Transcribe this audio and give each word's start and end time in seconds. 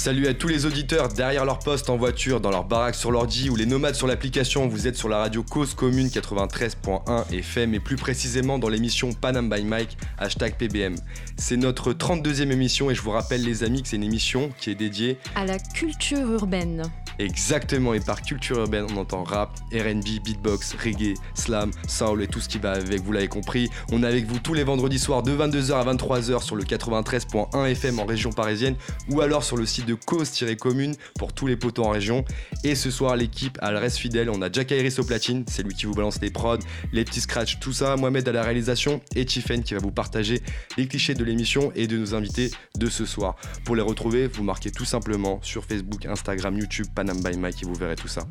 Salut 0.00 0.28
à 0.28 0.32
tous 0.32 0.48
les 0.48 0.64
auditeurs 0.64 1.08
derrière 1.08 1.44
leur 1.44 1.58
poste 1.58 1.90
en 1.90 1.98
voiture, 1.98 2.40
dans 2.40 2.48
leur 2.50 2.64
baraque 2.64 2.94
sur 2.94 3.10
l'ordi 3.10 3.50
ou 3.50 3.56
les 3.56 3.66
nomades 3.66 3.94
sur 3.94 4.06
l'application. 4.06 4.66
Vous 4.66 4.86
êtes 4.86 4.96
sur 4.96 5.10
la 5.10 5.18
radio 5.18 5.42
Cause 5.42 5.74
Commune 5.74 6.06
93.1 6.06 7.30
FM 7.30 7.74
et 7.74 7.80
plus 7.80 7.96
précisément 7.96 8.58
dans 8.58 8.70
l'émission 8.70 9.12
Panam 9.12 9.50
by 9.50 9.62
Mike, 9.62 9.98
hashtag 10.16 10.54
PBM. 10.56 10.94
C'est 11.36 11.58
notre 11.58 11.92
32e 11.92 12.50
émission 12.50 12.90
et 12.90 12.94
je 12.94 13.02
vous 13.02 13.10
rappelle 13.10 13.44
les 13.44 13.62
amis 13.62 13.82
que 13.82 13.88
c'est 13.88 13.96
une 13.96 14.02
émission 14.02 14.50
qui 14.58 14.70
est 14.70 14.74
dédiée 14.74 15.18
à 15.34 15.44
la 15.44 15.58
culture 15.58 16.30
urbaine. 16.30 16.84
Exactement, 17.20 17.92
et 17.92 18.00
par 18.00 18.22
culture 18.22 18.60
urbaine, 18.60 18.86
on 18.90 18.96
entend 18.96 19.24
rap, 19.24 19.50
RB, 19.74 20.24
beatbox, 20.24 20.74
reggae, 20.82 21.12
slam, 21.34 21.70
soul 21.86 22.22
et 22.22 22.26
tout 22.26 22.40
ce 22.40 22.48
qui 22.48 22.56
va 22.56 22.72
avec, 22.72 23.02
vous 23.02 23.12
l'avez 23.12 23.28
compris. 23.28 23.68
On 23.92 24.02
est 24.02 24.06
avec 24.06 24.24
vous 24.24 24.38
tous 24.38 24.54
les 24.54 24.64
vendredis 24.64 24.98
soirs 24.98 25.22
de 25.22 25.32
22h 25.32 25.72
à 25.72 25.84
23h 25.92 26.42
sur 26.42 26.56
le 26.56 26.64
93.1 26.64 27.66
FM 27.72 27.98
en 27.98 28.06
région 28.06 28.32
parisienne 28.32 28.74
ou 29.10 29.20
alors 29.20 29.44
sur 29.44 29.58
le 29.58 29.66
site 29.66 29.84
de 29.84 29.92
cause-commune 29.92 30.94
pour 31.18 31.34
tous 31.34 31.46
les 31.46 31.56
potos 31.58 31.84
en 31.84 31.90
région. 31.90 32.24
Et 32.64 32.74
ce 32.74 32.90
soir, 32.90 33.16
l'équipe, 33.16 33.58
elle 33.60 33.76
reste 33.76 33.98
fidèle. 33.98 34.30
On 34.30 34.40
a 34.40 34.50
Jack 34.50 34.70
Iris 34.70 34.98
au 34.98 35.04
platine, 35.04 35.44
c'est 35.46 35.62
lui 35.62 35.74
qui 35.74 35.84
vous 35.84 35.94
balance 35.94 36.22
les 36.22 36.30
prods, 36.30 36.56
les 36.90 37.04
petits 37.04 37.20
scratchs, 37.20 37.58
tout 37.60 37.74
ça. 37.74 37.96
Mohamed 37.96 38.26
à 38.30 38.32
la 38.32 38.42
réalisation 38.42 39.02
et 39.14 39.26
Tiffen 39.26 39.62
qui 39.62 39.74
va 39.74 39.80
vous 39.80 39.92
partager 39.92 40.40
les 40.78 40.88
clichés 40.88 41.12
de 41.12 41.24
l'émission 41.24 41.70
et 41.74 41.86
de 41.86 41.98
nos 41.98 42.14
invités 42.14 42.50
de 42.78 42.88
ce 42.88 43.04
soir. 43.04 43.36
Pour 43.66 43.76
les 43.76 43.82
retrouver, 43.82 44.26
vous 44.26 44.42
marquez 44.42 44.70
tout 44.70 44.86
simplement 44.86 45.38
sur 45.42 45.66
Facebook, 45.66 46.06
Instagram, 46.06 46.56
YouTube, 46.56 46.86
Panama 46.94 47.09
by 47.14 47.36
Mike 47.36 47.62
et 47.62 47.66
vous 47.66 47.74
verrez 47.74 47.96
tout 47.96 48.08
ça. 48.08 48.26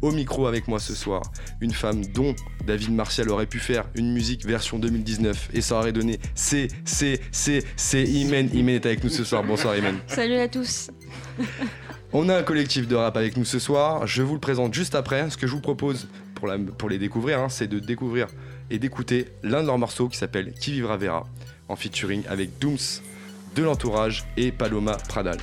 Au 0.00 0.10
micro 0.10 0.46
avec 0.46 0.68
moi 0.68 0.78
ce 0.78 0.94
soir, 0.94 1.22
une 1.60 1.72
femme 1.72 2.04
dont 2.06 2.34
David 2.66 2.92
Martial 2.92 3.28
aurait 3.30 3.46
pu 3.46 3.58
faire 3.58 3.84
une 3.94 4.12
musique 4.12 4.44
version 4.44 4.78
2019 4.78 5.50
et 5.54 5.60
ça 5.60 5.78
aurait 5.78 5.92
donné 5.92 6.18
C, 6.34 6.68
C, 6.84 7.20
C, 7.30 7.64
C, 7.76 8.04
Imen. 8.04 8.48
Imen 8.52 8.74
est 8.76 8.86
avec 8.86 9.04
nous 9.04 9.10
ce 9.10 9.24
soir. 9.24 9.42
Bonsoir 9.44 9.76
Imen. 9.76 9.96
Salut 10.06 10.36
à 10.36 10.48
tous. 10.48 10.90
On 12.14 12.28
a 12.28 12.36
un 12.36 12.42
collectif 12.42 12.86
de 12.86 12.94
rap 12.94 13.16
avec 13.16 13.38
nous 13.38 13.46
ce 13.46 13.58
soir. 13.58 14.06
Je 14.06 14.22
vous 14.22 14.34
le 14.34 14.40
présente 14.40 14.74
juste 14.74 14.94
après. 14.94 15.30
Ce 15.30 15.38
que 15.38 15.46
je 15.46 15.52
vous 15.52 15.62
propose 15.62 16.08
pour, 16.34 16.46
la, 16.46 16.58
pour 16.58 16.90
les 16.90 16.98
découvrir, 16.98 17.40
hein, 17.40 17.48
c'est 17.48 17.68
de 17.68 17.78
découvrir 17.78 18.26
et 18.70 18.78
d'écouter 18.78 19.28
l'un 19.42 19.62
de 19.62 19.66
leurs 19.66 19.78
morceaux 19.78 20.08
qui 20.08 20.18
s'appelle 20.18 20.52
Qui 20.52 20.72
vivra 20.72 20.98
verra 20.98 21.24
en 21.68 21.76
featuring 21.76 22.22
avec 22.28 22.58
Dooms 22.58 23.00
de 23.54 23.62
l'entourage 23.62 24.24
et 24.36 24.52
Paloma 24.52 24.96
Pradal. 25.08 25.38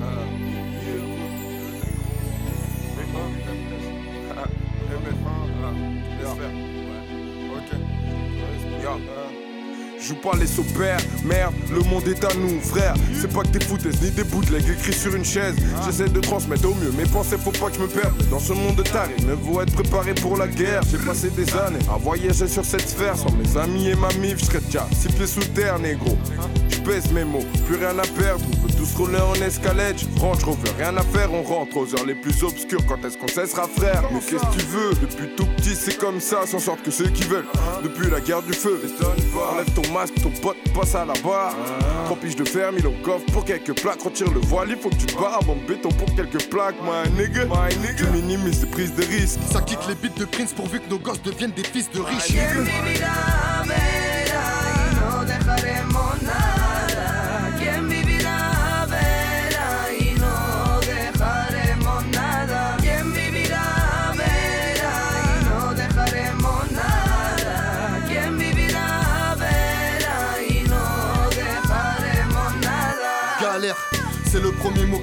Uh, 0.00 0.31
Joue 10.02 10.16
pas 10.16 10.32
les 10.36 10.48
sopères, 10.48 10.98
merde, 11.24 11.54
le 11.70 11.78
monde 11.80 12.08
est 12.08 12.24
à 12.24 12.34
nous, 12.34 12.60
frère. 12.60 12.94
C'est 13.20 13.32
pas 13.32 13.42
que 13.42 13.56
des 13.56 13.64
foutaises 13.64 14.02
ni 14.02 14.10
des 14.10 14.24
bootlegs 14.24 14.68
écrits 14.68 14.92
sur 14.92 15.14
une 15.14 15.24
chaise. 15.24 15.54
J'essaie 15.86 16.08
de 16.08 16.18
transmettre 16.18 16.68
au 16.68 16.74
mieux 16.74 16.90
mes 16.90 17.04
pensées, 17.04 17.36
faut 17.38 17.52
pas 17.52 17.70
que 17.70 17.76
je 17.76 17.82
me 17.82 17.86
perde. 17.86 18.12
Dans 18.28 18.40
ce 18.40 18.52
monde 18.52 18.74
de 18.74 18.82
taré, 18.82 19.14
mais 19.24 19.34
faut 19.46 19.60
être 19.60 19.72
préparé 19.72 20.14
pour 20.14 20.36
la 20.36 20.48
guerre. 20.48 20.82
J'ai 20.90 20.98
passé 20.98 21.30
des 21.30 21.48
années 21.54 21.78
à 21.88 21.98
voyager 21.98 22.48
sur 22.48 22.64
cette 22.64 22.88
sphère. 22.88 23.16
Sans 23.16 23.30
mes 23.30 23.56
amis 23.56 23.90
et 23.90 23.94
ma 23.94 24.12
mif, 24.14 24.38
je 24.38 24.46
serais 24.46 24.60
déjà 24.60 24.88
six 24.92 25.08
pieds 25.08 25.26
sous 25.26 25.44
terre, 25.54 25.78
négro. 25.78 26.18
Je 26.68 26.80
pèse 26.80 27.12
mes 27.12 27.24
mots, 27.24 27.44
plus 27.66 27.76
rien 27.76 27.96
à 27.96 28.02
perdre. 28.02 28.44
On 28.52 28.66
veut 28.66 28.72
tous 28.76 28.94
rouler 28.96 29.20
en 29.20 29.34
escalade. 29.34 29.96
Range 30.18 30.42
Rover, 30.42 30.70
rien 30.78 30.96
à 30.96 31.02
faire, 31.02 31.32
on 31.32 31.42
rentre 31.42 31.76
aux 31.76 31.94
heures 31.94 32.06
les 32.06 32.16
plus 32.16 32.42
obscures. 32.42 32.84
Quand 32.88 32.98
est-ce 33.06 33.16
qu'on 33.16 33.28
cessera, 33.28 33.68
frère? 33.68 34.02
Mais 34.12 34.18
qu'est-ce 34.18 34.42
que 34.42 34.60
tu 34.60 34.66
veux? 34.66 34.90
Depuis 35.00 35.28
tout 35.36 35.46
petit, 35.56 35.76
c'est 35.76 35.96
comme 35.96 36.20
ça, 36.20 36.44
s'en 36.44 36.58
sortent 36.58 36.82
que 36.82 36.90
ceux 36.90 37.08
qui 37.08 37.22
veulent. 37.22 37.46
Depuis 37.84 38.10
la 38.10 38.20
guerre 38.20 38.42
du 38.42 38.52
feu, 38.52 38.80
enlève 39.52 39.70
ton 39.74 39.91
masque, 39.92 40.14
ton 40.22 40.30
pote 40.30 40.56
passe 40.74 40.94
à 40.94 41.04
la 41.04 41.14
barre. 41.24 41.54
Trois 42.06 42.16
piges 42.16 42.36
de 42.36 42.44
fer, 42.44 42.72
mis 42.72 42.84
au 42.84 42.92
coffre 43.02 43.26
pour 43.32 43.44
quelques 43.44 43.78
plaques. 43.80 44.02
Retire 44.02 44.30
le 44.30 44.40
voile, 44.40 44.68
il 44.70 44.76
faut 44.76 44.90
que 44.90 44.96
tu 44.96 45.14
barres 45.14 45.48
en 45.48 45.56
béton 45.68 45.90
pour 45.90 46.14
quelques 46.14 46.48
plaques, 46.48 46.76
my 46.82 47.10
nigga. 47.12 47.44
My 47.44 47.76
nigga. 47.76 47.94
Tu 47.96 48.06
minimises 48.06 48.62
les 48.62 48.70
prises 48.70 48.94
de 48.94 49.04
risque. 49.04 49.38
Ça 49.50 49.60
kick 49.60 49.78
les 49.88 49.94
bits 49.94 50.10
de 50.16 50.24
Prince 50.24 50.52
pourvu 50.52 50.80
que 50.80 50.88
nos 50.88 50.98
gosses 50.98 51.22
deviennent 51.22 51.52
des 51.52 51.64
fils 51.64 51.90
de 51.90 52.00
riches. 52.00 52.32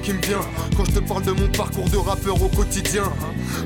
mot 0.00 0.02
qui 0.02 0.12
me 0.12 0.20
vient 0.20 0.69
quand 0.80 0.86
je 0.86 0.98
te 0.98 1.04
parle 1.04 1.24
de 1.24 1.32
mon 1.32 1.48
parcours 1.48 1.88
de 1.90 1.98
rappeur 1.98 2.42
au 2.42 2.48
quotidien. 2.48 3.02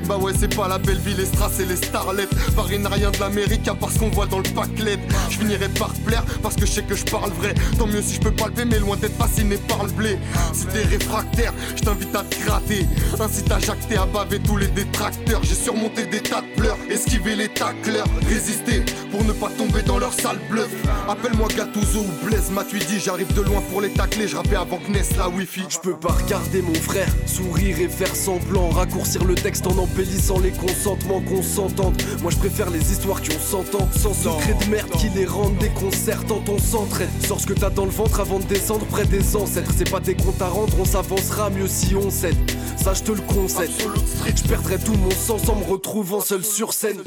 Bah 0.07 0.17
ouais, 0.17 0.33
c'est 0.37 0.53
pas 0.53 0.67
la 0.67 0.77
belle 0.77 0.99
ville, 0.99 1.15
les 1.17 1.25
strass 1.25 1.59
et 1.59 1.65
les 1.65 1.77
starlets. 1.77 2.27
N'a 2.75 2.89
rien 2.89 3.09
de 3.09 3.19
l'Amérique 3.19 3.67
à 3.69 3.73
part 3.73 3.89
ce 3.89 3.99
qu'on 3.99 4.09
voit 4.09 4.25
dans 4.25 4.39
le 4.39 4.49
packlet. 4.53 4.99
Je 5.29 5.37
finirai 5.37 5.69
par 5.69 5.93
plaire 6.05 6.23
parce 6.43 6.55
que 6.55 6.65
je 6.65 6.71
sais 6.71 6.83
que 6.83 6.93
je 6.93 7.05
parle 7.05 7.31
vrai. 7.31 7.55
Tant 7.79 7.87
mieux 7.87 8.01
si 8.01 8.15
je 8.15 8.19
peux 8.19 8.31
palper, 8.31 8.65
mais 8.65 8.79
loin 8.79 8.97
d'être 8.97 9.15
fasciné 9.17 9.55
par 9.55 9.85
le 9.85 9.91
blé. 9.91 10.17
Si 10.53 10.65
t'es 10.65 10.83
réfractaire, 10.83 11.53
je 11.75 11.83
t'invite 11.83 12.13
à 12.13 12.23
te 12.23 12.45
gratter. 12.45 12.85
Incite 13.19 13.49
à 13.49 13.59
jacter, 13.59 13.95
à 13.95 14.05
baver 14.05 14.39
tous 14.39 14.57
les 14.57 14.67
détracteurs. 14.67 15.41
J'ai 15.43 15.55
surmonté 15.55 16.05
des 16.05 16.19
tas 16.19 16.41
de 16.41 16.61
pleurs, 16.61 16.77
esquivé 16.89 17.35
les 17.35 17.47
tacleurs, 17.47 18.07
résister 18.27 18.83
pour 19.09 19.23
ne 19.23 19.31
pas 19.31 19.49
tomber 19.57 19.81
dans 19.83 19.99
leur 19.99 20.11
sale 20.11 20.39
bluff. 20.49 20.69
Appelle-moi 21.07 21.47
Gattuso 21.55 21.99
ou 21.99 22.25
Blaise 22.25 22.51
Matuidi, 22.51 22.99
j'arrive 22.99 23.33
de 23.33 23.41
loin 23.41 23.61
pour 23.71 23.79
les 23.79 23.89
tacler. 23.89 24.27
Je 24.27 24.35
rappais 24.35 24.57
avant 24.57 24.77
que 24.77 24.91
naisse 24.91 25.15
la 25.17 25.29
wifi. 25.29 25.63
Je 25.69 25.79
peux 25.79 25.95
pas 25.95 26.11
regarder 26.11 26.61
mon 26.61 26.75
frère, 26.75 27.04
sourire 27.25 27.79
et 27.79 27.89
faire 27.89 28.15
semblant, 28.15 28.69
raccourcir 28.69 29.23
le 29.23 29.35
texte 29.35 29.67
en 29.67 29.77
embellissant 29.77 30.39
les 30.39 30.51
consentements 30.51 31.21
qu'on 31.21 31.43
s'entende. 31.43 32.01
Moi 32.21 32.31
je 32.31 32.37
préfère 32.37 32.69
les 32.69 32.91
histoires 32.91 33.21
qui 33.21 33.35
ont 33.35 33.39
100 33.39 33.75
ans, 33.75 33.89
sans 33.95 34.13
secret 34.13 34.55
de 34.65 34.69
merde 34.69 34.89
qui 34.91 35.09
les 35.09 35.25
rendent 35.25 35.57
déconcertantes. 35.57 36.49
On 36.49 36.59
s'entraide, 36.59 37.09
sors 37.25 37.39
ce 37.39 37.47
que 37.47 37.53
t'as 37.53 37.69
dans 37.69 37.85
le 37.85 37.91
ventre 37.91 38.19
avant 38.19 38.39
de 38.39 38.45
descendre 38.45 38.85
près 38.85 39.05
des 39.05 39.35
ancêtres. 39.35 39.71
C'est 39.77 39.89
pas 39.89 39.99
des 39.99 40.15
comptes 40.15 40.41
à 40.41 40.47
rendre, 40.47 40.73
on 40.79 40.85
s'avancera 40.85 41.49
mieux 41.49 41.67
si 41.67 41.95
on 41.95 42.09
cède. 42.09 42.35
Ça 42.77 42.93
je 42.93 43.03
te 43.03 43.11
le 43.11 43.21
concède. 43.21 43.71
Je 44.35 44.43
perdrai 44.47 44.77
tout 44.77 44.93
mon 44.93 45.11
sens 45.11 45.49
en 45.49 45.55
me 45.55 45.63
retrouvant 45.63 46.21
seul 46.21 46.43
sur 46.43 46.73
scène. 46.73 47.01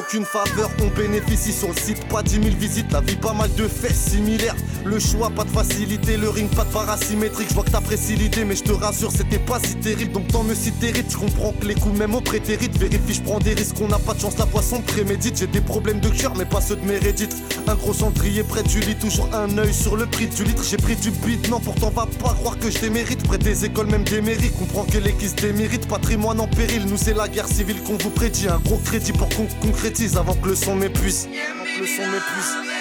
D'aucune 0.00 0.24
faveur, 0.24 0.70
on 0.82 0.86
bénéficie 0.98 1.52
sur 1.52 1.68
le 1.68 1.74
site, 1.74 2.08
pas 2.08 2.22
10 2.22 2.42
000 2.42 2.46
visites, 2.58 2.90
la 2.90 3.00
vie 3.00 3.16
pas 3.16 3.34
mal 3.34 3.52
de 3.54 3.68
faits 3.68 3.94
similaires. 3.94 4.56
Le 4.84 4.98
choix, 4.98 5.28
pas 5.28 5.44
de 5.44 5.50
facilité, 5.50 6.16
le 6.16 6.30
ring, 6.30 6.48
pas 6.48 6.64
de 6.64 6.70
parasymétrique. 6.70 7.48
Je 7.50 7.54
vois 7.54 7.64
que 7.64 7.70
t'apprécies 7.70 8.16
l'idée, 8.16 8.44
mais 8.46 8.56
je 8.56 8.62
te 8.62 8.72
rassure, 8.72 9.10
c'était 9.12 9.38
pas 9.38 9.60
si 9.60 9.76
terrible. 9.76 10.12
Donc 10.12 10.28
tant 10.28 10.42
me 10.42 10.54
si 10.54 10.72
terrible, 10.72 11.08
je 11.10 11.18
comprends 11.18 11.52
que 11.52 11.66
les 11.66 11.74
coups, 11.74 11.98
même 11.98 12.14
au 12.14 12.22
prétérite, 12.22 12.78
vérifie, 12.78 13.14
je 13.14 13.20
prends 13.20 13.40
des 13.40 13.52
risques, 13.52 13.76
on 13.82 13.88
n'a 13.88 13.98
pas 13.98 14.14
de 14.14 14.20
chance, 14.20 14.38
la 14.38 14.46
poisson 14.46 14.80
prémédite. 14.80 15.38
J'ai 15.38 15.46
des 15.46 15.60
problèmes 15.60 16.00
de 16.00 16.08
cœur, 16.08 16.32
mais 16.34 16.46
pas 16.46 16.62
ceux 16.62 16.76
de 16.76 16.86
mes 16.86 16.96
rédites. 16.96 17.36
Un 17.66 17.74
gros 17.74 17.92
cendrier 17.92 18.42
près 18.42 18.62
du 18.62 18.80
lit, 18.80 18.94
toujours 18.94 19.28
un 19.34 19.58
œil 19.58 19.74
sur 19.74 19.96
le 19.96 20.06
prix 20.06 20.28
du 20.28 20.44
litre. 20.44 20.64
J'ai 20.68 20.78
pris 20.78 20.96
du 20.96 21.10
beat, 21.10 21.50
non, 21.50 21.60
pourtant 21.60 21.90
va 21.90 22.06
pas 22.06 22.34
croire 22.34 22.58
que 22.58 22.70
je 22.70 22.78
démérite. 22.78 23.22
Près 23.24 23.38
des 23.38 23.66
écoles, 23.66 23.88
même 23.88 24.04
des 24.04 24.22
mairies, 24.22 24.50
comprends 24.58 24.84
que 24.84 24.96
les 24.96 25.12
qui 25.12 25.28
se 25.28 25.34
déméritent. 25.34 25.88
Patrimoine 25.88 26.40
en 26.40 26.48
péril, 26.48 26.86
nous 26.86 26.96
c'est 26.96 27.14
la 27.14 27.28
guerre 27.28 27.48
civile 27.48 27.82
qu'on 27.82 27.98
vous 27.98 28.10
prédit. 28.10 28.48
Un 28.48 28.58
gros 28.58 28.78
crédit 28.78 29.12
pour 29.12 29.28
qu'on 29.28 29.72
avant 30.16 30.34
que 30.34 30.48
le 30.48 30.54
son 30.54 30.76
m'épuise. 30.76 31.28
Avant 31.52 31.64
que 31.64 31.80
le 31.80 31.86
son 31.86 32.02
m'épuise. 32.02 32.79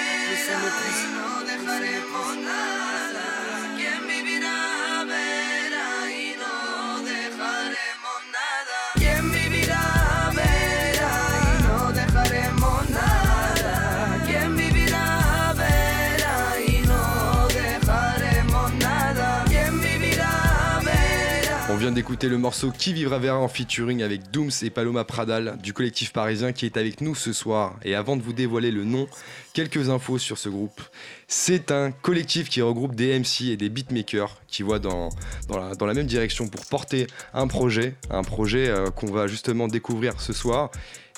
Vient 21.80 21.92
d'écouter 21.94 22.28
le 22.28 22.38
morceau 22.38 22.72
Qui 22.72 22.92
vivra 22.92 23.20
verra 23.20 23.38
en 23.38 23.48
featuring 23.48 24.04
avec 24.04 24.32
Dooms 24.32 24.52
et 24.64 24.70
Paloma 24.70 25.06
Pradal 25.06 25.58
du 25.64 25.72
collectif 25.72 26.12
parisien 26.12 26.52
qui 26.52 26.66
est 26.66 26.76
avec 26.76 27.00
nous 27.00 27.16
ce 27.16 27.32
soir. 27.32 27.78
Et 27.86 27.96
avant 27.96 28.18
de 28.18 28.22
vous 28.22 28.34
dévoiler 28.34 28.70
le 28.70 28.84
nom, 28.84 29.08
quelques 29.54 29.90
infos 29.90 30.18
sur 30.18 30.38
ce 30.38 30.50
groupe. 30.50 30.82
C'est 31.30 31.72
un 31.72 31.92
collectif 31.92 32.50
qui 32.50 32.62
regroupe 32.62 32.96
des 32.96 33.18
MC 33.18 33.52
et 33.52 33.56
des 33.56 33.70
beatmakers 33.70 34.42
qui 34.50 34.62
voient 34.62 34.80
dans, 34.80 35.08
dans, 35.48 35.86
la, 35.86 35.94
même 35.94 36.06
direction 36.06 36.50
pour 36.50 36.66
porter 36.66 37.08
un 37.34 37.48
projet, 37.48 37.96
un 38.10 38.24
projet 38.24 38.68
euh, 38.68 38.90
qu'on 38.90 39.12
va 39.14 39.28
justement 39.28 39.70
découvrir 39.70 40.20
ce 40.20 40.34
soir. 40.34 40.72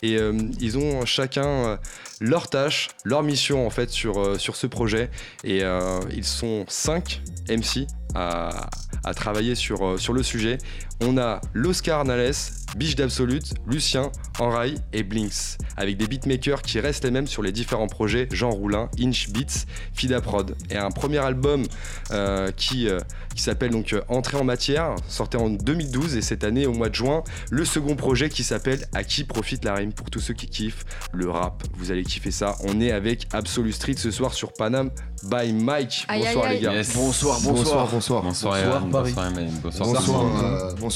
Et 0.03 0.17
euh, 0.17 0.33
ils 0.59 0.77
ont 0.77 1.07
chacun 1.07 1.47
euh, 1.47 1.77
leur 2.19 2.51
tâche, 2.51 2.89
leur 3.03 3.23
mission 3.23 3.65
en 3.65 3.71
fait 3.71 3.89
sur, 3.89 4.39
sur 4.39 4.55
ce 4.55 4.67
projet. 4.67 5.09
Et 5.43 5.63
ils 6.11 6.25
sont 6.25 6.65
5 6.67 7.21
MC 7.49 7.87
à, 8.15 9.13
travailler 9.15 9.55
sur, 9.55 9.85
euh, 9.85 9.97
sur 9.97 10.13
le 10.13 10.23
sujet. 10.23 10.57
On 11.03 11.17
a 11.17 11.41
l'Oscar 11.53 12.05
Nales, 12.05 12.35
Biche 12.75 12.95
d'Absolute, 12.95 13.55
Lucien, 13.65 14.11
Enrail 14.39 14.75
et 14.93 15.01
Blinks, 15.01 15.57
avec 15.75 15.97
des 15.97 16.07
beatmakers 16.07 16.61
qui 16.61 16.79
restent 16.79 17.03
les 17.03 17.11
mêmes 17.11 17.27
sur 17.27 17.41
les 17.41 17.51
différents 17.51 17.87
projets 17.87 18.27
Jean 18.31 18.51
Roulin, 18.51 18.87
Inch 18.99 19.29
Beats, 19.29 19.65
Fida 19.93 20.21
Prod. 20.21 20.55
Et 20.69 20.77
un 20.77 20.91
premier 20.91 21.17
album 21.17 21.63
euh, 22.11 22.51
qui, 22.55 22.87
euh, 22.87 22.99
qui 23.35 23.41
s'appelle 23.41 23.71
donc 23.71 23.95
Entrée 24.09 24.37
en 24.37 24.43
matière, 24.43 24.95
sorti 25.07 25.37
en 25.37 25.49
2012 25.49 26.15
et 26.15 26.21
cette 26.21 26.43
année 26.43 26.67
au 26.67 26.73
mois 26.73 26.89
de 26.89 26.95
juin, 26.95 27.23
le 27.49 27.65
second 27.65 27.95
projet 27.95 28.29
qui 28.29 28.43
s'appelle 28.43 28.87
À 28.93 29.03
qui 29.03 29.23
profite 29.23 29.65
la 29.65 29.73
rime? 29.73 29.93
Pour 29.93 30.09
tous 30.09 30.19
ceux 30.19 30.35
qui 30.35 30.47
kiffent 30.47 30.85
le 31.11 31.29
rap. 31.29 31.63
Vous 31.77 31.91
allez 31.91 32.03
kiffer 32.03 32.31
ça. 32.31 32.55
On 32.63 32.79
est 32.79 32.91
avec 32.91 33.27
Absolute 33.33 33.73
Street 33.73 33.95
ce 33.97 34.11
soir 34.11 34.33
sur 34.33 34.53
Panam 34.53 34.91
by 35.23 35.51
Mike. 35.51 36.07
Bonsoir 36.07 36.49
les 36.49 36.59
gars. 36.59 36.73
Bonsoir, 36.95 37.39
bonsoir, 37.41 37.87
bonsoir. 37.91 38.21
Bonsoir, 38.21 38.23
bonsoir, 38.23 38.23
bonsoir, 38.23 39.31
bonsoir, 39.63 39.63
bonsoir, 39.63 40.23
Yohan, 40.23 40.73
bonsoir 40.79 40.90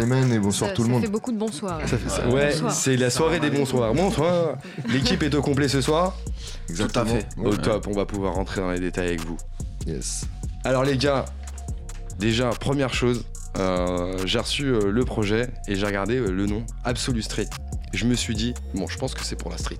Imen 0.00 0.32
et 0.32 0.38
bonsoir 0.38 0.72
tout 0.74 0.82
le 0.82 0.88
monde. 0.88 1.00
Ça 1.00 1.06
fait 1.06 1.12
beaucoup 1.12 1.32
de 1.32 1.38
bonsoirs. 1.38 1.80
Ouais, 2.30 2.52
c'est 2.70 2.96
la 2.96 3.10
soirée 3.10 3.40
des 3.40 3.50
bonsoirs. 3.50 3.94
Bonsoir. 3.94 4.56
L'équipe 4.88 5.22
est 5.22 5.34
au 5.34 5.42
complet 5.42 5.68
ce 5.68 5.80
soir. 5.80 6.16
Exactement. 6.68 7.04
Tout 7.04 7.10
à 7.10 7.14
fait. 7.14 7.26
Au 7.44 7.56
top, 7.56 7.86
on 7.88 7.92
va 7.92 8.06
pouvoir 8.06 8.34
rentrer 8.34 8.60
dans 8.60 8.70
les 8.70 8.80
détails 8.80 9.08
avec 9.08 9.24
vous. 9.24 9.36
Yes. 9.86 10.26
Alors 10.64 10.84
les 10.84 10.98
gars, 10.98 11.24
déjà 12.18 12.50
première 12.50 12.92
chose, 12.92 13.24
euh, 13.58 14.18
j'ai 14.24 14.38
reçu 14.38 14.66
euh, 14.66 14.90
le 14.90 15.04
projet 15.04 15.48
et 15.66 15.74
j'ai 15.74 15.86
regardé 15.86 16.16
euh, 16.16 16.30
le 16.30 16.46
nom 16.46 16.64
Absolute 16.84 17.24
Street. 17.24 17.48
Je 17.94 18.04
me 18.04 18.14
suis 18.14 18.34
dit, 18.34 18.54
bon, 18.74 18.86
je 18.86 18.98
pense 18.98 19.14
que 19.14 19.24
c'est 19.24 19.36
pour 19.36 19.50
la 19.50 19.56
street. 19.56 19.78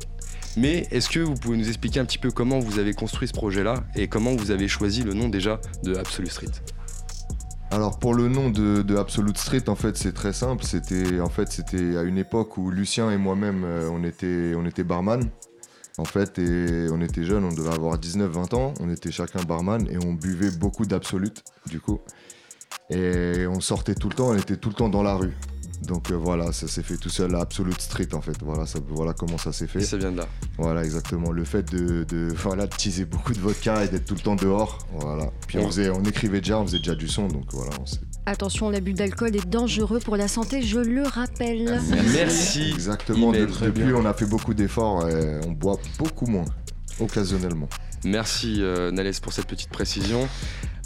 Mais 0.56 0.88
est-ce 0.90 1.10
que 1.10 1.20
vous 1.20 1.34
pouvez 1.34 1.56
nous 1.56 1.68
expliquer 1.68 2.00
un 2.00 2.04
petit 2.04 2.18
peu 2.18 2.30
comment 2.30 2.58
vous 2.58 2.78
avez 2.78 2.94
construit 2.94 3.28
ce 3.28 3.34
projet-là 3.34 3.84
et 3.94 4.08
comment 4.08 4.34
vous 4.34 4.50
avez 4.50 4.66
choisi 4.66 5.02
le 5.02 5.12
nom 5.12 5.28
déjà 5.28 5.60
de 5.84 5.94
Absolute 5.94 6.32
Street? 6.32 6.46
Alors 7.70 7.98
pour 7.98 8.14
le 8.14 8.28
nom 8.28 8.50
de, 8.50 8.96
Absolute 8.96 9.36
Street, 9.38 9.68
en 9.68 9.74
fait, 9.74 9.96
c'est 9.96 10.12
très 10.12 10.32
simple. 10.32 10.64
C'était 10.64 11.18
à 11.96 12.02
une 12.02 12.18
époque 12.18 12.56
où 12.56 12.70
Lucien 12.70 13.10
et 13.10 13.16
moi-même, 13.18 13.64
euh, 13.64 13.90
on 13.92 14.04
était 14.04 14.54
on 14.56 14.64
était 14.64 14.84
barman. 14.84 15.30
En 15.98 16.04
fait, 16.04 16.38
et 16.38 16.86
on 16.92 17.00
était 17.00 17.24
jeunes, 17.24 17.44
on 17.44 17.52
devait 17.52 17.74
avoir 17.74 17.98
19-20 17.98 18.54
ans. 18.54 18.74
On 18.80 18.88
était 18.88 19.10
chacun 19.10 19.42
barman 19.42 19.86
et 19.90 19.98
on 19.98 20.12
buvait 20.12 20.52
beaucoup 20.52 20.86
d'Absolute, 20.86 21.42
du 21.66 21.80
coup. 21.80 21.98
Et 22.88 23.46
on 23.48 23.60
sortait 23.60 23.96
tout 23.96 24.08
le 24.08 24.14
temps, 24.14 24.28
on 24.28 24.36
était 24.36 24.56
tout 24.56 24.68
le 24.68 24.74
temps 24.76 24.88
dans 24.88 25.02
la 25.02 25.14
rue. 25.14 25.34
Donc 25.82 26.10
euh, 26.10 26.14
voilà, 26.14 26.52
ça 26.52 26.66
s'est 26.68 26.82
fait 26.82 26.96
tout 26.96 27.08
seul 27.08 27.34
à 27.34 27.40
Absolute 27.40 27.80
Street 27.80 28.08
en 28.12 28.20
fait. 28.20 28.36
Voilà, 28.42 28.66
ça, 28.66 28.78
voilà 28.88 29.12
comment 29.12 29.38
ça 29.38 29.52
s'est 29.52 29.66
fait. 29.66 29.80
Et 29.80 29.84
ça 29.84 29.96
vient 29.96 30.12
de 30.12 30.18
là. 30.18 30.28
Voilà, 30.58 30.84
exactement. 30.84 31.30
Le 31.30 31.44
fait 31.44 31.72
de, 31.72 32.04
de, 32.04 32.32
voilà, 32.36 32.66
de 32.66 32.74
teaser 32.74 33.04
beaucoup 33.04 33.32
de 33.32 33.38
vodka 33.38 33.84
et 33.84 33.88
d'être 33.88 34.04
tout 34.04 34.14
le 34.14 34.20
temps 34.20 34.36
dehors. 34.36 34.78
Voilà. 34.92 35.30
Puis 35.46 35.58
on, 35.58 35.66
faisait, 35.66 35.90
on 35.90 36.02
écrivait 36.02 36.40
déjà, 36.40 36.58
on 36.58 36.66
faisait 36.66 36.78
déjà 36.78 36.94
du 36.94 37.08
son. 37.08 37.28
Donc 37.28 37.44
voilà. 37.52 37.70
Attention, 38.26 38.68
l'abus 38.68 38.92
d'alcool 38.92 39.34
est 39.34 39.48
dangereux 39.48 40.00
pour 40.00 40.16
la 40.16 40.28
santé, 40.28 40.62
je 40.62 40.80
le 40.80 41.02
rappelle. 41.02 41.80
Merci. 42.12 42.72
Exactement. 42.74 43.32
depuis, 43.32 43.94
on 43.94 44.04
a 44.04 44.12
fait 44.12 44.26
beaucoup 44.26 44.52
d'efforts 44.52 45.08
et 45.08 45.40
on 45.46 45.52
boit 45.52 45.78
beaucoup 45.98 46.26
moins, 46.26 46.44
occasionnellement. 47.00 47.68
Merci 48.04 48.58
euh, 48.60 48.90
Nalès 48.90 49.18
pour 49.20 49.32
cette 49.32 49.46
petite 49.46 49.70
précision. 49.70 50.28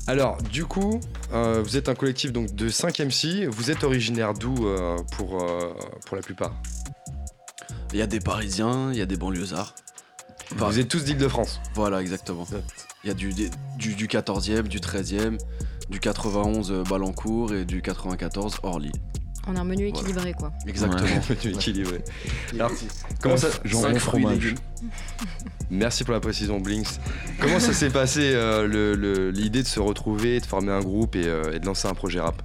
Alors, 0.08 0.36
du 0.42 0.64
coup, 0.64 1.00
euh, 1.32 1.62
vous 1.62 1.76
êtes 1.76 1.88
un 1.88 1.94
collectif 1.94 2.32
donc, 2.32 2.54
de 2.54 2.68
5 2.68 2.98
MC. 3.00 3.46
Vous 3.46 3.70
êtes 3.70 3.84
originaire 3.84 4.34
d'où 4.34 4.66
euh, 4.66 4.96
pour, 5.16 5.42
euh, 5.42 5.72
pour 6.06 6.16
la 6.16 6.22
plupart? 6.22 6.52
Il 7.92 7.98
y 7.98 8.02
a 8.02 8.06
des 8.06 8.18
Parisiens, 8.18 8.90
il 8.92 8.98
y 8.98 9.02
a 9.02 9.06
des 9.06 9.16
banlieusards. 9.16 9.74
vous 10.56 10.78
êtes 10.78 10.88
tous 10.88 11.04
d'Île-de-France 11.04 11.60
Voilà, 11.74 12.00
exactement. 12.00 12.46
Il 13.04 13.08
y 13.08 13.10
a 13.10 13.14
du, 13.14 13.32
du, 13.32 13.94
du 13.94 14.06
14e, 14.08 14.62
du 14.62 14.80
13e, 14.80 15.38
du 15.88 16.00
91 16.00 16.84
Balancourt 16.88 17.54
et 17.54 17.64
du 17.64 17.80
94 17.80 18.58
Orly. 18.62 18.92
On 19.48 19.56
a 19.56 19.60
un 19.60 19.64
menu 19.64 19.88
équilibré, 19.88 20.34
quoi. 20.34 20.52
Exactement, 20.66 21.02
un 21.02 21.34
menu 21.34 21.54
équilibré. 21.54 22.04
Alors, 22.54 22.70
comment 23.20 23.36
ça 23.36 23.48
Jambon 23.64 23.98
fromage. 23.98 24.54
Merci 25.70 26.04
pour 26.04 26.12
la 26.12 26.20
précision, 26.20 26.60
Blinks. 26.60 27.00
Comment 27.40 27.58
ça 27.58 27.72
s'est 27.72 27.90
passé 27.90 28.20
euh, 28.34 29.32
l'idée 29.32 29.62
de 29.62 29.68
se 29.68 29.80
retrouver, 29.80 30.38
de 30.38 30.46
former 30.46 30.72
un 30.72 30.80
groupe 30.80 31.16
et, 31.16 31.26
euh, 31.26 31.54
et 31.54 31.60
de 31.60 31.66
lancer 31.66 31.88
un 31.88 31.94
projet 31.94 32.20
rap? 32.20 32.42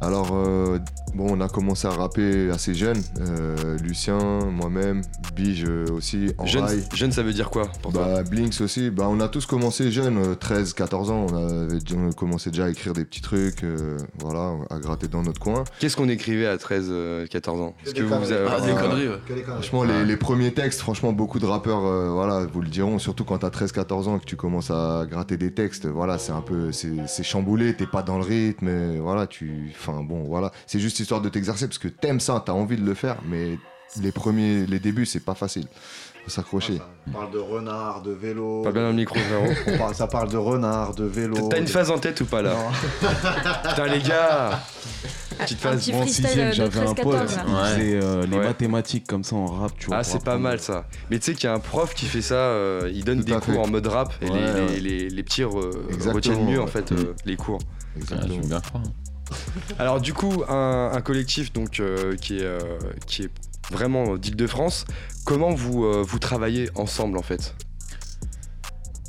Alors, 0.00 0.32
euh, 0.32 0.78
Bon, 1.14 1.26
on 1.30 1.40
a 1.40 1.48
commencé 1.48 1.86
à 1.86 1.90
rapper 1.90 2.50
assez 2.50 2.74
jeune. 2.74 3.00
Euh, 3.20 3.78
Lucien, 3.78 4.18
moi-même, 4.50 5.02
Bige 5.36 5.64
aussi, 5.92 6.34
en 6.38 6.46
jeune, 6.46 6.66
jeune, 6.92 7.12
ça 7.12 7.22
veut 7.22 7.32
dire 7.32 7.50
quoi 7.50 7.68
pour 7.82 7.92
bah, 7.92 8.24
Blinks 8.24 8.60
aussi. 8.60 8.90
Bah, 8.90 9.06
on 9.08 9.20
a 9.20 9.28
tous 9.28 9.46
commencé 9.46 9.92
jeunes, 9.92 10.34
13, 10.34 10.70
euh, 10.70 10.74
14 10.74 11.10
ans. 11.12 11.26
On 11.30 11.36
avait 11.36 12.14
commencé 12.16 12.50
déjà 12.50 12.64
à 12.64 12.68
écrire 12.68 12.94
des 12.94 13.04
petits 13.04 13.20
trucs, 13.20 13.62
euh, 13.62 13.96
voilà, 14.18 14.54
à 14.70 14.80
gratter 14.80 15.06
dans 15.06 15.22
notre 15.22 15.38
coin. 15.38 15.62
Qu'est-ce 15.78 15.96
qu'on 15.96 16.08
écrivait 16.08 16.48
à 16.48 16.58
13, 16.58 17.28
14 17.30 17.60
ans 17.60 17.74
Est-ce 17.86 17.94
que 17.94 18.02
vous, 18.02 18.32
avez 18.32 18.48
ah, 18.50 18.60
des 18.60 18.72
conneries 18.72 19.08
Franchement, 19.44 19.84
les, 19.84 20.16
premiers 20.16 20.52
textes, 20.52 20.80
franchement, 20.80 21.12
beaucoup 21.12 21.38
de 21.38 21.46
rappeurs, 21.46 22.12
voilà, 22.12 22.44
vous 22.52 22.60
le 22.60 22.68
diront, 22.68 22.98
surtout 22.98 23.24
quand 23.24 23.38
t'as 23.38 23.50
13, 23.50 23.70
14 23.70 24.08
ans 24.08 24.16
et 24.16 24.20
que 24.20 24.24
tu 24.24 24.36
commences 24.36 24.72
à 24.72 25.06
gratter 25.08 25.36
des 25.36 25.52
textes, 25.54 25.86
voilà, 25.86 26.18
c'est 26.18 26.32
un 26.32 26.40
peu, 26.40 26.72
c'est 26.72 27.22
chamboulé, 27.22 27.76
t'es 27.76 27.86
pas 27.86 28.02
dans 28.02 28.18
le 28.18 28.24
rythme, 28.24 28.98
voilà, 28.98 29.28
tu, 29.28 29.72
enfin 29.78 30.02
bon, 30.02 30.24
voilà, 30.24 30.50
c'est 30.66 30.80
juste 30.80 31.03
histoire 31.04 31.20
de 31.20 31.28
t'exercer 31.28 31.66
parce 31.66 31.78
que 31.78 31.88
t'aimes 31.88 32.20
ça, 32.20 32.42
t'as 32.44 32.52
envie 32.52 32.76
de 32.76 32.84
le 32.84 32.94
faire, 32.94 33.16
mais 33.26 33.58
les 34.00 34.12
premiers, 34.12 34.66
les 34.66 34.80
débuts, 34.80 35.06
c'est 35.06 35.24
pas 35.24 35.34
facile. 35.34 35.66
Faut 36.24 36.30
s'accrocher. 36.30 36.80
on 37.06 37.10
parle 37.10 37.30
de 37.32 37.38
renard, 37.38 38.02
de 38.02 38.12
vélo. 38.12 38.62
Pas 38.62 38.72
bien 38.72 38.82
dans 38.82 38.88
le 38.88 38.94
micro, 38.94 39.16
frérot. 39.18 39.92
ça 39.92 40.06
parle 40.06 40.30
de 40.30 40.38
renard, 40.38 40.94
de 40.94 41.04
vélo. 41.04 41.48
T'as 41.50 41.60
une 41.60 41.66
phase 41.66 41.90
en 41.90 41.98
tête 41.98 42.20
ou 42.22 42.24
pas 42.24 42.40
là 42.40 42.56
Putain, 43.68 43.86
les 43.86 44.00
gars 44.00 44.62
Petite 45.38 45.58
phase. 45.58 45.90
Bon, 45.90 46.06
sixième, 46.06 46.52
j'avais 46.52 46.80
un 46.80 46.94
pote 46.94 47.16
euh, 47.78 48.26
les 48.26 48.38
mathématiques 48.38 49.06
comme 49.06 49.24
ça 49.24 49.36
en 49.36 49.46
rap, 49.46 49.72
tu 49.78 49.86
vois. 49.86 49.98
Ah, 49.98 50.04
c'est 50.04 50.24
pas 50.24 50.38
mal 50.38 50.60
ça. 50.60 50.86
Mais 51.10 51.18
tu 51.18 51.26
sais 51.26 51.34
qu'il 51.34 51.44
y 51.44 51.48
a 51.48 51.54
un 51.54 51.60
prof 51.60 51.94
qui 51.94 52.06
fait 52.06 52.22
ça, 52.22 52.34
euh, 52.34 52.90
il 52.94 53.04
donne 53.04 53.20
des 53.20 53.34
cours 53.34 53.60
en 53.60 53.68
mode 53.68 53.86
rap 53.86 54.14
et 54.22 54.30
les, 54.30 54.80
les, 54.80 55.08
les, 55.10 55.22
petits 55.22 55.44
retiennent 55.44 56.46
mieux 56.46 56.60
en 56.60 56.66
fait 56.66 56.92
euh, 56.92 57.14
les 57.26 57.36
cours. 57.36 57.58
Exactement. 57.96 58.38
bien 58.38 58.60
fort. 58.60 58.82
Alors 59.78 60.00
du 60.00 60.12
coup, 60.12 60.42
un, 60.48 61.00
collectif 61.02 61.52
donc 61.52 61.80
euh, 61.80 62.16
qui, 62.16 62.38
est, 62.38 62.44
euh, 62.44 62.58
qui 63.06 63.22
est 63.22 63.30
vraiment 63.70 64.16
d'Île-de-France, 64.16 64.84
comment 65.24 65.54
vous, 65.54 65.84
euh, 65.84 66.04
vous 66.06 66.18
travaillez 66.18 66.68
ensemble 66.74 67.18
en 67.18 67.22
fait? 67.22 67.54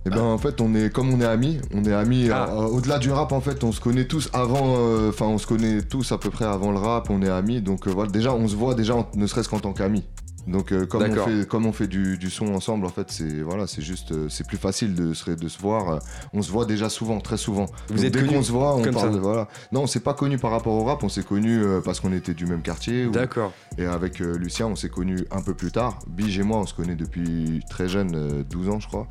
Eh 0.08 0.12
ben 0.12 0.22
en 0.22 0.38
fait 0.38 0.62
on 0.62 0.76
est 0.76 0.92
comme 0.92 1.12
on 1.12 1.20
est 1.20 1.26
amis, 1.26 1.60
on 1.74 1.84
est 1.84 1.94
amis 1.94 2.30
ah. 2.32 2.56
au-delà 2.58 3.00
du 3.00 3.12
rap 3.12 3.32
en 3.32 3.42
fait 3.42 3.64
on 3.64 3.72
se 3.72 3.82
connaît 3.82 4.06
tous 4.06 4.30
avant, 4.34 4.76
enfin 5.10 5.26
on 5.26 5.40
se 5.40 5.48
connaît 5.48 5.82
tous 5.82 6.12
à 6.12 6.20
peu 6.20 6.30
près 6.30 6.46
avant 6.46 6.72
le 6.72 6.78
rap, 6.78 7.10
on 7.10 7.24
est 7.24 7.30
amis 7.30 7.60
donc 7.60 7.88
voilà 7.88 8.12
déjà 8.12 8.32
on 8.32 8.48
se 8.48 8.56
voit 8.56 8.76
déjà 8.76 8.94
ne 9.16 9.26
serait-ce 9.26 9.50
qu'en 9.50 9.60
tant 9.60 9.74
qu'amis. 9.74 10.04
Donc 10.48 10.72
euh, 10.72 10.86
comme, 10.86 11.04
on 11.04 11.16
fait, 11.16 11.48
comme 11.48 11.66
on 11.66 11.72
fait 11.72 11.88
du, 11.88 12.30
son 12.30 12.54
ensemble, 12.54 12.86
en 12.86 12.90
fait, 12.90 13.10
c'est 13.10 13.42
voilà, 13.42 13.68
c'est 13.68 13.82
juste, 13.82 14.12
euh, 14.12 14.30
c'est 14.30 14.46
plus 14.46 14.58
facile 14.58 14.94
de 14.94 15.14
se, 15.14 15.32
de 15.32 15.48
se 15.48 15.60
voir. 15.60 16.00
on 16.34 16.42
se 16.42 16.52
voit 16.52 16.66
déjà 16.66 16.90
souvent, 16.90 17.20
très 17.20 17.38
souvent. 17.38 17.66
Vous 17.90 18.06
êtes 18.06 18.14
dès 18.14 18.25
qu'on 18.25 18.44
se 18.44 18.52
voit, 18.52 18.75
on 18.75 18.84
parle. 18.84 19.18
Voilà. 19.18 19.48
Non, 19.72 19.84
on 19.84 19.88
s'est 19.88 20.02
pas 20.02 20.14
connu 20.14 20.38
par 20.38 20.52
rapport 20.52 20.74
au 20.74 20.84
rap. 20.84 21.04
On 21.04 21.10
s'est 21.10 21.24
connu 21.24 21.62
euh, 21.62 21.82
parce 21.82 22.00
qu'on 22.00 22.14
était 22.14 22.34
du 22.34 22.46
même 22.46 22.62
quartier. 22.62 23.08
D'accord. 23.08 23.54
Et 23.78 23.86
avec 23.86 24.20
Lucien, 24.20 24.68
on 24.68 24.75
s'est 24.75 24.90
connu 24.90 25.25
un 25.32 25.42
peu 25.42 25.54
plus 25.54 25.72
tard. 25.72 26.00
Bige 26.08 26.38
et 26.38 26.44
moi, 26.44 26.60
on 26.60 26.66
se 26.66 26.74
connaît 26.74 26.96
depuis 26.96 27.62
très 27.70 27.88
jeune, 27.88 28.44
12 28.44 28.70
ans, 28.70 28.80
je 28.80 28.88
crois. 28.88 29.08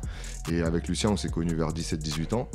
Et 0.51 0.61
avec 0.61 0.87
Lucien, 0.87 1.09
on 1.09 1.17
s'est 1.17 1.29
connu 1.29 1.53
vers 1.53 1.69
17-18 1.69 2.33
ans. 2.35 2.49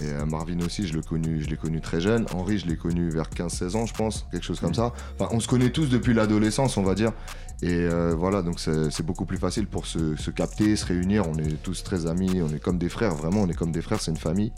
Et 0.00 0.12
Marvin 0.26 0.60
aussi, 0.60 0.86
je 0.86 0.94
l'ai 0.94 1.02
connu, 1.02 1.42
je 1.42 1.48
l'ai 1.48 1.56
connu 1.56 1.80
très 1.80 2.00
jeune. 2.00 2.26
Henri, 2.32 2.58
je 2.58 2.66
l'ai 2.66 2.76
connu 2.76 3.10
vers 3.10 3.28
15-16 3.30 3.76
ans, 3.76 3.86
je 3.86 3.94
pense, 3.94 4.26
quelque 4.30 4.44
chose 4.44 4.60
comme 4.60 4.74
ça. 4.74 4.92
Enfin, 5.18 5.28
on 5.34 5.40
se 5.40 5.48
connaît 5.48 5.70
tous 5.70 5.88
depuis 5.88 6.14
l'adolescence, 6.14 6.76
on 6.76 6.84
va 6.84 6.94
dire. 6.94 7.12
Et 7.60 7.72
euh, 7.72 8.14
voilà, 8.16 8.42
donc 8.42 8.60
c'est 8.60 9.04
beaucoup 9.04 9.24
plus 9.24 9.36
facile 9.36 9.66
pour 9.66 9.86
se, 9.86 10.30
capter, 10.30 10.76
se 10.76 10.86
réunir. 10.86 11.24
On 11.28 11.36
est 11.38 11.60
tous 11.62 11.82
très 11.82 12.06
amis, 12.06 12.40
on 12.40 12.54
est 12.54 12.60
comme 12.60 12.78
des 12.78 12.88
frères, 12.88 13.16
vraiment, 13.16 13.42
on 13.42 13.48
est 13.48 13.54
comme 13.54 13.72
des 13.72 13.82
frères, 13.82 14.00
c'est 14.00 14.12
une 14.12 14.16
famille. 14.16 14.52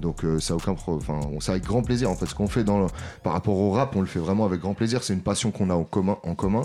Donc 0.00 0.24
euh, 0.24 0.40
ça 0.40 0.54
aucun 0.54 0.72
enfin, 0.72 1.20
c'est 1.40 1.50
avec 1.50 1.64
grand 1.64 1.82
plaisir. 1.82 2.10
En 2.10 2.16
fait, 2.16 2.26
ce 2.26 2.34
qu'on 2.34 2.48
fait 2.48 2.64
dans 2.64 2.86
par 3.22 3.34
rapport 3.34 3.58
au 3.58 3.72
rap, 3.72 3.94
on 3.94 4.00
le 4.00 4.06
fait 4.06 4.20
vraiment 4.20 4.46
avec 4.46 4.60
grand 4.60 4.74
plaisir. 4.74 5.02
C'est 5.04 5.12
une 5.12 5.22
passion 5.22 5.50
qu'on 5.50 5.68
a 5.68 5.74
en 5.74 5.84
commun, 5.84 6.16
en 6.22 6.34
commun. 6.34 6.62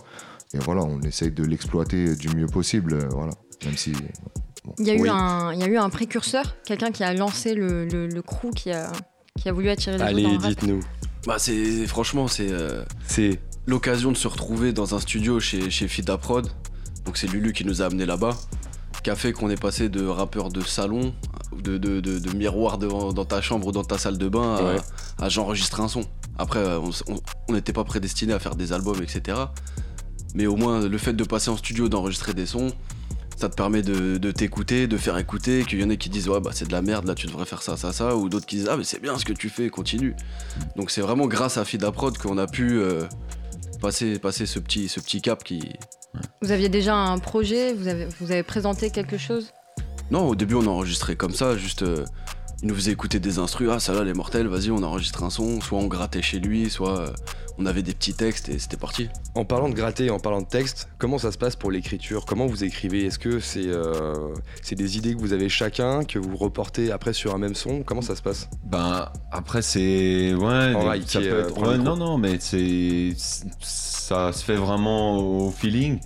Et 0.53 0.59
voilà, 0.59 0.83
on 0.83 1.01
essaye 1.01 1.31
de 1.31 1.43
l'exploiter 1.43 2.15
du 2.15 2.29
mieux 2.35 2.47
possible. 2.47 2.93
Euh, 2.93 3.07
voilà, 3.11 3.33
même 3.65 3.75
si. 3.75 3.93
Il, 4.77 4.87
y 4.87 4.91
a 4.91 4.93
eu 4.93 5.09
un, 5.09 5.51
il 5.53 5.59
y 5.59 5.63
a 5.63 5.67
eu 5.67 5.77
un 5.77 5.89
précurseur, 5.89 6.55
quelqu'un 6.63 6.91
qui 6.91 7.03
a 7.03 7.13
lancé 7.13 7.53
le, 7.53 7.85
le, 7.85 8.21
crew, 8.21 8.51
qui 8.55 8.71
a, 8.71 8.91
qui 9.35 9.49
a 9.49 9.51
voulu 9.51 9.69
attirer 9.69 9.97
les 9.97 10.03
Allez, 10.03 10.37
dites-nous. 10.37 10.81
Bah 11.27 11.35
c'est 11.37 11.85
franchement 11.85 12.27
c'est 12.27 12.51
euh, 12.51 12.83
C'est 13.05 13.39
l'occasion 13.65 14.11
de 14.11 14.17
se 14.17 14.27
retrouver 14.27 14.73
dans 14.73 14.95
un 14.95 14.99
studio 14.99 15.39
chez, 15.39 15.69
chez 15.69 15.87
Fida 15.87 16.17
Prod. 16.17 16.49
Donc 17.05 17.17
c'est 17.17 17.27
Lulu 17.27 17.53
qui 17.53 17.65
nous 17.65 17.81
a 17.81 17.85
amené 17.85 18.05
là-bas. 18.05 18.37
Qui 19.03 19.09
a 19.09 19.15
fait 19.15 19.33
qu'on 19.33 19.49
est 19.49 19.59
passé 19.59 19.89
de 19.89 20.05
rappeur 20.05 20.49
de 20.49 20.61
salon, 20.61 21.13
de, 21.57 21.77
de, 21.79 21.99
de- 22.01 22.19
de 22.19 22.35
miroir 22.37 22.77
devant- 22.77 23.13
dans 23.13 23.25
ta 23.25 23.41
chambre 23.41 23.67
ou 23.67 23.71
dans 23.71 23.83
ta 23.83 23.97
salle 23.97 24.17
de 24.19 24.29
bain 24.29 24.55
à, 24.57 24.63
Ouais. 24.63 24.77
à 25.19 25.27
j'enregistre 25.29 25.81
un 25.81 25.87
son. 25.87 26.03
Après, 26.37 26.59
euh, 26.59 26.79
on 27.49 27.53
n'était 27.53 27.73
pas 27.73 27.83
prédestiné 27.83 28.31
à 28.33 28.37
faire 28.39 28.55
des 28.55 28.73
albums, 28.73 29.01
etc. 29.01 29.37
Mais 30.35 30.45
au 30.45 30.55
moins, 30.55 30.87
le 30.87 30.97
fait 30.99 31.13
de 31.13 31.23
passer 31.23 31.49
en 31.49 31.57
studio, 31.57 31.89
d'enregistrer 31.89 32.35
des 32.35 32.45
sons, 32.45 32.71
ça 33.37 33.49
te 33.49 33.55
permet 33.55 33.81
de, 33.81 34.17
de 34.19 34.31
t'écouter, 34.31 34.85
de 34.85 34.97
faire 34.97 35.17
écouter, 35.17 35.65
qu'il 35.67 35.81
y 35.81 35.83
en 35.83 35.89
ait 35.89 35.97
qui 35.97 36.09
disent 36.09 36.29
ouais 36.29 36.39
bah 36.39 36.51
c'est 36.53 36.67
de 36.67 36.71
la 36.71 36.83
merde, 36.83 37.07
là 37.07 37.15
tu 37.15 37.25
devrais 37.25 37.45
faire 37.45 37.63
ça, 37.63 37.75
ça, 37.75 37.91
ça, 37.91 38.15
ou 38.15 38.29
d'autres 38.29 38.45
qui 38.45 38.57
disent 38.57 38.69
ah 38.71 38.77
mais 38.77 38.83
c'est 38.83 39.01
bien 39.01 39.17
ce 39.17 39.25
que 39.25 39.33
tu 39.33 39.49
fais, 39.49 39.69
continue. 39.71 40.15
Donc 40.75 40.91
c'est 40.91 41.01
vraiment 41.01 41.25
grâce 41.25 41.57
à 41.57 41.65
Fida 41.65 41.91
Prod 41.91 42.15
qu'on 42.19 42.37
a 42.37 42.45
pu 42.45 42.79
euh, 42.79 43.05
passer, 43.81 44.19
passer 44.19 44.45
ce, 44.45 44.59
petit, 44.59 44.87
ce 44.87 45.01
petit 45.01 45.21
cap 45.21 45.43
qui... 45.43 45.73
Vous 46.41 46.51
aviez 46.51 46.69
déjà 46.69 46.95
un 46.95 47.17
projet 47.19 47.73
vous 47.73 47.87
avez, 47.87 48.05
vous 48.19 48.31
avez 48.31 48.43
présenté 48.43 48.89
quelque 48.91 49.17
chose? 49.17 49.51
Non, 50.09 50.27
au 50.27 50.35
début 50.35 50.55
on 50.55 50.65
enregistrait 50.67 51.15
comme 51.15 51.33
ça, 51.33 51.57
juste... 51.57 51.83
euh, 51.83 52.05
il 52.61 52.67
nous 52.67 52.75
faisait 52.75 52.91
écouter 52.91 53.19
des 53.19 53.39
instrus, 53.39 53.69
ah 53.71 53.79
ça 53.79 53.93
là 53.93 54.01
elle 54.01 54.07
est 54.09 54.13
mortelle, 54.13 54.47
vas-y 54.47 54.69
on 54.71 54.83
enregistre 54.83 55.23
un 55.23 55.29
son, 55.29 55.61
soit 55.61 55.79
on 55.79 55.87
grattait 55.87 56.21
chez 56.21 56.39
lui, 56.39 56.69
soit 56.69 56.99
euh, 56.99 57.07
on 57.57 57.65
avait 57.65 57.81
des 57.81 57.93
petits 57.93 58.13
textes 58.13 58.49
et 58.49 58.59
c'était 58.59 58.77
parti. 58.77 59.09
En 59.35 59.45
parlant 59.45 59.67
de 59.69 59.73
gratter 59.73 60.05
et 60.05 60.09
en 60.09 60.19
parlant 60.19 60.41
de 60.41 60.47
texte, 60.47 60.87
comment 60.97 61.17
ça 61.17 61.31
se 61.31 61.37
passe 61.37 61.55
pour 61.55 61.71
l'écriture? 61.71 62.25
Comment 62.25 62.45
vous 62.47 62.63
écrivez? 62.63 63.05
Est-ce 63.05 63.19
que 63.19 63.39
c'est 63.39 63.65
euh, 63.67 64.13
c'est 64.61 64.75
des 64.75 64.97
idées 64.97 65.13
que 65.15 65.19
vous 65.19 65.33
avez 65.33 65.49
chacun, 65.49 66.03
que 66.03 66.17
vous 66.19 66.37
reportez 66.37 66.91
après 66.91 67.13
sur 67.13 67.33
un 67.35 67.37
même 67.39 67.55
son? 67.55 67.83
Comment 67.83 68.01
ça 68.01 68.15
se 68.15 68.21
passe? 68.21 68.47
Ben 68.63 69.09
après 69.31 69.61
c'est 69.61 70.33
ouais, 70.33 70.69
des- 70.69 70.75
rail, 70.75 71.03
ça 71.07 71.19
peut 71.19 71.25
euh, 71.27 71.47
être- 71.49 71.61
ouais, 71.61 71.77
non 71.77 71.97
non 71.97 72.17
mais 72.17 72.37
c'est 72.39 73.13
ça 73.59 74.31
se 74.33 74.43
fait 74.43 74.55
vraiment 74.55 75.17
au 75.17 75.51
feeling. 75.51 75.99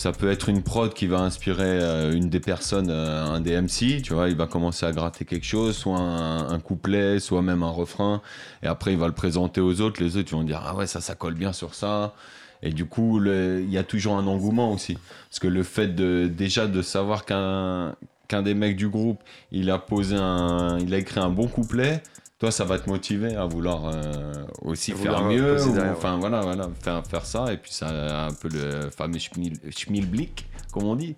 Ça 0.00 0.12
peut 0.12 0.30
être 0.30 0.48
une 0.48 0.62
prod 0.62 0.94
qui 0.94 1.06
va 1.06 1.18
inspirer 1.18 1.78
euh, 1.78 2.14
une 2.14 2.30
des 2.30 2.40
personnes, 2.40 2.88
euh, 2.88 3.22
un 3.22 3.42
des 3.42 3.60
MC, 3.60 4.00
tu 4.00 4.14
vois, 4.14 4.30
il 4.30 4.34
va 4.34 4.46
commencer 4.46 4.86
à 4.86 4.92
gratter 4.92 5.26
quelque 5.26 5.44
chose, 5.44 5.76
soit 5.76 5.98
un, 5.98 6.48
un 6.48 6.58
couplet, 6.58 7.20
soit 7.20 7.42
même 7.42 7.62
un 7.62 7.68
refrain, 7.68 8.22
et 8.62 8.66
après 8.66 8.94
il 8.94 8.98
va 8.98 9.08
le 9.08 9.12
présenter 9.12 9.60
aux 9.60 9.82
autres, 9.82 10.02
les 10.02 10.16
autres 10.16 10.30
vont 10.30 10.42
dire 10.42 10.62
ah 10.64 10.74
ouais 10.74 10.86
ça 10.86 11.02
ça 11.02 11.14
colle 11.14 11.34
bien 11.34 11.52
sur 11.52 11.74
ça, 11.74 12.14
et 12.62 12.70
du 12.70 12.86
coup 12.86 13.22
il 13.22 13.70
y 13.70 13.76
a 13.76 13.84
toujours 13.84 14.16
un 14.16 14.26
engouement 14.26 14.72
aussi, 14.72 14.96
parce 15.28 15.38
que 15.38 15.48
le 15.48 15.62
fait 15.62 15.88
de 15.88 16.30
déjà 16.34 16.66
de 16.66 16.80
savoir 16.80 17.26
qu'un 17.26 17.94
qu'un 18.26 18.40
des 18.40 18.54
mecs 18.54 18.76
du 18.76 18.88
groupe 18.88 19.20
il 19.52 19.70
a 19.70 19.78
posé 19.78 20.16
un, 20.16 20.78
il 20.78 20.94
a 20.94 20.96
écrit 20.96 21.20
un 21.20 21.28
bon 21.28 21.46
couplet, 21.46 22.02
toi 22.40 22.50
ça 22.50 22.64
va 22.64 22.78
te 22.78 22.88
motiver 22.90 23.36
à 23.36 23.44
vouloir 23.46 23.82
euh, 23.86 24.32
aussi 24.62 24.90
À 24.92 24.94
faire 24.96 25.02
vouloir, 25.04 25.24
mieux, 25.30 25.52
poser 25.56 25.70
ou- 25.70 25.74
derrière, 25.74 25.92
enfin 25.92 26.16
voilà 26.18 26.40
voilà 26.40 26.68
faire 26.82 27.06
faire 27.06 27.24
ça, 27.26 27.52
et 27.52 27.56
puis 27.58 27.72
ça 27.72 27.86
a 27.88 28.26
un 28.28 28.32
peu 28.32 28.48
le 28.48 28.90
fameux 28.90 29.18
schmil, 29.18 29.58
schmilblick 29.70 30.46
comme 30.72 30.84
on 30.84 30.96
dit, 30.96 31.14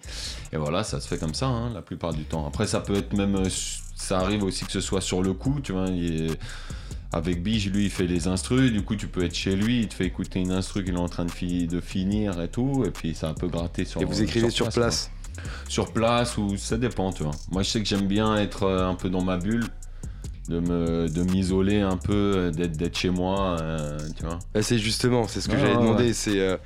et 0.53 0.57
voilà 0.57 0.83
ça 0.85 1.01
se 1.01 1.07
fait 1.09 1.19
comme 1.19 1.35
ça 1.35 1.47
hein, 1.47 1.71
la 1.73 1.83
plupart 1.83 2.13
du 2.13 2.25
temps. 2.25 2.47
Après 2.47 2.67
ça 2.67 2.81
peut 2.81 2.95
être 2.97 3.13
même, 3.17 3.37
euh, 3.37 3.49
ça 3.95 4.19
arrive 4.19 4.43
aussi 4.45 4.65
que 4.65 4.73
ce 4.73 4.81
soit 4.81 5.01
sur 5.01 5.23
le 5.23 5.33
coup, 5.33 5.61
tu 5.63 5.73
vois. 5.73 5.87
il 5.89 6.37
avec 7.15 7.43
Bige, 7.43 7.71
lui, 7.71 7.85
il 7.85 7.91
fait 7.91 8.07
les 8.07 8.27
instrus, 8.27 8.73
du 8.73 8.83
coup, 8.83 8.97
tu 8.97 9.07
peux 9.07 9.23
être 9.23 9.35
chez 9.35 9.55
lui, 9.55 9.81
il 9.81 9.89
te 9.89 9.93
fait 9.93 10.07
écouter 10.07 10.41
une 10.41 10.51
instru 10.51 10.83
qu'il 10.83 10.95
est 10.95 10.99
en 10.99 11.11
train 11.11 11.27
de, 11.27 11.31
fi- 11.31 11.67
de 11.67 11.79
finir 11.83 12.41
et 12.41 12.49
tout, 12.49 12.85
et 12.87 12.91
puis 12.91 13.15
c'est 13.15 13.27
un 13.27 13.35
peu 13.35 13.49
gratté 13.49 13.85
sur 13.85 14.01
Et 14.01 14.07
vous 14.07 14.23
écrivez 14.23 14.49
sur 14.49 14.71
place 14.71 15.11
quoi. 15.35 15.43
Sur 15.69 15.93
place, 15.93 16.39
ou 16.39 16.57
ça 16.57 16.79
dépend, 16.79 17.13
tu 17.13 17.23
vois. 17.23 17.33
Moi, 17.51 17.63
je 17.63 17.69
sais 17.69 17.83
que 17.83 17.87
j'aime 17.87 18.07
bien 18.07 18.37
être 18.37 18.63
euh, 18.63 18.89
un 18.89 18.95
peu 18.95 19.11
dans 19.11 19.23
ma 19.23 19.37
bulle, 19.37 19.67
de 20.53 20.61
me 20.61 21.09
de 21.09 21.23
m'isoler 21.23 21.81
un 21.81 21.97
peu, 21.97 22.13
euh, 22.37 22.51
d'être 22.51 22.77
d'être 22.77 22.97
chez 22.97 23.11
moi, 23.11 23.57
euh, 23.61 23.99
tu 24.17 24.25
vois. 24.25 24.39
Bah, 24.55 24.63
c'est 24.63 24.79
justement, 24.79 25.27
c'est 25.27 25.41
ce 25.41 25.49
que 25.49 25.57
demander. 25.57 26.05
ouais. 26.09 26.13
C'est 26.13 26.39
euh, 26.41 26.57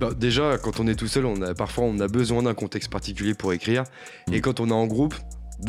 bah, 0.00 0.10
déjà 0.18 0.58
quand 0.58 0.80
on 0.80 0.86
est 0.86 0.94
tout 0.94 1.08
seul, 1.08 1.24
on 1.26 1.40
a 1.42 1.54
parfois 1.54 1.84
on 1.84 1.98
a 2.00 2.08
besoin 2.08 2.42
d'un 2.42 2.54
contexte 2.54 2.90
particulier 2.90 3.34
pour 3.34 3.52
écrire, 3.52 3.84
Mm. 4.28 4.34
et 4.34 4.40
quand 4.40 4.60
on 4.60 4.68
est 4.68 4.72
en 4.72 4.86
groupe, 4.86 5.14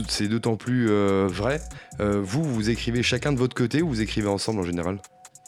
c'est 0.07 0.27
d'autant 0.27 0.55
plus 0.55 0.89
euh, 0.89 1.27
vrai. 1.29 1.61
Vous, 1.99 2.43
vous 2.43 2.69
écrivez 2.71 3.03
chacun 3.03 3.31
de 3.31 3.37
votre 3.37 3.55
côté 3.55 3.81
ou 3.83 3.89
vous 3.89 4.01
écrivez 4.01 4.27
ensemble 4.27 4.59
en 4.61 4.63
général? 4.63 4.99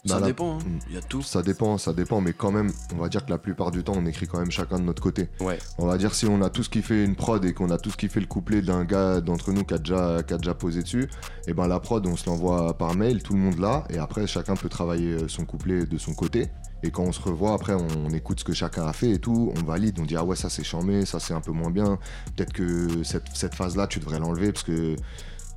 Ça 0.06 0.16
Bah, 0.16 0.20
la- 0.22 0.28
dépend, 0.28 0.56
hein. 0.56 0.60
Mm. 0.66 0.80
il 0.90 0.96
y 0.96 0.98
a 0.98 1.02
tout. 1.02 1.22
Ça 1.22 1.42
dépend, 1.42 1.78
ça 1.78 1.94
dépend, 1.94 2.20
mais 2.20 2.34
quand 2.34 2.52
même, 2.52 2.72
on 2.94 2.98
va 2.98 3.08
dire 3.08 3.26
que 3.26 3.30
la 3.32 3.38
plupart 3.38 3.72
du 3.72 3.84
temps, 3.84 3.94
on 3.96 4.06
écrit 4.06 4.28
quand 4.28 4.40
même 4.40 4.52
chacun 4.52 4.78
de 4.78 4.84
notre 4.84 5.02
côté. 5.02 5.30
Ouais. 5.40 5.58
On 5.78 5.86
va 5.86 5.98
dire 5.98 6.14
si 6.14 6.26
on 6.26 6.42
a 6.42 6.50
tous 6.50 6.68
kiffé 6.68 7.04
une 7.06 7.16
prod 7.16 7.44
et 7.46 7.54
qu'on 7.54 7.70
a 7.70 7.78
tous 7.78 7.96
kiffé 7.96 8.20
le 8.20 8.26
couplet 8.26 8.62
d'un 8.62 8.84
gars 8.84 9.22
d'entre 9.22 9.52
nous 9.54 9.64
qui 9.64 9.74
a 9.74 9.78
déjà, 9.78 10.22
qui 10.24 10.34
a 10.34 10.38
déjà 10.38 10.54
posé 10.54 10.84
dessus, 10.84 11.10
et 11.48 11.54
ben 11.54 11.68
la 11.68 11.80
prod, 11.80 12.06
on 12.06 12.18
se 12.18 12.26
l'envoie 12.30 12.78
par 12.78 12.96
mail, 12.96 13.24
tout 13.24 13.34
le 13.34 13.40
monde 13.40 13.60
là, 13.60 13.86
et 13.90 13.98
après 13.98 14.28
chacun 14.28 14.56
peut 14.56 14.70
travailler 14.70 15.14
euh, 15.14 15.28
son 15.30 15.46
couplet 15.46 15.86
de 15.86 15.98
son 15.98 16.14
côté. 16.14 16.50
Et 16.86 16.92
quand 16.92 17.04
on 17.04 17.14
se 17.14 17.22
revoit, 17.22 17.54
après 17.54 17.74
on, 17.74 17.88
on 18.06 18.10
écoute 18.10 18.42
ce 18.42 18.44
que 18.44 18.52
chacun 18.54 18.86
a 18.86 18.92
fait 18.92 19.12
et 19.12 19.20
tout, 19.20 19.54
on 19.58 19.64
valide, 19.64 20.00
on 20.02 20.04
dit 20.04 20.18
ah 20.18 20.26
ouais 20.26 20.36
ça 20.36 20.50
c'est 20.50 20.66
chambé, 20.66 21.06
ça 21.06 21.22
c'est 21.22 21.34
un 21.34 21.40
peu 21.40 21.54
moins 21.54 21.72
bien, 21.72 21.98
peut-être 22.36 22.52
que 22.52 23.04
cette, 23.04 23.24
cette 23.34 23.56
phase-là 23.56 23.88
tu 23.88 24.00
devrais 24.00 24.20
l'enlever 24.20 24.52
parce 24.52 24.64
que 24.66 24.98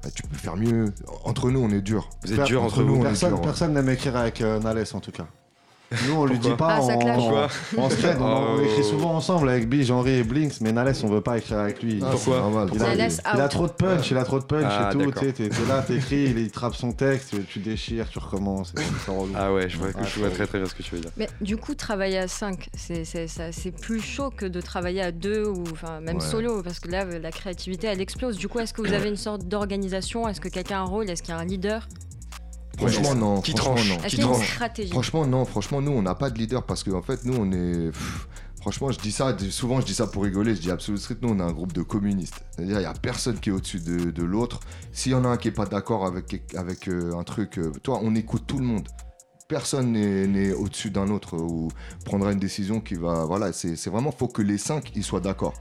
bah, 0.03 0.11
tu 0.15 0.23
peux 0.23 0.37
faire 0.37 0.57
mieux. 0.57 0.93
Entre 1.25 1.50
nous 1.50 1.61
on 1.61 1.71
est 1.71 1.81
dur. 1.81 2.09
Vous 2.23 2.33
êtes 2.33 2.47
dur 2.47 2.62
entre 2.62 2.83
nous, 2.83 2.97
vous 2.97 3.00
on 3.03 3.05
est 3.05 3.09
Personne, 3.09 3.41
personne 3.41 3.73
n'aime 3.75 3.88
écrire 3.88 4.17
avec 4.17 4.41
euh, 4.41 4.61
Nalès 4.61 4.95
en 4.95 5.00
tout 5.00 5.12
cas. 5.12 5.26
Nous 6.09 6.14
on 6.14 6.26
lui 6.26 6.38
dit 6.38 6.50
pas, 6.59 6.78
Ah, 6.78 6.81
ça 6.83 6.95
on, 6.95 6.99
clash. 6.99 7.16
Pourquoi 7.16 7.49
on 7.78 7.90
se 7.90 7.97
traite, 7.97 8.16
on, 8.21 8.25
on 8.25 8.57
Oh. 8.59 8.61
écrit 8.64 8.83
souvent 8.83 9.14
ensemble 9.14 9.49
avec 9.49 9.69
Bige, 9.69 9.90
Henri 9.90 10.14
et 10.16 10.25
Blinks, 10.25 10.61
mais 10.61 10.73
Nalès 10.73 11.02
on 11.05 11.09
veut 11.09 11.21
pas 11.21 11.38
écrire 11.38 11.59
avec 11.61 11.83
lui. 11.83 12.00
Ah, 12.02 12.09
Pourquoi 12.11 12.38
normal. 12.38 12.69
Il 12.75 12.83
a, 12.83 12.90
il 13.45 13.49
trop 13.49 13.66
de 13.69 13.73
punch, 13.73 14.11
il 14.11 14.16
a 14.16 14.25
trop 14.25 14.40
de 14.40 14.45
punch 14.45 14.64
Ah, 14.69 14.88
et 14.88 14.93
tout. 14.93 14.99
d'accord. 14.99 15.23
Tu 15.23 15.26
sais, 15.28 15.33
t'es 15.33 15.49
t'es 15.49 15.66
là, 15.69 15.83
t'écris, 15.83 16.25
il, 16.25 16.38
il 16.38 16.50
trappe 16.50 16.75
son 16.75 16.93
texte, 16.93 17.35
tu 17.49 17.61
déchires, 17.61 18.09
tu 18.09 18.19
recommences. 18.19 18.73
Ah 19.37 19.52
ouais, 19.52 19.69
je 19.69 19.78
vois, 19.78 19.88
Ah, 19.97 20.02
je 20.05 20.19
vois 20.21 20.31
très 20.31 20.47
très 20.47 20.59
bien 20.59 20.66
ce 20.69 20.75
que 20.75 20.83
tu 20.83 20.95
veux 20.97 21.00
dire. 21.00 21.11
Mais 21.16 21.28
du 21.40 21.57
coup, 21.57 21.75
travailler 21.75 22.19
à 22.19 22.28
5, 22.28 22.69
c'est 22.75 23.05
c'est- 23.05 23.28
ça- 23.28 23.52
c'est 23.52 23.71
plus 23.71 24.00
chaud 24.00 24.31
que 24.37 24.47
de 24.47 24.61
travailler 24.61 25.02
à 25.02 25.12
2 25.12 25.47
ou 25.47 25.62
enfin, 25.73 26.00
même 26.00 26.16
Ouais. 26.16 26.21
solo, 26.23 26.62
parce 26.62 26.81
que 26.81 26.88
là, 26.90 27.05
la 27.05 27.31
créativité, 27.31 27.87
elle 27.87 28.00
explose. 28.00 28.37
Du 28.38 28.49
coup, 28.49 28.59
est-ce 28.59 28.75
que 28.75 28.83
vous 28.83 28.93
avez 28.93 29.09
une 29.09 29.16
sorte 29.16 29.45
d'organisation? 29.47 30.26
Est-ce 30.28 30.40
que 30.40 30.49
quelqu'un 30.49 30.78
a 30.78 30.81
un 30.81 30.85
rôle? 30.85 31.09
Est-ce 31.11 31.23
qu'il 31.23 31.33
y 31.35 31.37
a 31.37 31.40
un 31.40 31.45
leader? 31.45 31.87
Franchement 32.76 33.14
non. 33.14 33.40
Qui 33.40 33.52
franchement, 33.52 33.75
tranche 33.75 33.88
non. 33.88 34.09
Qui 34.09 34.18
tranche 34.18 34.90
Franchement, 34.90 35.26
non, 35.26 35.45
franchement, 35.45 35.80
nous, 35.80 35.92
on 35.92 36.02
n'a 36.02 36.14
pas 36.14 36.30
de 36.30 36.38
leader 36.38 36.64
parce 36.64 36.85
qu'en 36.85 37.02
fait, 37.02 37.25
nous, 37.25 37.35
on 37.35 37.50
est. 37.52 37.90
pff, 37.90 38.28
franchement, 38.61 38.90
je 38.90 38.99
dis 38.99 39.12
ça, 39.12 39.37
souvent, 39.50 39.80
je 39.80 39.87
dis 39.87 39.95
ça 39.95 40.06
pour 40.06 40.25
rigoler. 40.25 40.54
Je 40.54 40.61
dis 40.61 40.71
Absolute 40.71 41.00
Street, 41.00 41.16
nous, 41.23 41.30
on 41.30 41.38
est 41.38 41.42
un 41.42 41.52
groupe 41.52 41.73
de 41.73 41.83
communistes. 41.83 42.45
C'est-à-dire, 42.50 42.76
il 42.76 42.80
n'y 42.80 42.87
a 42.87 42.92
personne 42.92 43.38
qui 43.38 43.50
est 43.50 43.52
au-dessus 43.52 43.80
de, 43.80 44.11
de 44.11 44.23
l'autre. 44.23 44.61
S'il 44.92 45.12
y 45.12 45.14
en 45.14 45.25
a 45.25 45.28
un 45.28 45.37
qui 45.37 45.49
n'est 45.49 45.54
pas 45.54 45.66
d'accord 45.66 46.04
avec, 46.06 46.42
avec 46.54 46.88
euh, 46.88 47.14
un 47.16 47.25
truc, 47.25 47.59
euh, 47.59 47.73
toi, 47.83 48.00
on 48.02 48.14
écoute 48.14 48.45
tout 48.47 48.59
le 48.59 48.64
monde. 48.64 48.88
Personne 49.49 49.92
n'est 49.92 50.52
au-dessus 50.52 50.90
d'un 50.90 51.09
autre 51.09 51.37
ou 51.38 51.68
prendra 52.04 52.33
une 52.33 52.40
décision 52.40 52.80
qui 52.80 52.95
va. 52.95 53.25
Voilà, 53.25 53.52
c'est 53.52 53.76
c'est 53.76 53.90
vraiment, 53.90 54.11
faut 54.11 54.26
que 54.26 54.42
les 54.42 54.59
cinq 54.59 54.90
ils 54.97 55.04
soient 55.04 55.21
d'accord. 55.21 55.54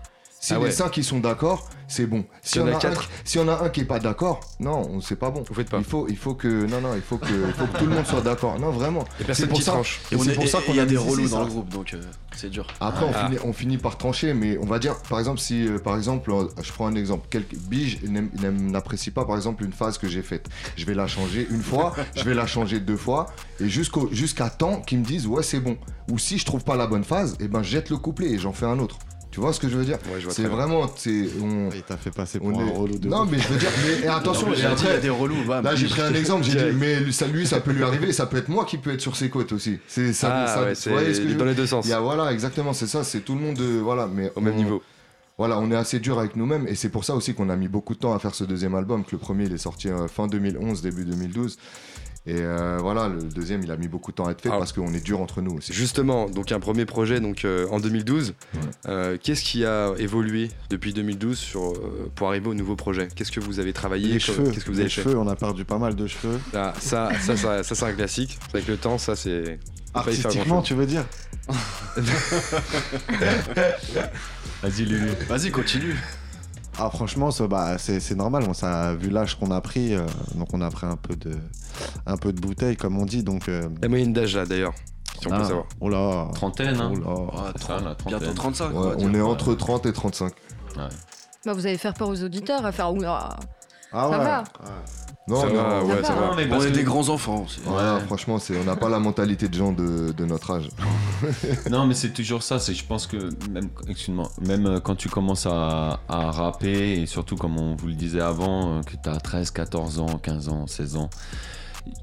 Si 0.45 0.53
Ah 0.53 0.57
les 0.59 0.65
ouais. 0.65 0.71
cinq 0.71 0.95
ils 0.97 1.03
sont 1.03 1.19
d'accord, 1.21 1.67
c'est 1.87 2.05
bon. 2.05 2.23
Si 2.43 2.51
S'il 2.51 2.61
y 2.61 2.63
en 2.63 2.67
on 2.67 2.69
a 2.69 2.73
a 2.73 2.75
un, 2.75 2.79
quatre. 2.79 3.09
si 3.23 3.39
on 3.39 3.47
a 3.47 3.63
un 3.63 3.69
qui 3.69 3.81
est 3.81 3.85
pas 3.85 3.97
d'accord, 3.97 4.41
non, 4.59 5.01
c'est 5.01 5.15
pas 5.15 5.31
bon. 5.31 5.43
Vous 5.47 5.55
faites 5.55 5.71
pas. 5.71 5.79
Il 5.79 5.83
faut, 5.83 6.05
il 6.07 6.17
faut 6.17 6.35
que, 6.35 6.67
non, 6.67 6.81
non, 6.81 6.93
il 6.95 7.01
faut 7.01 7.17
que, 7.17 7.25
il 7.47 7.53
faut 7.53 7.65
que 7.65 7.79
tout 7.79 7.85
le 7.87 7.95
monde 7.95 8.05
soit 8.05 8.21
d'accord. 8.21 8.59
Non, 8.59 8.69
vraiment. 8.69 9.05
Et 9.19 9.23
personne 9.23 9.47
pour 9.49 9.59
ça-. 9.59 9.79
Et 10.11 10.17
c'est 10.19 10.29
est- 10.29 10.35
pour 10.35 10.47
ça 10.47 10.59
qu'on 10.61 10.77
a 10.77 10.85
des 10.85 10.97
relous 10.97 11.27
ça. 11.29 11.37
dans 11.37 11.43
le 11.45 11.49
groupe, 11.49 11.69
donc 11.69 11.95
euh, 11.95 12.01
c'est 12.35 12.51
dur. 12.51 12.67
Après, 12.79 13.05
on, 13.05 13.11
Ah. 13.15 13.25
finit, 13.25 13.39
on 13.43 13.53
finit 13.53 13.77
par 13.79 13.97
trancher, 13.97 14.35
mais 14.35 14.59
on 14.59 14.67
va 14.67 14.77
dire, 14.77 14.97
par 15.09 15.17
exemple, 15.17 15.39
si, 15.39 15.65
euh, 15.67 15.79
par 15.79 15.97
exemple, 15.97 16.29
euh, 16.31 16.47
je 16.61 16.71
prends 16.71 16.85
un 16.85 16.95
exemple, 16.95 17.25
quelques 17.31 17.55
Bige 17.55 18.01
n'apprécie 18.03 19.09
pas, 19.09 19.25
par 19.25 19.35
exemple, 19.37 19.63
une 19.63 19.73
phase 19.73 19.97
que 19.97 20.07
j'ai 20.07 20.21
faite. 20.21 20.47
Je 20.77 20.85
vais 20.85 20.93
la 20.93 21.07
changer 21.07 21.47
une 21.49 21.63
fois, 21.63 21.95
je 22.15 22.23
vais 22.23 22.35
la 22.35 22.45
changer 22.45 22.79
deux 22.79 22.97
fois, 22.97 23.25
et 23.59 23.67
jusqu'au- 23.67 24.09
jusqu'à 24.11 24.51
temps 24.51 24.79
qu'ils 24.81 24.99
me 24.99 25.05
disent, 25.05 25.25
ouais, 25.25 25.41
c'est 25.41 25.59
bon. 25.59 25.75
Ou 26.11 26.19
si 26.19 26.37
je 26.37 26.45
trouve 26.45 26.63
pas 26.63 26.75
la 26.75 26.85
bonne 26.85 27.03
phase, 27.03 27.35
et 27.39 27.47
ben, 27.47 27.63
je 27.63 27.69
jette 27.71 27.89
le 27.89 27.97
couplet 27.97 28.27
et 28.29 28.37
j'en 28.37 28.53
fais 28.53 28.67
un 28.67 28.77
autre. 28.77 28.99
Tu 29.35 29.41
vois 29.41 29.51
ce 29.51 29.59
que 29.59 29.67
je 29.67 29.75
veux 29.75 29.83
dire 29.83 29.97
Ouais, 30.13 30.21
C'est 30.29 30.43
vraiment, 30.47 30.83
on, 30.83 31.69
Il 31.75 31.83
t'a 31.85 31.97
fait 31.97 32.09
passer 32.09 32.39
on 32.41 32.51
pour 32.51 32.61
un 32.61 32.67
est- 32.67 32.71
relou 32.71 32.97
de 32.97 33.09
Non, 33.09 33.25
mais 33.25 33.37
je 33.37 33.47
veux 33.49 33.57
dire, 33.59 33.67
mais 33.85 34.05
et 34.05 34.07
attention, 34.07 34.47
J'ai 34.47 34.53
et 34.53 34.55
dit, 34.55 34.61
il 34.61 34.63
y 34.63 34.67
a 34.67 34.71
après, 34.71 34.99
des 35.01 35.09
relous. 35.09 35.43
Là, 35.61 35.75
j'ai 35.75 35.87
pris 35.87 35.99
un 36.01 36.13
exemple, 36.13 36.45
j'ai 36.45 36.51
dit, 36.55 36.63
mais 36.79 37.11
ça, 37.11 37.27
lui, 37.27 37.45
ça 37.45 37.59
peut 37.59 37.71
lui 37.71 37.83
arriver, 37.83 38.13
ça 38.13 38.27
peut 38.27 38.37
être 38.37 38.47
moi 38.47 38.63
qui 38.63 38.77
peut 38.77 38.93
être 38.93 39.01
sur 39.01 39.17
ses 39.17 39.29
côtes 39.29 39.51
aussi. 39.51 39.77
C'est 39.89 40.13
ça, 40.13 40.29
Ah 40.33 40.47
ça- 40.47 40.61
ouais, 40.63 40.73
vous 40.73 40.91
voyez 40.91 41.13
ce 41.13 41.19
que 41.19 41.27
c'est 41.27 41.33
je 41.33 41.37
dans 41.37 41.43
les 41.43 41.53
deux 41.53 41.67
sens. 41.67 41.83
Il 41.85 41.89
y 41.89 41.93
a, 41.93 41.99
voilà, 41.99 42.31
exactement, 42.31 42.71
c'est 42.71 42.87
ça, 42.87 43.03
c'est 43.03 43.19
tout 43.25 43.35
le 43.35 43.41
monde, 43.41 43.59
euh, 43.59 43.81
voilà, 43.83 44.07
mais 44.07 44.31
Au 44.37 44.39
même 44.41 44.55
niveau. 44.55 44.81
Voilà, 45.37 45.59
on 45.59 45.69
est 45.69 45.75
assez 45.75 45.99
dur 45.99 46.17
avec 46.17 46.37
nous-mêmes 46.37 46.65
et 46.65 46.75
c'est 46.75 46.87
pour 46.87 47.03
ça 47.03 47.13
aussi 47.13 47.33
qu'on 47.33 47.49
a 47.49 47.57
mis 47.57 47.67
beaucoup 47.67 47.93
de 47.93 47.99
temps 47.99 48.13
à 48.13 48.19
faire 48.19 48.33
ce 48.33 48.45
deuxième 48.45 48.73
album, 48.73 49.03
que 49.03 49.11
le 49.11 49.17
premier 49.17 49.43
il 49.47 49.53
est 49.53 49.57
sorti 49.57 49.89
euh, 49.89 50.07
fin 50.07 50.27
2011, 50.27 50.81
début 50.81 51.03
2012. 51.03 51.57
Et 52.27 52.37
euh, 52.39 52.79
voilà, 52.81 53.07
le 53.07 53.21
deuxième 53.21 53.61
il 53.61 53.69
a 53.69 53.77
mis 53.77 53.87
beaucoup 53.87 54.09
de 54.11 54.15
temps 54.15 54.25
à 54.25 54.31
être 54.31 54.41
fait 54.41 54.49
Alors, 54.49 54.57
parce 54.59 54.73
qu'on 54.73 54.91
est 54.93 55.03
dur 55.03 55.21
entre 55.21 55.41
nous 55.41 55.51
aussi. 55.57 55.71
Justement, 55.73 56.27
donc 56.27 56.51
un 56.51 56.59
premier 56.59 56.85
projet 56.85 57.19
donc 57.19 57.45
euh, 57.45 57.67
en 57.69 57.79
2012. 57.79 58.33
Ouais. 58.55 58.59
Euh, 58.87 59.17
Qu'est-ce 59.21 59.43
qui 59.43 59.63
a 59.63 59.93
évolué 59.99 60.49
depuis 60.71 60.91
2012 60.93 61.37
sur, 61.37 61.73
euh, 61.73 62.11
pour 62.15 62.29
arriver 62.29 62.47
au 62.49 62.55
nouveau 62.55 62.75
projet? 62.75 63.09
Qu'est-ce 63.15 63.31
que 63.31 63.39
vous 63.39 63.59
avez 63.59 63.73
travaillé? 63.73 64.07
Les 64.07 64.19
cheveux, 64.19 64.49
Qu'est-ce 64.51 64.65
que 64.65 64.71
vous 64.71 64.77
les 64.77 64.81
avez 64.81 64.89
fait? 64.89 65.03
cheveux, 65.03 65.17
on 65.19 65.27
a 65.27 65.35
perdu 65.35 65.65
pas 65.65 65.77
mal 65.77 65.95
de 65.95 66.07
cheveux. 66.07 66.39
Ah, 66.53 66.73
ça, 66.79 67.09
ça, 67.21 67.37
ça, 67.37 67.61
ça, 67.63 67.75
c'est 67.75 67.85
un 67.85 67.93
classique. 67.93 68.39
Avec 68.53 68.67
le 68.67 68.77
temps, 68.77 68.97
ça 68.97 69.15
c'est. 69.15 69.59
Artistiquement, 69.93 70.61
tu 70.63 70.73
veux 70.73 70.87
dire? 70.87 71.05
Vas-y 74.61 74.85
Lulu. 74.85 75.11
Vas-y, 75.29 75.51
continue. 75.51 75.95
Ah 76.77 76.89
franchement, 76.89 77.31
ça, 77.31 77.47
bah, 77.47 77.77
c'est 77.77 77.99
c'est 78.01 78.15
normal. 78.15 78.43
On 78.49 78.53
ça, 78.53 78.95
vu 78.95 79.09
l'âge 79.09 79.35
qu'on 79.39 79.49
a 79.51 79.61
pris, 79.61 79.93
euh, 79.95 80.05
donc 80.35 80.49
on 80.53 80.59
a 80.61 80.69
pris 80.69 80.85
un 80.85 80.97
peu 80.97 81.15
de, 81.15 81.31
un 82.05 82.17
peu 82.17 82.33
de 82.33 82.41
bouteille, 82.41 82.75
comme 82.75 82.97
on 82.97 83.05
dit. 83.05 83.23
Donc. 83.23 83.47
euh, 83.47 83.69
La 83.81 83.87
moyenne 83.87 84.11
d'âge 84.13 84.35
là 84.35 84.45
d'ailleurs, 84.45 84.73
si 85.21 85.27
on 85.27 85.31
ah, 85.31 85.37
peut 85.37 85.43
savoir. 85.45 85.65
Oh 85.79 85.89
là. 85.89 86.27
Trentaine, 86.33 86.79
hein. 86.81 86.91
Oh 87.05 87.29
là. 87.33 87.43
Ah, 87.47 87.51
C'est 87.55 87.61
ça, 87.61 87.67
30, 87.75 87.83
la 87.85 87.95
trentaine. 87.95 88.19
bientôt 88.19 88.33
35. 88.35 88.65
Ouais, 88.65 88.75
on 88.75 88.81
va 88.81 88.87
on 88.89 88.95
dire. 89.09 89.15
est 89.15 89.21
entre 89.21 89.53
30 89.55 89.85
et 89.85 89.93
35. 89.93 90.33
Bah, 90.75 90.89
vous 91.53 91.65
allez 91.65 91.77
faire 91.77 91.93
peur 91.93 92.09
aux 92.09 92.23
auditeurs 92.23 92.65
à 92.65 92.71
faire 92.73 92.91
oula. 92.91 93.29
Ah 93.93 94.09
Ça 94.11 94.17
ouais. 94.19 94.25
va. 94.25 94.43
Non, 95.27 95.41
ça 95.41 95.47
non, 95.47 95.53
va, 95.55 95.83
ouais, 95.83 95.95
Ça 96.01 96.03
ça 96.09 96.13
va. 96.15 96.21
va. 96.21 96.27
Non, 96.27 96.35
mais 96.35 96.47
On 96.51 96.61
est 96.61 96.65
que- 96.69 96.75
des 96.75 96.83
grands 96.83 97.09
enfants. 97.09 97.45
Voilà, 97.63 97.95
Ouais. 97.95 98.01
franchement, 98.01 98.37
c'est, 98.37 98.55
on 98.59 98.63
n'a 98.63 98.75
pas 98.75 98.89
la 98.89 98.99
mentalité 98.99 99.47
de 99.49 99.53
gens 99.55 99.71
de, 99.71 100.11
de 100.11 100.25
notre 100.25 100.51
âge. 100.51 100.69
Non, 101.71 101.87
mais 101.87 101.95
c'est 101.95 102.11
toujours 102.13 102.43
ça. 102.43 102.59
C'est, 102.59 102.73
je 102.75 102.85
pense 102.85 103.07
que 103.07 103.17
même, 103.49 103.69
excuse-moi, 103.87 104.29
même 104.45 104.65
euh, 104.67 104.79
quand 104.79 104.95
tu 104.95 105.09
commences 105.09 105.47
à, 105.47 105.99
à 106.07 106.29
rapper, 106.31 107.01
et 107.01 107.05
surtout 107.07 107.37
comme 107.37 107.57
on 107.57 107.75
vous 107.75 107.87
le 107.87 107.93
disait 107.95 108.21
avant, 108.21 108.77
euh, 108.77 108.81
que 108.83 108.95
tu 109.01 109.09
as 109.09 109.15
13, 109.19 109.49
14 109.51 109.99
ans, 109.99 110.19
15 110.21 110.49
ans, 110.49 110.67
16 110.67 110.95
ans, 110.97 111.09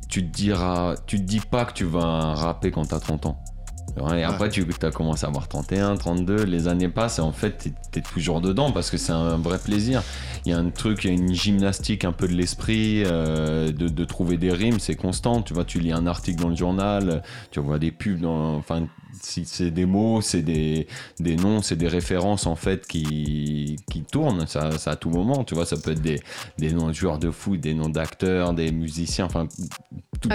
tu 0.09 0.25
te 0.29 0.35
diras, 0.35 0.95
tu 1.07 1.19
te 1.19 1.23
dis 1.23 1.41
pas 1.41 1.65
que 1.65 1.73
tu 1.75 1.85
vas 1.85 2.35
rapper 2.35 2.71
quand 2.73 2.87
tu 2.87 2.95
as 2.95 3.01
30 3.01 3.27
ans. 3.27 3.39
Et 4.17 4.23
après, 4.23 4.49
tu 4.49 4.65
as 4.83 4.91
commencé 4.91 5.27
à 5.27 5.29
avoir 5.29 5.49
31, 5.49 5.97
32, 5.97 6.45
les 6.45 6.67
années 6.67 6.89
passent 6.89 7.19
et 7.19 7.23
en 7.23 7.33
fait, 7.33 7.71
tu 7.93 7.99
es, 7.99 8.03
toujours 8.03 8.41
dedans 8.41 8.73
parce 8.73 8.91
que 8.91 8.97
c'est 8.97 9.13
un 9.13 9.37
vrai 9.37 9.59
plaisir. 9.59 10.03
Il 10.45 10.51
y 10.51 10.55
a 10.55 10.59
un 10.59 10.71
truc, 10.71 11.05
il 11.05 11.09
y 11.09 11.11
a 11.11 11.15
une 11.15 11.35
gymnastique 11.35 12.05
un 12.05 12.13
peu 12.13 12.27
de 12.27 12.33
l'esprit, 12.33 13.03
euh, 13.05 13.71
de, 13.71 13.89
de 13.89 14.05
trouver 14.05 14.39
des 14.39 14.51
rimes, 14.51 14.81
c'est 14.81 14.97
constant. 14.97 15.43
Tu 15.43 15.53
vois, 15.53 15.65
tu 15.65 15.79
lis 15.79 15.93
un 15.93 16.07
article 16.07 16.41
dans 16.41 16.49
le 16.49 16.57
journal, 16.57 17.23
tu 17.51 17.61
vois 17.61 17.79
des 17.79 17.93
pubs, 17.93 18.21
dans, 18.21 18.57
enfin, 18.57 18.87
c'est 19.25 19.71
des 19.71 19.87
mots, 19.87 20.21
c'est 20.21 20.43
des, 20.43 20.87
des 21.21 21.37
noms, 21.37 21.63
c'est 21.63 21.77
des 21.77 21.89
références 21.89 22.47
en 22.47 22.57
fait 22.57 22.87
qui, 22.87 23.77
qui 23.91 24.03
tournent, 24.03 24.47
ça, 24.47 24.77
ça 24.79 24.93
à 24.93 24.97
tout 24.97 25.11
moment. 25.11 25.45
Tu 25.45 25.55
vois, 25.55 25.65
ça 25.67 25.77
peut 25.77 25.93
être 25.93 26.03
des, 26.03 26.21
des 26.59 26.73
noms 26.73 26.89
de 26.89 26.93
joueurs 26.93 27.19
de 27.19 27.31
foot, 27.31 27.61
des 27.61 27.75
noms 27.75 27.89
d'acteurs, 27.89 28.53
des 28.53 28.73
musiciens, 28.73 29.25
enfin, 29.27 29.47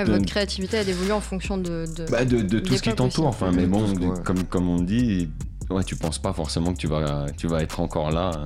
votre 0.05 0.25
créativité 0.25 0.77
elle 0.77 0.89
évolue 0.89 1.11
en 1.11 1.21
fonction 1.21 1.57
de. 1.57 1.85
de- 1.95 2.05
bah, 2.09 2.25
de, 2.25 2.41
de 2.41 2.59
tout 2.59 2.75
ce 2.75 2.81
qui 2.81 2.93
t'entoure. 2.93 3.27
Enfin, 3.27 3.51
mais 3.51 3.65
bon, 3.65 3.85
Tout 3.93 4.01
ce- 4.01 4.07
ouais. 4.07 4.23
comme, 4.23 4.43
comme 4.45 4.69
on 4.69 4.79
dit, 4.81 5.29
ouais, 5.69 5.83
tu 5.83 5.95
penses 5.95 6.19
pas 6.19 6.33
forcément 6.33 6.73
que 6.73 6.77
tu 6.79 6.87
vas, 6.87 7.27
tu 7.37 7.47
vas 7.47 7.61
être 7.61 7.79
encore 7.79 8.11
là 8.11 8.31
euh, 8.35 8.45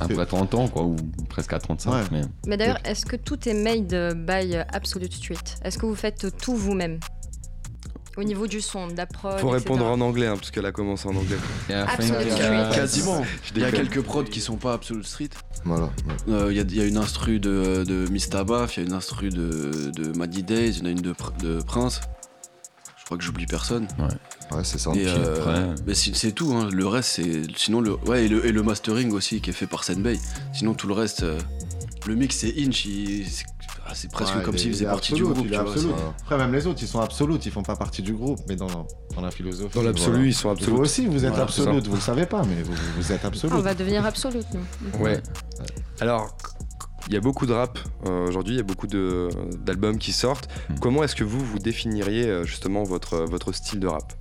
après 0.00 0.26
30 0.26 0.54
ans, 0.54 0.68
quoi, 0.68 0.82
ou 0.84 0.96
presque 1.28 1.52
à 1.52 1.58
35. 1.58 1.90
Ouais. 1.92 2.00
Mais 2.12 2.20
Mais 2.46 2.56
d'ailleurs, 2.56 2.78
est-ce 2.84 3.06
que 3.06 3.16
tout 3.16 3.48
est 3.48 3.54
made 3.54 4.24
by 4.26 4.56
Absolute 4.72 5.12
Street? 5.12 5.36
Est-ce 5.62 5.78
que 5.78 5.86
vous 5.86 5.94
faites 5.94 6.36
tout 6.40 6.54
vous-même? 6.54 6.98
Au 8.16 8.24
niveau 8.24 8.46
du 8.46 8.60
son, 8.62 8.86
de 8.88 8.96
la 8.96 9.04
prod, 9.06 9.38
Faut 9.38 9.48
etc. 9.54 9.58
répondre 9.58 9.84
en 9.86 10.00
anglais, 10.00 10.26
hein, 10.26 10.36
parce 10.36 10.50
qu'elle 10.50 10.64
a 10.66 10.72
commencé 10.72 11.06
en 11.06 11.14
anglais. 11.16 11.36
Quasiment. 12.74 13.24
Il 13.54 13.60
y 13.60 13.64
a 13.64 13.70
quelques 13.70 14.00
prods 14.02 14.24
qui 14.24 14.40
sont 14.40 14.56
pas 14.56 14.72
Absolute 14.74 15.06
Street. 15.06 15.28
Voilà. 15.64 15.84
ouais. 15.84 16.32
Euh, 16.32 16.46
Il 16.50 16.56
y, 16.56 16.60
a- 16.60 16.62
il 16.62 16.76
y 16.76 16.80
a 16.80 16.84
une 16.86 16.96
instru 16.96 17.38
de, 17.40 17.84
de 17.86 18.08
Miss 18.10 18.28
Tabaf, 18.30 18.76
il 18.76 18.80
y 18.82 18.86
a 18.86 18.88
une 18.88 18.94
instru 18.94 19.28
de, 19.30 19.90
de 19.94 20.16
Maddy 20.16 20.42
Days, 20.42 20.70
il 20.70 20.78
y 20.78 20.82
en 20.82 20.86
a 20.86 20.90
une 20.90 21.00
de, 21.02 21.14
de 21.42 21.62
Prince. 21.62 22.00
Je 22.98 23.04
crois 23.04 23.18
que 23.18 23.24
j'oublie 23.24 23.46
personne. 23.46 23.86
Ouais, 24.50 24.64
c'est 24.64 24.78
ça. 24.78 24.90
Et, 24.94 25.04
euh, 25.06 25.74
mais 25.86 25.94
c'est 25.94 26.14
c'est 26.16 26.32
tout, 26.32 26.52
hein. 26.52 26.68
le 26.72 26.86
reste 26.88 27.10
c'est. 27.16 27.42
Sinon, 27.56 27.80
le, 27.80 27.92
ouais, 28.06 28.24
et 28.24 28.28
le, 28.28 28.44
et 28.46 28.50
le 28.50 28.62
mastering 28.64 29.12
aussi 29.12 29.40
qui 29.40 29.50
est 29.50 29.52
fait 29.52 29.66
par 29.68 29.84
Senbei. 29.84 30.18
Sinon, 30.52 30.74
tout 30.74 30.88
le 30.88 30.94
reste, 30.94 31.22
euh, 31.22 31.38
le 32.06 32.14
mix 32.16 32.36
c'est 32.36 32.52
Inch, 32.58 32.84
il- 32.84 33.24
c'est 33.88 33.92
ah, 33.92 33.94
c'est 33.94 34.10
presque 34.10 34.34
Ouais, 34.36 34.42
comme 34.42 34.54
il 34.54 34.56
est- 34.56 34.60
s'il 34.60 34.68
il 34.70 34.74
faisait 34.74 34.84
est 34.84 34.88
partie 34.88 35.12
du 35.14 35.22
groupe. 35.24 35.42
tu 35.42 35.48
vois, 35.54 36.14
Après, 36.22 36.38
même 36.38 36.52
les 36.52 36.66
autres, 36.66 36.78
ils 36.82 36.88
sont 36.88 37.00
absolutes, 37.00 37.46
ils 37.46 37.52
font 37.52 37.62
pas 37.62 37.76
partie 37.76 38.02
du 38.02 38.12
groupe, 38.14 38.40
mais 38.48 38.56
dans, 38.56 38.66
dans 39.14 39.20
la 39.22 39.30
philosophie. 39.30 39.74
Dans 39.74 39.82
l'absolu, 39.82 40.12
voilà. 40.12 40.26
ils 40.28 40.34
sont 40.34 40.48
Vous 40.48 40.54
absolus. 40.54 40.76
aussi, 40.80 41.06
vous 41.06 41.24
êtes 41.24 41.30
Voilà, 41.34 41.48
ça. 41.48 41.70
vous 41.70 41.94
le 41.94 42.00
savez 42.00 42.26
pas, 42.26 42.42
mais 42.44 42.62
vous, 42.62 42.72
vous 42.96 43.12
êtes 43.12 43.24
absolute. 43.24 43.52
Ah, 43.54 43.58
on 43.58 43.62
va 43.62 43.74
devenir 43.74 44.04
Absolute, 44.04 44.46
nous. 44.54 45.04
Ouais. 45.04 45.22
Alors, 46.00 46.36
il 47.08 47.14
y 47.14 47.16
a 47.16 47.20
beaucoup 47.20 47.46
de 47.46 47.52
rap 47.52 47.78
euh, 48.06 48.26
aujourd'hui, 48.28 48.54
il 48.54 48.58
y 48.58 48.60
a 48.60 48.64
beaucoup 48.64 48.86
d'albums 48.88 49.98
qui 49.98 50.12
sortent. 50.12 50.48
Hmm. 50.68 50.74
Comment 50.80 51.04
est-ce 51.04 51.14
que 51.14 51.24
vous, 51.24 51.38
vous 51.44 51.58
définiriez 51.58 52.26
euh, 52.26 52.44
justement 52.44 52.82
votre, 52.82 53.18
votre 53.18 53.52
style 53.52 53.80
de 53.80 53.86
rap? 53.86 54.12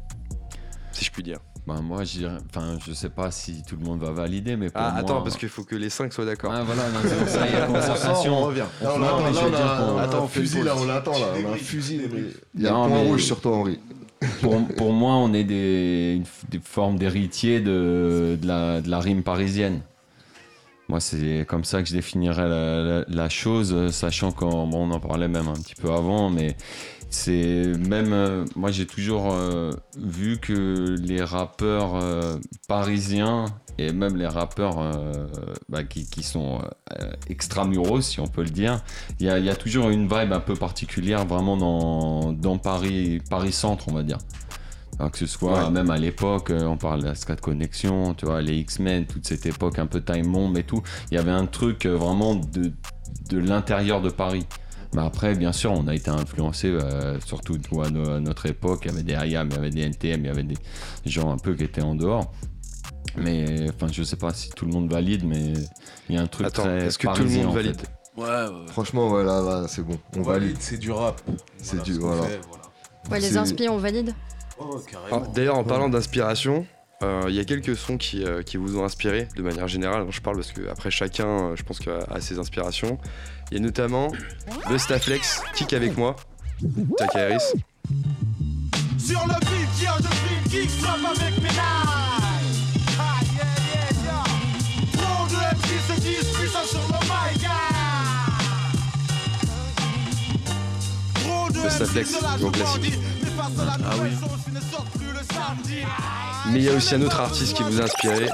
Si 0.92 1.04
je 1.06 1.12
puis 1.12 1.24
dire. 1.24 1.40
Bah, 1.68 1.80
moi, 1.82 2.02
enfin, 2.02 2.78
je 2.86 2.94
sais 2.94 3.10
pas 3.10 3.32
si 3.32 3.64
tout 3.68 3.76
le 3.80 3.84
monde 3.86 4.00
va 4.00 4.12
valider, 4.12 4.56
mais 4.56 4.70
pour 4.70 4.82
Ah, 4.82 4.92
moi- 4.92 5.00
attends, 5.00 5.22
parce 5.24 5.36
qu'il 5.36 5.50
faut 5.50 5.64
que 5.64 5.76
les 5.76 5.90
5 5.90 6.14
soient 6.14 6.26
d'accord. 6.26 6.52
Ah, 6.54 6.64
voilà, 6.64 6.84
non, 6.90 7.00
c'est 7.04 7.16
pour 7.18 7.28
ça, 7.28 7.48
il 7.48 7.54
y 7.54 7.56
a 7.56 7.64
On 7.70 7.74
sort, 7.74 7.76
on 7.76 7.80
concertation. 7.94 8.42
revient. 8.42 8.60
Là, 8.82 8.92
on 8.94 9.00
Non, 9.00 9.06
l'attend, 9.06 9.18
mais 9.24 9.30
je 9.30 9.36
là, 9.36 9.42
veux 9.42 9.48
on 9.48 9.50
dire 9.56 9.66
a 9.72 9.78
qu'on- 9.78 9.98
un 9.98 10.04
Attends, 10.04 10.24
on 10.24 10.28
fusil, 10.28 10.62
là, 10.64 10.74
on 10.78 10.86
l'attend, 10.86 11.12
là. 11.20 11.28
On 11.44 11.50
a 11.52 11.54
un 11.54 11.58
fusil. 11.58 12.02
Il 12.56 12.62
y 12.62 12.68
a 12.68 12.76
un 12.76 12.88
point 12.88 13.02
mais- 13.04 13.08
rouge 13.10 13.24
sur 13.24 13.42
toi, 13.42 13.58
Henri. 13.58 13.80
pour, 14.42 14.56
pour 14.78 14.94
moi, 14.94 15.14
on 15.16 15.34
est 15.34 15.44
des, 15.44 16.22
des 16.50 16.60
formes 16.64 16.98
d'héritiers 16.98 17.60
de, 17.62 18.38
de, 18.42 18.48
la, 18.48 18.82
de 18.82 18.90
la 18.90 19.00
rime 19.00 19.24
parisienne. 19.24 19.82
Moi, 20.88 21.00
c'est 21.00 21.46
comme 21.48 21.64
ça 21.64 21.82
que 21.82 21.90
je 21.90 21.94
définirais 21.96 22.48
la, 22.48 22.84
la- 22.84 23.06
la 23.08 23.30
chose, 23.30 23.90
sachant 23.92 24.32
qu'on 24.32 24.68
bon, 24.68 24.88
on 24.88 24.92
en 24.92 25.00
parlait 25.00 25.28
même 25.28 25.48
un 25.48 25.54
petit 25.56 25.74
peu 25.74 25.92
avant, 25.92 26.30
mais 26.30 26.56
c'est 27.16 27.72
même. 27.88 28.12
euh, 28.14 28.46
moi, 28.56 28.72
j'ai 28.72 28.86
toujours 28.86 29.32
euh, 29.34 29.72
vu 29.98 30.38
que 30.38 30.96
les 31.02 31.24
rappeurs 31.24 31.96
euh, 31.96 32.38
parisiens 32.68 33.46
et 33.78 33.92
même 33.92 34.16
les 34.16 34.28
rappeurs 34.28 34.78
bah, 35.68 35.84
qui, 35.84 36.10
qui 36.10 36.24
sont 36.24 36.62
extramuros, 37.30 38.00
si 38.00 38.22
on 38.22 38.28
peut 38.28 38.44
le 38.44 38.50
dire, 38.50 38.82
il 39.20 39.26
y 39.28 39.42
y 39.44 39.50
a 39.50 39.56
toujours 39.56 39.90
une 39.90 40.04
vibe 40.08 40.32
un 40.32 40.40
peu 40.40 40.56
particulière 40.56 41.26
vraiment 41.26 41.58
dans, 41.58 42.32
dans 42.32 42.58
Paris, 42.58 43.22
Paris 43.30 43.52
Centre, 43.52 43.90
on 43.90 43.94
va 43.94 44.04
dire. 44.04 44.20
Alors 44.98 45.12
que 45.12 45.18
ce 45.18 45.26
soit 45.28 45.66
Ouais. 45.66 45.72
même 45.72 45.90
à 45.90 45.98
l'époque, 45.98 46.54
on 46.56 46.78
parle 46.78 47.02
de 47.02 47.08
la 47.08 47.16
Scat 47.16 47.36
Connection, 47.36 48.14
tu 48.14 48.26
vois, 48.26 48.42
les 48.42 48.56
X-Men, 48.60 49.08
toute 49.08 49.28
cette 49.28 49.46
époque 49.46 49.78
un 49.78 49.88
peu 49.88 50.00
Time 50.02 50.32
Bomb 50.32 50.56
et 50.58 50.64
tout, 50.64 50.82
il 51.12 51.16
y 51.16 51.18
avait 51.18 51.32
un 51.32 51.46
truc 51.46 51.86
vraiment 51.86 52.36
de, 52.36 52.72
de 53.30 53.38
l'intérieur 53.38 54.02
de 54.02 54.10
Paris. 54.10 54.46
Mais 54.96 55.02
après, 55.02 55.36
bien 55.36 55.52
sûr, 55.52 55.72
on 55.74 55.88
a 55.88 55.94
été 55.96 56.10
influencé, 56.10 56.70
euh, 56.70 57.20
surtout 57.20 57.58
à, 57.82 57.90
no- 57.90 58.10
à 58.12 58.20
notre 58.20 58.46
époque, 58.46 58.82
il 58.86 58.92
y 58.92 58.94
avait 58.94 59.04
des 59.04 59.14
IAM, 59.14 59.50
il 59.50 59.54
y 59.56 59.58
avait 59.58 59.70
des 59.70 59.82
NTM, 59.82 60.22
il 60.22 60.28
y 60.28 60.30
avait 60.30 60.44
des 60.44 60.56
gens 61.06 61.32
un 61.32 61.38
peu 61.38 61.54
qui 61.54 61.64
étaient 61.66 61.82
en 61.82 61.96
dehors. 61.96 62.32
Mais 63.18 63.68
enfin, 63.70 63.92
je 63.92 64.04
sais 64.04 64.16
pas 64.16 64.34
si 64.34 64.50
tout 64.52 64.66
le 64.66 64.72
monde 64.72 64.92
valide, 64.92 65.24
mais 65.26 65.54
il 66.10 66.16
y 66.16 66.18
a 66.18 66.22
un 66.22 66.28
truc 66.28 66.48
Attends, 66.48 66.64
très 66.64 66.86
est-ce 66.86 66.98
que 66.98 67.08
tout 67.14 67.24
le 67.24 67.30
monde 67.30 67.54
valide 67.56 67.82
Ouais, 68.18 68.24
ouais. 68.26 68.68
Franchement, 68.68 69.10
ouais, 69.12 69.24
là, 69.26 69.42
là, 69.42 69.66
c'est 69.68 69.82
bon. 69.84 69.98
On 70.18 70.22
valide. 70.22 70.56
c'est 70.60 70.78
du 70.78 70.92
rap. 70.92 71.22
C'est 71.58 71.74
Voilà 71.76 71.84
du- 71.84 71.94
ce 71.96 72.00
voilà. 72.00 72.22
fait, 72.24 72.40
voilà. 72.48 72.64
Ouais, 73.12 73.20
les 73.20 73.38
inspires, 73.38 73.74
on 73.74 73.78
valide 73.78 74.14
Oh, 74.58 74.80
Ah. 75.12 75.22
D'ailleurs, 75.34 75.58
en 75.58 75.66
parlant 75.66 75.90
d'inspiration, 75.90 76.66
euh, 77.04 77.24
il 77.28 77.36
y 77.36 77.40
a 77.40 77.44
quelques 77.46 77.76
sons 77.76 77.98
qui, 77.98 78.24
euh, 78.24 78.42
qui 78.42 78.58
vous 78.58 78.78
ont 78.78 78.86
inspiré 78.86 79.28
de 79.36 79.42
manière 79.42 79.68
générale. 79.68 80.06
Je 80.10 80.22
parle 80.22 80.38
parce 80.38 80.52
que 80.52 80.68
après 80.70 80.92
chacun, 80.92 81.28
euh, 81.28 81.56
je 81.56 81.64
pense 81.64 81.80
qu'il 81.80 81.92
a 81.92 82.22
ses 82.22 82.40
inspirations. 82.40 82.98
Il 83.52 83.58
y 83.58 83.62
a 83.62 83.64
notamment 83.64 84.12
Bustaflex, 84.70 85.42
Kick 85.56 85.74
avec 85.74 85.98
moi, 85.98 86.16
Jack 87.00 87.16
Harris. 87.16 87.44
Sur 88.98 89.20
le 89.28 89.34
beat, 89.42 89.84
yo, 89.84 89.92
je 90.50 90.68
frappe 90.68 91.00
avec 91.06 91.38
mes 91.42 91.50
knives. 91.50 91.60
Ah, 92.98 93.20
yeah, 93.36 93.46
yeah, 93.76 93.90
yeah. 94.06 94.24
Trop 94.94 95.28
de 95.28 95.36
MC 95.56 95.70
se 95.88 96.02
disent 96.02 96.32
puissants 96.34 96.66
sur 96.66 96.80
le 96.80 97.00
mic, 97.04 97.46
ah. 97.48 98.32
Trop 101.20 101.50
de 101.52 101.60
Bustaflex, 101.62 102.10
MC 102.12 102.18
de 102.20 102.24
la 102.24 102.38
gros 102.38 102.52
classique. 102.52 102.94
Normandie, 102.94 103.00
mais 103.22 103.30
face 103.30 103.60
à 103.60 103.66
la 103.66 103.74
Ah 103.74 103.96
oui. 104.02 104.10
nouvelle 104.10 104.18
sauce, 104.18 104.40
ils 104.48 104.54
ne 104.54 104.60
sortent 104.62 104.92
plus 104.98 105.12
le 105.12 105.36
samedi. 105.36 105.82
Mais 106.52 106.60
il 106.60 106.64
y 106.66 106.70
a 106.70 106.74
aussi 106.74 106.96
un 106.96 107.02
autre 107.02 107.20
artiste 107.20 107.56
qui 107.56 107.64
vous 107.64 107.82
a 107.82 107.86
inspiré, 107.86 108.28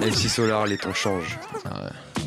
MC 0.00 0.28
Solar, 0.28 0.66
Les 0.66 0.76
temps 0.78 0.92
changent. 0.94 1.38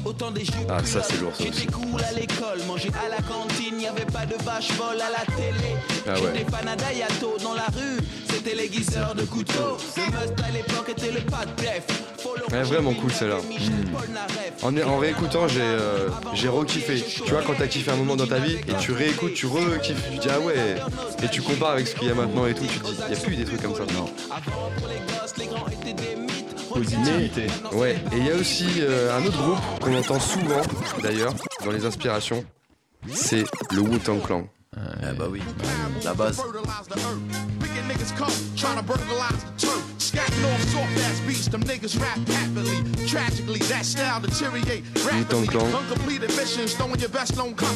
Autant 0.06 0.32
des 0.32 0.46
jeux 0.46 0.54
Ah, 0.70 0.80
ça, 0.86 1.02
c'est 1.04 1.20
lourd, 1.20 1.34
ça 1.36 1.44
J'étais 1.44 1.58
aussi. 1.58 1.68
cool 1.68 2.02
à 2.02 2.12
l'école, 2.14 2.60
manger 2.66 2.90
à 3.06 3.10
la 3.10 3.18
cantine, 3.18 3.82
y 3.82 3.88
avait 3.88 4.06
pas 4.06 4.26
de 4.26 4.36
vache 4.44 4.70
folle 4.70 5.02
à 5.02 5.10
la 5.10 5.36
télé. 5.36 5.76
Ah 6.08 6.14
ouais. 6.14 6.32
J'étais 6.34 6.50
fan 6.52 6.68
à 6.68 6.76
Dayato 6.78 7.36
dans 7.44 7.54
la 7.54 7.66
rue, 7.66 8.00
c'était 8.30 8.56
l'aiguiseur 8.56 9.16
de 9.16 9.24
couteau. 9.24 9.78
Le 9.98 10.04
must 10.04 10.34
à 10.48 10.52
l'époque 10.52 10.90
était 10.90 11.12
le 11.12 11.20
pas 11.22 11.46
de 11.46 11.62
def. 11.62 11.84
Ouais, 12.52 12.64
vraiment 12.64 12.94
cool 12.94 13.12
celle-là. 13.12 13.38
En, 14.64 14.78
en 14.78 14.98
réécoutant, 14.98 15.48
j'ai 15.50 15.60
euh, 15.62 16.08
j'ai 16.34 16.48
re-kiffé. 16.48 17.04
Tu 17.26 17.30
vois, 17.32 17.42
quand 17.42 17.54
t'as 17.58 17.68
kiffé 17.68 17.92
un 17.92 17.96
moment 17.98 18.16
dans 18.16 18.28
ta 18.28 18.40
vie 18.40 18.56
et 18.56 18.74
tu 18.80 18.94
réécoutes, 18.94 19.34
tu 19.34 19.46
re-kiffes, 19.48 20.02
tu 20.12 20.18
dis 20.20 20.28
ah 20.34 20.40
ouais. 20.40 20.56
Et 21.22 21.28
tu 21.28 21.42
compares 21.42 21.72
avec 21.72 21.88
ce 21.88 21.96
qu'il 21.96 22.08
y 22.08 22.12
a 22.12 22.16
maintenant 22.16 22.46
et 22.48 22.54
tout, 22.54 22.66
tu 22.66 22.80
te 22.80 22.88
dis, 22.88 22.96
il 23.10 23.14
y 23.14 23.18
a 23.18 23.20
plus 23.22 23.36
des 23.36 23.44
trucs 23.46 23.62
comme 23.62 23.76
ça. 23.76 23.84
Non. 23.94 24.10
Positivité. 26.74 27.48
Ouais, 27.72 27.96
et 28.12 28.18
il 28.18 28.28
y 28.28 28.32
a 28.32 28.36
aussi 28.36 28.68
euh, 28.80 29.18
un 29.18 29.26
autre 29.26 29.38
groupe 29.38 29.60
qu'on 29.82 29.98
entend 29.98 30.20
souvent, 30.20 30.62
d'ailleurs, 31.02 31.34
dans 31.64 31.72
les 31.72 31.86
inspirations, 31.86 32.44
c'est 33.12 33.44
le 33.72 33.80
Wu-Tang 33.80 34.22
Clan. 34.22 34.48
Ah 34.76 35.14
bah 35.18 35.28
oui, 35.30 35.42
la 36.04 36.14
base. 36.14 36.40
Rapidly. 45.10 45.48
Clan. 45.48 45.66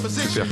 Super. 0.10 0.46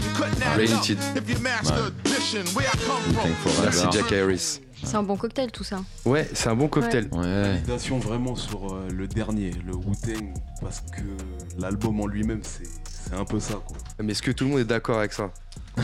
Thank 3.24 3.36
for 3.44 3.64
Merci. 3.64 3.88
Jack 3.92 4.12
Harris. 4.12 4.60
C'est 4.84 4.96
un 4.96 5.04
bon 5.04 5.18
cocktail 5.18 5.52
tout 5.52 5.64
ça. 5.64 5.82
Ouais, 6.06 6.28
c'est 6.34 6.50
un 6.50 6.56
bon 6.56 6.68
cocktail. 6.68 7.10
Ouais. 7.12 7.42
Validation 7.44 8.00
vraiment 8.00 8.36
sur 8.36 8.74
euh, 8.74 8.88
le 8.90 9.08
dernier, 9.08 9.52
le 9.66 9.76
Wu-Tang, 9.76 10.34
parce 10.62 10.82
que 10.82 11.02
l'album 11.62 12.00
en 12.00 12.08
lui-même, 12.08 12.42
c'est 12.44 13.14
un 13.14 13.26
peu 13.26 13.40
ça, 13.40 13.56
quoi. 13.66 13.78
Mais 14.02 14.12
est-ce 14.14 14.22
que 14.22 14.32
tout 14.32 14.46
le 14.46 14.52
monde 14.52 14.60
est 14.60 14.66
d'accord 14.66 15.00
avec 15.00 15.14
ça? 15.14 15.32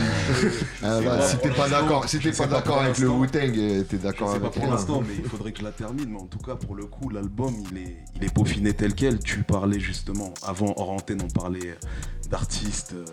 Ah, 0.82 1.00
bah, 1.00 1.22
si 1.26 1.38
t'es 1.38 1.50
pas 1.50 1.68
d'accord, 1.68 2.08
si 2.08 2.18
t'es 2.18 2.32
C'est 2.32 2.42
pas 2.42 2.48
pas 2.48 2.54
d'accord 2.56 2.74
pour 2.76 2.82
avec 2.84 2.98
le 2.98 3.06
l'instant. 3.06 3.20
Wu-Tang, 3.20 3.58
euh, 3.58 3.82
t'es 3.84 3.96
d'accord 3.96 4.32
sais 4.32 4.40
pas 4.40 4.46
avec 4.46 4.60
pour 4.60 4.70
l'instant, 4.70 5.00
mais 5.06 5.14
il 5.18 5.24
faudrait 5.24 5.52
que 5.52 5.60
je 5.60 5.64
la 5.64 5.70
termine. 5.72 6.10
Mais 6.10 6.20
en 6.20 6.26
tout 6.26 6.38
cas, 6.38 6.54
pour 6.56 6.74
le 6.74 6.84
coup, 6.86 7.08
l'album, 7.10 7.54
il 7.70 7.78
est, 7.78 7.96
il 8.16 8.24
est 8.24 8.32
peaufiné 8.34 8.74
tel 8.74 8.94
quel. 8.94 9.18
Tu 9.20 9.42
parlais 9.42 9.78
justement, 9.80 10.34
avant, 10.42 10.74
hors 10.76 10.90
antenne, 10.90 11.20
on 11.24 11.28
parlait 11.28 11.78
d'artistes 12.30 12.92
euh, 12.94 13.04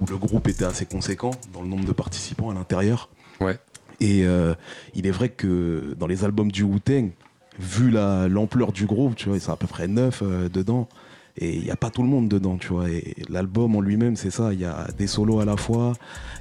où 0.00 0.06
le 0.06 0.16
groupe 0.16 0.48
était 0.48 0.64
assez 0.64 0.86
conséquent 0.86 1.32
dans 1.52 1.62
le 1.62 1.68
nombre 1.68 1.84
de 1.84 1.92
participants 1.92 2.50
à 2.50 2.54
l'intérieur. 2.54 3.10
Ouais. 3.40 3.58
Et 4.00 4.24
euh, 4.24 4.54
il 4.94 5.06
est 5.06 5.10
vrai 5.10 5.28
que 5.28 5.94
dans 5.98 6.06
les 6.06 6.24
albums 6.24 6.50
du 6.50 6.62
Wu-Tang, 6.62 7.10
vu 7.58 7.90
la- 7.90 8.28
l'ampleur 8.28 8.72
du 8.72 8.86
groupe, 8.86 9.14
tu 9.16 9.28
vois, 9.28 9.36
ils 9.36 9.40
sont 9.40 9.52
à 9.52 9.56
peu 9.56 9.66
près 9.66 9.86
neuf 9.88 10.22
euh, 10.22 10.48
dedans. 10.48 10.88
Et 11.36 11.56
il 11.56 11.64
n'y 11.64 11.70
a 11.70 11.76
pas 11.76 11.90
tout 11.90 12.02
le 12.02 12.08
monde 12.08 12.28
dedans, 12.28 12.56
tu 12.58 12.68
vois. 12.68 12.88
Et 12.88 13.16
l'album 13.28 13.74
en 13.74 13.80
lui-même, 13.80 14.14
c'est 14.14 14.30
ça. 14.30 14.52
Il 14.52 14.60
y 14.60 14.64
a 14.64 14.86
des 14.96 15.08
solos 15.08 15.40
à 15.40 15.44
la 15.44 15.56
fois. 15.56 15.94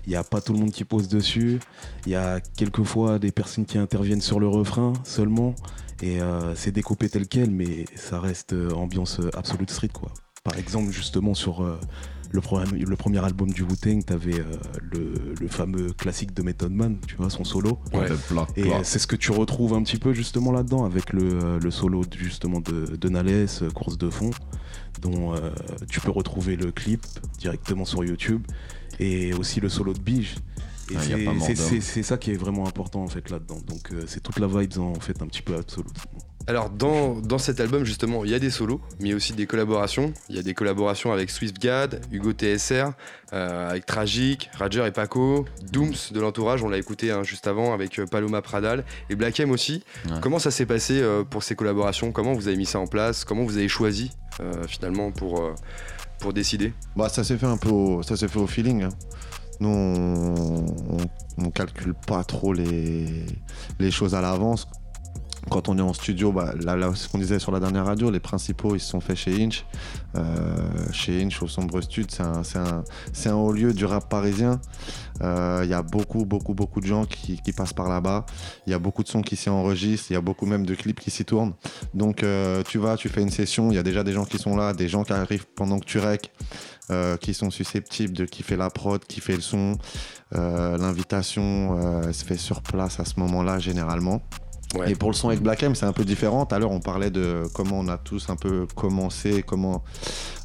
Il 0.05 0.11
n'y 0.11 0.15
a 0.15 0.23
pas 0.23 0.39
tout 0.39 0.53
le 0.53 0.59
monde 0.59 0.71
qui 0.71 0.83
pose 0.83 1.07
dessus. 1.07 1.59
Il 2.05 2.11
y 2.11 2.15
a 2.15 2.39
quelquefois 2.39 3.17
des 3.17 3.31
personnes 3.31 3.65
qui 3.65 3.79
interviennent 3.79 4.21
sur 4.21 4.39
le 4.39 4.47
refrain 4.47 4.93
seulement. 5.03 5.55
Et 6.03 6.21
euh, 6.21 6.53
c'est 6.53 6.71
découpé 6.71 7.09
tel 7.09 7.27
quel, 7.27 7.49
mais 7.49 7.85
ça 7.95 8.19
reste 8.19 8.53
ambiance 8.75 9.19
Absolute 9.35 9.71
Street, 9.71 9.89
quoi. 9.91 10.11
Par 10.43 10.57
exemple, 10.59 10.91
justement, 10.91 11.33
sur 11.33 11.65
le, 12.33 12.41
premier, 12.41 12.79
le 12.79 12.95
premier 12.97 13.23
album 13.23 13.51
du 13.51 13.61
Wu-Tang, 13.63 14.03
tu 14.05 14.11
avais 14.11 14.43
le, 14.91 15.13
le 15.39 15.47
fameux 15.47 15.93
classique 15.93 16.33
de 16.33 16.41
Method 16.43 16.71
Man, 16.73 16.97
tu 17.07 17.15
vois, 17.15 17.29
son 17.29 17.43
solo. 17.45 17.79
Ouais. 17.93 18.07
Et 18.57 18.63
euh, 18.73 18.79
c'est 18.83 18.99
ce 18.99 19.07
que 19.07 19.15
tu 19.15 19.31
retrouves 19.31 19.73
un 19.73 19.83
petit 19.83 19.97
peu 19.97 20.13
justement 20.13 20.51
là-dedans 20.51 20.83
avec 20.83 21.13
le, 21.13 21.21
euh, 21.43 21.59
le 21.59 21.71
solo 21.71 22.03
de- 22.03 22.17
justement 22.17 22.59
de, 22.59 22.95
de 22.97 23.09
Nales, 23.09 23.47
euh, 23.61 23.69
course 23.71 23.97
de 23.97 24.09
fond, 24.09 24.31
dont 25.01 25.33
euh, 25.35 25.51
tu 25.89 25.99
peux 26.01 26.11
retrouver 26.11 26.55
le 26.55 26.71
clip 26.71 27.05
directement 27.39 27.85
sur 27.85 28.03
YouTube 28.03 28.41
et 28.99 29.33
aussi 29.33 29.59
le 29.59 29.69
solo 29.69 29.93
de 29.93 29.99
Bige. 29.99 30.35
Et 30.91 30.95
Ah, 30.97 31.05
y 31.05 31.13
a 31.27 31.55
c'est- 31.79 32.03
ça 32.03 32.17
qui 32.17 32.31
est 32.31 32.35
vraiment 32.35 32.67
important 32.67 33.03
en 33.03 33.07
fait 33.07 33.29
là-dedans. 33.29 33.59
Donc 33.67 33.91
euh, 33.93 34.03
c'est 34.05 34.21
toute 34.21 34.37
la 34.39 34.47
vibe 34.47 34.77
en 34.79 34.95
fait 34.95 35.21
un 35.21 35.27
petit 35.27 35.41
peu 35.41 35.55
absolue. 35.55 35.87
Alors 36.45 36.69
dans, 36.69 37.15
dans 37.21 37.37
cet 37.37 37.61
album 37.61 37.85
justement 37.85 38.25
il 38.25 38.31
y 38.31 38.33
a 38.35 38.39
des 38.39 38.49
solos 38.49 38.81
mais 38.99 39.05
il 39.07 39.09
y 39.11 39.13
a 39.13 39.15
aussi 39.15 39.31
des 39.33 39.45
collaborations. 39.47 40.13
Il 40.29 40.35
y 40.35 40.39
a 40.39 40.43
des 40.43 40.53
collaborations 40.53 41.13
avec 41.13 41.29
SwiftGad, 41.29 42.01
Hugo 42.11 42.31
TSR, 42.33 42.91
euh, 43.31 43.69
avec 43.69 43.85
Tragic, 43.85 44.49
Rager 44.53 44.85
et 44.85 44.91
Paco, 44.91 45.45
Dooms 45.71 45.93
de 46.11 46.19
l'entourage, 46.19 46.61
on 46.61 46.67
l'a 46.69 46.77
écouté 46.77 47.11
hein, 47.11 47.23
juste 47.23 47.47
avant 47.47 47.73
avec 47.73 47.97
euh, 47.97 48.05
Paloma 48.05 48.41
Pradal 48.41 48.83
et 49.09 49.15
Black 49.15 49.39
M 49.39 49.51
aussi. 49.51 49.83
Ouais. 50.05 50.17
Comment 50.21 50.39
ça 50.39 50.51
s'est 50.51 50.65
passé 50.65 51.01
euh, 51.01 51.23
pour 51.23 51.43
ces 51.43 51.55
collaborations? 51.55 52.11
Comment 52.11 52.33
vous 52.33 52.47
avez 52.47 52.57
mis 52.57 52.65
ça 52.65 52.79
en 52.79 52.87
place? 52.87 53.23
Comment 53.23 53.43
vous 53.43 53.57
avez 53.57 53.69
choisi 53.69 54.11
euh, 54.41 54.51
finalement 54.67 55.11
pour, 55.11 55.39
euh, 55.41 55.55
pour 56.19 56.33
décider? 56.33 56.73
Bah, 56.97 57.07
ça 57.07 57.23
s'est 57.23 57.37
fait 57.37 57.45
un 57.45 57.57
peu 57.57 57.69
au, 57.69 58.03
ça 58.03 58.17
s'est 58.17 58.27
fait 58.27 58.39
au 58.39 58.47
feeling. 58.47 58.83
hein. 58.83 58.89
Nous, 59.59 59.69
on, 59.69 60.65
on, 60.65 60.97
on 61.37 61.49
calcule 61.51 61.93
pas 61.93 62.23
trop 62.25 62.53
les, 62.53 63.07
les 63.79 63.91
choses 63.91 64.13
à 64.13 64.19
l'avance. 64.19 64.67
Quand 65.49 65.69
on 65.69 65.77
est 65.77 65.81
en 65.81 65.93
studio, 65.93 66.31
bah, 66.31 66.53
là, 66.59 66.91
ce 66.95 67.07
qu'on 67.07 67.17
disait 67.17 67.39
sur 67.39 67.51
la 67.51 67.59
dernière 67.59 67.85
radio, 67.85 68.09
les 68.09 68.19
principaux, 68.19 68.75
ils 68.75 68.79
se 68.79 68.89
sont 68.89 69.01
faits 69.01 69.17
chez 69.17 69.43
Inch. 69.43 69.65
Euh, 70.15 70.21
chez 70.91 71.21
Inch, 71.21 71.41
au 71.41 71.47
Sombre 71.47 71.81
Stud, 71.81 72.09
c'est 72.11 73.29
un, 73.29 73.35
haut 73.35 73.51
lieu 73.51 73.73
du 73.73 73.85
rap 73.85 74.09
parisien. 74.09 74.61
Euh, 75.21 75.61
Il 75.63 75.69
y 75.69 75.73
a 75.73 75.81
beaucoup, 75.81 76.25
beaucoup, 76.25 76.53
beaucoup 76.53 76.79
de 76.79 76.85
gens 76.85 77.05
qui, 77.05 77.39
passent 77.55 77.73
par 77.73 77.89
là-bas. 77.89 78.25
Il 78.67 78.71
y 78.71 78.73
a 78.73 78.79
beaucoup 78.79 79.03
de 79.03 79.09
sons 79.09 79.21
qui 79.21 79.35
s'y 79.35 79.49
enregistrent. 79.49 80.11
Il 80.11 80.13
y 80.13 80.17
a 80.17 80.21
beaucoup 80.21 80.45
même 80.45 80.65
de 80.65 80.75
clips 80.75 80.99
qui 80.99 81.11
s'y 81.11 81.25
tournent. 81.25 81.53
Donc, 81.93 82.23
euh, 82.23 82.63
tu 82.67 82.77
vas, 82.77 82.95
tu 82.95 83.09
fais 83.09 83.21
une 83.21 83.31
session. 83.31 83.69
Il 83.71 83.75
y 83.75 83.79
a 83.79 83.83
déjà 83.83 84.03
des 84.03 84.13
gens 84.13 84.25
qui 84.25 84.37
sont 84.37 84.55
là, 84.55 84.73
des 84.73 84.87
gens 84.87 85.03
qui 85.03 85.13
arrivent 85.13 85.47
pendant 85.55 85.79
que 85.79 85.85
tu 85.85 85.99
rec 85.99 86.31
qui 87.21 87.33
sont 87.33 87.49
susceptibles 87.49 88.13
de 88.13 88.25
kiffer 88.25 88.55
la 88.55 88.69
prod, 88.69 89.03
kiffer 89.03 89.35
le 89.35 89.41
son. 89.41 89.77
L'invitation 90.31 92.11
se 92.11 92.23
fait 92.23 92.37
sur 92.37 92.61
place 92.61 92.99
à 92.99 93.05
ce 93.05 93.19
moment-là 93.19 93.57
généralement. 93.57 94.21
Ouais. 94.73 94.91
Et 94.91 94.95
pour 94.95 95.09
le 95.09 95.15
son 95.15 95.29
avec 95.29 95.41
Black 95.41 95.61
M, 95.63 95.75
c'est 95.75 95.85
un 95.85 95.93
peu 95.93 96.03
différent. 96.05 96.45
Tout 96.45 96.55
à 96.55 96.59
l'heure, 96.59 96.71
on 96.71 96.79
parlait 96.79 97.11
de 97.11 97.43
comment 97.53 97.79
on 97.79 97.87
a 97.87 97.97
tous 97.97 98.29
un 98.29 98.35
peu 98.35 98.65
commencé, 98.75 99.43
comment 99.43 99.83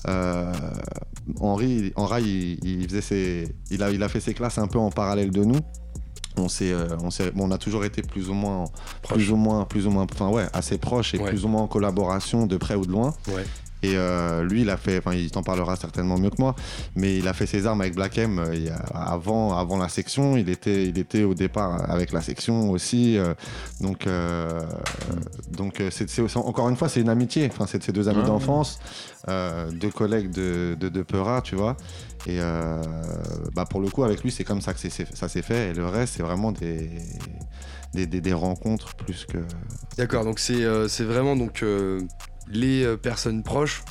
euh, 0.06 0.52
Henri, 1.40 1.92
Henri, 1.96 2.58
il, 2.62 2.80
il 2.82 2.88
faisait 2.88 3.00
ses, 3.00 3.54
il 3.70 3.82
a, 3.82 3.90
il 3.90 4.02
a 4.02 4.08
fait 4.08 4.20
ses 4.20 4.34
classes 4.34 4.58
un 4.58 4.66
peu 4.66 4.78
en 4.78 4.90
parallèle 4.90 5.30
de 5.30 5.44
nous. 5.44 5.58
On 6.36 6.48
s'est, 6.48 6.72
euh, 6.72 6.86
on 7.02 7.10
s'est, 7.10 7.32
bon, 7.32 7.48
on 7.48 7.50
a 7.50 7.58
toujours 7.58 7.84
été 7.84 8.00
plus 8.02 8.28
ou 8.30 8.34
moins, 8.34 8.64
plus 9.08 9.32
ou 9.32 9.36
moins, 9.36 9.64
plus 9.64 9.86
ou 9.86 9.90
moins, 9.90 10.06
enfin 10.12 10.28
ouais, 10.28 10.46
assez 10.52 10.78
proches 10.78 11.14
et 11.14 11.18
Ouais. 11.18 11.30
plus 11.30 11.44
ou 11.44 11.48
moins 11.48 11.62
en 11.62 11.66
collaboration 11.66 12.46
de 12.46 12.56
près 12.56 12.74
ou 12.76 12.86
de 12.86 12.92
loin. 12.92 13.12
Ouais. 13.28 13.44
Et 13.82 13.92
euh, 13.96 14.42
lui, 14.44 14.62
il 14.62 14.70
a 14.70 14.76
fait, 14.76 14.98
enfin, 14.98 15.14
il 15.14 15.30
t'en 15.30 15.42
parlera 15.44 15.76
certainement 15.76 16.18
mieux 16.18 16.30
que 16.30 16.40
moi, 16.40 16.54
mais 16.96 17.16
il 17.16 17.28
a 17.28 17.32
fait 17.32 17.46
ses 17.46 17.66
armes 17.66 17.80
avec 17.80 17.94
Black 17.94 18.18
M 18.18 18.38
euh, 18.40 18.68
avant, 18.92 19.56
avant 19.56 19.76
la 19.78 19.88
section. 19.88 20.36
Il 20.36 20.48
était, 20.48 20.86
il 20.86 20.98
était 20.98 21.22
au 21.22 21.34
départ 21.34 21.88
avec 21.90 22.10
la 22.12 22.20
section 22.20 22.70
aussi. 22.70 23.16
euh, 23.18 23.34
donc, 23.80 24.06
donc 25.52 25.76
c'est, 25.90 26.08
c'est- 26.10 26.26
c'est- 26.28 26.36
encore 26.38 26.68
une 26.68 26.76
fois, 26.76 26.88
c'est 26.88 27.00
une 27.00 27.08
amitié. 27.08 27.48
Enfin, 27.50 27.66
c'est 27.66 27.78
de 27.78 27.84
ses 27.84 27.92
deux 27.92 28.08
amis 28.08 28.18
Ouais. 28.20 28.26
d'enfance, 28.26 28.78
deux 29.28 29.90
collègues 29.90 30.30
de, 30.30 30.76
de, 30.78 30.88
de 30.88 31.02
Peura, 31.02 31.40
tu 31.42 31.54
vois. 31.54 31.76
Et 32.26 32.38
bah, 33.54 33.64
pour 33.64 33.80
le 33.80 33.88
coup, 33.90 34.02
avec 34.04 34.22
lui, 34.22 34.30
c'est 34.30 34.44
comme 34.44 34.60
ça 34.60 34.74
que 34.74 34.80
c'est- 34.80 35.14
ça 35.16 35.28
s'est 35.28 35.42
fait. 35.42 35.70
Et 35.70 35.72
le 35.74 35.86
reste, 35.86 36.14
c'est 36.16 36.22
vraiment 36.22 36.52
des, 36.52 36.90
des, 37.94 38.06
des- 38.06 38.20
des 38.20 38.32
rencontres 38.32 38.94
plus 38.96 39.24
que. 39.24 39.38
D'accord, 39.96 40.24
donc 40.24 40.38
c'est 40.38 40.64
c'est 40.88 41.04
vraiment 41.04 41.36
donc 41.36 41.62
les 42.50 42.84
euh, 42.84 42.96
personnes 42.96 43.42
proches 43.42 43.82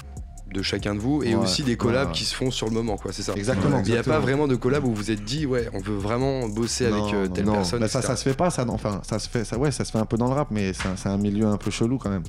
de 0.53 0.61
chacun 0.61 0.95
de 0.95 0.99
vous 0.99 1.23
et 1.23 1.35
Ouais, 1.35 1.43
aussi 1.43 1.63
des 1.63 1.75
collabs 1.75 2.07
ouais. 2.07 2.13
qui 2.13 2.23
se 2.23 2.33
font 2.33 2.51
sur 2.51 2.67
le 2.67 2.71
moment 2.73 2.95
quoi, 2.97 3.11
c'est 3.11 3.21
ça. 3.21 3.33
Exactement. 3.35 3.81
Il 3.85 3.91
n'y 3.91 3.97
a 3.97 4.03
pas 4.03 4.19
vraiment 4.19 4.47
de 4.47 4.55
collab 4.55 4.85
où 4.85 4.89
vous 4.89 4.95
vous 4.95 5.11
êtes 5.11 5.23
dit 5.25 5.45
ouais 5.45 5.69
on 5.73 5.79
veut 5.79 5.97
vraiment 5.97 6.47
bosser 6.47 6.89
Non, 6.89 7.03
avec 7.03 7.13
euh, 7.13 7.27
telle 7.27 7.45
non. 7.45 7.53
personne. 7.53 7.81
Bah, 7.81 7.87
ça, 7.89 8.01
ça 8.01 8.15
se 8.15 8.23
fait 8.23 8.33
pas, 8.35 8.49
ça. 8.49 8.65
Enfin, 8.69 9.01
ça 9.03 9.19
se 9.19 9.27
fait, 9.27 9.43
ça, 9.43 9.57
ouais, 9.57 9.71
ça 9.71 9.83
se 9.83 9.91
fait 9.91 9.97
un 9.99 10.05
peu 10.05 10.15
dans 10.17 10.27
le 10.27 10.33
rap, 10.33 10.47
mais 10.51 10.71
c'est 10.73 11.07
un, 11.09 11.11
un 11.11 11.17
milieu 11.17 11.47
un 11.47 11.57
peu 11.57 11.69
chelou 11.69 11.97
quand 11.97 12.09
même. 12.09 12.23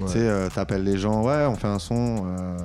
Tu 0.00 0.06
sais, 0.12 0.18
euh, 0.20 0.48
t'appelles 0.48 0.84
les 0.84 0.96
gens, 0.96 1.24
ouais, 1.24 1.44
on 1.46 1.56
fait 1.56 1.66
un 1.66 1.80
son. 1.80 2.24
euh, 2.24 2.56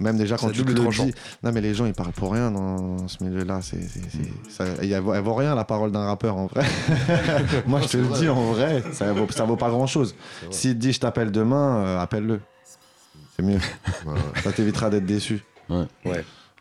même 0.00 0.18
déjà 0.18 0.36
quand 0.36 0.50
tu 0.50 0.62
le 0.62 0.74
dis, 0.74 1.14
non 1.42 1.50
mais 1.50 1.62
les 1.62 1.72
gens 1.74 1.86
ils 1.86 1.94
parlent 1.94 2.12
pour 2.12 2.30
rien 2.32 2.50
dans 2.50 3.08
ce 3.08 3.24
milieu-là. 3.24 3.60
C'est, 3.62 3.80
c'est, 3.82 4.02
c'est- 4.10 4.52
ça- 4.54 4.82
il 4.82 4.88
y 4.90 4.94
a- 4.94 4.98
elle 5.14 5.22
vaut 5.22 5.34
rien 5.34 5.54
la 5.54 5.64
parole 5.64 5.90
d'un 5.92 6.04
rappeur 6.04 6.36
en 6.36 6.46
vrai. 6.46 6.62
Moi 7.66 7.80
je 7.82 7.88
te 7.88 7.96
le 7.96 8.06
dis 8.18 8.28
en 8.28 8.52
vrai, 8.52 8.84
ça 8.92 9.12
vaut, 9.14 9.26
ça 9.30 9.44
vaut 9.44 9.56
pas 9.56 9.70
grand-chose. 9.70 10.14
S'il 10.50 10.74
te 10.74 10.78
dit 10.78 10.92
je 10.92 11.00
t'appelle 11.00 11.30
demain, 11.32 11.98
appelle-le. 11.98 12.40
C'est 13.36 13.42
mieux. 13.42 13.58
Voilà. 14.04 14.20
Ça 14.42 14.52
t'évitera 14.52 14.90
d'être 14.90 15.06
déçu. 15.06 15.42
Ouais, 15.68 15.86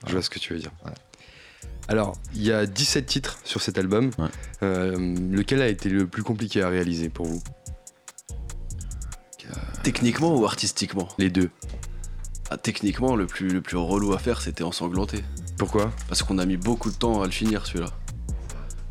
je 0.08 0.12
vois 0.14 0.22
ce 0.22 0.30
que 0.30 0.40
tu 0.40 0.54
veux 0.54 0.60
dire. 0.60 0.72
Ouais. 0.86 0.92
Alors, 1.90 2.16
il 2.34 2.44
y 2.44 2.52
a 2.52 2.66
17 2.66 3.06
titres 3.06 3.40
sur 3.44 3.62
cet 3.62 3.78
album. 3.78 4.12
Ouais. 4.18 4.28
Euh, 4.64 5.16
lequel 5.32 5.62
a 5.62 5.68
été 5.68 5.90
le 5.90 6.08
plus 6.08 6.24
compliqué 6.24 6.62
à 6.64 6.70
réaliser 6.70 7.10
pour 7.10 7.26
vous? 7.26 7.44
Techniquement 9.84 10.36
ou 10.38 10.46
artistiquement? 10.46 11.10
Les 11.18 11.30
deux. 11.30 11.50
Ah, 12.50 12.58
Techniquement, 12.58 13.16
le 13.16 13.28
plus, 13.28 13.50
le 13.50 13.62
plus 13.62 13.76
relou 13.78 14.14
à 14.14 14.20
faire, 14.20 14.42
c'était 14.42 14.64
ensanglanté. 14.64 15.24
Pourquoi? 15.58 15.92
Parce 16.08 16.24
qu'on 16.24 16.38
a 16.38 16.46
mis 16.46 16.58
beaucoup 16.58 16.90
de 16.90 16.96
temps 16.96 17.22
à 17.22 17.26
le 17.26 17.32
finir, 17.32 17.66
celui-là. 17.66 17.90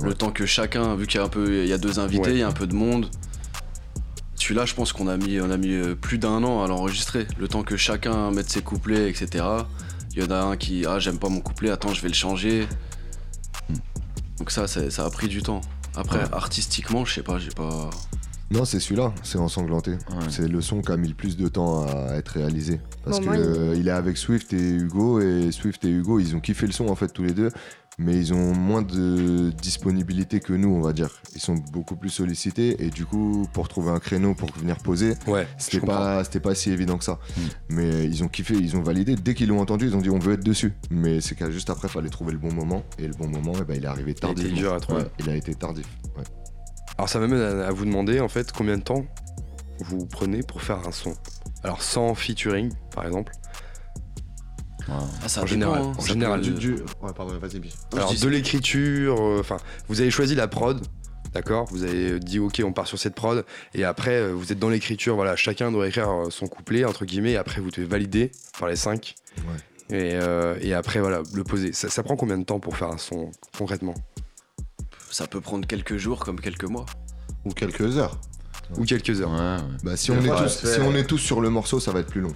Le 0.02 0.14
temps 0.14 0.30
que 0.32 0.44
chacun, 0.46 0.94
vu 0.96 1.06
qu'il 1.06 1.18
y 1.18 1.22
a 1.22 1.24
un 1.24 1.28
peu, 1.28 1.62
il 1.62 1.68
y 1.68 1.72
a 1.72 1.78
deux 1.78 1.98
invités, 2.00 2.28
Ouais. 2.30 2.32
il 2.34 2.38
y 2.38 2.42
a 2.42 2.48
un 2.48 2.52
peu 2.52 2.66
de 2.66 2.74
monde. 2.74 3.08
Celui-là, 4.42 4.64
je 4.66 4.74
pense 4.74 4.92
qu'on 4.92 5.06
a 5.06 5.16
mis, 5.16 5.40
on 5.40 5.52
a 5.52 5.56
mis 5.56 5.72
euh, 5.72 5.94
plus 5.94 6.18
d'un 6.18 6.42
an 6.42 6.64
à 6.64 6.66
l'enregistrer. 6.66 7.28
Le 7.38 7.46
temps 7.46 7.62
que 7.62 7.76
chacun 7.76 8.32
mette 8.32 8.50
ses 8.50 8.60
couplets, 8.60 9.08
etc. 9.08 9.44
Il 10.16 10.20
y 10.20 10.26
en 10.26 10.32
a 10.32 10.40
un 10.42 10.56
qui, 10.56 10.84
ah, 10.84 10.98
j'aime 10.98 11.18
pas 11.20 11.28
mon 11.28 11.38
couplet, 11.40 11.70
attends, 11.70 11.94
je 11.94 12.02
vais 12.02 12.08
le 12.08 12.14
changer. 12.14 12.66
Donc 14.38 14.50
ça, 14.50 14.66
c'est- 14.66 14.90
ça 14.90 15.04
a 15.06 15.10
pris 15.10 15.28
du 15.28 15.42
temps. 15.42 15.60
Après, 15.94 16.18
Ouais. 16.18 16.32
artistiquement, 16.32 17.04
je 17.04 17.14
sais 17.14 17.22
pas, 17.22 17.38
j'ai 17.38 17.50
pas. 17.50 17.88
Non, 18.50 18.64
c'est 18.64 18.80
celui-là, 18.80 19.14
c'est 19.22 19.38
ensanglanté. 19.38 19.92
Ouais. 19.92 20.26
C'est 20.28 20.48
le 20.48 20.60
son 20.60 20.82
qui 20.82 20.90
a 20.90 20.96
mis 20.96 21.06
le 21.08 21.14
plus 21.14 21.36
de 21.36 21.46
temps 21.46 21.86
à 21.86 22.14
être 22.16 22.30
réalisé. 22.30 22.80
Parce 23.04 23.18
Bon, 23.18 23.22
que 23.22 23.28
moi, 23.28 23.36
il- 23.36 23.42
euh, 23.42 23.74
il 23.76 23.86
est 23.86 23.92
avec 23.92 24.16
Swift 24.16 24.52
et 24.52 24.56
Hugo, 24.72 25.20
et 25.20 25.52
Swift 25.52 25.84
et 25.84 25.88
Hugo, 25.88 26.18
ils 26.18 26.34
ont 26.34 26.40
kiffé 26.40 26.66
le 26.66 26.72
son 26.72 26.88
en 26.88 26.96
fait 26.96 27.08
tous 27.12 27.22
les 27.22 27.32
deux, 27.32 27.50
mais 27.98 28.16
ils 28.16 28.32
ont 28.32 28.54
moins 28.54 28.82
de 28.82 29.50
disponibilité 29.50 30.40
que 30.40 30.52
nous, 30.52 30.68
on 30.70 30.80
va 30.80 30.92
dire. 30.92 31.10
Ils 31.34 31.40
sont 31.40 31.54
beaucoup 31.72 31.96
plus 31.96 32.08
sollicités, 32.10 32.82
et 32.84 32.90
du 32.90 33.04
coup, 33.04 33.46
pour 33.52 33.68
trouver 33.68 33.90
un 33.90 33.98
créneau 33.98 34.34
pour 34.34 34.50
venir 34.52 34.76
poser, 34.78 35.14
Ouais, 35.26 35.46
c'était 35.58 35.84
pas, 35.86 36.24
c'était 36.24 36.40
pas 36.40 36.54
si 36.54 36.70
évident 36.70 36.98
que 36.98 37.04
ça. 37.04 37.18
Mm. 37.36 37.40
Mais 37.70 38.04
ils 38.06 38.24
ont 38.24 38.28
kiffé, 38.28 38.54
ils 38.54 38.76
ont 38.76 38.82
validé. 38.82 39.14
Dès 39.16 39.34
qu'ils 39.34 39.48
l'ont 39.48 39.60
entendu, 39.60 39.86
ils 39.86 39.94
ont 39.96 40.00
dit 40.00 40.10
on 40.10 40.18
veut 40.18 40.34
être 40.34 40.44
dessus. 40.44 40.72
Mais 40.90 41.20
c'est 41.20 41.34
qu'à 41.34 41.50
juste 41.50 41.70
après, 41.70 41.88
fallait 41.88 42.08
trouver 42.10 42.32
le 42.32 42.38
bon 42.38 42.52
moment, 42.52 42.82
et 42.98 43.06
le 43.06 43.14
bon 43.14 43.28
moment, 43.28 43.52
eh 43.60 43.64
ben, 43.64 43.76
il 43.76 43.84
est 43.84 43.88
arrivé 43.88 44.08
Il 44.08 44.12
été 44.12 44.20
tardivement. 44.20 44.56
dur 44.56 44.72
à 44.74 44.80
trouver. 44.80 45.02
Ouais, 45.02 45.10
il 45.20 45.28
a 45.30 45.36
été 45.36 45.54
tardif. 45.54 45.86
ouais. 46.16 46.24
Alors 46.98 47.08
ça 47.08 47.18
m'amène 47.20 47.40
à, 47.40 47.66
à 47.68 47.70
vous 47.72 47.84
demander 47.86 48.20
en 48.20 48.28
fait 48.28 48.52
combien 48.52 48.76
de 48.76 48.82
temps 48.82 49.04
vous 49.80 50.06
prenez 50.06 50.42
pour 50.42 50.60
faire 50.62 50.86
un 50.86 50.92
son? 50.92 51.14
Alors 51.64 51.82
sans 51.82 52.14
featuring 52.14 52.70
par 52.94 53.06
exemple. 53.06 53.32
Ah, 54.90 55.28
ça 55.28 55.40
En 55.40 55.44
dépend, 55.44 55.46
général, 55.54 55.82
hein. 55.82 55.92
en 55.96 56.00
Ça 56.00 56.06
général, 56.12 56.40
peut- 56.40 56.46
Du- 56.50 56.74
du- 56.74 56.82
Ouais, 57.02 57.12
pardon, 57.14 57.38
vas-y, 57.38 57.58
Bi. 57.60 57.70
je 57.92 57.96
Alors 57.98 58.12
dis- 58.12 58.20
de 58.20 58.28
l'écriture, 58.28 59.16
euh, 59.20 59.40
enfin 59.40 59.56
vous 59.88 60.00
avez 60.00 60.10
choisi 60.10 60.34
la 60.34 60.48
prod 60.48 60.80
D'accord? 61.34 61.66
Vous 61.70 61.82
avez 61.82 62.20
dit 62.20 62.38
ok, 62.38 62.60
on 62.62 62.72
part 62.74 62.86
sur 62.86 62.98
cette 62.98 63.14
prod, 63.14 63.46
et 63.74 63.84
après 63.84 64.16
euh, 64.20 64.32
vous 64.34 64.52
êtes 64.52 64.58
dans 64.58 64.68
l'écriture. 64.68 65.14
Voilà, 65.14 65.34
chacun 65.34 65.72
doit 65.72 65.88
écrire 65.88 66.10
euh, 66.10 66.30
son 66.30 66.46
couplet 66.46 66.84
entre 66.84 67.06
guillemets. 67.06 67.32
Et 67.32 67.36
après 67.38 67.60
vous 67.62 67.70
devez 67.70 67.86
valider 67.86 68.32
par 68.58 68.68
les 68.68 68.76
cinq. 68.76 69.14
Et, 69.88 70.10
euh, 70.14 70.56
et 70.60 70.74
après 70.74 71.00
voilà, 71.00 71.22
le 71.32 71.42
poser. 71.44 71.72
Ça, 71.72 71.88
ça 71.88 72.02
prend 72.02 72.16
combien 72.16 72.36
de 72.36 72.44
temps 72.44 72.60
pour 72.60 72.76
faire 72.76 72.88
un 72.88 72.98
son 72.98 73.30
concrètement? 73.56 73.94
Ça 75.10 75.26
peut 75.26 75.40
prendre 75.40 75.66
quelques 75.66 75.96
jours 75.96 76.18
comme 76.22 76.38
quelques 76.38 76.64
mois. 76.64 76.84
Ou 77.46 77.50
quelques 77.52 77.96
heures. 77.96 78.18
Ou 78.76 78.84
quelques 78.84 79.20
heures. 79.22 79.30
Bah, 79.82 79.92
est 79.92 79.96
tous, 79.96 80.66
si 80.66 80.80
on 80.80 80.94
est 80.94 81.04
tous 81.06 81.18
sur 81.18 81.40
le 81.40 81.48
morceau, 81.50 81.80
ça 81.80 81.92
va 81.92 82.00
être 82.00 82.08
plus 82.10 82.20
long. 82.20 82.32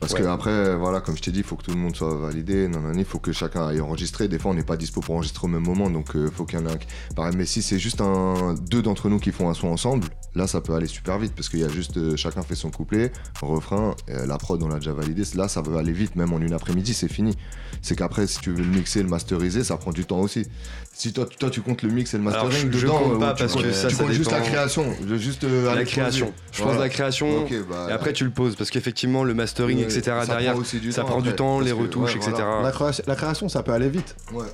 Parce 0.00 0.14
Ouais. 0.14 0.20
que 0.20 0.24
après, 0.26 0.74
voilà, 0.76 1.00
comme 1.02 1.14
je 1.16 1.20
t'ai 1.22 1.30
dit, 1.30 1.40
il 1.40 1.44
faut 1.44 1.56
que 1.56 1.62
tout 1.62 1.70
le 1.72 1.76
monde 1.76 1.94
soit 1.94 2.14
validé. 2.16 2.68
Non, 2.68 2.80
non, 2.80 2.92
il 2.96 3.04
faut 3.04 3.18
que 3.18 3.32
chacun 3.32 3.66
aille 3.68 3.82
enregistrer. 3.82 4.28
Des 4.28 4.38
fois, 4.38 4.50
on 4.50 4.54
n'est 4.54 4.62
pas 4.64 4.78
dispo 4.78 5.00
pour 5.02 5.14
enregistrer 5.14 5.46
au 5.46 5.50
même 5.50 5.62
moment, 5.62 5.90
donc 5.90 6.08
il 6.14 6.30
faut 6.30 6.46
qu'il 6.46 6.58
y 6.58 6.62
en 6.62 6.66
ait 6.66 6.72
un. 6.72 6.76
qui- 6.78 6.86
Pareil, 7.14 7.34
mais 7.36 7.44
si 7.44 7.60
c'est 7.60 7.78
juste 7.78 8.00
un, 8.00 8.54
deux 8.70 8.80
d'entre 8.80 9.10
nous 9.10 9.18
qui 9.18 9.30
font 9.30 9.50
un 9.50 9.54
son 9.54 9.68
ensemble, 9.68 10.06
là, 10.34 10.46
ça 10.46 10.60
peut 10.60 10.74
aller 10.74 10.86
super 10.86 11.18
vite 11.18 11.32
parce 11.34 11.48
qu'il 11.48 11.60
y 11.60 11.64
a 11.64 11.68
juste 11.68 11.96
euh, 11.96 12.16
chacun 12.16 12.42
fait 12.42 12.54
son 12.54 12.70
couplet, 12.70 13.12
refrain, 13.42 13.94
euh, 14.10 14.26
la 14.26 14.38
prod, 14.38 14.62
on 14.62 14.68
l'a 14.68 14.76
déjà 14.76 14.92
validé. 14.92 15.22
Là, 15.34 15.48
ça 15.48 15.60
va 15.62 15.78
aller 15.80 15.92
vite, 15.92 16.16
même 16.16 16.32
en 16.32 16.40
une 16.40 16.52
après-midi, 16.52 16.94
c'est 16.94 17.08
fini. 17.12 17.36
C'est 17.82 17.96
qu'après, 17.96 18.26
si 18.26 18.40
tu 18.40 18.50
veux 18.50 18.62
le 18.62 18.68
mixer, 18.70 19.02
le 19.02 19.08
masteriser, 19.08 19.64
ça 19.64 19.76
prend 19.76 19.92
du 19.92 20.04
temps 20.04 20.20
aussi. 20.20 20.46
Si 20.92 21.12
toi, 21.12 21.24
toi 21.38 21.48
tu 21.50 21.62
comptes 21.62 21.82
le 21.82 21.90
mix 21.90 22.12
et 22.12 22.18
le 22.18 22.26
Alors, 22.28 22.44
mastering 22.46 22.70
je- 22.72 22.78
je 22.78 22.82
dedans, 22.86 22.98
compte 22.98 23.12
euh, 23.14 23.18
pas 23.18 23.32
tu 23.32 23.42
parce 23.44 23.52
comptes- 23.54 23.62
que 23.62 23.72
ça, 23.72 23.88
tu 23.88 23.94
ça 23.94 24.02
comptes 24.04 24.12
juste 24.12 24.30
la 24.32 24.40
création, 24.40 24.84
juste 25.16 25.44
euh, 25.44 25.74
La 25.74 25.84
création. 25.84 26.32
Je 26.52 26.58
pense 26.58 26.66
Voilà. 26.66 26.80
la 26.80 26.88
création. 26.88 27.46
Bah, 27.70 27.86
et 27.88 27.92
après 27.92 28.12
tu 28.12 28.24
le 28.24 28.30
poses 28.30 28.54
parce 28.56 28.70
qu'effectivement 28.70 29.24
le 29.24 29.32
mastering, 29.32 29.78
Ouais, 29.78 29.84
etc. 29.84 30.02
ça 30.02 30.26
derrière, 30.26 30.52
prend 30.52 30.60
aussi 30.60 30.78
du 30.80 30.92
ça 30.92 31.02
temps 31.02 31.08
prend 31.08 31.20
du 31.22 31.32
temps, 31.32 31.60
les 31.60 31.70
que- 31.70 31.76
retouches, 31.76 32.10
ouais, 32.16 32.20
etc. 32.20 32.32
voilà. 32.36 32.62
La, 32.62 32.72
création, 32.72 33.04
la 33.06 33.14
création, 33.16 33.48
ça 33.48 33.62
peut 33.62 33.72
aller 33.72 33.88
vite. 33.88 34.14
Ouais. 34.34 34.44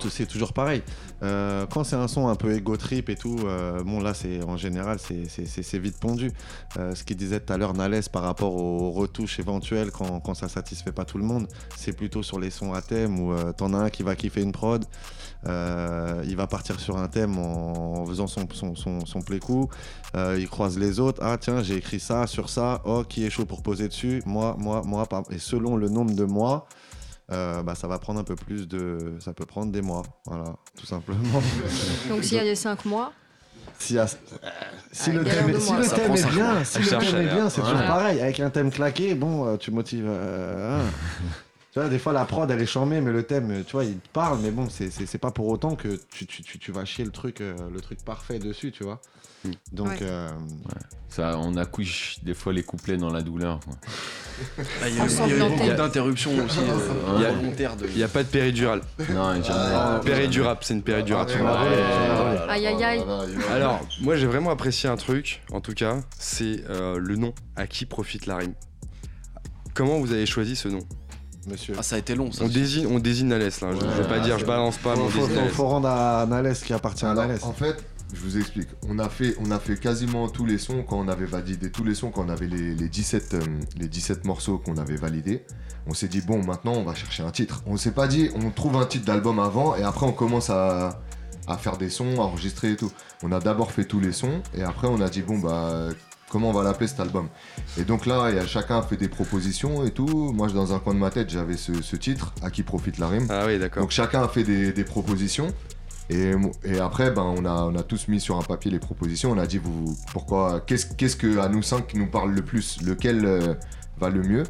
Tout- 0.00 0.08
C'est 0.10 0.26
toujours 0.26 0.52
pareil. 0.52 0.82
Quand 1.20 1.84
c'est 1.84 1.94
un 1.96 2.08
son 2.08 2.26
un 2.28 2.34
peu 2.34 2.52
ego 2.56 2.76
trip 2.76 3.08
et 3.08 3.14
tout, 3.16 3.38
bon 3.84 4.00
là 4.00 4.14
c'est 4.14 4.42
en 4.42 4.56
général 4.56 4.98
c'est- 4.98 5.21
c'est 5.28 5.78
vite 5.78 5.98
pondu. 5.98 6.32
Euh, 6.78 6.94
ce 6.94 7.04
qu'il 7.04 7.16
disait 7.16 7.40
tout 7.40 7.52
à 7.52 7.56
l'heure 7.56 7.74
Nalès 7.74 8.08
par 8.08 8.22
rapport 8.22 8.54
aux 8.54 8.90
retouches 8.90 9.38
éventuelles 9.38 9.90
quand, 9.90 10.20
quand 10.20 10.34
ça 10.34 10.48
satisfait 10.48 10.92
pas 10.92 11.04
tout 11.04 11.18
le 11.18 11.24
monde, 11.24 11.48
c'est 11.76 11.92
plutôt 11.92 12.22
sur 12.22 12.38
les 12.38 12.50
sons 12.50 12.72
à 12.72 12.82
thème 12.82 13.20
où 13.20 13.32
euh, 13.32 13.52
t'en 13.52 13.74
as 13.74 13.78
un 13.78 13.90
qui 13.90 14.02
va 14.02 14.14
kiffer 14.14 14.42
une 14.42 14.52
prod, 14.52 14.84
euh, 15.46 16.22
il 16.26 16.36
va 16.36 16.46
partir 16.46 16.78
sur 16.80 16.96
un 16.96 17.08
thème 17.08 17.38
en, 17.38 18.04
faisant 18.06 18.26
son, 18.26 18.46
son, 18.52 19.04
son, 19.04 19.22
play-coup, 19.22 19.68
euh, 20.16 20.36
il 20.38 20.48
croise 20.48 20.78
les 20.78 21.00
autres, 21.00 21.20
ah 21.22 21.36
tiens 21.38 21.62
j'ai 21.62 21.76
écrit 21.76 22.00
ça 22.00 22.26
sur 22.26 22.48
ça, 22.48 22.82
oh 22.84 23.04
qui 23.04 23.24
est 23.24 23.30
chaud 23.30 23.46
pour 23.46 23.62
poser 23.62 23.88
dessus, 23.88 24.22
moi, 24.26 24.56
moi, 24.58 24.82
moi, 24.84 25.08
et 25.30 25.38
selon 25.38 25.76
le 25.76 25.88
nombre 25.88 26.14
de 26.14 26.24
mois, 26.24 26.66
bah, 27.28 27.74
ça 27.74 27.88
va 27.88 27.98
prendre 27.98 28.20
un 28.20 28.24
peu 28.24 28.36
plus 28.36 28.68
de. 28.68 29.16
Ça 29.20 29.32
peut 29.32 29.46
prendre 29.46 29.72
des 29.72 29.80
mois, 29.80 30.02
voilà, 30.26 30.54
tout 30.78 30.84
simplement. 30.84 31.40
Donc 32.10 32.24
s'il 32.24 32.36
y 32.36 32.40
a 32.40 32.44
des 32.44 32.54
5 32.54 32.84
mois, 32.84 33.14
Si, 33.82 33.98
à- 33.98 34.06
si 34.06 34.16
Ah, 35.10 35.12
le 35.12 35.24
thème, 35.24 35.48
est- 35.50 35.60
si 35.60 35.72
le 35.72 35.82
thème 35.88 36.12
bien, 36.30 36.64
si 36.64 36.78
le 36.78 36.84
thème 36.88 37.00
est 37.20 37.34
bien, 37.34 37.50
c'est 37.50 37.60
toujours 37.62 37.78
pareil. 37.86 38.20
Avec 38.20 38.38
un 38.40 38.50
thème 38.50 38.70
claqué, 38.70 39.14
bon, 39.14 39.46
euh, 39.48 39.56
tu 39.56 39.70
motives. 39.72 40.06
euh, 40.06 40.80
hein. 40.80 40.84
tu 41.72 41.80
vois, 41.80 41.88
des 41.88 41.98
fois 41.98 42.12
la 42.12 42.24
prod 42.24 42.48
elle 42.50 42.60
est 42.60 42.66
chambée, 42.66 43.00
mais 43.00 43.10
le 43.12 43.22
thème, 43.24 43.64
tu 43.66 43.72
vois, 43.72 43.84
il 43.84 43.96
te 43.98 44.08
parle, 44.12 44.38
mais 44.42 44.50
bon, 44.50 44.68
c'est- 44.68 44.90
c'est 44.90 45.06
c'est 45.06 45.18
pas 45.18 45.30
pour 45.30 45.48
autant 45.48 45.74
que 45.74 45.98
tu, 46.10 46.26
tu, 46.26 46.42
tu, 46.42 46.58
tu 46.58 46.70
vas 46.70 46.84
chier 46.84 47.04
le 47.04 47.10
truc, 47.10 47.40
euh, 47.40 47.54
le 47.72 47.80
truc 47.80 48.04
parfait 48.04 48.38
dessus, 48.38 48.70
tu 48.72 48.84
vois. 48.84 49.00
Donc, 49.72 49.88
Ouais. 49.88 49.96
euh, 50.02 50.28
Ça, 51.08 51.36
on 51.36 51.56
accouche 51.58 52.16
des 52.22 52.32
fois 52.32 52.54
les 52.54 52.62
couplets 52.62 52.96
dans 52.96 53.10
la 53.12 53.20
douleur. 53.20 53.60
Ah, 54.82 54.88
il 54.88 54.96
y 54.96 54.98
a 55.00 55.04
eu- 55.04 55.08
il 55.10 55.16
y 55.28 55.32
a 55.42 55.46
eu 55.46 55.50
beaucoup 55.50 55.68
d'interruptions 55.68 56.30
aussi. 56.42 56.58
euh, 56.60 57.32
Il 57.90 57.96
n'y 57.96 58.02
a 58.02 58.08
pas 58.08 58.22
de 58.22 58.28
péridurale. 58.28 58.80
Non, 59.10 59.34
jamais. 59.42 60.00
péridurable, 60.04 60.60
c'est 60.62 60.72
une 60.72 60.82
péridurale. 60.82 61.26
Ah, 61.38 61.64
ouais, 61.64 62.38
aïe 62.48 62.66
aïe 62.66 62.82
aïe. 62.82 63.04
Alors, 63.50 63.80
moi 64.00 64.16
j'ai 64.16 64.26
vraiment 64.26 64.50
apprécié 64.50 64.88
un 64.88 64.96
truc, 64.96 65.42
en 65.52 65.60
tout 65.60 65.74
cas, 65.74 65.96
c'est 66.18 66.64
euh, 66.70 66.96
le 66.98 67.16
nom. 67.16 67.34
À 67.56 67.66
qui 67.66 67.84
profite 67.84 68.24
la 68.24 68.36
rime? 68.38 68.54
Comment 69.74 69.98
vous 70.00 70.12
avez 70.12 70.24
choisi 70.24 70.56
ce 70.56 70.68
nom? 70.68 70.80
Monsieur. 71.46 71.74
Ah, 71.76 71.82
ça 71.82 71.96
a 71.96 71.98
été 71.98 72.14
long, 72.14 72.30
ça. 72.30 72.44
On 72.44 72.48
désigne, 72.48 72.86
on 72.86 73.00
désigne 73.00 73.28
Nalès 73.28 73.60
là. 73.60 73.68
Je, 73.72 73.80
je 73.80 73.84
veux 74.02 74.08
pas 74.08 74.20
dire, 74.20 74.38
je 74.38 74.44
balance 74.46 74.76
pas, 74.78 74.94
mais 74.96 75.08
faut, 75.08 75.26
faut- 75.26 75.48
faut 75.48 75.66
rendre 75.66 75.88
à 75.88 76.24
Nalès 76.24 76.62
qui 76.62 76.72
appartient 76.72 77.04
à 77.04 77.14
Nalès. 77.14 77.42
en 77.42 77.52
fait, 77.52 77.84
je 78.12 78.20
vous 78.20 78.38
explique. 78.38 78.68
On 78.88 78.98
a, 78.98 79.08
fait, 79.08 79.34
on 79.40 79.50
a 79.50 79.58
fait 79.58 79.78
quasiment 79.78 80.28
tous 80.28 80.44
les 80.44 80.58
sons 80.58 80.82
quand 80.82 80.98
on 80.98 81.08
avait 81.08 81.26
validé 81.26 81.70
tous 81.70 81.84
les 81.84 81.94
sons, 81.94 82.10
quand 82.10 82.26
on 82.26 82.28
avait 82.28 82.46
les, 82.46 82.74
les 82.74 82.88
17, 82.88 83.34
euh, 83.34 83.40
les 83.78 83.88
17 83.88 84.24
morceaux 84.24 84.58
qu'on 84.58 84.76
avait 84.76 84.96
validés. 84.96 85.44
On 85.86 85.94
s'est 85.94 86.08
dit, 86.08 86.20
bon, 86.20 86.44
maintenant 86.44 86.74
on 86.74 86.84
va 86.84 86.94
chercher 86.94 87.22
un 87.22 87.30
titre. 87.30 87.62
On 87.66 87.76
s'est 87.76 87.92
pas 87.92 88.06
dit, 88.06 88.30
on 88.34 88.50
trouve 88.50 88.76
un 88.76 88.86
titre 88.86 89.04
d'album 89.04 89.38
avant 89.38 89.76
et 89.76 89.82
après 89.82 90.06
on 90.06 90.12
commence 90.12 90.50
à, 90.50 91.00
à 91.46 91.56
faire 91.56 91.76
des 91.78 91.90
sons, 91.90 92.20
à 92.20 92.24
enregistrer 92.24 92.72
et 92.72 92.76
tout. 92.76 92.92
On 93.22 93.32
a 93.32 93.40
d'abord 93.40 93.72
fait 93.72 93.84
tous 93.84 94.00
les 94.00 94.12
sons 94.12 94.42
et 94.56 94.62
après 94.62 94.88
on 94.88 95.00
a 95.00 95.08
dit, 95.08 95.22
bon, 95.22 95.38
bah, 95.38 95.88
comment 96.28 96.50
on 96.50 96.52
va 96.52 96.62
l'appeler 96.62 96.88
cet 96.88 97.00
album? 97.00 97.28
Et 97.78 97.84
donc 97.84 98.06
là, 98.06 98.30
y 98.30 98.38
a, 98.38 98.46
chacun 98.46 98.78
a 98.78 98.82
fait 98.82 98.96
des 98.96 99.08
propositions 99.08 99.84
et 99.84 99.90
tout. 99.90 100.32
Moi, 100.32 100.48
dans 100.48 100.74
un 100.74 100.78
coin 100.78 100.94
de 100.94 100.98
ma 100.98 101.10
tête, 101.10 101.30
j'avais 101.30 101.56
ce, 101.56 101.80
ce 101.82 101.96
titre, 101.96 102.34
À 102.42 102.50
qui 102.50 102.62
profite 102.62 102.98
la 102.98 103.08
rime. 103.08 103.26
Ah 103.30 103.44
oui, 103.46 103.58
d'accord. 103.58 103.82
Donc 103.82 103.90
chacun 103.90 104.22
a 104.22 104.28
fait 104.28 104.44
des, 104.44 104.72
des 104.72 104.84
propositions. 104.84 105.48
Et, 106.12 106.32
et 106.64 106.78
après, 106.78 107.10
ben, 107.10 107.22
on, 107.22 107.44
a, 107.44 107.64
on 107.64 107.74
a 107.74 107.82
tous 107.82 108.08
mis 108.08 108.20
sur 108.20 108.36
un 108.38 108.42
papier 108.42 108.70
les 108.70 108.78
propositions. 108.78 109.30
On 109.32 109.38
a 109.38 109.46
dit, 109.46 109.58
vous, 109.58 109.96
pourquoi, 110.12 110.60
qu'est-ce, 110.60 110.86
qu'est-ce 110.94 111.16
que 111.16 111.38
à 111.38 111.48
nous 111.48 111.62
cinq 111.62 111.94
nous 111.94 112.06
parle 112.06 112.32
le 112.32 112.42
plus 112.42 112.82
Lequel 112.82 113.24
euh, 113.24 113.54
va 113.98 114.10
le 114.10 114.22
mieux? 114.22 114.42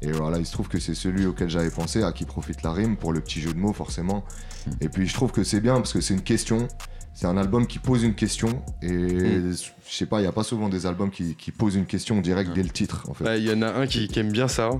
Et 0.00 0.12
voilà, 0.12 0.38
il 0.38 0.46
se 0.46 0.52
trouve 0.52 0.68
que 0.68 0.78
c'est 0.78 0.94
celui 0.94 1.26
auquel 1.26 1.50
j'avais 1.50 1.70
pensé, 1.70 2.04
à 2.04 2.12
qui 2.12 2.24
profite 2.24 2.62
la 2.62 2.72
rime, 2.72 2.96
pour 2.96 3.12
le 3.12 3.20
petit 3.20 3.40
jeu 3.40 3.52
de 3.52 3.58
mots, 3.58 3.72
forcément. 3.72 4.24
Et 4.80 4.88
puis 4.88 5.08
je 5.08 5.14
trouve 5.14 5.32
que 5.32 5.42
c'est 5.42 5.60
bien 5.60 5.74
parce 5.74 5.92
que 5.92 6.00
c'est 6.00 6.14
une 6.14 6.22
question. 6.22 6.68
C'est 7.14 7.26
un 7.26 7.36
album 7.36 7.66
qui 7.66 7.80
pose 7.80 8.04
une 8.04 8.14
question. 8.14 8.62
Et 8.80 8.92
Mm. 8.92 9.52
je 9.88 9.92
sais 9.96 10.06
pas, 10.06 10.18
il 10.20 10.22
n'y 10.22 10.28
a 10.28 10.32
pas 10.32 10.44
souvent 10.44 10.68
des 10.68 10.86
albums 10.86 11.10
qui, 11.10 11.34
qui 11.34 11.50
posent 11.50 11.74
une 11.74 11.86
question 11.86 12.20
direct 12.20 12.52
dès 12.54 12.62
le 12.62 12.68
titre, 12.68 13.06
en 13.08 13.14
fait. 13.14 13.24
Bah, 13.24 13.36
Il 13.36 13.42
y 13.42 13.52
en 13.52 13.60
a 13.62 13.72
un 13.72 13.88
qui, 13.88 14.06
qui 14.06 14.20
aime 14.20 14.30
bien 14.30 14.46
ça. 14.46 14.70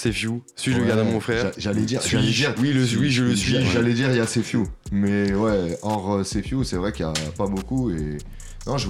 C'est 0.00 0.12
Few. 0.12 0.40
Suis-je 0.54 0.76
le 0.76 0.82
Ouais, 0.82 0.88
garde 0.88 1.00
à 1.00 1.04
mon 1.04 1.18
frère 1.18 1.46
j'a- 1.46 1.52
J'allais 1.58 1.82
dire, 1.82 2.00
j'allais 2.06 2.30
dire, 2.30 2.54
Oui, 2.60 2.72
le, 2.72 2.82
oui, 2.98 3.10
je 3.10 3.24
le 3.24 3.34
suis. 3.34 3.64
J'allais 3.66 3.94
dire, 3.94 4.10
il 4.10 4.16
y 4.16 4.20
a 4.20 4.26
Sefiu. 4.26 4.60
Mais 4.92 5.34
ouais, 5.34 5.76
hors 5.82 6.14
euh, 6.14 6.22
Sefiu, 6.24 6.64
c'est 6.64 6.76
vrai 6.76 6.92
qu'il 6.92 7.04
n'y 7.04 7.10
a 7.10 7.32
pas 7.36 7.48
beaucoup. 7.48 7.90
Et 7.90 8.18
non, 8.66 8.78
je, 8.78 8.88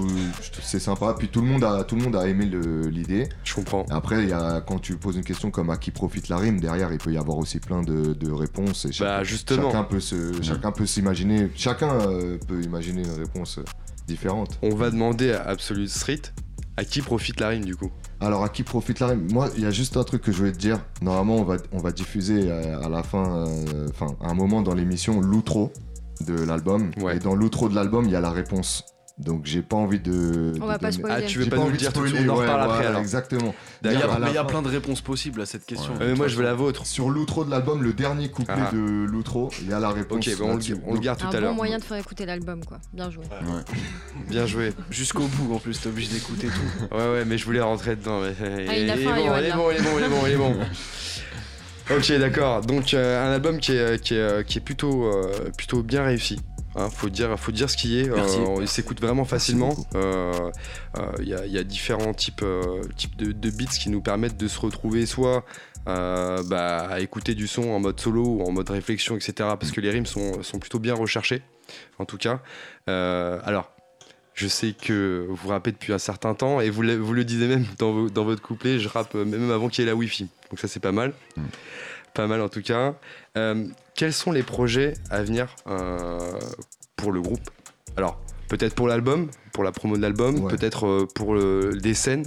c'est 0.63 0.79
sympa. 0.81 1.15
Puis 1.19 1.29
tout 1.29 1.41
le 1.41 1.47
monde 1.47 1.65
a, 1.65 1.83
tout 1.85 1.97
le 1.97 2.03
monde 2.03 2.15
a 2.17 2.27
aimé 2.29 2.45
le- 2.45 2.89
l'idée. 2.89 3.27
Je 3.45 3.55
comprends. 3.55 3.87
Après, 3.91 4.23
il 4.23 4.29
y 4.29 4.33
a, 4.35 4.61
quand 4.61 4.79
tu 4.81 4.97
poses 4.97 5.17
une 5.17 5.25
question 5.25 5.51
comme 5.51 5.71
à 5.71 5.79
qui 5.79 5.91
profite 5.93 6.29
la 6.29 6.37
rime, 6.37 6.61
derrière, 6.61 6.93
il 6.93 6.99
peut 6.99 7.13
y 7.13 7.17
avoir 7.19 7.39
aussi 7.39 7.59
plein 7.59 7.81
de, 7.83 8.13
de 8.13 8.31
réponses. 8.31 8.85
Et 8.85 8.91
Bah, 9.01 9.25
justement. 9.25 9.71
Chacun 9.71 9.85
peut, 9.85 10.01
se, 10.01 10.33
chacun 10.43 10.73
peut 10.73 10.85
s'imaginer. 10.87 11.49
Chacun 11.57 11.91
euh, 12.01 12.37
peut 12.47 12.61
imaginer 12.63 13.03
une 13.03 13.19
réponse 13.19 13.61
différente. 14.07 14.59
On 14.63 14.75
va 14.75 14.91
demander 14.91 15.33
à 15.33 15.43
Absolute 15.49 15.89
Street 15.89 16.21
à 16.79 16.85
qui 16.85 17.03
profite 17.03 17.41
la 17.41 17.49
rime 17.49 17.65
du 17.65 17.75
coup? 17.75 17.91
Alors, 18.21 18.45
à 18.45 18.49
qui 18.49 18.63
profite 18.63 19.01
la 19.01 19.09
rime? 19.09 19.27
Moi, 19.33 19.51
il 19.57 19.65
y 19.65 19.67
a 19.67 19.73
juste 19.73 19.97
un 19.97 20.05
truc 20.05 20.23
que 20.23 20.31
je 20.31 20.39
voulais 20.39 20.53
te 20.53 20.59
dire. 20.59 20.79
Normalement, 21.03 21.35
on 21.37 21.43
va, 21.43 21.57
on 21.73 21.79
va 21.79 21.91
diffuser 21.91 22.49
euh, 22.49 22.81
à 22.81 22.89
la 22.89 23.03
fin, 23.03 23.47
euh, 23.49 23.89
enfin, 23.91 24.15
à 24.21 24.31
un 24.31 24.35
moment 24.35 24.63
dans 24.63 24.75
l'émission, 24.75 25.21
l'outro 25.21 25.73
de 26.25 26.35
l'album. 26.35 26.93
Et 27.13 27.19
dans 27.19 27.35
l'outro 27.35 27.69
de 27.69 27.75
l'album, 27.75 28.05
il 28.05 28.13
y 28.13 28.17
a 28.17 28.21
la 28.21 28.31
réponse. 28.31 28.85
Donc, 29.19 29.47
j'ai 29.47 29.63
pas 29.63 29.77
envie 29.77 29.99
de. 29.99 30.53
On 30.57 30.61
de 30.63 30.67
va 30.67 30.79
pas 30.79 30.93
spoiler. 30.93 31.23
Ah, 31.25 31.27
tu 31.27 31.41
veux 31.41 31.47
pas 31.51 31.57
nous 31.57 31.71
le 31.71 31.77
dire 31.77 31.93
tout 31.93 32.03
de 32.03 32.07
suite, 32.09 32.21
on 32.29 32.31
en 32.35 32.37
ouais, 32.37 32.43
reparle 32.43 32.61
après, 32.61 32.75
voilà, 32.77 32.89
alors. 32.91 33.01
Exactement. 33.01 33.55
Il 33.83 33.91
y 33.93 33.97
a, 33.97 34.19
mais 34.21 34.29
il 34.29 34.35
y 34.35 34.39
a 34.39 34.45
plein 34.45 34.63
de 34.63 34.69
réponses 34.69 35.01
possibles 35.01 35.41
à 35.41 35.47
cette 35.47 35.67
question. 35.67 35.93
Euh, 36.01 36.15
moi 36.15 36.29
je 36.29 36.37
veux 36.37 36.45
la 36.45 36.55
vôtre. 36.55 36.87
Sur 36.87 37.11
l'outro 37.11 37.45
de 37.45 37.51
l'album, 37.51 37.83
le 37.83 37.93
dernier 37.93 38.29
couplet 38.29 38.55
Ah. 38.57 38.71
de 38.73 38.79
l'outro, 38.79 39.51
il 39.61 39.69
y 39.69 39.73
a 39.73 39.81
la 39.81 39.91
réponse. 39.91 40.27
Ok, 40.27 40.39
bah, 40.39 40.45
on, 40.49 40.57
le, 40.57 40.63
on 40.87 40.95
garde 40.97 41.19
tout 41.19 41.27
Un 41.27 41.31
à 41.31 41.33
bon 41.33 41.41
l'heure. 41.41 41.55
moyen 41.55 41.79
de 41.79 41.85
faire 41.85 41.97
écouter 41.97 42.27
l'album 42.27 42.65
quoi. 42.65 42.79
Bien 42.93 43.11
joué. 43.11 43.25
Bien 44.29 44.47
joué. 44.47 44.73
Jusqu'au 44.91 45.27
bout, 45.27 45.53
en 45.55 45.59
plus, 45.59 45.81
t'es 45.81 45.89
obligé 45.89 46.13
d'écouter 46.15 46.47
tout. 46.49 46.95
Ouais, 46.97 47.13
ouais, 47.13 47.25
mais 47.25 47.39
je 47.39 47.45
voulais 47.45 47.61
rentrer 47.61 47.97
dedans. 47.97 48.21
mais- 48.21 48.35
Ah, 48.69 48.77
il 48.77 48.89
est 48.89 49.05
bon, 49.05 49.11
il 49.17 49.47
est 49.47 49.53
bon, 49.53 49.71
il 49.71 49.77
est 49.77 49.83
bon, 49.83 49.99
il 49.99 50.05
est 50.05 50.09
bon, 50.09 50.27
il 50.27 50.33
est 50.33 50.37
bon. 50.37 50.57
Ok, 51.91 52.13
d'accord. 52.19 52.61
Donc 52.61 52.93
euh, 52.93 53.27
un 53.27 53.33
album 53.33 53.59
qui 53.61 53.73
est, 53.73 53.99
qui 54.03 54.15
est, 54.15 54.47
qui 54.47 54.59
est 54.59 54.61
plutôt, 54.61 55.05
euh, 55.07 55.51
plutôt 55.57 55.83
bien 55.83 56.05
réussi. 56.05 56.39
Hein, 56.79 56.91
faut 56.91 57.09
dire, 57.09 57.39
faut 57.39 57.51
dire 57.51 57.69
ce 57.69 57.77
qui 57.77 57.99
est. 57.99 58.09
Merci. 58.09 58.39
Euh, 58.39 58.59
il 58.61 58.69
s'écoute 58.69 59.01
vraiment 59.01 59.25
facilement. 59.25 59.75
Euh, 59.97 60.33
euh, 60.97 61.13
Il 61.21 61.29
y, 61.29 61.35
a, 61.35 61.45
il 61.45 61.53
y 61.53 61.59
a 61.59 61.65
différents 61.65 62.15
types, 62.15 62.43
euh, 62.43 62.83
types 62.97 63.17
de, 63.17 63.33
de 63.33 63.51
beats 63.51 63.67
qui 63.67 63.91
nous 63.91 64.01
permettent 64.01 64.37
de 64.37 64.47
se 64.47 64.61
retrouver 64.61 65.05
soit 65.05 65.45
euh, 65.89 66.43
bah, 66.45 66.87
à 66.89 67.01
écouter 67.01 67.35
du 67.35 67.49
son 67.49 67.71
en 67.71 67.81
mode 67.81 67.99
solo 67.99 68.23
ou 68.23 68.43
en 68.43 68.53
mode 68.53 68.71
réflexion, 68.71 69.17
etc. 69.17 69.33
Parce 69.39 69.73
que 69.73 69.81
les 69.81 69.91
rimes 69.91 70.07
sont, 70.07 70.43
sont 70.45 70.61
plutôt 70.61 70.79
bien 70.79 70.95
recherchées, 70.95 71.43
en 71.99 72.05
tout 72.05 72.19
cas. 72.19 72.41
Euh, 72.89 73.41
alors, 73.45 73.73
je 74.35 74.47
sais 74.47 74.73
que 74.73 75.27
vous 75.29 75.49
rappez 75.49 75.73
depuis 75.73 75.93
un 75.93 75.99
certain 75.99 76.35
temps 76.35 76.61
et 76.61 76.71
vous 76.71 76.83
le, 76.83 76.95
vous 76.95 77.13
le 77.13 77.25
disiez 77.25 77.49
même 77.49 77.65
dans, 77.79 77.93
votre 78.25 78.41
couplet, 78.41 78.79
je 78.79 78.89
rappe 78.89 79.17
euh, 79.17 79.25
même 79.25 79.51
avant 79.51 79.69
qu'il 79.69 79.85
y 79.85 79.89
ait 79.89 79.91
la 79.91 79.97
Wi-Fi. 79.97 80.29
Donc 80.51 80.61
ça 80.61 80.69
c'est 80.69 80.79
pas 80.79 80.93
mal. 80.93 81.13
Pas 82.19 82.27
mal 82.27 82.41
en 82.41 82.49
tout 82.49 82.63
cas. 82.63 82.97
Euh, 83.37 83.69
quels 83.95 84.13
sont 84.13 84.33
les 84.33 84.43
projets 84.43 84.95
à 85.09 85.23
venir 85.23 85.55
euh, 85.69 86.19
pour 86.97 87.13
le 87.13 87.21
groupe? 87.23 87.49
Alors, 87.97 88.19
peut-être 88.49 88.75
pour 88.75 88.89
l'album, 88.89 89.29
pour 89.53 89.63
la 89.63 89.71
promo 89.71 89.97
de 89.97 90.03
l'album, 90.03 90.41
Ouais. 90.41 90.51
peut-être 90.51 90.85
euh, 90.89 91.07
pour 91.15 91.33
le- 91.33 91.79
des 91.81 91.95
scènes? 91.95 92.25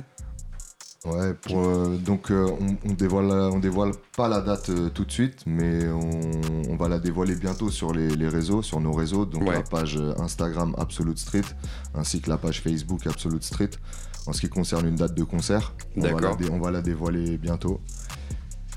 Ouais, 1.04 1.34
pour, 1.34 1.60
euh, 1.60 1.98
donc 1.98 2.32
euh, 2.32 2.48
on, 2.62 2.90
on 2.90 2.94
dévoile, 2.94 3.32
on 3.32 3.60
dévoile 3.60 3.92
pas 4.16 4.30
la 4.30 4.40
date 4.40 4.70
euh, 4.70 4.88
tout 4.88 5.04
de 5.04 5.12
suite, 5.12 5.40
mais 5.46 5.86
on, 5.90 6.32
on 6.70 6.76
va 6.78 6.88
la 6.88 7.00
dévoiler 7.00 7.36
bientôt 7.36 7.70
sur 7.70 7.92
les, 7.92 8.08
les 8.16 8.30
réseaux, 8.30 8.62
sur 8.62 8.80
nos 8.80 8.94
réseaux, 8.94 9.26
donc 9.26 9.42
Ouais. 9.46 9.56
la 9.56 9.62
page 9.62 10.00
Instagram 10.20 10.74
Absolute 10.78 11.18
Street, 11.20 11.42
ainsi 11.96 12.22
que 12.22 12.30
la 12.30 12.38
page 12.38 12.62
Facebook 12.62 13.06
Absolute 13.08 13.44
Street. 13.44 13.72
En 14.26 14.32
ce 14.32 14.40
qui 14.40 14.48
concerne 14.48 14.88
une 14.88 14.96
date 14.96 15.16
de 15.16 15.24
concert, 15.26 15.74
on 15.98 16.02
va, 16.02 16.22
la, 16.22 16.38
on 16.50 16.60
va 16.60 16.72
la 16.72 16.82
dévoiler 16.82 17.38
bientôt. 17.38 17.82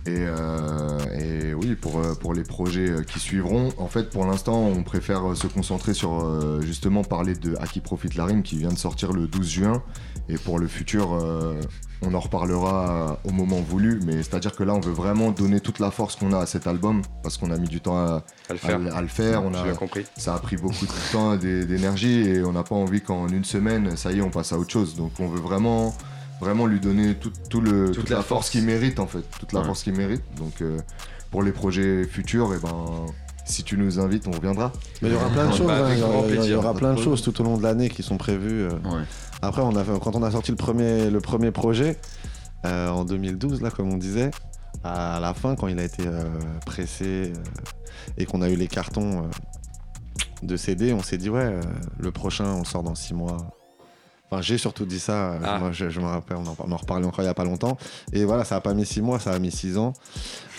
Et, 0.07 0.17
euh, 0.19 0.99
et 1.19 1.55
oui, 1.55 1.75
pour, 1.77 1.99
euh, 1.99 2.15
pour 2.15 2.35
les 2.35 2.43
projets 2.43 2.91
euh, 2.91 3.03
qui 3.03 3.19
suivront, 3.19 3.71
en 3.79 3.87
fait, 3.89 4.11
pour 4.11 4.27
l'instant, 4.27 4.59
on 4.67 4.83
préfère 4.83 5.35
se 5.35 5.47
concentrer 5.47 5.95
sur 5.95 6.61
justement 6.61 7.03
parler 7.05 7.35
de 7.35 7.57
À 7.59 7.67
qui 7.67 7.81
profite 7.81 8.15
la 8.15 8.27
rime 8.27 8.43
qui 8.43 8.57
vient 8.59 8.69
de 8.69 8.77
sortir 8.79 9.13
le 9.13 9.27
12 9.27 9.49
juin. 9.49 9.83
Et 10.29 10.37
pour 10.37 10.59
le 10.59 10.67
futur, 10.69 11.11
on 12.03 12.15
en 12.15 12.21
reparlera 12.21 13.19
au 13.25 13.31
moment 13.33 13.61
voulu. 13.61 14.01
Mais 14.07 14.23
c'est-à-dire 14.23 14.55
que 14.55 14.63
là, 14.63 14.75
on 14.75 14.81
veut 14.81 14.93
vraiment 14.93 15.31
donner 15.31 15.61
toute 15.61 15.79
la 15.79 15.91
force 15.91 16.17
qu'on 16.17 16.33
a 16.33 16.39
à 16.39 16.47
cet 16.47 16.67
album 16.67 17.03
parce 17.23 17.37
qu'on 17.39 17.51
a 17.51 17.57
mis 17.59 17.69
du 17.69 17.81
temps 17.81 17.97
à, 17.99 18.25
À 18.49 18.53
le 18.53 18.57
faire. 18.59 18.81
à, 18.93 18.97
à 18.99 19.03
le 19.03 19.09
faire. 19.09 19.43
On 19.45 19.55
a, 19.55 19.73
compris. 19.73 20.05
ça 20.17 20.35
a 20.35 20.39
pris 20.39 20.57
beaucoup 20.57 20.87
de 20.87 21.13
temps, 21.13 21.37
d'é- 21.37 21.65
d'énergie 21.67 22.21
et 22.29 22.43
on 22.43 22.53
n'a 22.53 22.63
pas 22.63 22.75
envie 22.75 23.01
qu'en 23.03 23.29
une 23.29 23.45
semaine, 23.45 23.97
ça 23.97 24.13
y 24.13 24.19
est, 24.19 24.23
on 24.23 24.31
passe 24.31 24.53
à 24.53 24.59
autre 24.59 24.71
chose. 24.71 24.97
Donc 24.97 25.13
on 25.19 25.29
veut 25.29 25.41
vraiment, 25.41 25.95
vraiment 26.41 26.67
lui 26.67 26.81
donner 26.81 27.15
tout, 27.15 27.33
tout 27.49 27.61
le, 27.61 27.91
toute, 27.93 28.11
la, 28.11 28.23
force, 28.23 28.51
qu'il 28.51 28.65
mérite 28.65 28.99
en 29.01 29.07
fait, 29.07 29.23
toute 29.39 29.53
la 29.53 29.61
Ouais. 29.61 29.67
force 29.67 29.83
qu'il 29.83 29.95
mérite. 29.95 30.23
Donc 30.37 30.61
euh, 30.63 30.79
pour 31.31 31.43
les 31.43 31.53
projets 31.53 32.05
futurs, 32.05 32.53
et 32.55 32.59
ben 32.59 33.07
si 33.47 33.63
tu 33.63 33.77
nous 33.77 33.99
invites, 34.01 34.27
on 34.27 34.31
reviendra. 34.33 34.73
Mais 35.03 35.09
il 35.09 35.13
y 35.15 35.17
aura 35.17 35.29
plein 35.29 35.45
de 35.45 35.51
Bah, 35.51 35.57
choses, 35.57 35.71
hein, 35.71 35.85
avec 35.85 35.99
il 35.99 36.01
y 36.01 36.03
aura- 36.05 36.19
il 36.27 36.33
y 36.33 36.37
plaisir. 36.37 36.59
aura 36.59 36.75
plein 36.75 36.95
de 36.95 37.01
choses 37.01 37.23
tout 37.23 37.39
au 37.41 37.45
long 37.45 37.57
de 37.59 37.63
l'année 37.63 37.89
qui 37.91 38.03
sont 38.03 38.17
prévues. 38.17 38.63
euh. 38.63 38.71
Ouais. 38.85 39.03
Après, 39.43 39.61
on 39.63 39.77
a, 39.77 39.85
fait- 39.85 39.99
quand 40.03 40.17
on 40.17 40.23
a 40.23 40.31
sorti 40.31 40.51
le 40.51 40.57
premier, 40.57 41.11
le 41.11 41.21
premier 41.21 41.51
projet, 41.51 41.99
euh, 42.65 42.89
en 42.89 43.05
2012, 43.05 43.61
là, 43.61 43.71
comme 43.71 43.93
on 43.93 43.99
disait, 43.99 44.31
à 44.83 45.19
la 45.21 45.35
fin, 45.35 45.57
quand 45.57 45.69
il 45.69 45.79
a 45.79 45.85
été 45.85 46.05
euh, 46.07 46.23
pressé 46.65 47.33
euh, 47.37 47.41
et 48.17 48.25
qu'on 48.25 48.41
a 48.41 48.49
eu 48.49 48.57
les 48.57 48.69
cartons 48.69 49.25
euh, 49.25 49.27
de 50.43 50.57
CD, 50.57 50.95
on 50.95 51.03
s'est 51.03 51.19
dit, 51.19 51.29
ouais, 51.29 51.41
euh, 51.43 51.61
le 51.99 52.11
prochain, 52.13 52.47
on 52.55 52.59
le 52.61 52.65
sort 52.65 52.83
dans 52.83 52.95
six 52.95 53.13
mois. 53.13 53.37
Enfin, 54.35 54.43
j'ai 54.43 54.59
surtout 54.59 54.85
dit 54.85 55.01
ça, 55.01 55.33
euh, 55.33 55.39
Ah. 55.45 55.59
moi 55.59 55.71
je, 55.73 55.89
je 55.91 56.01
me 56.01 56.07
rappelle, 56.07 56.37
on 56.37 56.47
en, 56.47 56.57
on 56.59 56.73
en 56.73 56.77
reparlait 56.77 57.07
encore 57.07 57.23
il 57.23 57.27
y 57.27 57.31
a 57.31 57.35
pas 57.35 57.45
longtemps. 57.45 57.77
Et 58.13 58.25
voilà, 58.25 58.45
ça 58.45 58.57
a 58.57 58.61
pas 58.61 58.75
mis 58.75 58.85
six 58.87 59.01
mois, 59.03 59.19
ça 59.21 59.33
a 59.33 59.39
mis 59.39 59.51
six 59.51 59.79
ans. 59.79 59.93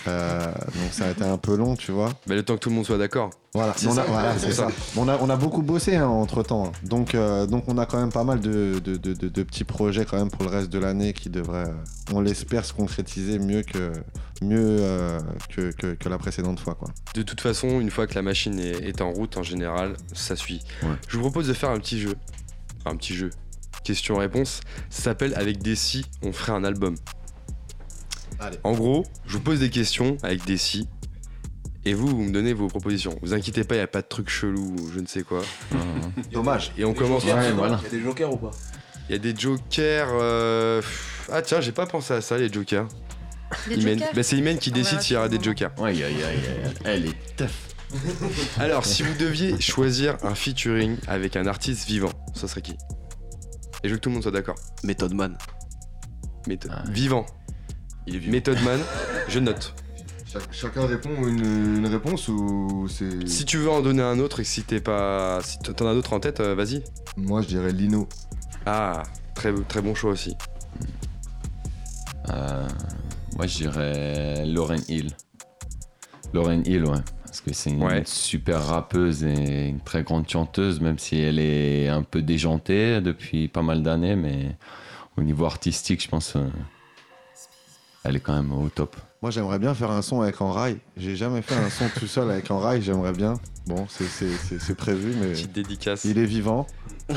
Euh, 0.07 0.39
donc 0.53 0.91
ça 0.91 1.07
a 1.07 1.09
été 1.09 1.23
un 1.23 1.37
peu 1.37 1.55
long, 1.57 1.75
tu 1.75 1.91
vois. 1.91 2.11
Mais 2.27 2.35
le 2.35 2.43
temps 2.43 2.53
que 2.53 2.59
tout 2.59 2.69
le 2.69 2.75
monde 2.75 2.85
soit 2.85 2.99
d'accord. 2.99 3.31
Voilà, 3.55 3.73
C'est 3.75 3.87
Mais 3.87 3.93
on 3.93 3.97
a, 3.97 4.03
ça. 4.37 4.67
voilà, 4.67 4.71
On 4.97 5.07
a, 5.07 5.17
on 5.19 5.29
a 5.31 5.35
beaucoup 5.35 5.63
bossé 5.63 5.99
entre 5.99 6.43
temps. 6.43 6.71
Donc, 6.83 7.15
euh, 7.15 7.47
donc 7.47 7.63
on 7.67 7.77
a 7.79 7.87
quand 7.87 7.97
même 7.99 8.11
pas 8.11 8.23
mal 8.23 8.39
de, 8.39 8.79
de, 8.83 8.97
de- 8.97 9.43
petits 9.43 9.63
projets 9.63 10.05
quand 10.05 10.17
même 10.17 10.29
pour 10.29 10.43
le 10.43 10.49
reste 10.51 10.69
de 10.69 10.77
l'année 10.77 11.13
qui 11.13 11.29
devraient, 11.31 11.71
on 12.13 12.21
l'espère, 12.21 12.65
se 12.65 12.73
concrétiser 12.73 13.39
mieux 13.39 13.63
que, 13.63 13.93
mieux, 14.43 14.59
euh, 14.79 15.19
que, 15.55 15.71
que, 15.71 15.95
que 15.95 16.07
la 16.09 16.19
précédente 16.19 16.59
fois. 16.59 16.75
Quoi. 16.75 16.89
De 17.15 17.23
toute 17.23 17.41
façon, 17.41 17.79
une 17.79 17.89
fois 17.89 18.05
que 18.05 18.13
la 18.13 18.21
machine 18.21 18.59
est, 18.59 18.87
est 18.87 19.01
en 19.01 19.11
route, 19.11 19.37
en 19.37 19.43
général, 19.43 19.93
ça 20.13 20.35
suit. 20.35 20.61
Ouais. 20.83 20.89
Je 21.07 21.15
vous 21.15 21.21
propose 21.21 21.47
de 21.47 21.53
faire 21.53 21.71
un 21.71 21.79
petit 21.79 21.99
jeu. 21.99 22.13
Enfin, 22.81 22.93
un 22.93 22.97
petit 22.97 23.15
jeu. 23.15 23.31
Question-réponse. 23.85 24.61
Ça 24.89 25.03
s'appelle 25.03 25.33
Avec 25.35 25.61
des 25.61 25.75
si, 25.75 26.05
on 26.23 26.33
ferait 26.33 26.51
un 26.51 26.63
album. 26.63 26.95
Allez. 28.39 28.57
En 28.63 28.73
gros, 28.73 29.05
je 29.27 29.33
vous 29.33 29.39
pose 29.41 29.59
des 29.59 29.69
questions 29.69 30.17
avec 30.23 30.43
des 30.45 30.57
si. 30.57 30.87
Et 31.85 31.93
vous, 31.93 32.07
vous 32.07 32.23
me 32.23 32.31
donnez 32.31 32.53
vos 32.53 32.67
propositions. 32.67 33.15
Vous 33.21 33.33
inquiétez 33.33 33.63
pas, 33.63 33.75
il 33.75 33.77
n'y 33.77 33.83
a 33.83 33.87
pas 33.87 34.01
de 34.01 34.07
truc 34.07 34.27
chelou 34.27 34.75
ou 34.79 34.89
je 34.91 34.99
ne 34.99 35.05
sais 35.05 35.21
quoi. 35.21 35.41
Dommage. 36.33 36.71
Et 36.77 36.83
on 36.83 36.93
commence. 36.95 37.23
Ouais, 37.23 37.51
voilà. 37.51 37.79
Il 37.79 37.83
y 37.83 37.87
a 37.87 37.89
des 37.99 38.01
jokers 38.03 38.33
ou 38.33 38.37
pas 38.37 38.51
Il 39.07 39.11
y 39.11 39.15
a 39.15 39.19
des 39.19 39.35
jokers. 39.39 40.09
euh, 40.19 40.81
Ah 41.31 41.43
tiens, 41.43 41.61
j'ai 41.61 41.71
pas 41.71 41.85
pensé 41.85 42.13
à 42.15 42.21
ça, 42.21 42.37
les 42.39 42.51
jokers. 42.51 42.87
Imen. 43.69 43.99
jokers 43.99 44.13
Bah, 44.15 44.23
c'est 44.23 44.35
Imen 44.37 44.57
qui 44.57 44.71
décide 44.71 44.99
s'il 45.01 45.13
y 45.13 45.17
aura 45.17 45.29
des 45.29 45.39
jokers. 45.41 45.71
Aïe, 45.77 46.03
aïe, 46.03 46.23
aïe. 46.23 46.39
Elle 46.83 47.05
est 47.05 47.35
tough. 47.37 47.47
Alors, 48.57 48.83
si 48.83 49.03
vous 49.03 49.13
deviez 49.19 49.61
choisir 49.61 50.17
un 50.23 50.33
featuring 50.33 50.97
avec 51.07 51.35
un 51.35 51.45
artiste 51.45 51.87
vivant, 51.87 52.11
ça 52.33 52.47
serait 52.47 52.63
qui? 52.63 52.75
Et 53.85 53.87
je 53.87 53.93
veux 53.93 53.97
que 53.97 54.01
tout 54.01 54.09
le 54.09 54.13
monde 54.15 54.23
soit 54.23 54.31
d'accord. 54.31 54.55
Method 54.83 55.13
Man. 55.13 55.37
Méthode. 56.47 56.71
Ah 56.73 56.83
ouais. 56.87 56.91
Vivant. 56.91 57.23
Il 58.07 58.15
est. 58.15 58.31
Method 58.31 58.59
Man, 58.63 58.79
je 59.29 59.37
note. 59.37 59.75
Chac- 60.25 60.47
chacun 60.51 60.87
répond 60.87 61.15
une, 61.27 61.77
une 61.77 61.85
réponse 61.85 62.27
ou 62.27 62.87
c'est. 62.89 63.27
Si 63.27 63.45
tu 63.45 63.59
veux 63.59 63.69
en 63.69 63.81
donner 63.81 64.01
un 64.01 64.17
autre 64.17 64.39
et 64.39 64.43
que 64.43 64.49
si 64.49 64.63
t'es 64.63 64.79
pas. 64.81 65.39
Si 65.43 65.59
t'en 65.59 65.85
as 65.87 65.93
d'autres 65.93 66.13
en 66.13 66.19
tête, 66.19 66.39
euh, 66.39 66.55
vas-y. 66.55 66.83
Moi 67.15 67.43
je 67.43 67.47
dirais 67.47 67.71
Lino. 67.71 68.09
Ah, 68.65 69.03
très, 69.35 69.53
très 69.67 69.83
bon 69.83 69.93
choix 69.93 70.09
aussi. 70.13 70.35
Euh, 72.31 72.67
moi, 73.35 73.45
je 73.45 73.57
dirais 73.57 74.45
Lauren 74.47 74.79
Hill. 74.87 75.11
Lauren 76.33 76.63
Hill, 76.65 76.85
ouais. 76.85 76.97
Parce 77.35 77.41
que 77.47 77.53
c'est 77.53 77.69
une 77.71 77.83
Ouais. 77.83 78.01
super 78.05 78.63
rappeuse 78.65 79.25
et 79.25 79.67
une 79.67 79.81
très 79.81 80.03
grande 80.03 80.29
chanteuse, 80.29 80.79
même 80.79 80.97
si 80.97 81.19
elle 81.19 81.37
est 81.37 81.89
un 81.89 82.01
peu 82.01 82.21
déjantée 82.21 83.01
depuis 83.01 83.49
pas 83.49 83.61
mal 83.61 83.83
d'années, 83.83 84.15
mais 84.15 84.55
au 85.17 85.21
niveau 85.21 85.43
artistique, 85.43 86.01
je 86.01 86.07
pense, 86.07 86.37
euh, 86.37 86.47
elle 88.05 88.15
est 88.15 88.19
quand 88.21 88.33
même 88.35 88.53
au 88.53 88.69
top. 88.69 88.95
Moi, 89.21 89.31
j'aimerais 89.31 89.59
bien 89.59 89.73
faire 89.73 89.91
un 89.91 90.01
son 90.01 90.21
avec 90.21 90.39
Enrail. 90.39 90.77
J'ai 90.95 91.17
jamais 91.17 91.41
fait 91.41 91.55
un 91.55 91.69
son 91.69 91.89
tout 91.99 92.07
seul 92.07 92.31
avec 92.31 92.49
Enrail, 92.51 92.81
j'aimerais 92.81 93.11
bien. 93.11 93.33
Bon, 93.67 93.85
c'est- 93.89 94.73
prévu, 94.75 95.13
mais 95.19 95.33
Petite 95.33 95.51
dédicace. 95.51 96.05
il 96.05 96.17
est 96.17 96.25
vivant. 96.25 96.65
Et 97.09 97.13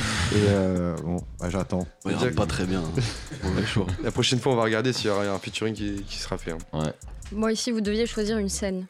euh, 0.49 0.97
bon, 0.97 1.23
bah, 1.39 1.49
j'attends. 1.49 1.87
Ouais, 2.05 2.15
il 2.21 2.35
pas 2.35 2.47
très 2.47 2.65
bien. 2.67 2.81
hein. 2.83 3.49
Choix. 3.67 3.87
La 4.03 4.11
prochaine 4.11 4.41
fois, 4.41 4.53
on 4.53 4.57
va 4.57 4.65
regarder 4.65 4.93
s'il 4.93 5.07
y 5.07 5.11
aura 5.11 5.25
un 5.29 5.39
featuring 5.39 5.75
qui, 5.75 6.03
qui 6.09 6.19
sera 6.19 6.39
fait. 6.39 6.51
hein. 6.53 6.59
Ouais. 6.73 6.93
Moi, 7.31 7.53
ici, 7.53 7.71
vous 7.71 7.81
deviez 7.83 8.05
choisir 8.07 8.39
une 8.39 8.49
scène. 8.49 8.87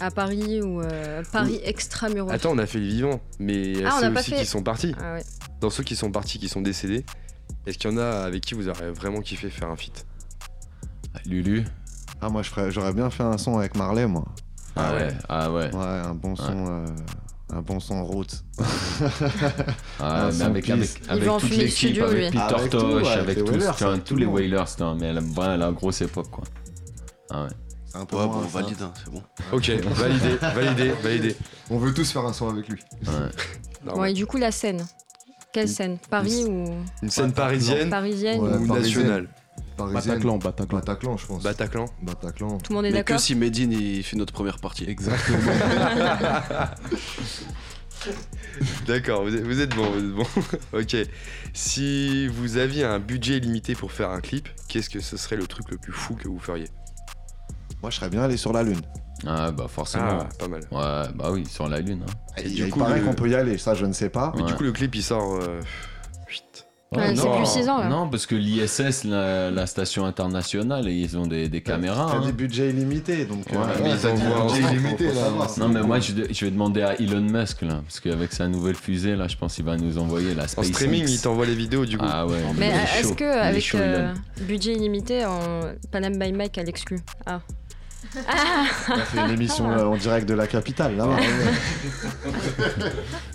À 0.00 0.10
Paris 0.10 0.60
ou 0.62 0.80
euh, 0.82 1.22
Paris 1.32 1.60
extramuros. 1.64 2.30
Attends, 2.30 2.50
on 2.52 2.58
a 2.58 2.66
fait 2.66 2.78
les 2.78 2.88
vivants, 2.88 3.20
mais 3.38 3.72
Ah, 3.84 3.94
on 3.96 4.00
ceux 4.00 4.12
aussi 4.18 4.30
fait- 4.32 4.36
qui 4.40 4.46
sont 4.46 4.62
partis. 4.62 4.94
Ah 5.00 5.14
ouais. 5.14 5.24
Dans 5.60 5.70
ceux 5.70 5.82
qui 5.84 5.96
sont 5.96 6.10
partis, 6.10 6.38
qui 6.38 6.48
sont 6.48 6.60
décédés, 6.60 7.04
est-ce 7.66 7.78
qu'il 7.78 7.90
y 7.90 7.94
en 7.94 7.96
a 7.96 8.04
avec 8.24 8.42
qui 8.42 8.54
vous 8.54 8.68
aurez 8.68 8.90
vraiment 8.92 9.20
kiffé 9.20 9.48
faire 9.48 9.70
un 9.70 9.76
feat? 9.76 10.06
Lulu 11.24 11.64
Ah, 12.20 12.28
moi, 12.28 12.42
j'aurais 12.42 12.92
bien 12.92 13.08
fait 13.10 13.22
un 13.22 13.38
son 13.38 13.58
avec 13.58 13.74
Marley, 13.74 14.06
moi. 14.06 14.24
Ah 14.76 14.92
ouais, 14.94 15.08
ah 15.28 15.50
ouais. 15.50 15.74
Ouais, 15.74 15.82
un 15.84 16.14
bon 16.14 16.36
son. 16.36 16.66
euh, 16.66 16.86
un 17.50 17.62
bon 17.62 17.80
son 17.80 18.04
route. 18.04 18.44
Ah, 20.00 20.26
Un 20.26 20.32
mais 20.32 20.44
avec, 20.44 20.68
avec, 20.68 20.90
Il 21.04 21.10
avec 21.10 21.28
toute 21.40 21.50
l'équipe, 21.50 22.02
avec 22.02 22.18
lui. 22.32 22.38
Peter 22.40 22.54
Avec 22.54 22.70
tout, 22.70 22.78
Tosh, 22.78 23.02
ouais, 23.02 23.08
avec 23.12 23.20
avec 23.20 23.36
les 23.38 24.00
tous, 24.00 24.16
les. 24.16 24.26
Wailers, 24.26 24.64
non, 24.78 24.94
mais 24.96 25.06
elle 25.06 25.18
a 25.18 25.20
vraiment 25.22 25.56
la 25.56 25.72
grosse 25.72 26.02
époque, 26.02 26.30
quoi. 26.30 26.44
Ah 27.30 27.44
ouais. 27.44 27.48
Un 27.98 28.04
peu 28.04 28.16
Ouais, 28.16 28.26
moins 28.26 28.36
bon, 28.36 28.42
on 28.44 28.48
valide, 28.48 28.82
hein, 28.82 28.92
c'est 29.02 29.10
bon. 29.12 29.22
Ok, 29.52 29.68
validé, 29.70 30.36
validé, 30.54 30.88
validé. 31.02 31.36
On 31.70 31.78
veut 31.78 31.94
tous 31.94 32.10
faire 32.12 32.24
un 32.24 32.32
son 32.32 32.48
avec 32.48 32.68
lui. 32.68 32.80
ouais. 33.06 33.92
Ouais, 33.94 34.10
et 34.10 34.14
du 34.14 34.26
coup, 34.26 34.36
la 34.36 34.50
scène. 34.50 34.84
Quelle 35.52 35.68
scène? 35.68 35.98
Paris 36.10 36.44
ou 36.48 36.64
Une 37.02 37.10
scène 37.10 37.32
parisienne 37.32 37.88
parisienne 37.88 38.40
Ouais. 38.40 38.56
ou 38.56 38.66
parisienne. 38.66 39.06
nationale? 39.06 39.28
Bataclan, 39.78 40.38
Bataclan. 40.38 40.78
Bataclan, 40.78 41.16
je 41.16 41.26
pense. 41.26 41.42
Bataclan 41.42 41.84
Bataclan. 42.02 42.58
Tout 42.58 42.72
le 42.72 42.76
monde 42.76 42.86
est 42.86 42.90
Mais 42.90 43.04
que 43.04 43.12
d'accord? 43.12 43.20
si 43.20 43.34
Medine 43.36 43.72
il 43.72 44.02
fait 44.02 44.16
notre 44.16 44.32
première 44.32 44.58
partie. 44.58 44.84
Exactement. 44.88 45.38
D'accord, 48.86 49.24
vous 49.24 49.34
êtes, 49.34 49.42
vous 49.44 49.60
êtes 49.60 49.74
bon, 49.74 49.90
vous 49.90 49.98
êtes 49.98 50.12
bon. 50.12 50.26
ok. 50.78 50.96
Si 51.52 52.28
vous 52.28 52.56
aviez 52.56 52.84
un 52.84 52.98
budget 52.98 53.38
limité 53.38 53.74
pour 53.74 53.92
faire 53.92 54.10
un 54.10 54.20
clip, 54.20 54.48
qu'est-ce 54.68 54.90
que 54.90 55.00
ce 55.00 55.16
serait 55.16 55.36
le 55.36 55.46
truc 55.46 55.70
le 55.70 55.78
plus 55.78 55.92
fou 55.92 56.14
que 56.14 56.28
vous 56.28 56.38
feriez? 56.38 56.68
Moi, 57.82 57.90
je 57.90 57.96
serais 57.96 58.08
bien 58.10 58.22
allé 58.22 58.36
sur 58.36 58.52
la 58.52 58.62
Lune. 58.62 58.80
Ah 59.26 59.50
bah 59.50 59.66
forcément. 59.68 60.04
Ah, 60.20 60.28
pas 60.38 60.46
mal. 60.48 60.60
Ouais, 60.70 61.12
bah 61.14 61.30
oui, 61.32 61.46
sur 61.46 61.68
la 61.68 61.80
lune. 61.80 62.02
hein. 62.06 62.12
Et 62.36 62.42
il 62.48 62.54
du 62.54 62.62
il 62.64 62.70
coup, 62.70 62.80
paraît 62.80 62.98
le- 63.00 63.06
qu'on 63.06 63.14
peut 63.14 63.28
y 63.30 63.34
aller, 63.34 63.56
ça, 63.56 63.74
je 63.74 63.86
ne 63.86 63.92
sais 63.94 64.10
pas. 64.10 64.30
Mais 64.36 64.42
du 64.42 64.52
Ouais. 64.52 64.58
coup, 64.58 64.62
le 64.64 64.72
clip 64.72 64.94
il 64.94 65.02
sort. 65.02 65.36
euh. 65.42 65.60
Ouais, 66.92 67.12
non. 67.14 67.22
c'est 67.22 67.36
plus 67.36 67.46
6 67.62 67.68
ans 67.68 67.78
là. 67.78 67.88
Non, 67.88 68.08
parce 68.08 68.26
que 68.26 68.36
l'ISS, 68.36 69.02
la, 69.04 69.50
la 69.50 69.66
station 69.66 70.04
internationale, 70.06 70.88
ils 70.88 71.18
ont 71.18 71.26
des, 71.26 71.48
des 71.48 71.60
caméras. 71.60 72.06
T'as 72.10 72.18
hein. 72.18 72.26
des 72.26 72.32
budgets 72.32 72.70
illimités, 72.70 73.24
donc. 73.24 73.44
Ouais, 73.50 73.56
euh, 73.56 73.66
mais 73.82 73.88
ouais, 73.90 73.96
ils 74.00 74.06
ont 74.06 74.10
faut- 74.10 74.16
dit 74.16 74.22
faut- 74.22 74.54
budget 74.54 74.72
illimité, 74.76 75.04
là. 75.12 75.22
Non, 75.58 75.68
mais 75.68 75.82
moi, 75.82 75.98
je, 75.98 76.12
je 76.30 76.44
vais 76.44 76.50
demander 76.50 76.82
à 76.82 76.94
Elon 77.00 77.22
Musk, 77.22 77.62
là, 77.62 77.80
parce 77.84 77.98
qu'avec 77.98 78.32
sa 78.32 78.46
nouvelle 78.46 78.76
fusée, 78.76 79.16
là, 79.16 79.26
je 79.28 79.36
pense 79.36 79.54
qu'il 79.56 79.64
va 79.64 79.76
nous 79.76 79.98
envoyer 79.98 80.32
la 80.34 80.44
En 80.44 80.48
SpaceX. 80.48 80.72
streaming, 80.74 81.08
il 81.08 81.20
t'envoie 81.20 81.46
les 81.46 81.56
vidéos 81.56 81.84
du 81.86 81.98
coup. 81.98 82.04
Ah 82.08 82.24
ouais. 82.26 82.34
Mais 82.56 82.68
il 82.68 82.72
est 82.72 83.00
est-ce 83.00 83.08
chaud. 83.08 83.14
que 83.16 83.24
Il 83.24 83.26
est 83.26 83.40
avec 83.40 83.62
chaud, 83.64 83.78
euh, 83.80 84.14
budget 84.42 84.74
illimité, 84.74 85.24
en 85.24 85.40
Panam 85.90 86.16
by 86.16 86.32
Mike 86.32 86.56
à 86.58 86.62
l'exclu? 86.62 87.00
Ah. 87.26 87.40
On 88.88 88.92
a 88.92 89.04
fait 89.04 89.18
une 89.20 89.30
émission 89.30 89.70
euh, 89.70 89.84
en 89.86 89.96
direct 89.96 90.28
de 90.28 90.34
la 90.34 90.46
capitale, 90.46 90.96
là. 90.96 91.08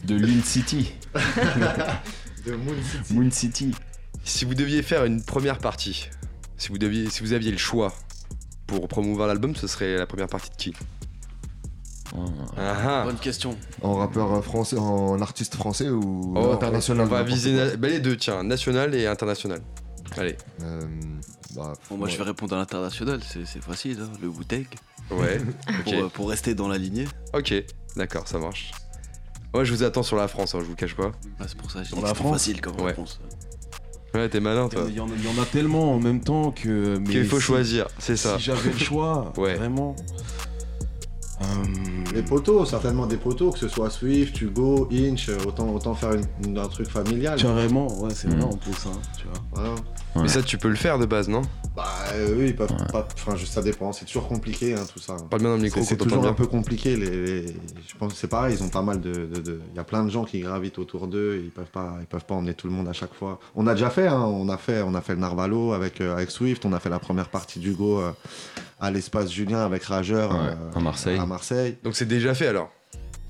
De 0.05 0.15
Lune 0.15 0.43
City. 0.43 0.93
De 2.45 2.53
Moon 2.55 2.74
City. 2.84 3.13
Moon 3.13 3.32
City. 3.32 3.76
Si 4.24 4.45
vous 4.45 4.53
deviez 4.55 4.82
faire 4.84 5.05
une 5.05 5.24
première 5.24 5.57
partie, 5.57 6.09
si 6.57 6.69
vous, 6.69 6.78
deviez, 6.78 7.09
si 7.09 7.22
vous 7.22 7.34
aviez 7.34 7.51
le 7.51 7.57
choix 7.57 7.93
pour 8.67 8.88
promouvoir 8.88 9.28
l'album, 9.28 9.55
ce 9.55 9.67
serait 9.67 9.97
la 9.97 10.05
première 10.05 10.28
partie 10.28 10.49
de 10.49 10.55
qui? 10.55 10.74
Oh. 12.15 12.26
Ah 12.57 12.76
ah. 12.86 13.03
Bonne 13.05 13.17
question. 13.17 13.57
En 13.82 13.95
rappeur 13.95 14.43
français, 14.43 14.78
en 14.78 15.22
artiste 15.22 15.55
français 15.55 15.89
ou 15.89 16.34
Oh, 16.36 16.51
international 16.51 17.05
On 17.05 17.09
va 17.09 17.24
viser 17.24 17.53
na- 17.53 17.76
bah, 17.78 17.88
les 17.88 17.99
deux, 17.99 18.17
tiens, 18.17 18.43
national 18.43 18.93
et 18.95 19.07
international. 19.07 19.61
Allez, 20.17 20.36
Euh, 20.61 20.82
Bah, 21.56 21.74
Bon, 21.89 21.97
moi, 21.97 22.08
je 22.08 22.18
vais 22.18 22.24
répondre 22.24 22.54
à 22.56 22.60
l'international, 22.60 23.20
c'est 23.24 23.62
facile, 23.62 23.97
hein, 24.02 24.10
le 24.22 24.28
Wu-Tang. 24.28 24.66
Ouais, 25.12 25.39
Pour, 25.84 25.93
euh, 25.93 26.08
pour 26.10 26.30
rester 26.30 26.56
dans 26.56 26.68
la 26.70 26.78
lignée. 26.78 27.06
Ok, 27.34 27.54
d'accord, 27.97 28.28
ça 28.28 28.39
marche. 28.39 28.72
Moi, 29.54 29.66
je 29.66 29.74
vous 29.74 29.84
attends 29.84 30.04
sur 30.04 30.16
la 30.16 30.30
France, 30.30 30.56
hein, 30.56 30.60
je 30.62 30.66
vous 30.66 30.76
cache 30.76 30.95
pas. 30.95 31.08
Ouais, 31.08 31.12
c'est 31.47 31.58
pour 31.58 31.70
ça 31.70 31.80
que 31.80 31.84
j'ai 31.86 31.89
Sur 31.89 31.97
dit 31.97 32.04
que 32.04 32.08
la 32.08 32.14
France 32.14 32.32
facile 32.34 32.62
comme 32.62 32.78
Ouais. 32.78 32.88
réponse. 32.88 33.20
Ouais, 34.14 34.30
t'es 34.30 34.39
malin, 34.39 34.70
toi. 34.70 34.86
Il 34.88 34.93
y, 34.95 34.99
en 35.02 35.08
a, 35.10 35.14
il 35.16 35.26
y 35.26 35.39
en 35.39 35.41
a 35.41 35.45
tellement 35.45 35.93
en 35.93 35.99
même 35.99 36.22
temps 36.22 36.52
que. 36.52 36.97
Qu'il 37.10 37.26
faut 37.26 37.38
si- 37.39 37.43
choisir, 37.45 37.88
c'est 37.99 38.16
ça. 38.18 38.38
Si 38.38 38.43
j'avais 38.45 38.72
le 38.72 38.78
choix, 38.78 39.34
Ouais. 39.38 39.56
vraiment. 39.56 39.95
euh, 41.41 41.45
Les 42.14 42.22
poteaux, 42.22 42.66
certainement 42.66 43.08
des 43.08 43.18
poteaux, 43.18 43.52
que 43.52 43.60
ce 43.60 43.68
soit 43.68 43.89
Swift, 43.89 44.39
Hugo, 44.41 44.88
Inch, 44.91 45.30
euh, 45.30 45.38
autant, 45.47 45.70
autant 45.74 45.95
faire 45.95 46.14
une- 46.14 46.26
une- 46.45 46.58
un 46.58 46.68
truc 46.68 46.88
familial. 46.89 47.41
Carrément, 47.41 47.88
ouais, 48.02 48.14
c'est 48.14 48.28
Mm. 48.28 48.36
vrai 48.39 48.43
en 48.43 48.58
plus, 48.58 48.86
hein, 48.86 48.99
tu 49.18 49.26
vois. 49.28 49.41
Voilà. 49.54 49.76
Mais 50.16 50.28
ça, 50.28 50.41
tu 50.43 50.57
peux 50.57 50.68
le 50.68 50.76
faire 50.76 50.99
de 50.99 51.05
base, 51.05 51.30
non? 51.30 51.41
Bah 51.76 51.86
euh, 52.14 52.36
oui, 52.38 52.47
ils 52.47 52.55
peuvent 52.55 52.76
pas. 52.91 53.07
Enfin, 53.14 53.38
je- 53.38 53.45
ça 53.45 53.62
dépend. 53.62 53.93
C'est 53.93 54.03
toujours 54.03 54.28
compliqué, 54.28 54.74
hein, 54.74 54.84
tout 54.93 54.99
ça. 54.99 55.16
Parle 55.30 55.41
bien 55.41 55.51
dans 55.51 55.55
le 55.55 55.62
micro, 55.62 55.82
C'est- 55.82 55.95
toujours 55.95 56.28
un 56.28 56.34
peu 56.34 56.45
compliqué. 56.47 56.97
Les, 56.97 57.09
les- 57.09 57.47
Je 57.88 57.95
pense 57.97 58.12
que 58.14 58.20
c'est 58.20 58.28
pareil. 58.28 58.55
Ils 58.59 58.64
ont 58.64 58.68
pas 58.70 58.82
mal 58.82 58.99
de. 58.99 59.12
de- 59.14 59.39
de- 59.39 59.62
Il 59.72 59.78
y 59.78 59.80
a 59.80 59.86
plein 59.86 60.03
de 60.03 60.09
gens 60.09 60.26
qui 60.26 60.41
gravitent 60.41 60.80
autour 60.80 61.07
d'eux. 61.07 61.39
Ils 61.41 61.49
peuvent 61.49 61.72
pas. 61.72 61.95
Ils 62.01 62.07
peuvent 62.07 62.26
pas 62.26 62.36
emmener 62.36 62.53
tout 62.53 62.68
le 62.68 62.74
monde 62.74 62.89
à 62.89 62.93
chaque 62.93 63.14
fois. 63.14 63.39
On 63.55 63.68
a 63.68 63.74
déjà 63.74 63.89
fait. 63.89 64.07
hein, 64.07 64.20
On 64.22 64.49
a 64.49 64.57
fait. 64.57 64.82
On 64.82 64.93
a 64.95 65.01
fait 65.01 65.14
le 65.14 65.20
Narvalo 65.20 65.72
avec 65.72 66.01
euh, 66.01 66.14
avec 66.14 66.30
Swift. 66.30 66.66
On 66.66 66.74
a 66.74 66.80
fait 66.82 66.89
la 66.89 66.99
première 66.99 67.30
partie 67.30 67.59
d'Hugo 67.59 67.99
euh, 68.01 68.12
à 68.82 68.91
l'espace 68.91 69.32
Julien 69.32 69.64
avec 69.64 69.84
Rageur 69.86 70.32
Ouais, 70.32 70.38
euh, 70.49 70.78
à 70.78 70.80
Marseille. 70.82 71.20
À 71.20 71.26
Marseille. 71.26 71.78
Donc 71.86 71.95
c'est 71.95 72.05
déjà 72.07 72.34
fait 72.36 72.47
alors? 72.47 72.70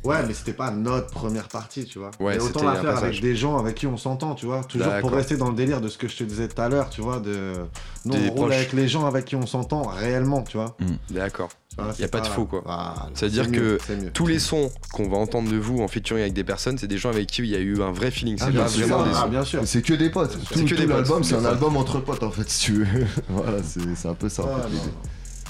Ouais, 0.03 0.25
mais 0.27 0.33
c'était 0.33 0.53
pas 0.53 0.71
notre 0.71 1.07
première 1.11 1.47
partie, 1.47 1.85
tu 1.85 1.99
vois. 1.99 2.09
Ouais, 2.19 2.35
mais 2.37 2.41
autant 2.43 2.63
la 2.63 2.75
faire 2.75 2.97
avec 2.97 3.21
des 3.21 3.35
gens 3.35 3.57
avec 3.59 3.75
qui 3.75 3.85
on 3.85 3.97
s'entend, 3.97 4.33
tu 4.33 4.47
vois. 4.47 4.63
Toujours 4.63 4.87
pour 4.87 4.93
D'accord. 4.95 5.11
rester 5.11 5.37
dans 5.37 5.49
le 5.49 5.55
délire 5.55 5.79
de 5.79 5.87
ce 5.89 5.97
que 5.97 6.07
je 6.07 6.17
te 6.17 6.23
disais 6.23 6.47
tout 6.47 6.59
à 6.59 6.69
l'heure, 6.69 6.89
tu 6.89 7.01
vois. 7.01 7.19
De... 7.19 7.53
Nous, 8.05 8.13
Des 8.15 8.29
on 8.29 8.33
roule 8.33 8.53
avec 8.53 8.73
les 8.73 8.87
gens 8.87 9.05
avec 9.05 9.25
qui 9.25 9.35
on 9.35 9.45
s'entend 9.45 9.83
réellement, 9.83 10.41
tu 10.41 10.57
vois. 10.57 10.75
D'accord. 11.11 11.49
Tu 11.69 11.75
vois, 11.83 11.93
Y 11.99 12.03
a 12.03 12.07
pas 12.07 12.19
de 12.21 12.27
faux, 12.27 12.45
quoi. 12.45 12.61
Voilà, 12.65 13.09
C'est-à-dire 13.13 13.45
c'est 13.45 13.51
que 13.51 13.77
mieux, 13.93 14.11
tous 14.11 14.25
les 14.27 14.39
sons 14.39 14.71
qu'on 14.91 15.07
va 15.07 15.17
entendre 15.17 15.49
de 15.51 15.57
vous 15.57 15.81
en 15.81 15.87
featuring 15.87 16.21
avec 16.23 16.33
des 16.33 16.43
personnes, 16.43 16.77
c'est 16.79 16.87
des 16.87 16.97
gens 16.97 17.09
avec 17.09 17.27
qui 17.27 17.43
il 17.43 17.47
y 17.49 17.55
a 17.55 17.59
eu 17.59 17.81
un 17.83 17.91
vrai 17.91 18.09
feeling. 18.11 18.37
C'est 18.39 18.45
Ah, 18.45 18.47
pas 18.47 18.51
bien 18.53 18.67
sûr. 18.67 18.87
vraiment 18.87 19.03
des 19.03 19.11
Ah, 19.13 19.21
sons. 19.21 19.27
bien 19.29 19.43
sûr. 19.45 19.61
C'est 19.65 19.81
que 19.83 19.93
des 19.93 20.09
potes. 20.09 20.35
C'est 20.49 20.63
que 20.65 20.69
tout 20.69 20.75
des 20.75 20.87
potes. 20.87 20.89
l'album, 20.89 21.23
c'est 21.23 21.37
Des 21.37 21.45
un 21.45 21.49
album 21.49 21.77
entre 21.77 21.99
potes 21.99 22.23
en 22.23 22.31
fait, 22.31 22.49
si 22.49 22.59
tu 22.65 22.83
veux. 22.83 23.05
voilà, 23.29 23.59
c'est 23.63 24.07
un 24.09 24.13
peu 24.15 24.27
ça. 24.29 24.43
en 24.43 24.47
Ouais, 24.47 24.53
fait, 24.55 24.61
non, 24.63 24.67
l'idée. 24.69 24.85
non. 24.87 24.91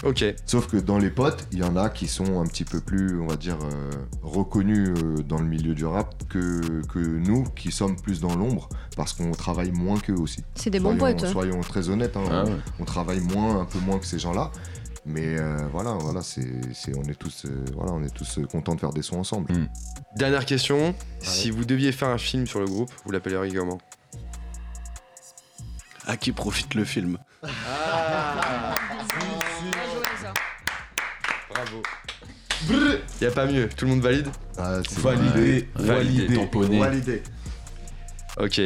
Ok. 0.03 0.25
Sauf 0.47 0.67
que 0.67 0.77
dans 0.77 0.97
les 0.97 1.11
potes, 1.11 1.47
il 1.51 1.59
y 1.59 1.63
en 1.63 1.75
a 1.75 1.89
qui 1.89 2.07
sont 2.07 2.41
un 2.41 2.45
petit 2.47 2.65
peu 2.65 2.79
plus, 2.81 3.19
on 3.21 3.27
va 3.27 3.35
dire, 3.35 3.57
euh, 3.63 3.91
reconnus 4.23 4.89
euh, 4.97 5.15
dans 5.23 5.37
le 5.37 5.45
milieu 5.45 5.75
du 5.75 5.85
rap 5.85 6.27
que, 6.27 6.81
que 6.87 6.97
nous, 6.99 7.43
qui 7.55 7.71
sommes 7.71 7.95
plus 7.95 8.19
dans 8.19 8.35
l'ombre, 8.35 8.67
parce 8.95 9.13
qu'on 9.13 9.29
travaille 9.31 9.71
moins 9.71 9.99
qu'eux 9.99 10.17
aussi. 10.19 10.43
C'est 10.55 10.71
des 10.71 10.79
bons 10.79 10.97
potes. 10.97 11.27
Soyons 11.27 11.61
très 11.61 11.89
honnêtes, 11.89 12.17
hein, 12.17 12.23
Ah 12.31 12.43
ouais. 12.45 12.51
on 12.79 12.85
travaille 12.85 13.19
moins, 13.19 13.61
un 13.61 13.65
peu 13.65 13.77
moins 13.79 13.99
que 13.99 14.05
ces 14.07 14.17
gens-là. 14.17 14.51
Mais 15.05 15.39
euh, 15.39 15.57
voilà, 15.71 15.93
voilà, 15.93 16.21
c'est, 16.21 16.47
c'est- 16.73 16.95
on 16.97 17.03
est 17.03 17.15
tous, 17.17 17.45
euh, 17.45 17.63
voilà, 17.75 17.91
on 17.93 18.03
est 18.03 18.13
tous 18.13 18.39
contents 18.51 18.75
de 18.75 18.79
faire 18.79 18.93
des 18.93 19.01
sons 19.03 19.17
ensemble. 19.19 19.51
Mm. 19.53 19.67
Dernière 20.15 20.45
question. 20.45 20.93
Si 21.19 21.49
vous 21.51 21.63
deviez 21.65 21.91
faire 21.91 22.09
un 22.09 22.17
film 22.19 22.45
sur 22.47 22.59
le 22.59 22.65
groupe, 22.65 22.91
vous 23.05 23.11
l'appelleriez 23.11 23.53
comment? 23.53 23.79
À 26.07 26.17
qui 26.17 26.31
profite 26.31 26.73
le 26.75 26.85
film? 26.85 27.17
Bravo. 31.71 32.97
Y 33.21 33.25
a 33.25 33.31
pas 33.31 33.45
mieux. 33.47 33.69
Tout 33.75 33.85
le 33.85 33.91
monde 33.91 34.01
valide 34.01 34.27
Ah, 34.57 34.79
Validé, 34.97 35.67
validé. 35.75 36.37
Validé. 36.77 37.23
Ok, 38.39 38.61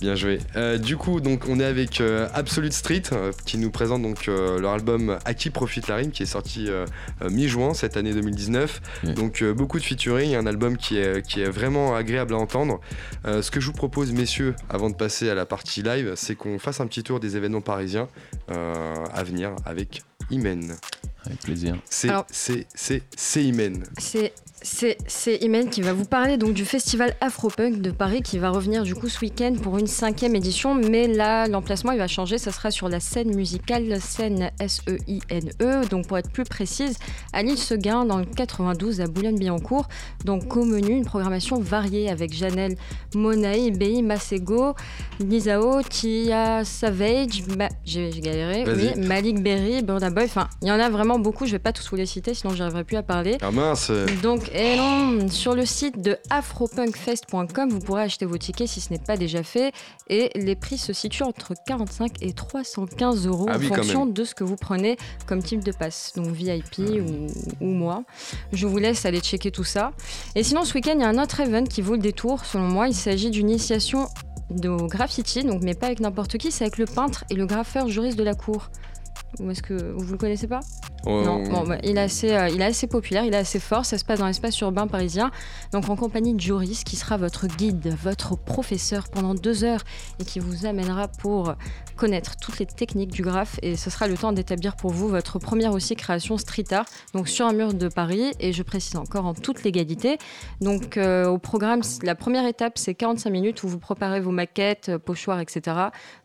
bien 0.00 0.14
joué. 0.14 0.38
Euh, 0.54 0.78
du 0.78 0.96
coup, 0.96 1.20
donc 1.20 1.44
on 1.48 1.58
est 1.58 1.64
avec 1.64 2.00
euh, 2.00 2.28
Absolute 2.34 2.72
Street 2.72 3.02
euh, 3.12 3.32
qui 3.46 3.58
nous 3.58 3.70
présente 3.70 4.02
donc 4.02 4.28
euh, 4.28 4.60
leur 4.60 4.72
album 4.72 5.18
À 5.24 5.34
qui 5.34 5.50
profite 5.50 5.88
la 5.88 5.96
rime 5.96 6.12
qui 6.12 6.22
est 6.22 6.26
sorti 6.26 6.66
euh, 6.68 6.84
euh, 7.22 7.30
mi-juin 7.30 7.74
cette 7.74 7.96
année 7.96 8.12
2019. 8.14 8.80
Oui. 9.04 9.14
Donc 9.14 9.42
euh, 9.42 9.52
beaucoup 9.54 9.78
de 9.78 9.82
featuring, 9.84 10.36
un 10.36 10.46
album 10.46 10.76
qui 10.76 10.98
est, 10.98 11.26
qui 11.26 11.40
est 11.40 11.50
vraiment 11.50 11.96
agréable 11.96 12.34
à 12.34 12.36
entendre. 12.36 12.80
Euh, 13.26 13.42
ce 13.42 13.50
que 13.50 13.60
je 13.60 13.66
vous 13.66 13.72
propose, 13.72 14.12
messieurs, 14.12 14.54
avant 14.70 14.88
de 14.90 14.94
passer 14.94 15.28
à 15.30 15.34
la 15.34 15.46
partie 15.46 15.82
live, 15.82 16.12
c'est 16.16 16.36
qu'on 16.36 16.58
fasse 16.60 16.80
un 16.80 16.86
petit 16.86 17.02
tour 17.02 17.18
des 17.18 17.36
événements 17.36 17.60
parisiens 17.62 18.08
euh, 18.52 18.94
à 19.12 19.24
venir 19.24 19.56
avec 19.64 20.02
Imen. 20.30 20.76
Avec 21.24 21.40
plaisir. 21.40 21.76
C'est 21.88 22.10
c'est 22.30 22.66
c'est 22.74 23.02
c'est 23.16 23.44
Imen. 23.44 23.84
C'est 23.98 24.32
c'est 24.62 25.36
Imen 25.42 25.68
qui 25.70 25.82
va 25.82 25.92
vous 25.92 26.04
parler 26.04 26.36
donc 26.36 26.54
du 26.54 26.64
festival 26.64 27.14
Afropunk 27.20 27.80
de 27.80 27.90
Paris 27.90 28.22
qui 28.22 28.38
va 28.38 28.50
revenir 28.50 28.82
du 28.82 28.94
coup 28.94 29.08
ce 29.08 29.20
week-end 29.20 29.54
pour 29.62 29.78
une 29.78 29.86
cinquième 29.86 30.34
édition. 30.34 30.74
Mais 30.74 31.06
là, 31.06 31.46
l'emplacement 31.46 31.92
il 31.92 31.98
va 31.98 32.08
changer. 32.08 32.38
Ça 32.38 32.52
sera 32.52 32.70
sur 32.70 32.88
la 32.88 33.00
scène 33.00 33.34
musicale, 33.34 34.00
scène 34.00 34.50
S-E-I-N-E. 34.60 35.82
E. 35.84 35.88
Donc 35.88 36.06
pour 36.06 36.18
être 36.18 36.30
plus 36.30 36.44
précise, 36.44 36.98
à 37.32 37.42
l'île 37.42 37.58
Seguin 37.58 38.04
dans 38.04 38.18
le 38.18 38.24
92 38.24 39.00
à 39.00 39.06
Boulogne-Billancourt. 39.06 39.88
Donc 40.24 40.56
au 40.56 40.64
menu 40.64 40.96
une 40.96 41.04
programmation 41.04 41.60
variée 41.60 42.10
avec 42.10 42.32
Janelle 42.34 42.76
Monaï, 43.14 43.70
Bei 43.70 44.02
Masego, 44.02 44.74
Lisao, 45.20 45.82
Tia 45.82 46.64
Savage, 46.64 47.44
j'ai 47.84 48.10
galéré, 48.10 48.64
oui. 48.66 49.00
Malik 49.00 49.42
Berry, 49.42 49.82
Burna 49.82 50.10
Boy. 50.10 50.24
Enfin, 50.24 50.48
il 50.62 50.68
y 50.68 50.72
en 50.72 50.80
a 50.80 50.90
vraiment 50.90 51.18
beaucoup. 51.18 51.46
Je 51.46 51.52
vais 51.52 51.58
pas 51.58 51.72
tous 51.72 51.88
vous 51.90 51.96
les 51.96 52.06
citer 52.06 52.34
sinon 52.34 52.54
j'arriverai 52.54 52.84
plus 52.84 52.96
à 52.96 53.02
parler. 53.02 53.38
Ah 53.40 53.50
mince 53.50 53.90
Donc, 54.22 54.47
et 54.52 54.76
non, 54.76 55.28
sur 55.28 55.54
le 55.54 55.64
site 55.64 56.00
de 56.00 56.16
afropunkfest.com, 56.30 57.70
vous 57.70 57.78
pourrez 57.80 58.02
acheter 58.02 58.26
vos 58.26 58.38
tickets 58.38 58.68
si 58.68 58.80
ce 58.80 58.92
n'est 58.92 58.98
pas 58.98 59.16
déjà 59.16 59.42
fait. 59.42 59.72
Et 60.08 60.30
les 60.34 60.56
prix 60.56 60.78
se 60.78 60.92
situent 60.92 61.24
entre 61.24 61.54
45 61.66 62.22
et 62.22 62.32
315 62.32 63.26
euros 63.26 63.46
Ah 63.48 63.56
en 63.56 63.58
oui, 63.58 63.66
fonction 63.66 64.06
de 64.06 64.24
ce 64.24 64.34
que 64.34 64.44
vous 64.44 64.56
prenez 64.56 64.96
comme 65.26 65.42
type 65.42 65.64
de 65.64 65.72
passe. 65.72 66.12
Donc 66.16 66.28
VIP 66.28 66.78
ou, 66.78 67.26
ou 67.60 67.68
moi. 67.68 68.04
Je 68.52 68.66
vous 68.66 68.78
laisse 68.78 69.04
aller 69.06 69.20
checker 69.20 69.50
tout 69.50 69.64
ça. 69.64 69.92
Et 70.34 70.42
sinon, 70.42 70.64
ce 70.64 70.74
week-end, 70.74 70.94
il 70.94 71.00
y 71.00 71.04
a 71.04 71.08
un 71.08 71.22
autre 71.22 71.40
event 71.40 71.64
qui 71.64 71.82
vaut 71.82 71.94
le 71.94 72.02
détour, 72.02 72.44
selon 72.44 72.68
moi. 72.68 72.88
Il 72.88 72.94
s'agit 72.94 73.30
d'une 73.30 73.50
initiation 73.50 74.08
de 74.50 74.70
graffiti, 74.86 75.44
donc, 75.44 75.62
mais 75.62 75.74
pas 75.74 75.86
avec 75.86 76.00
n'importe 76.00 76.38
qui, 76.38 76.50
c'est 76.50 76.64
avec 76.64 76.78
le 76.78 76.86
peintre 76.86 77.24
et 77.30 77.34
le 77.34 77.46
graffeur 77.46 77.88
juriste 77.88 78.18
de 78.18 78.24
la 78.24 78.34
cour. 78.34 78.70
Ou 79.40 79.50
est-ce 79.50 79.62
que 79.62 79.92
vous 79.92 80.12
le 80.12 80.18
connaissez 80.18 80.48
pas? 80.48 80.60
Bah, 81.04 81.78
il, 81.82 81.96
est 81.96 82.00
assez, 82.00 82.32
euh, 82.32 82.48
il 82.48 82.60
est 82.60 82.64
assez 82.64 82.86
populaire, 82.86 83.24
il 83.24 83.34
est 83.34 83.38
assez 83.38 83.60
fort. 83.60 83.84
Ça 83.84 83.98
se 83.98 84.04
passe 84.04 84.18
dans 84.18 84.26
l'espace 84.26 84.58
urbain 84.60 84.86
parisien. 84.86 85.30
Donc 85.72 85.88
en 85.88 85.96
compagnie 85.96 86.34
de 86.34 86.40
Joris, 86.40 86.84
qui 86.84 86.96
sera 86.96 87.16
votre 87.16 87.46
guide, 87.46 87.94
votre 88.02 88.36
professeur 88.36 89.08
pendant 89.08 89.34
deux 89.34 89.64
heures 89.64 89.82
et 90.20 90.24
qui 90.24 90.40
vous 90.40 90.66
amènera 90.66 91.08
pour 91.08 91.54
connaître 91.96 92.36
toutes 92.36 92.58
les 92.58 92.66
techniques 92.66 93.10
du 93.12 93.22
graphe. 93.22 93.58
Et 93.62 93.76
ce 93.76 93.90
sera 93.90 94.08
le 94.08 94.16
temps 94.16 94.32
d'établir 94.32 94.76
pour 94.76 94.90
vous 94.90 95.08
votre 95.08 95.38
première 95.38 95.72
aussi 95.72 95.96
création 95.96 96.38
street 96.38 96.72
art, 96.72 96.86
donc 97.14 97.28
sur 97.28 97.46
un 97.46 97.52
mur 97.52 97.74
de 97.74 97.88
Paris. 97.88 98.32
Et 98.40 98.52
je 98.52 98.62
précise 98.62 98.96
encore 98.96 99.26
en 99.26 99.34
toute 99.34 99.62
légalité. 99.64 100.18
Donc 100.60 100.96
euh, 100.96 101.26
au 101.26 101.38
programme, 101.38 101.82
la 102.02 102.14
première 102.14 102.46
étape, 102.46 102.78
c'est 102.78 102.94
45 102.94 103.30
minutes 103.30 103.62
où 103.62 103.68
vous 103.68 103.78
préparez 103.78 104.20
vos 104.20 104.30
maquettes, 104.30 104.90
euh, 104.90 104.98
pochoirs, 104.98 105.40
etc. 105.40 105.76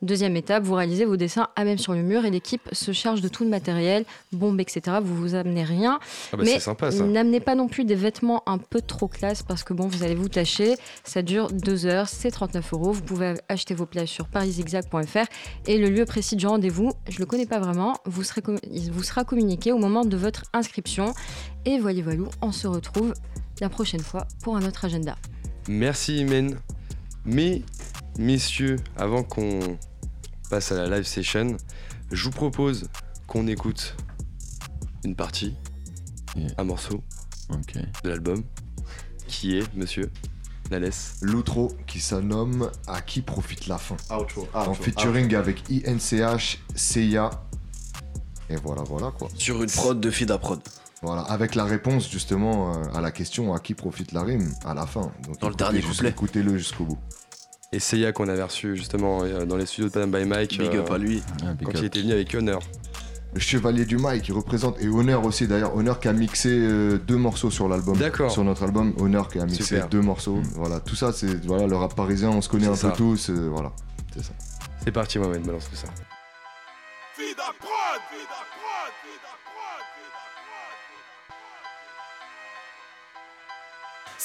Deuxième 0.01 0.36
étape, 0.36 0.63
vous 0.63 0.76
réalisez 0.76 1.05
vos 1.05 1.17
dessins 1.17 1.49
à 1.55 1.63
même 1.63 1.78
sur 1.78 1.93
le 1.93 2.01
mur 2.01 2.26
et 2.26 2.30
l'équipe 2.30 2.69
se 2.71 2.91
charge 2.91 3.21
de 3.21 3.28
tout 3.28 3.43
le 3.43 3.49
matériel, 3.49 4.05
bombes, 4.32 4.59
etc. 4.64 4.97
Vous 5.01 5.16
vous 5.16 5.36
amenez 5.36 5.64
rien. 5.64 5.99
Ah 6.32 6.38
bah, 6.38 6.43
Mais 6.45 6.53
c'est 6.53 6.59
sympa 6.61 6.91
ça. 6.91 7.03
N'amenez 7.03 7.39
pas 7.39 7.55
non 7.55 7.68
plus 7.68 7.86
des 7.86 7.95
vêtements 7.95 8.41
un 8.47 8.57
peu 8.57 8.82
trop 8.82 9.07
classe 9.07 9.43
parce 9.43 9.64
que 9.64 9.74
bon, 9.74 9.88
vous 9.88 10.03
allez 10.03 10.16
vous 10.16 10.30
tâcher. 10.30 10.76
Ça 11.03 11.22
dure 11.22 11.51
deux 11.51 11.86
heures, 11.86 12.07
c'est 12.07 12.32
39 12.32 12.74
euros. 12.74 12.91
Vous 12.91 13.03
pouvez 13.03 13.36
acheter 13.49 13.76
vos 13.76 13.86
plages 13.86 14.09
sur 14.09 14.28
pariszigzag.fr 14.28 15.26
et 15.68 15.78
le 15.78 15.89
lieu 15.89 16.05
précis 16.05 16.36
du 16.36 16.47
rendez-vous, 16.47 16.91
je 17.09 17.20
le 17.20 17.26
connais 17.26 17.45
pas 17.45 17.59
vraiment, 17.59 17.95
vous 18.05 18.24
serez 18.24 18.41
il 18.72 18.91
vous 18.91 19.03
sera 19.03 19.24
communiqué 19.24 19.72
au 19.72 19.78
moment 19.78 20.05
de 20.05 20.18
votre 20.18 20.43
inscription. 20.53 21.14
Et 21.66 21.80
voyez 21.80 22.01
voilou, 22.01 22.28
on 22.41 22.51
se 22.51 22.68
retrouve 22.68 23.14
la 23.61 23.70
prochaine 23.70 24.01
fois 24.01 24.28
pour 24.41 24.57
un 24.57 24.66
autre 24.66 24.86
agenda. 24.86 25.16
Merci 25.68 26.20
Imen. 26.20 26.57
Mais, 27.26 27.61
messieurs, 28.18 28.78
avant 28.97 29.24
qu'on 29.24 29.59
passe 30.49 30.72
à 30.72 30.76
la 30.76 30.97
live 30.97 31.05
session, 31.05 31.55
je 32.11 32.24
vous 32.26 32.32
propose 32.32 32.89
qu'on 33.28 33.47
écoute 33.47 33.95
une 35.04 35.16
partie, 35.16 35.56
Yeah. 36.36 36.47
un 36.58 36.64
morceau 36.64 37.04
de 38.04 38.10
l'album, 38.10 38.43
qui 39.28 39.58
est, 39.60 39.74
monsieur, 39.76 40.10
la 40.72 40.80
laisse. 40.80 41.18
L'outro 41.22 41.72
qui 41.86 41.99
se 41.99 42.16
nomme 42.16 42.72
À 42.88 43.01
qui 43.01 43.22
profite 43.22 43.68
la 43.68 43.78
fin? 43.78 43.97
Outro. 44.10 44.47
En 44.54 44.62
outro, 44.62 44.74
featuring 44.74 45.36
avec 45.36 45.62
INCH, 45.70 46.60
CIA. 46.74 47.30
Et 48.49 48.56
voilà, 48.56 48.82
voilà 48.82 49.12
quoi. 49.12 49.30
Sur 49.36 49.62
une 49.62 49.70
prod 49.70 49.99
de 49.99 50.10
Fida 50.10 50.38
Prod. 50.39 50.60
Voilà, 51.04 51.22
avec 51.22 51.54
la 51.54 51.66
réponse 51.66 52.10
justement 52.10 52.74
euh, 52.74 52.84
à 52.95 53.01
la 53.01 53.12
question 53.12 53.54
à 53.54 53.60
qui 53.60 53.74
profite 53.76 54.12
la 54.14 54.24
rime? 54.24 54.51
à 54.66 54.74
la 54.74 54.88
fin. 54.88 55.12
Donc, 55.28 55.39
Dans 55.39 55.49
le 55.49 55.56
dernier 55.56 55.82
couplet. 55.82 56.10
Écoutez-le 56.10 56.58
jusqu'au 56.58 56.86
bout. 56.86 56.97
Et 57.74 57.80
Seiya 57.80 58.12
qu'on 58.12 58.28
avait 58.30 58.41
reçu 58.43 58.76
justement 58.76 59.24
euh, 59.24 59.45
dans 59.45 59.58
les 59.58 59.66
studios 59.66 59.89
de 59.89 59.93
Panam 59.93 60.12
by 60.12 60.26
Mike 60.26 60.58
Big 60.58 60.76
euh, 60.76 60.82
up 60.82 60.89
à 60.91 60.97
lui. 60.97 61.22
Ah, 61.43 61.54
quand 61.64 61.70
up. 61.72 61.76
il 61.78 61.86
était 61.86 62.01
venu 62.01 62.14
avec 62.14 62.34
Honor. 62.34 62.62
Le 63.34 63.40
chevalier 63.40 63.86
du 63.86 63.98
Mike 63.98 64.24
qui 64.24 64.32
représente, 64.32 64.80
et 64.82 64.88
Honor 64.88 65.26
aussi 65.26 65.48
d'ailleurs, 65.48 65.76
Honor 65.76 66.00
qui 66.00 66.08
a 66.08 66.14
mixé 66.14 66.50
euh, 66.52 67.00
deux 67.00 67.18
morceaux 67.18 67.50
sur 67.50 67.68
l'album. 67.68 67.98
D'accord. 67.98 68.30
Sur 68.32 68.44
notre 68.44 68.64
album, 68.64 68.94
Honor 69.00 69.28
qui 69.28 69.40
a 69.40 69.46
mixé 69.46 69.64
Super. 69.64 69.88
deux 69.90 70.02
morceaux. 70.02 70.36
Mm. 70.36 70.44
Voilà, 70.56 70.80
tout 70.80 70.96
ça 70.96 71.12
c'est 71.12 71.44
voilà, 71.46 71.66
le 71.66 71.76
rap 71.76 71.96
parisien, 71.96 72.30
on 72.30 72.42
se 72.42 72.50
connaît 72.50 72.68
un 72.68 72.76
ça. 72.76 72.90
peu 72.92 72.98
tous, 72.98 73.30
euh, 73.30 73.50
voilà. 73.52 73.72
C'est 74.16 74.24
ça. 74.24 74.34
C'est 74.84 74.92
parti 74.92 75.18
Mohamed, 75.18 75.44
balance 75.44 75.68
tout 75.70 75.76
ça. 75.76 75.88
Vida 77.18 77.44
prod, 77.60 78.02
vida 78.12 78.40
prod, 78.52 78.62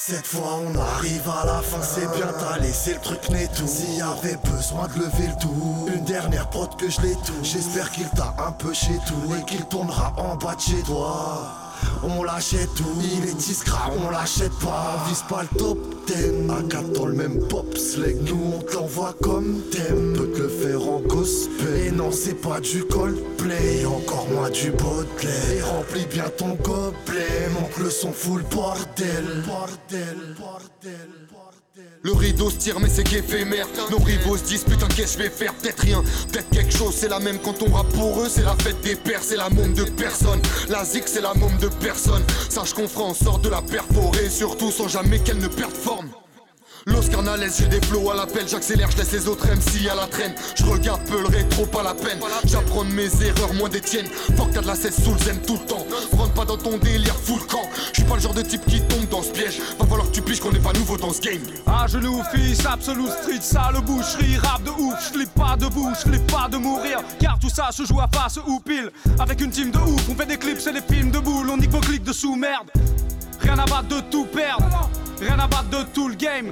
Cette 0.01 0.27
fois 0.27 0.61
on 0.65 0.79
arrive 0.79 1.29
à 1.29 1.45
la 1.45 1.61
fin, 1.61 1.81
c'est 1.81 2.09
bien 2.15 2.31
t'as 2.39 2.57
laissé 2.59 2.93
le 2.93 3.01
truc 3.01 3.29
netto 3.29 3.67
S'il 3.67 3.95
y 3.95 4.01
avait 4.01 4.37
besoin 4.45 4.87
de 4.87 4.93
lever 4.93 5.27
le 5.27 5.41
tout 5.41 5.89
Une 5.93 6.05
dernière 6.05 6.49
prod 6.49 6.73
que 6.77 6.89
je 6.89 7.01
l'ai 7.01 7.15
tout. 7.15 7.33
J'espère 7.43 7.91
qu'il 7.91 8.09
t'a 8.11 8.33
un 8.37 8.53
peu 8.53 8.73
chez 8.73 8.97
tout 9.05 9.35
Et 9.35 9.43
qu'il 9.43 9.65
tournera 9.65 10.13
en 10.15 10.37
bas 10.37 10.55
de 10.55 10.61
chez 10.61 10.81
toi 10.83 11.68
on 12.03 12.23
l'achète 12.23 12.73
tout, 12.75 12.85
il 13.01 13.29
est 13.29 13.33
discret, 13.33 13.91
on 14.05 14.09
l'achète 14.09 14.53
pas. 14.59 14.97
On 15.05 15.09
vise 15.09 15.23
pas 15.29 15.43
le 15.43 15.57
top 15.57 15.77
10 16.07 16.49
À 16.49 16.61
4 16.63 16.93
dans 16.93 17.05
le 17.05 17.13
même 17.13 17.47
pop 17.47 17.77
slack 17.77 18.15
Nous 18.25 18.53
on 18.55 18.59
t'envoie 18.59 19.13
comme 19.21 19.61
thème 19.71 20.13
Peut 20.15 20.31
te 20.31 20.41
le 20.41 20.49
faire 20.49 20.81
en 20.81 20.99
gospel. 20.99 21.87
Et 21.87 21.91
non 21.91 22.11
c'est 22.11 22.35
pas 22.41 22.59
du 22.59 22.83
Coldplay. 22.83 23.85
Encore 23.85 24.27
moins 24.31 24.49
du 24.49 24.71
Baudelaire. 24.71 25.51
Et 25.55 25.61
remplis 25.61 26.05
bien 26.05 26.29
ton 26.37 26.55
gobelet. 26.55 27.49
Monte 27.53 27.77
le 27.77 27.89
son 27.89 28.11
full 28.11 28.43
bordel. 28.51 29.43
Bordel, 29.45 30.35
bordel 30.39 31.28
Le 32.03 32.13
rideau 32.13 32.49
se 32.49 32.57
tire 32.57 32.79
mais 32.79 32.89
c'est 32.89 33.03
qu'éphémère. 33.03 33.67
Nos 33.91 33.99
rivaux 33.99 34.37
se 34.37 34.43
disent 34.43 34.63
putain 34.63 34.87
qu'est-ce 34.87 35.17
que 35.17 35.23
je 35.23 35.29
vais 35.29 35.35
faire? 35.35 35.53
Peut-être 35.55 35.79
rien, 35.81 36.03
peut-être 36.31 36.49
quelque 36.49 36.73
chose 36.73 36.95
C'est 36.95 37.09
la 37.09 37.19
même 37.19 37.39
quand 37.39 37.61
on 37.61 37.71
rappe 37.71 37.89
pour 37.89 38.21
eux. 38.21 38.29
C'est 38.29 38.43
la 38.43 38.55
fête 38.55 38.79
des 38.81 38.95
pères, 38.95 39.23
c'est 39.23 39.37
la 39.37 39.49
môme 39.49 39.73
de 39.73 39.83
personne. 39.83 40.41
La 40.69 40.85
zik 40.85 41.03
c'est 41.07 41.21
la 41.21 41.33
môme 41.33 41.57
de 41.57 41.67
personne. 41.67 42.23
Sache 42.49 42.73
qu'on 42.73 42.87
fera 42.87 43.05
en 43.05 43.13
sorte 43.13 43.43
de 43.43 43.49
la 43.49 43.61
perforer 43.61 44.29
Surtout 44.29 44.71
sans 44.71 44.87
jamais 44.87 45.19
qu'elle 45.19 45.39
ne 45.39 45.47
perde 45.47 45.73
forme 45.73 46.09
Los 46.89 47.07
Carnales, 47.09 47.49
j'ai 47.57 47.67
des 47.67 47.81
flots 47.81 48.09
à 48.11 48.15
l'appel, 48.15 48.47
j'accélère, 48.47 48.89
je 48.91 48.97
laisse 48.97 49.11
les 49.11 49.27
autres 49.27 49.45
MC 49.45 49.87
à 49.89 49.95
la 49.95 50.07
traîne. 50.07 50.33
Je 50.55 50.65
regarde 50.65 51.01
peu 51.07 51.21
le 51.21 51.27
rétro, 51.27 51.65
pas 51.65 51.83
la 51.83 51.93
peine. 51.93 52.19
J'apprends 52.45 52.83
de 52.83 52.91
mes 52.91 53.09
erreurs, 53.23 53.53
moins 53.53 53.69
des 53.69 53.81
tiennes. 53.81 54.07
Fuck, 54.35 54.51
t'as 54.53 54.61
de 54.61 54.67
la 54.67 54.75
cesse 54.75 55.03
sous 55.03 55.13
le 55.13 55.35
tout 55.45 55.53
le 55.53 55.65
temps. 55.67 55.85
Rentre 56.17 56.33
pas 56.33 56.45
dans 56.45 56.57
ton 56.57 56.77
délire, 56.77 57.15
full 57.15 57.45
camp. 57.47 57.69
Je 57.93 58.01
suis 58.01 58.03
pas 58.03 58.15
le 58.15 58.21
genre 58.21 58.33
de 58.33 58.41
type 58.41 58.65
qui 58.65 58.81
tombe 58.81 59.07
dans 59.09 59.21
ce 59.21 59.31
piège. 59.31 59.59
Va 59.79 59.85
falloir 59.85 60.09
que 60.09 60.15
tu 60.15 60.21
piges 60.21 60.39
qu'on 60.39 60.51
est 60.51 60.63
pas 60.63 60.73
nouveau 60.73 60.97
dans 60.97 61.13
ce 61.13 61.21
game. 61.21 61.41
À 61.67 61.87
genoux, 61.87 62.21
fils, 62.33 62.65
absolu 62.65 63.07
street, 63.07 63.41
sale 63.41 63.81
boucherie, 63.85 64.37
rap 64.37 64.63
de 64.63 64.71
ouf, 64.71 65.11
je 65.13 65.25
pas 65.27 65.55
debout, 65.57 65.91
je 66.05 66.17
pas 66.31 66.47
de 66.49 66.57
mourir, 66.57 66.99
car 67.19 67.37
tout 67.39 67.49
ça 67.49 67.69
se 67.71 67.85
joue 67.85 67.99
à 67.99 68.09
face 68.13 68.39
ou 68.47 68.59
pile. 68.59 68.91
Avec 69.19 69.41
une 69.41 69.51
team 69.51 69.71
de 69.71 69.77
ouf, 69.77 70.01
on 70.09 70.15
fait 70.15 70.25
des 70.25 70.37
clips, 70.37 70.59
c'est 70.59 70.73
des 70.73 70.81
films 70.81 71.11
de 71.11 71.19
boules, 71.19 71.49
on 71.49 71.57
nique 71.57 71.71
vos 71.71 71.79
clics 71.79 72.03
de 72.03 72.13
sous-merde. 72.13 72.69
Rien 73.41 73.57
à 73.57 73.65
battre 73.65 73.87
de 73.87 74.01
tout 74.11 74.25
perdre, 74.25 74.89
rien 75.19 75.39
à 75.39 75.47
battre 75.47 75.69
de 75.69 75.83
tout 75.93 76.09
le 76.09 76.15
game. 76.15 76.51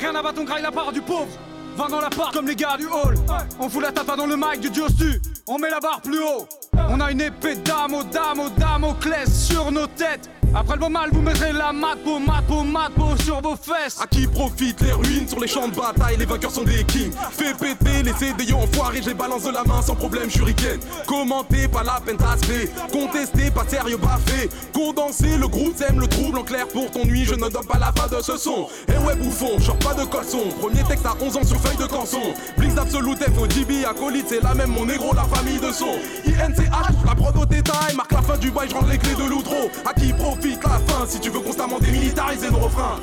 Rien 0.00 0.14
à 0.14 0.22
battre, 0.22 0.40
on 0.40 0.44
graille 0.44 0.62
la 0.62 0.72
part 0.72 0.92
du 0.92 1.02
pauvre. 1.02 1.28
Va 1.76 1.86
dans 1.88 2.00
la 2.00 2.08
part 2.08 2.32
comme 2.32 2.46
les 2.46 2.56
gars 2.56 2.78
du 2.78 2.86
hall. 2.86 3.14
On 3.58 3.68
fout 3.68 3.82
la 3.82 3.92
tata 3.92 4.16
dans 4.16 4.26
le 4.26 4.34
mic 4.34 4.60
du 4.60 4.70
dieu 4.70 4.88
stu. 4.88 5.20
On 5.46 5.58
met 5.58 5.68
la 5.68 5.78
barre 5.78 6.00
plus 6.00 6.20
haut. 6.20 6.48
On 6.88 6.98
a 7.00 7.10
une 7.12 7.20
épée 7.20 7.56
d'amo, 7.56 8.02
d'amo, 8.04 8.48
damoclès 8.56 9.28
sur 9.30 9.70
nos 9.70 9.86
têtes. 9.86 10.30
Après 10.52 10.74
le 10.74 10.80
beau 10.80 10.88
mal, 10.88 11.10
vous 11.12 11.22
mettrez 11.22 11.52
la 11.52 11.72
mapo, 11.72 12.18
mapo, 12.18 12.64
mapo 12.64 13.16
sur 13.24 13.40
vos 13.40 13.54
fesses. 13.54 14.00
À 14.00 14.06
qui 14.08 14.26
profitent 14.26 14.80
les 14.80 14.92
ruines 14.92 15.28
sur 15.28 15.38
les 15.38 15.46
champs 15.46 15.68
de 15.68 15.74
bataille? 15.74 16.16
Les 16.18 16.24
vainqueurs 16.24 16.50
sont 16.50 16.64
des 16.64 16.82
kings. 16.84 17.12
Fais 17.30 17.54
péter 17.54 18.02
les 18.02 18.12
CDI 18.12 18.52
enfoirés 18.52 19.00
J'ai 19.02 19.14
balance 19.14 19.44
de 19.44 19.52
la 19.52 19.62
main 19.62 19.80
sans 19.80 19.94
problème 19.94 20.28
shuriken. 20.28 20.80
Commenter, 21.06 21.68
pas 21.68 21.84
la 21.84 22.00
peine 22.04 22.16
d'aspect. 22.16 22.68
Contester, 22.92 23.50
pas 23.52 23.64
sérieux, 23.68 23.96
baffé 23.96 24.48
Condenser, 24.74 25.36
le 25.38 25.46
groupe 25.46 25.76
t'aime 25.76 26.00
le 26.00 26.08
trouble 26.08 26.38
en 26.38 26.42
clair 26.42 26.66
pour 26.66 26.90
ton 26.90 27.04
nuit. 27.04 27.24
Je 27.24 27.34
ne 27.34 27.48
donne 27.48 27.66
pas 27.66 27.78
la 27.78 27.92
fin 27.92 28.08
de 28.08 28.20
ce 28.20 28.36
son. 28.36 28.66
Et 28.88 28.98
ouais 29.06 29.14
bouffon, 29.14 29.56
genre 29.60 29.78
pas 29.78 29.94
de 29.94 30.04
colson 30.04 30.48
Premier 30.58 30.82
texte 30.82 31.06
à 31.06 31.14
11 31.20 31.36
ans 31.36 31.44
sur 31.44 31.60
feuille 31.60 31.76
de 31.76 31.86
canson. 31.86 32.34
Blix 32.58 32.76
Absolute, 32.76 33.22
FOGB, 33.22 33.84
acolyte 33.88 34.26
C'est 34.28 34.42
la 34.42 34.54
même 34.54 34.70
mon 34.70 34.84
négro, 34.84 35.14
la 35.14 35.24
famille 35.24 35.60
de 35.60 35.70
son. 35.70 35.94
INCH, 36.26 37.06
la 37.06 37.14
prod 37.14 37.36
au 37.36 37.46
détail 37.46 37.94
Marque 37.94 38.12
la 38.12 38.22
fin 38.22 38.36
du 38.36 38.50
bail, 38.50 38.68
je 38.68 38.74
rends 38.74 38.86
les 38.86 38.98
clés 38.98 39.14
de 39.14 39.28
l'outro. 39.28 39.70
À 39.84 39.94
qui 39.94 40.12
profite 40.12 40.39
la 40.48 40.78
fin. 40.86 41.06
Si 41.06 41.20
tu 41.20 41.30
veux 41.30 41.40
constamment 41.40 41.78
démilitariser 41.78 42.48
le 42.48 42.56
refrain 42.56 43.00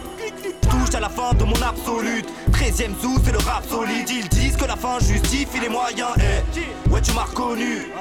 touche 0.62 0.96
à 0.96 1.00
la 1.00 1.10
fin 1.10 1.34
de 1.34 1.44
mon 1.44 1.62
absolute. 1.62 2.28
13ème 2.52 3.00
sous 3.02 3.18
c'est 3.24 3.32
le 3.32 3.38
rap 3.40 3.64
solide. 3.68 4.10
Ils 4.10 4.28
disent 4.30 4.58
que 4.58 4.66
la 4.66 4.76
fin 4.76 5.00
justifie 5.00 5.60
les 5.62 5.70
moyens. 5.70 6.10
Eh 6.18 6.90
ouais 6.90 7.02
tu 7.02 7.14
m'as 7.14 7.24
reconnu. 7.24 7.92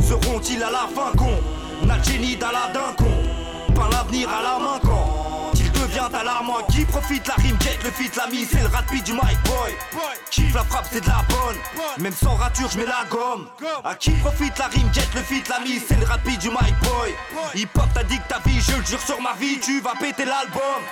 Seront-ils 0.00 0.62
à 0.62 0.70
la 0.70 0.88
fin 0.94 1.16
con? 1.16 1.30
On 1.82 1.90
a 1.90 1.96
le 1.96 2.04
génie 2.04 2.36
d'Aladin 2.36 2.94
con. 2.98 3.74
Pas 3.74 3.88
l'avenir 3.90 4.28
à 4.28 4.42
la 4.42 4.58
main 4.58 4.78
quand 4.82 5.45
Alarmant 5.98 6.62
Qui 6.70 6.84
profite 6.84 7.26
la 7.26 7.34
rime 7.34 7.56
jet 7.60 7.78
le 7.82 7.90
fit 7.90 8.10
la 8.16 8.26
mise 8.26 8.48
C'est 8.50 8.60
le 8.60 8.68
rapide 8.68 9.02
du 9.02 9.12
Mike 9.14 9.42
Boy. 9.44 9.72
Kiffe 10.30 10.54
la 10.54 10.62
frappe 10.64 10.86
c'est 10.92 11.00
de 11.00 11.06
la 11.06 11.24
bonne. 11.28 11.56
Même 11.98 12.12
sans 12.12 12.34
rature 12.34 12.68
je 12.70 12.78
mets 12.78 12.84
la 12.84 13.04
gomme. 13.10 13.46
À 13.82 13.94
qui 13.94 14.10
profite 14.12 14.58
la 14.58 14.66
rime 14.66 14.92
jet 14.92 15.08
le 15.14 15.22
fit 15.22 15.42
la 15.48 15.60
mise 15.60 15.82
C'est 15.88 15.98
le 15.98 16.04
rapide 16.04 16.38
du 16.38 16.50
Mike 16.50 16.78
Boy. 16.82 17.14
Hip 17.54 17.68
hop 17.76 17.88
t'as 17.94 18.04
dit 18.04 18.18
que 18.18 18.28
ta 18.28 18.38
vie 18.46 18.60
je 18.60 18.76
le 18.76 18.84
jure 18.84 19.00
sur 19.00 19.20
ma 19.22 19.32
vie 19.34 19.58
Tu 19.58 19.80
vas 19.80 19.94
péter 19.98 20.26
l'album 20.26 20.82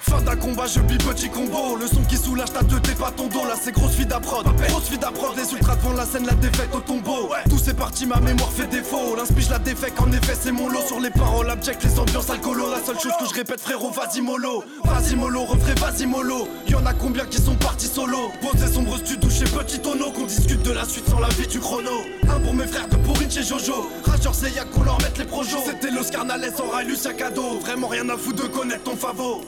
Fin 0.00 0.22
d'un 0.22 0.36
combat, 0.36 0.66
je 0.66 0.80
bip 0.80 1.02
petit 1.04 1.28
combo. 1.28 1.76
Le 1.76 1.86
son 1.86 2.02
qui 2.02 2.16
soulage 2.16 2.52
ta 2.52 2.60
tête, 2.60 2.96
pas 2.96 3.10
ton 3.10 3.26
dos. 3.26 3.44
Là, 3.44 3.54
c'est 3.60 3.72
grosse 3.72 3.92
vie 3.92 4.06
d'approd. 4.06 4.46
Grosse 4.68 4.90
vie 4.90 4.98
d'approd, 4.98 5.36
les 5.36 5.52
ultras 5.52 5.76
devant 5.76 5.92
la 5.92 6.06
scène, 6.06 6.26
la 6.26 6.34
défaite 6.34 6.74
au 6.74 6.80
tombeau. 6.80 7.30
Tout 7.50 7.58
c'est 7.62 7.76
parti, 7.76 8.06
ma 8.06 8.20
mémoire 8.20 8.50
fait 8.50 8.66
défaut. 8.66 9.16
L'inspire, 9.16 9.50
la 9.50 9.58
défaite, 9.58 9.94
en 9.98 10.10
effet, 10.12 10.34
c'est 10.40 10.52
mon 10.52 10.68
lot. 10.68 10.80
Sur 10.86 11.00
les 11.00 11.10
paroles 11.10 11.50
abjectes, 11.50 11.84
les 11.84 11.98
ambiances 11.98 12.30
alcoolo. 12.30 12.70
La 12.70 12.82
seule 12.84 12.98
chose 12.98 13.12
que 13.20 13.26
je 13.28 13.34
répète, 13.34 13.60
frérot, 13.60 13.90
vas-y 13.90 14.20
mollo. 14.20 14.64
Vas-y 14.84 15.16
mollo, 15.16 15.44
refrais, 15.44 15.74
vas-y 15.74 16.06
mollo. 16.06 16.48
Y'en 16.68 16.84
a 16.86 16.94
combien 16.94 17.26
qui 17.26 17.40
sont 17.40 17.56
partis 17.56 17.88
solo? 17.88 18.30
Posé 18.40 18.72
sombre 18.72 18.96
studio 18.98 19.28
chez 19.28 19.44
Petit 19.44 19.80
Tonneau. 19.80 20.10
Qu'on 20.12 20.26
discute 20.26 20.62
de 20.62 20.72
la 20.72 20.84
suite 20.84 21.08
sans 21.08 21.18
la 21.18 21.28
vie 21.28 21.46
du 21.46 21.58
chrono. 21.58 21.90
Un 22.28 22.40
pour 22.40 22.54
mes 22.54 22.66
frères, 22.66 22.88
deux 22.88 22.98
pour 22.98 23.20
une 23.20 23.30
chez 23.30 23.42
Jojo. 23.42 23.90
Rageur, 24.04 24.34
c'est 24.34 24.50
y'a 24.52 24.64
qu'on 24.64 24.84
leur 24.84 24.98
mette 25.02 25.18
les 25.18 25.24
projos. 25.24 25.58
C'était 25.66 25.90
Los 25.90 26.10
Carnales 26.10 26.52
en 26.62 26.70
rail, 26.70 26.86
Lucien 26.86 27.12
Cadeau. 27.12 27.58
Vraiment 27.60 27.88
rien 27.88 28.08
à 28.08 28.16
foutre 28.16 28.44
de 28.44 28.48
connaître 28.48 28.84
ton 28.84 28.96
favo. 28.96 29.42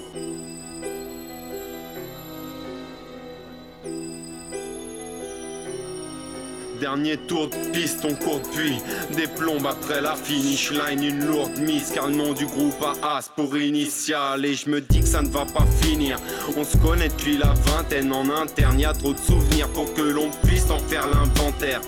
Dernier 6.81 7.19
tour 7.19 7.51
de 7.51 7.57
piste, 7.73 8.07
on 8.07 8.15
court 8.15 8.41
depuis 8.41 8.79
des 9.15 9.27
plombes 9.27 9.67
après 9.67 10.01
la 10.01 10.15
finish 10.15 10.71
line, 10.71 11.03
une 11.03 11.27
lourde 11.27 11.59
mise 11.59 11.91
car 11.95 12.07
le 12.07 12.15
nom 12.15 12.33
du 12.33 12.47
groupe 12.47 12.83
a 12.83 13.19
As 13.19 13.29
pour 13.29 13.55
initial 13.59 14.47
et 14.47 14.55
je 14.55 14.71
me 14.71 14.81
dis 14.81 15.01
que 15.01 15.07
ça 15.07 15.21
ne 15.21 15.29
va 15.29 15.45
pas 15.45 15.67
finir. 15.83 16.17
On 16.57 16.65
se 16.65 16.79
connaît 16.79 17.09
depuis 17.09 17.37
la 17.37 17.53
vingtaine 17.67 18.11
en 18.15 18.31
interne, 18.31 18.81
y 18.81 18.87
a 18.87 18.95
trop 18.95 19.13
de 19.13 19.19
souvenirs 19.19 19.69
pour 19.69 19.93
que 19.93 20.01
l'on 20.01 20.31
puisse 20.43 20.71
en 20.71 20.79
faire 20.79 21.07
l'inventaire. 21.09 21.83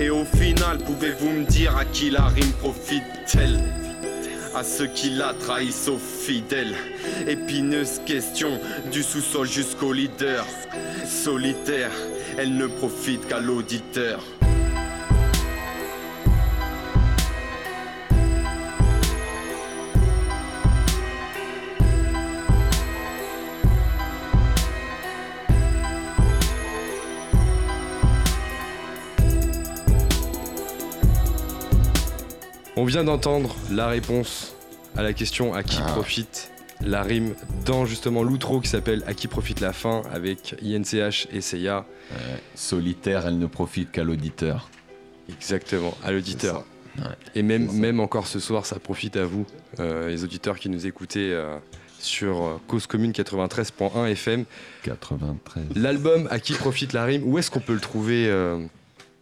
Et 0.00 0.08
au 0.08 0.24
final, 0.24 0.78
pouvez-vous 0.78 1.28
me 1.28 1.44
dire 1.44 1.76
à 1.76 1.84
qui 1.84 2.08
la 2.08 2.24
rime 2.24 2.52
profite-t-elle? 2.52 3.60
À 4.54 4.64
ceux 4.64 4.86
qui 4.86 5.10
la 5.10 5.34
trahissent 5.34 5.88
aux 5.88 5.98
fidèles. 5.98 6.74
Épineuse 7.28 8.00
question 8.06 8.58
du 8.90 9.02
sous-sol 9.02 9.46
jusqu'au 9.46 9.92
leader. 9.92 10.46
Solitaire, 11.04 11.90
elle 12.38 12.56
ne 12.56 12.66
profite 12.66 13.26
qu'à 13.26 13.40
l'auditeur. 13.40 14.20
On 32.78 32.84
vient 32.84 33.04
d'entendre 33.04 33.56
la 33.70 33.88
réponse 33.88 34.54
à 34.96 35.02
la 35.02 35.14
question 35.14 35.54
à 35.54 35.58
Ah. 35.58 35.62
qui 35.62 35.80
profite 35.80 36.50
la 36.80 37.02
rime 37.02 37.34
dans 37.64 37.86
justement 37.86 38.22
l'outro 38.22 38.60
qui 38.60 38.68
s'appelle 38.68 39.02
À 39.06 39.14
qui 39.14 39.28
profite 39.28 39.60
la 39.60 39.72
fin 39.72 40.02
avec 40.12 40.56
INCH 40.62 41.28
et 41.32 41.40
Seiya. 41.40 41.86
solitaire, 42.54 43.26
elle 43.26 43.38
ne 43.38 43.46
profite 43.46 43.90
qu'à 43.90 44.04
l'auditeur. 44.04 44.70
Exactement, 45.28 45.96
à 46.04 46.12
l'auditeur. 46.12 46.64
Et 47.34 47.42
même, 47.42 47.70
même 47.72 48.00
encore 48.00 48.26
ce 48.26 48.40
soir, 48.40 48.64
ça 48.64 48.78
profite 48.78 49.16
à 49.16 49.24
vous, 49.24 49.46
euh, 49.80 50.08
les 50.08 50.24
auditeurs 50.24 50.58
qui 50.58 50.68
nous 50.68 50.86
écoutez 50.86 51.32
euh, 51.32 51.58
sur 51.98 52.42
euh, 52.42 52.60
Cause 52.68 52.86
Commune 52.86 53.12
93.1 53.12 54.10
FM. 54.10 54.44
93. 54.82 55.64
L'album 55.74 56.28
À 56.30 56.38
qui 56.38 56.54
profite 56.54 56.92
la 56.92 57.04
rime, 57.04 57.22
où 57.24 57.38
est-ce 57.38 57.50
qu'on 57.50 57.60
peut 57.60 57.74
le 57.74 57.80
trouver 57.80 58.28
euh, 58.28 58.64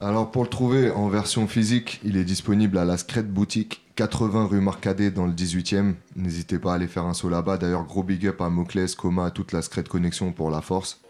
Alors 0.01 0.31
pour 0.31 0.43
le 0.43 0.49
trouver 0.49 0.91
en 0.91 1.09
version 1.09 1.47
physique, 1.49 2.01
il 2.05 2.17
est 2.17 2.25
disponible 2.25 2.79
à 2.79 2.85
la 2.85 2.97
Scred 2.97 3.27
Boutique, 3.27 3.84
80 3.97 4.47
rue 4.47 4.61
Marcadet 4.61 5.11
dans 5.11 5.27
le 5.27 5.33
18e. 5.33 5.95
N'hésitez 6.17 6.59
pas 6.59 6.73
à 6.73 6.75
aller 6.77 6.89
faire 6.89 7.05
un 7.05 7.15
saut 7.15 7.29
là-bas. 7.29 7.59
D'ailleurs, 7.59 7.85
gros 7.85 8.03
big 8.03 8.27
up 8.27 8.41
à 8.41 8.49
Moclès, 8.51 8.95
Coma, 8.95 9.27
à 9.27 9.31
toute 9.31 9.53
la 9.53 9.63
Scred 9.63 9.89
Connexion 9.89 10.33
pour 10.33 10.51
la 10.51 10.61
force. 10.61 11.01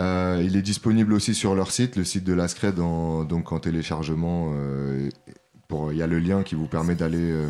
Euh, 0.00 0.42
il 0.44 0.56
est 0.56 0.62
disponible 0.62 1.12
aussi 1.12 1.34
sur 1.34 1.54
leur 1.54 1.70
site, 1.70 1.94
le 1.96 2.04
site 2.04 2.24
de 2.24 2.32
la 2.32 2.48
Scred, 2.48 2.80
en, 2.80 3.24
donc 3.24 3.52
en 3.52 3.60
téléchargement. 3.60 4.52
euh, 4.54 5.08
Il 5.90 5.96
y 5.96 6.02
a 6.02 6.06
le 6.06 6.18
lien 6.18 6.42
qui 6.42 6.54
vous 6.56 6.66
permet 6.66 6.94
d'aller 6.96 7.30
euh, 7.30 7.48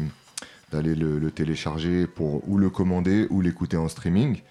d'aller 0.72 0.94
le, 0.94 1.18
le 1.18 1.30
télécharger 1.30 2.06
pour 2.06 2.48
ou 2.48 2.58
le 2.58 2.70
commander 2.70 3.26
ou 3.30 3.40
l'écouter 3.40 3.76
en 3.76 3.88
streaming. 3.88 4.42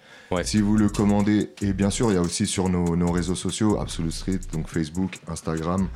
Si 0.42 0.60
vous 0.60 0.76
le 0.76 0.88
commandez, 0.88 1.50
et 1.62 1.72
bien 1.72 1.90
sûr, 1.90 2.10
il 2.10 2.14
y 2.14 2.16
a 2.16 2.20
aussi 2.20 2.46
sur 2.46 2.68
nos, 2.68 2.96
nos 2.96 3.12
réseaux 3.12 3.36
sociaux, 3.36 3.78
Absolute 3.78 4.12
Street, 4.12 4.40
donc 4.52 4.66
Facebook, 4.68 5.20
Instagram. 5.28 5.86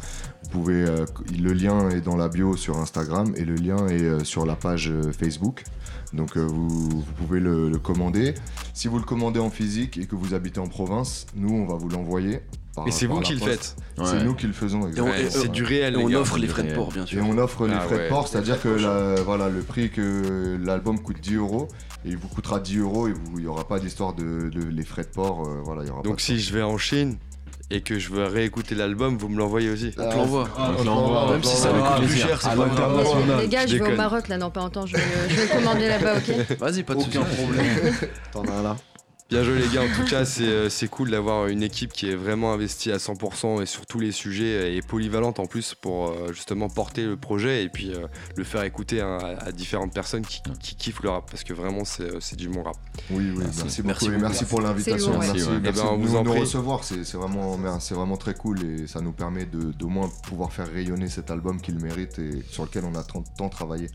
Vous 0.44 0.50
pouvez, 0.50 0.84
euh, 0.84 1.06
le 1.36 1.52
lien 1.52 1.90
est 1.90 2.02
dans 2.02 2.16
la 2.16 2.28
bio 2.28 2.56
sur 2.56 2.78
Instagram 2.78 3.32
et 3.36 3.44
le 3.44 3.56
lien 3.56 3.88
est 3.88 4.02
euh, 4.02 4.22
sur 4.22 4.46
la 4.46 4.54
page 4.54 4.90
euh, 4.90 5.10
Facebook. 5.12 5.64
Donc 6.12 6.36
vous, 6.36 6.68
vous 6.68 7.12
pouvez 7.16 7.40
le, 7.40 7.68
le 7.68 7.78
commander. 7.78 8.34
Si 8.74 8.86
vous 8.86 8.98
le 8.98 9.04
commandez 9.04 9.40
en 9.40 9.50
physique 9.50 9.98
et 9.98 10.06
que 10.06 10.14
vous 10.14 10.34
habitez 10.34 10.60
en 10.60 10.68
province, 10.68 11.26
nous 11.34 11.52
on 11.52 11.66
va 11.66 11.74
vous 11.74 11.88
l'envoyer. 11.88 12.40
Par- 12.78 12.88
Et 12.88 12.90
c'est 12.90 13.06
vous 13.06 13.20
qui 13.20 13.34
le 13.34 13.40
faites. 13.40 13.76
C'est 14.04 14.22
nous 14.24 14.34
qui 14.34 14.46
le 14.46 14.52
faisons. 14.52 14.86
Exactement. 14.88 15.14
et 15.14 15.30
c'est 15.30 15.50
du 15.50 15.64
réel, 15.64 15.94
Et 15.94 15.96
on 15.96 16.08
gars. 16.08 16.18
offre 16.20 16.38
les 16.38 16.46
frais 16.48 16.62
de 16.62 16.74
port, 16.74 16.90
bien 16.92 17.04
sûr. 17.06 17.18
Et 17.18 17.22
on 17.22 17.36
offre 17.38 17.66
les 17.66 17.74
Ah 17.74 17.80
frais 17.80 17.96
ouais. 17.96 18.04
de 18.04 18.08
port, 18.08 18.28
c'est-à-dire 18.28 18.60
que 18.60 18.68
la- 18.68 19.20
voilà, 19.22 19.48
le 19.48 19.60
prix 19.60 19.90
que 19.90 20.58
l'album 20.64 20.98
coûte 21.00 21.20
10 21.20 21.36
euros 21.36 21.68
et 22.04 22.10
il 22.10 22.16
vous 22.16 22.28
coûtera 22.28 22.60
10 22.60 22.78
euros 22.78 23.08
et 23.08 23.14
il 23.34 23.40
n'y 23.40 23.46
aura 23.46 23.66
pas 23.66 23.78
d'histoire 23.80 24.14
de, 24.14 24.48
de- 24.50 24.64
les 24.68 24.84
frais 24.84 25.02
de 25.02 25.08
port. 25.08 25.46
euh, 25.48 25.60
voilà, 25.64 25.82
il 25.82 25.88
y 25.88 25.90
aura 25.90 26.02
pas 26.02 26.08
Donc 26.08 26.16
de 26.18 26.22
si 26.22 26.38
je 26.40 26.52
vais 26.54 26.62
en 26.62 26.78
Chine 26.78 27.16
et 27.70 27.82
que 27.82 27.98
je 27.98 28.10
veux 28.10 28.24
réécouter 28.24 28.74
l'album, 28.74 29.18
vous 29.18 29.28
me 29.28 29.36
l'envoyez 29.36 29.68
aussi 29.68 29.92
On 29.98 30.08
te 30.08 30.14
l'envoie. 30.16 30.48
Ah, 30.56 30.70
on 30.78 30.80
te 30.80 30.86
l'envoie. 30.86 31.30
Même 31.32 31.42
si 31.42 31.54
ça 31.56 31.68
coûte 31.68 32.06
plus 32.06 32.16
cher, 32.16 32.40
c'est 32.40 32.48
pas 32.48 32.66
grave. 32.66 33.40
Les 33.40 33.48
gars, 33.48 33.66
je 33.66 33.76
vais 33.76 33.92
au. 33.92 33.96
Maroc 33.96 34.28
là 34.28 34.38
dans 34.38 34.50
pas 34.50 34.60
longtemps, 34.60 34.86
je 34.86 34.96
vais, 34.96 35.02
je 35.28 35.34
vais 35.34 35.46
commander 35.48 35.88
là-bas, 35.88 36.14
ok? 36.16 36.56
Vas-y, 36.58 36.82
pas 36.84 36.94
de 36.94 37.00
Aucun 37.00 37.24
soucis. 37.24 37.36
problème. 37.42 37.66
T'en 38.32 38.42
as 38.44 38.52
un 38.52 38.62
là. 38.62 38.76
Bien 39.30 39.44
joué 39.44 39.58
les 39.58 39.68
gars, 39.68 39.82
en 39.82 39.94
tout 39.94 40.08
cas 40.08 40.24
c'est 40.24 40.48
euh, 40.48 40.70
c'est 40.70 40.88
cool 40.88 41.10
d'avoir 41.10 41.48
une 41.48 41.62
équipe 41.62 41.92
qui 41.92 42.08
est 42.08 42.14
vraiment 42.16 42.50
investie 42.54 42.90
à 42.90 42.96
100% 42.96 43.60
et 43.60 43.66
sur 43.66 43.84
tous 43.84 44.00
les 44.00 44.10
sujets 44.10 44.74
et 44.74 44.80
polyvalente 44.80 45.38
en 45.38 45.44
plus 45.44 45.74
pour 45.74 46.08
euh, 46.08 46.32
justement 46.32 46.70
porter 46.70 47.04
le 47.04 47.18
projet 47.18 47.62
et 47.62 47.68
puis 47.68 47.92
euh, 47.92 48.06
le 48.36 48.44
faire 48.44 48.62
écouter 48.62 49.02
à, 49.02 49.16
à 49.18 49.52
différentes 49.52 49.92
personnes 49.92 50.24
qui, 50.24 50.40
qui 50.62 50.76
kiffent 50.76 51.02
le 51.02 51.10
rap 51.10 51.30
parce 51.30 51.44
que 51.44 51.52
vraiment 51.52 51.84
c'est 51.84 52.04
euh, 52.04 52.20
c'est 52.20 52.36
du 52.36 52.48
bon 52.48 52.62
rap. 52.62 52.76
Oui, 53.10 53.30
oui, 53.36 53.44
merci, 53.44 53.60
Merci. 53.64 53.82
beaucoup 53.82 53.88
Merci 54.08 54.18
merci 54.18 54.44
pour 54.46 54.62
l'invitation. 54.62 54.98
C'est 54.98 55.10
lourd, 55.10 55.18
ouais. 55.20 55.26
Merci, 55.34 55.48
Eh 55.56 55.60
merci 55.60 55.82
ben, 55.82 55.96
vous 55.96 56.02
nous, 56.08 56.16
en 56.16 56.24
nous 56.24 56.30
prie. 56.30 56.40
recevoir. 56.40 56.84
C'est 56.84 57.04
c'est 57.04 57.18
vraiment, 57.18 57.58
c'est 57.80 57.94
vraiment 57.94 58.16
très 58.16 58.32
cool 58.32 58.64
et 58.64 58.86
ça 58.86 59.02
nous 59.02 59.12
permet 59.12 59.44
de- 59.44 59.72
d'au 59.72 59.88
moins 59.88 60.08
pouvoir 60.26 60.54
faire 60.54 60.72
rayonner 60.72 61.10
cet 61.10 61.30
album 61.30 61.60
qu'il 61.60 61.78
mérite 61.78 62.18
et 62.18 62.42
sur 62.48 62.64
lequel 62.64 62.84
on 62.86 62.94
a 62.94 63.02
tant, 63.02 63.22
tant 63.36 63.50
travaillé. 63.50 63.88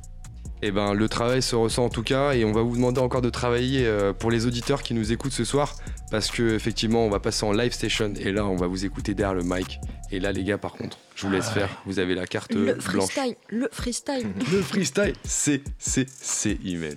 Et 0.65 0.71
ben 0.71 0.93
le 0.93 1.09
travail 1.09 1.41
se 1.41 1.57
ressent 1.57 1.83
en 1.83 1.89
tout 1.89 2.03
cas 2.03 2.31
et 2.31 2.45
on 2.45 2.53
va 2.53 2.61
vous 2.61 2.77
demander 2.77 3.01
encore 3.01 3.21
de 3.21 3.29
travailler 3.29 3.85
euh, 3.85 4.13
pour 4.13 4.31
les 4.31 4.45
auditeurs 4.45 4.81
qui 4.81 4.93
nous 4.93 5.11
écoutent 5.11 5.33
ce 5.33 5.43
soir 5.43 5.75
parce 6.13 6.29
que 6.29 6.53
effectivement 6.53 7.03
on 7.07 7.09
va 7.09 7.19
passer 7.19 7.43
en 7.43 7.51
live 7.53 7.71
station 7.71 8.13
et 8.19 8.31
là 8.31 8.45
on 8.45 8.55
va 8.55 8.67
vous 8.67 8.85
écouter 8.85 9.15
derrière 9.15 9.33
le 9.33 9.41
mic 9.43 9.79
et 10.11 10.19
là 10.19 10.31
les 10.31 10.43
gars 10.43 10.59
par 10.59 10.73
contre 10.73 10.99
je 11.15 11.25
vous 11.25 11.33
laisse 11.33 11.49
faire 11.49 11.69
vous 11.87 11.97
avez 11.97 12.13
la 12.13 12.27
carte 12.27 12.53
Le 12.53 12.75
blanche. 12.75 13.09
freestyle, 13.11 13.35
le 13.49 13.67
freestyle. 13.71 14.27
Le 14.51 14.61
freestyle 14.61 15.13
c'est 15.23 15.63
c'est 15.79 16.05
c'est 16.07 16.59
Imen. 16.63 16.95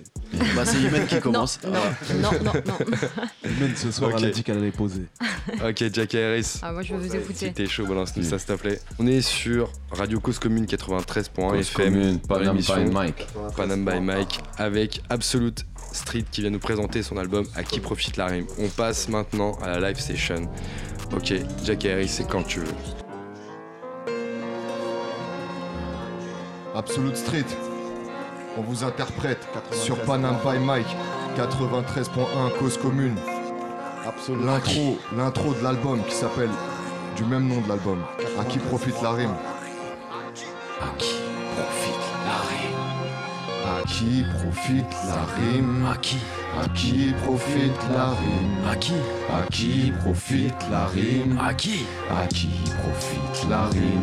Bah, 0.55 0.65
c'est 0.65 0.77
Imen 0.77 1.07
qui 1.07 1.19
commence. 1.19 1.59
Non, 1.63 1.71
non, 1.71 2.31
non, 2.43 2.53
non, 2.53 2.53
non. 2.67 3.51
Même 3.59 3.75
ce 3.75 3.89
soir, 3.91 4.11
Ok. 4.11 4.17
elle 4.19 4.25
a 4.25 4.29
dit 4.31 4.43
qu'elle 4.43 4.57
allait 4.59 4.71
poser. 4.71 5.03
Ok 5.67 5.83
Jack 5.91 6.13
Harris. 6.13 6.59
Ah, 6.61 6.71
moi 6.71 6.83
je 6.83 6.93
vais 6.93 6.99
vous 7.07 7.15
écouter. 7.15 7.47
Si 7.47 7.53
t'es 7.53 7.65
chaud, 7.65 7.87
balance-nous 7.87 8.23
ça 8.23 8.37
s'il 8.37 8.47
te 8.49 8.53
plaît. 8.53 8.79
On 8.99 9.07
est 9.07 9.21
sur 9.21 9.71
Radio 9.91 10.19
Cause 10.19 10.37
Commune 10.37 10.65
93.1 10.65 11.33
Cause 11.33 11.59
FM. 11.69 11.85
Commune, 11.93 12.19
Panam 12.19 12.57
by 12.57 12.91
Mike. 12.91 13.27
Panam 13.55 13.83
by 13.83 13.99
Mike 13.99 14.39
avec 14.57 15.01
Absolute 15.09 15.65
Street 15.93 16.25
qui 16.31 16.41
vient 16.41 16.49
nous 16.49 16.59
présenter 16.59 17.01
son 17.01 17.17
album 17.17 17.45
À 17.55 17.63
qui 17.63 17.79
profite 17.79 18.17
la 18.17 18.25
rime. 18.27 18.45
On 18.59 18.67
passe 18.67 19.06
maintenant 19.09 19.57
à 19.63 19.77
la 19.77 19.89
live 19.89 19.99
session. 19.99 20.49
Ok, 21.15 21.33
Jack 21.63 21.85
Harris, 21.85 22.07
c'est 22.09 22.27
quand 22.27 22.43
tu 22.43 22.59
veux. 22.59 22.75
Absolute 26.75 27.17
Street, 27.17 27.45
on 28.57 28.61
vous 28.61 28.83
interprète 28.83 29.47
sur 29.71 29.97
Panam 30.01 30.35
by 30.45 30.59
Mike 30.59 30.95
93.1 31.37 32.57
Cause 32.59 32.77
Commune. 32.77 33.15
L'intro, 34.43 34.97
l'intro 35.15 35.53
de 35.53 35.63
l'album 35.63 36.01
qui 36.07 36.15
s'appelle 36.15 36.49
du 37.15 37.25
même 37.25 37.47
nom 37.47 37.61
de 37.61 37.67
l'album. 37.67 38.03
À 38.39 38.45
qui 38.45 38.59
profite 38.59 39.01
la 39.01 39.11
rime? 39.11 39.35
À 40.81 40.95
qui 40.97 41.15
profite 41.55 42.07
la 42.25 42.37
rime? 42.47 42.77
À 43.65 43.81
qui 43.87 44.23
profite 44.23 44.95
la 45.07 45.25
rime? 45.35 45.85
À 45.91 45.97
qui 45.97 46.17
À 46.59 46.67
qui 46.69 47.13
profite 47.23 47.81
la 47.93 48.09
rime? 48.09 48.67
À 48.67 48.75
qui? 48.75 48.93
À 49.29 49.45
qui 49.51 49.91
profite 49.99 50.55
la 50.71 50.87
rime? 50.87 51.37
À 51.39 51.53
qui? 51.53 51.85
À 52.09 52.25
qui 52.25 52.49
profite 52.81 53.49
la 53.49 53.67
rime? 53.67 54.01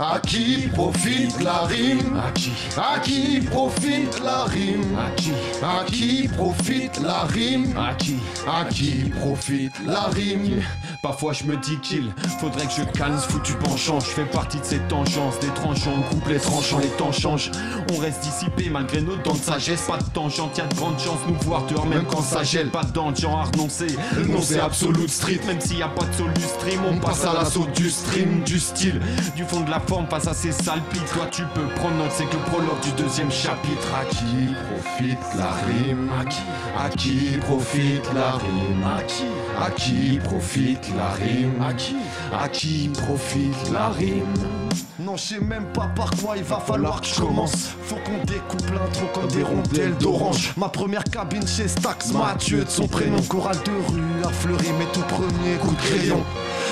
À 0.00 0.20
qui 0.20 0.68
profite 0.68 1.42
la 1.42 1.62
rime 1.62 2.16
À 2.16 2.30
qui 2.30 2.52
À 2.76 3.00
qui 3.00 3.40
profite 3.40 4.22
la 4.22 4.44
rime 4.44 4.84
À 4.96 5.10
qui 5.16 5.32
À 5.60 5.84
qui 5.84 6.28
profite 6.28 7.00
la 7.00 7.24
rime 7.24 7.74
À 7.76 7.94
qui 7.94 8.16
À 8.46 8.64
qui 8.66 9.10
profite 9.20 9.74
la 9.84 10.02
rime 10.02 10.62
Parfois 11.02 11.32
je 11.32 11.44
me 11.44 11.56
dis 11.56 11.78
qu'il 11.80 12.12
faudrait 12.40 12.66
que 12.66 12.72
je 12.72 12.82
calme 12.98 13.18
ce 13.20 13.28
foutu 13.28 13.54
penchant. 13.54 14.00
Je 14.00 14.06
fais 14.06 14.24
partie 14.24 14.58
de 14.58 14.64
ces 14.64 14.78
tangences, 14.88 15.38
des 15.38 15.46
tranchants, 15.48 15.96
le 15.96 16.02
couple 16.10 16.32
est 16.32 16.40
tranchant, 16.40 16.78
les 16.80 16.88
temps 16.88 17.12
changent. 17.12 17.52
On 17.92 17.98
reste 17.98 18.20
dissipé 18.20 18.68
malgré 18.68 19.00
nos 19.00 19.16
dents 19.16 19.34
de 19.34 19.38
sagesse. 19.38 19.82
Pas 19.86 19.98
de 19.98 20.10
tangente, 20.10 20.58
y'a 20.58 20.66
de 20.66 20.74
grandes 20.74 20.98
chances 20.98 21.20
nous 21.28 21.36
voir 21.42 21.66
dehors 21.66 21.86
même 21.86 22.04
quand 22.04 22.22
ça 22.22 22.42
gèle. 22.42 22.70
Pas 22.70 22.82
de 22.82 22.90
dents 22.92 23.12
à 23.12 23.44
renoncer. 23.44 23.86
Nom 24.26 24.42
c'est 24.42 24.58
Absolute 24.58 25.08
Street, 25.10 25.40
même 25.46 25.60
s'il 25.60 25.78
y 25.78 25.82
a 25.82 25.88
pas 25.88 26.04
de 26.04 26.14
solu 26.14 26.34
stream. 26.40 26.80
On 26.90 26.98
passe 26.98 27.24
à 27.24 27.32
l'assaut 27.32 27.66
du 27.76 27.90
stream, 27.90 28.42
du 28.44 28.58
style, 28.58 29.00
du 29.36 29.44
fond 29.44 29.60
de 29.60 29.70
la 29.70 29.78
forme 29.88 30.06
face 30.06 30.28
à 30.28 30.34
ces 30.34 30.52
sales 30.52 30.82
pics. 30.90 31.06
Toi 31.06 31.26
tu 31.30 31.42
peux 31.54 31.66
c'est 32.10 32.26
que 32.26 32.36
le 32.36 32.42
prologue 32.42 32.80
du 32.82 32.92
deuxième 33.02 33.30
chapitre. 33.30 33.88
À 33.98 34.04
qui 34.04 34.54
profite 34.70 35.18
la 35.36 35.50
rime? 35.66 36.10
À 36.20 36.24
qui? 36.24 36.42
À 36.78 36.88
qui 36.90 37.38
profite 37.38 38.14
la 38.14 38.32
rime? 38.32 38.84
À 38.84 39.02
qui? 39.02 39.24
À 39.60 39.70
qui 39.70 40.18
profite 40.22 40.88
la 40.96 41.10
rime? 41.12 41.62
À 41.62 41.72
qui? 41.72 41.96
À 42.32 42.48
qui 42.48 42.90
profite 42.90 43.70
la 43.72 43.88
rime? 43.88 44.87
Je 45.18 45.34
sais 45.34 45.40
même 45.40 45.64
pas 45.74 45.90
par 45.96 46.12
quoi 46.12 46.36
il 46.36 46.44
va 46.44 46.60
falloir 46.60 47.00
que 47.00 47.06
je 47.08 47.16
commence. 47.16 47.70
Faut 47.82 47.96
qu'on 47.96 48.24
découpe 48.24 48.70
l'intro 48.70 49.06
comme 49.12 49.28
des 49.32 49.42
rondelles 49.42 49.96
d'orange. 49.96 50.52
Ma 50.56 50.68
première 50.68 51.02
cabine 51.02 51.44
chez 51.44 51.66
Stax, 51.66 52.12
Mathieu 52.12 52.62
de 52.64 52.70
son 52.70 52.86
prénom. 52.86 53.20
Chorale 53.22 53.56
de 53.64 53.72
rue, 53.92 54.24
a 54.24 54.28
fleuri 54.28 54.68
mes 54.78 54.86
tout 54.92 55.02
premiers 55.08 55.56
coups 55.60 55.74
de 55.74 55.88
crayon. 55.88 56.22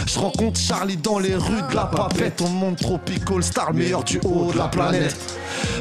Je 0.07 0.19
rencontre 0.21 0.61
Charlie 0.61 0.97
dans 0.97 1.19
les 1.19 1.35
rues 1.35 1.63
de 1.69 1.75
la 1.75 1.87
papette. 1.87 2.41
On 2.41 2.49
monte 2.49 2.79
Tropical 2.79 3.43
Star, 3.43 3.73
le 3.73 3.79
meilleur 3.79 4.05
du 4.05 4.21
haut 4.25 4.53
de 4.53 4.59
la 4.59 4.69
planète. 4.69 5.17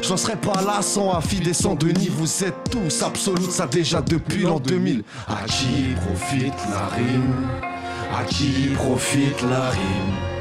J'en 0.02 0.16
serais 0.16 0.34
pas 0.34 0.60
là 0.60 0.82
sans 0.82 1.20
des 1.44 1.54
sans 1.54 1.76
Denis. 1.76 2.10
Vous 2.10 2.42
êtes 2.42 2.68
tous 2.72 3.02
absolus, 3.04 3.48
ça 3.48 3.68
déjà 3.68 4.02
depuis 4.02 4.42
l'an 4.42 4.58
2000. 4.58 5.04
À 5.28 5.44
qui 5.46 5.94
profite 6.04 6.54
la 6.72 6.88
rime? 6.96 7.48
À 8.12 8.24
qui 8.24 8.70
profite 8.74 9.40
la 9.42 9.70
rime? 9.70 10.35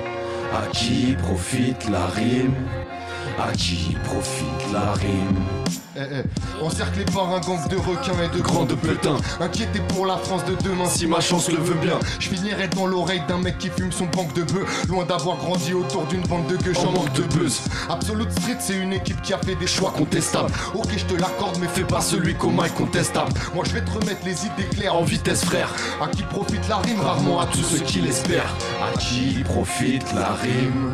À 0.55 0.67
qui 0.67 1.17
profite 1.21 1.89
la 1.89 2.05
rime? 2.05 2.55
À 3.37 3.51
qui 3.51 3.93
profite 4.05 4.71
la 4.71 4.93
rime? 4.93 5.84
Eh, 5.97 6.01
eh, 6.11 6.61
encerclé 6.61 7.05
par 7.05 7.29
un 7.33 7.39
gang 7.39 7.69
de 7.69 7.77
requins 7.77 8.21
et 8.21 8.35
de 8.35 8.41
grands 8.41 8.65
de 8.65 8.75
putains. 8.75 9.15
Inquiété 9.39 9.79
pour 9.87 10.05
la 10.05 10.17
France 10.17 10.43
de 10.43 10.55
demain, 10.61 10.87
si 10.89 11.07
ma 11.07 11.21
chance 11.21 11.49
le 11.49 11.57
veut 11.57 11.75
bien. 11.75 11.97
Je 12.19 12.27
finirai 12.27 12.67
dans 12.67 12.85
l'oreille 12.85 13.21
d'un 13.29 13.37
mec 13.37 13.57
qui 13.57 13.69
fume 13.69 13.93
son 13.93 14.05
banque 14.07 14.33
de 14.33 14.43
bœufs. 14.43 14.65
Loin 14.89 15.05
d'avoir 15.05 15.37
grandi 15.37 15.73
autour 15.73 16.05
d'une 16.07 16.23
bande 16.23 16.47
de 16.47 16.57
gueux, 16.57 16.73
j'en 16.73 16.91
manque 16.91 17.13
de 17.13 17.23
buzz. 17.37 17.61
Absolute 17.89 18.29
Street, 18.31 18.57
c'est 18.59 18.75
une 18.75 18.91
équipe 18.91 19.21
qui 19.21 19.33
a 19.33 19.37
fait 19.37 19.55
des 19.55 19.67
choix 19.67 19.91
contestables. 19.91 20.51
Ok, 20.73 20.89
je 20.97 21.05
te 21.05 21.13
l'accorde, 21.13 21.57
mais 21.61 21.67
fais 21.67 21.85
pas 21.85 22.01
celui 22.01 22.35
qu'au 22.35 22.51
est 22.63 22.75
contestable. 22.75 23.31
Moi, 23.53 23.63
je 23.65 23.71
vais 23.71 23.81
te 23.81 23.91
remettre 23.91 24.25
les 24.25 24.45
idées 24.45 24.67
claires 24.75 24.95
en 24.95 25.03
vitesse, 25.03 25.45
frère. 25.45 25.73
À 26.01 26.07
qui 26.07 26.23
profite 26.23 26.67
la 26.67 26.77
rime, 26.77 26.99
rarement 26.99 27.39
à 27.39 27.45
tous 27.45 27.63
ceux 27.63 27.79
qui 27.79 28.01
l'espèrent. 28.01 28.53
À 28.83 28.97
qui 28.97 29.43
profite 29.45 30.13
la 30.13 30.33
rime? 30.33 30.93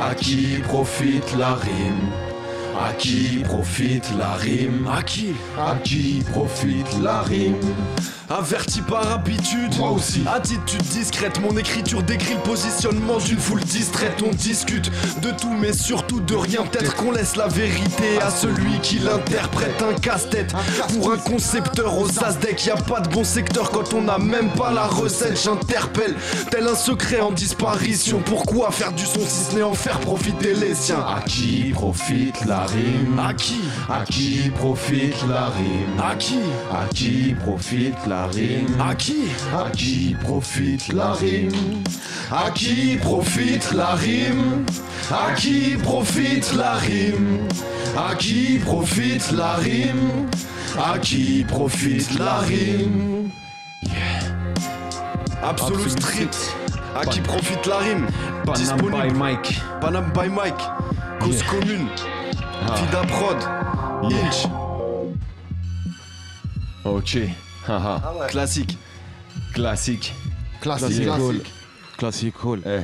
À 0.00 0.14
qui 0.14 0.58
profite 0.68 1.36
la 1.36 1.54
rime? 1.54 2.27
À 2.76 2.92
qui 2.92 3.42
profite 3.44 4.08
la 4.18 4.34
rime? 4.34 4.88
À 4.92 5.02
qui? 5.02 5.34
À 5.58 5.76
qui 5.76 6.22
profite 6.32 6.98
la 7.02 7.22
rime? 7.22 7.56
Averti 8.30 8.82
par 8.82 9.10
habitude, 9.10 9.74
moi 9.78 9.90
aussi. 9.90 10.22
Attitude 10.26 10.82
discrète, 10.82 11.40
mon 11.40 11.56
écriture 11.56 12.02
décrit 12.02 12.34
le 12.34 12.40
positionnement 12.40 13.16
d'une 13.16 13.38
foule 13.38 13.62
distraite. 13.62 14.22
On 14.22 14.34
discute 14.34 14.90
de 15.22 15.30
tout, 15.30 15.54
mais 15.58 15.72
surtout 15.72 16.20
de 16.20 16.34
rien. 16.34 16.62
Peut-être 16.64 16.94
qu'on 16.94 17.10
laisse 17.10 17.36
la 17.36 17.48
vérité 17.48 18.20
à 18.20 18.30
celui 18.30 18.78
qui 18.82 18.98
l'interprète. 18.98 19.82
Un 19.82 19.98
casse-tête 19.98 20.52
pour 20.88 21.12
un 21.12 21.16
concepteur 21.16 21.98
aux 21.98 22.22
Asdec. 22.22 22.66
Y 22.66 22.70
a 22.70 22.76
pas 22.76 23.00
de 23.00 23.08
bon 23.08 23.24
secteur 23.24 23.70
quand 23.70 23.94
on 23.94 24.02
n'a 24.02 24.18
même 24.18 24.50
pas 24.50 24.72
la 24.72 24.86
recette. 24.86 25.40
J'interpelle, 25.42 26.14
tel 26.50 26.66
un 26.68 26.76
secret 26.76 27.20
en 27.20 27.32
disparition. 27.32 28.20
Pourquoi 28.24 28.70
faire 28.70 28.92
du 28.92 29.06
son 29.06 29.20
si 29.26 29.50
ce 29.50 29.56
n'est 29.56 29.62
en 29.62 29.74
faire 29.74 30.00
profiter 30.00 30.52
les 30.52 30.74
siens? 30.74 31.00
À 31.00 31.22
qui 31.22 31.70
profite 31.72 32.44
la 32.44 32.57
la 32.58 32.66
rime. 32.66 33.18
À 33.18 33.34
qui? 33.34 33.60
À 33.88 34.04
qui 34.04 34.50
profite 34.50 35.26
la 35.28 35.46
rime? 35.46 36.00
À 36.00 36.14
qui? 36.16 36.40
À 36.72 36.88
qui 36.92 37.34
profite 37.34 38.06
la 38.06 38.26
rime? 38.26 38.66
À 38.80 38.94
qui? 38.94 39.28
À 39.52 39.70
qui 39.70 40.16
profite 40.20 40.92
la 40.92 41.12
rime? 41.12 41.52
À 42.30 42.50
qui 42.50 42.96
profite 42.96 43.72
la 43.72 43.94
rime? 43.94 44.64
À 45.10 45.34
qui 45.34 45.76
profite 45.82 46.52
la 46.54 46.74
rime? 46.74 47.38
À 47.96 48.14
qui 48.14 48.58
profite 48.58 49.30
la 49.32 49.54
rime? 49.54 50.28
À 50.78 50.98
qui 50.98 51.44
profite 51.44 52.18
la 52.18 52.38
rime? 52.38 53.30
Absolute 55.42 55.90
Street. 55.90 56.36
À 56.96 57.06
qui 57.06 57.20
profite 57.20 57.66
la 57.66 57.78
rime? 57.78 58.06
Panam 58.44 58.90
by 58.90 59.12
Mike. 59.14 59.60
Panam 59.80 60.12
by 60.12 60.28
Mike. 60.28 60.62
Cause 61.20 61.42
commune. 61.44 61.88
Ah. 62.70 62.74
Vida 62.76 63.02
Prod. 63.04 63.38
Inch. 64.12 64.46
Ok 66.84 67.18
haha. 67.68 68.00
Classique. 68.28 68.76
Classique 69.54 70.14
Classique, 70.60 70.98
Yeah. 71.04 71.16
classique. 71.16 71.52
Classique 71.96 72.44
Hall. 72.44 72.60
Eh. 72.66 72.82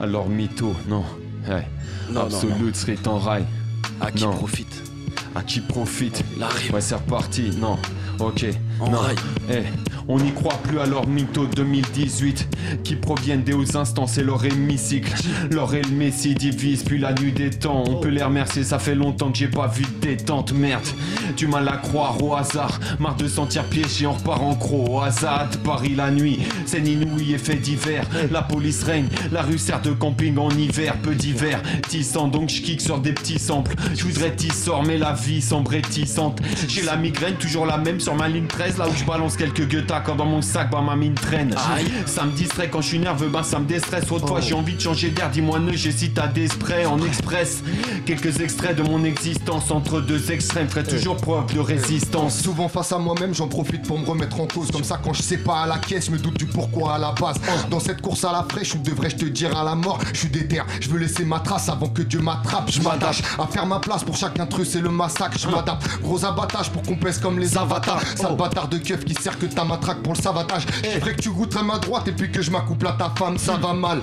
Alors 0.00 0.28
mytho, 0.28 0.74
non. 0.88 1.04
Eh. 1.48 2.12
Non, 2.12 2.22
Absolute 2.22 2.76
Street 2.76 2.98
en 3.06 3.18
rail. 3.18 3.44
À 4.00 4.10
qui 4.10 4.24
Non. 4.24 4.32
profite? 4.32 4.82
À 5.34 5.42
qui 5.42 5.60
profite? 5.60 6.22
La 6.38 6.48
rime. 6.48 6.74
Ouais, 6.74 6.80
c'est 6.80 6.94
reparti. 6.96 7.50
Non. 7.56 7.78
Ok. 8.18 8.44
Eh, 9.50 9.62
on 10.08 10.18
n'y 10.18 10.32
croit 10.32 10.58
plus 10.64 10.78
à 10.78 10.86
leur 10.86 11.06
mytho 11.06 11.46
2018 11.46 12.48
qui 12.84 12.96
proviennent 12.96 13.42
des 13.42 13.52
hauts 13.52 13.76
instants, 13.76 14.06
c'est 14.06 14.22
leur 14.22 14.44
hémicycle. 14.44 15.12
Leur 15.50 15.74
et 15.74 15.82
le 15.82 15.90
Messi 15.90 16.34
divise, 16.34 16.82
puis 16.82 16.98
la 16.98 17.12
nuit 17.12 17.32
des 17.32 17.50
temps. 17.50 17.84
On 17.86 17.96
peut 17.96 18.08
les 18.08 18.22
remercier, 18.22 18.64
ça 18.64 18.78
fait 18.78 18.94
longtemps 18.94 19.30
que 19.30 19.38
j'ai 19.38 19.48
pas 19.48 19.66
vu 19.66 19.84
de 19.84 20.06
détente. 20.06 20.52
Merde, 20.52 20.86
du 21.36 21.46
mal 21.46 21.68
à 21.68 21.76
croire 21.76 22.22
au 22.22 22.34
hasard. 22.34 22.80
Marre 22.98 23.16
de 23.16 23.28
sentir 23.28 23.64
piégé, 23.64 24.06
on 24.06 24.12
repart 24.12 24.42
en 24.42 24.54
croc. 24.54 24.88
Au 24.88 25.00
hasard, 25.00 25.48
Paris 25.64 25.94
la 25.94 26.10
nuit, 26.10 26.40
c'est 26.66 26.80
inouï 26.80 27.34
effet 27.34 27.56
d'hiver. 27.56 28.04
La 28.30 28.42
police 28.42 28.82
règne, 28.82 29.08
la 29.30 29.42
rue 29.42 29.58
sert 29.58 29.82
de 29.82 29.92
camping 29.92 30.38
en 30.38 30.50
hiver, 30.50 30.96
peu 31.02 31.14
d'hiver. 31.14 31.60
Tissant, 31.88 32.28
donc 32.28 32.48
je 32.48 32.62
kick 32.62 32.80
sur 32.80 32.98
des 32.98 33.12
petits 33.12 33.38
samples. 33.38 33.74
Je 33.94 34.04
voudrais 34.04 34.34
tissor, 34.34 34.82
mais 34.82 34.98
la 34.98 35.12
vie 35.12 35.42
semble 35.42 35.68
réticente. 35.68 36.40
J'ai 36.68 36.82
la 36.82 36.96
migraine, 36.96 37.34
toujours 37.34 37.66
la 37.66 37.78
même 37.78 38.00
sur 38.00 38.14
ma 38.14 38.28
ligne 38.28 38.46
13, 38.46 38.71
là 38.78 38.88
où 38.88 38.94
je 38.94 39.04
balance 39.04 39.36
quelques 39.36 39.66
guettas 39.66 40.00
quand 40.00 40.16
dans 40.16 40.26
mon 40.26 40.42
sac, 40.42 40.70
bah 40.70 40.80
ma 40.80 40.96
mine 40.96 41.14
traîne. 41.14 41.54
Ça 42.06 42.24
me 42.24 42.32
distrait 42.32 42.68
quand 42.68 42.80
je 42.80 42.88
suis 42.88 42.98
nerveux, 42.98 43.28
bah 43.28 43.42
ça 43.42 43.58
me 43.58 43.66
déstresse. 43.66 44.10
Autrefois 44.10 44.40
j'ai 44.40 44.54
envie 44.54 44.74
de 44.74 44.80
changer 44.80 45.10
d'air, 45.10 45.30
dis-moi 45.30 45.58
ne, 45.58 45.72
j'hésite 45.72 46.18
à 46.18 46.26
des 46.26 46.48
sprays 46.48 46.86
en 46.86 47.00
express. 47.02 47.62
Quelques 48.06 48.40
extraits 48.40 48.76
de 48.76 48.82
mon 48.82 49.04
existence 49.04 49.70
entre 49.70 50.00
deux 50.00 50.32
extrêmes, 50.32 50.68
ferait 50.68 50.84
toujours 50.84 51.16
preuve 51.16 51.52
de 51.54 51.60
résistance. 51.60 52.38
Souvent 52.40 52.68
face 52.68 52.92
à 52.92 52.98
moi-même, 52.98 53.34
j'en 53.34 53.48
profite 53.48 53.86
pour 53.86 53.98
me 53.98 54.06
remettre 54.06 54.40
en 54.40 54.46
cause. 54.46 54.70
Comme 54.70 54.84
ça, 54.84 54.98
quand 55.02 55.12
je 55.12 55.22
sais 55.22 55.38
pas 55.38 55.62
à 55.62 55.66
la 55.66 55.78
caisse, 55.78 56.06
je 56.06 56.12
me 56.12 56.18
doute 56.18 56.38
du 56.38 56.46
pourquoi 56.46 56.94
à 56.94 56.98
la 56.98 57.12
base. 57.12 57.36
Dans 57.70 57.80
cette 57.80 58.00
course 58.00 58.24
à 58.24 58.32
la 58.32 58.44
fraîche, 58.48 58.74
où 58.74 58.78
devrais-je 58.78 59.16
te 59.16 59.24
dire 59.24 59.56
à 59.56 59.64
la 59.64 59.74
mort? 59.74 59.98
Je 60.12 60.20
suis 60.20 60.28
déter, 60.28 60.62
je 60.80 60.88
veux 60.88 60.98
laisser 60.98 61.24
ma 61.24 61.40
trace 61.40 61.68
avant 61.68 61.88
que 61.88 62.02
Dieu 62.02 62.20
m'attrape. 62.20 62.70
Je 62.70 62.80
m'attache 62.80 63.22
à 63.38 63.46
faire 63.46 63.66
ma 63.66 63.78
place 63.78 64.04
pour 64.04 64.16
chaque 64.16 64.38
intrus, 64.38 64.70
c'est 64.70 64.80
le 64.80 64.90
massacre. 64.90 65.36
Je 65.38 65.48
m'adapte, 65.48 66.00
gros 66.02 66.24
abattage 66.24 66.70
pour 66.70 66.82
qu'on 66.82 66.96
pèse 66.96 67.18
comme 67.18 67.38
les 67.38 67.56
avatars. 67.56 68.00
Sale 68.16 68.36
bâtard 68.52 68.68
de 68.68 68.78
keuf 68.78 69.04
qui 69.04 69.14
sert 69.14 69.38
que 69.38 69.46
ta 69.46 69.64
matraque 69.64 70.02
pour 70.02 70.12
le 70.12 70.20
savatage. 70.20 70.66
Vrai 71.00 71.14
que 71.14 71.22
tu 71.22 71.30
goûterais 71.30 71.64
ma 71.64 71.78
droite 71.78 72.08
et 72.08 72.12
puis 72.12 72.30
que 72.30 72.42
je 72.42 72.50
m'accouple 72.50 72.86
à 72.86 72.92
ta 72.92 73.10
femme, 73.16 73.38
ça 73.38 73.56
va 73.56 73.72
mal. 73.72 74.00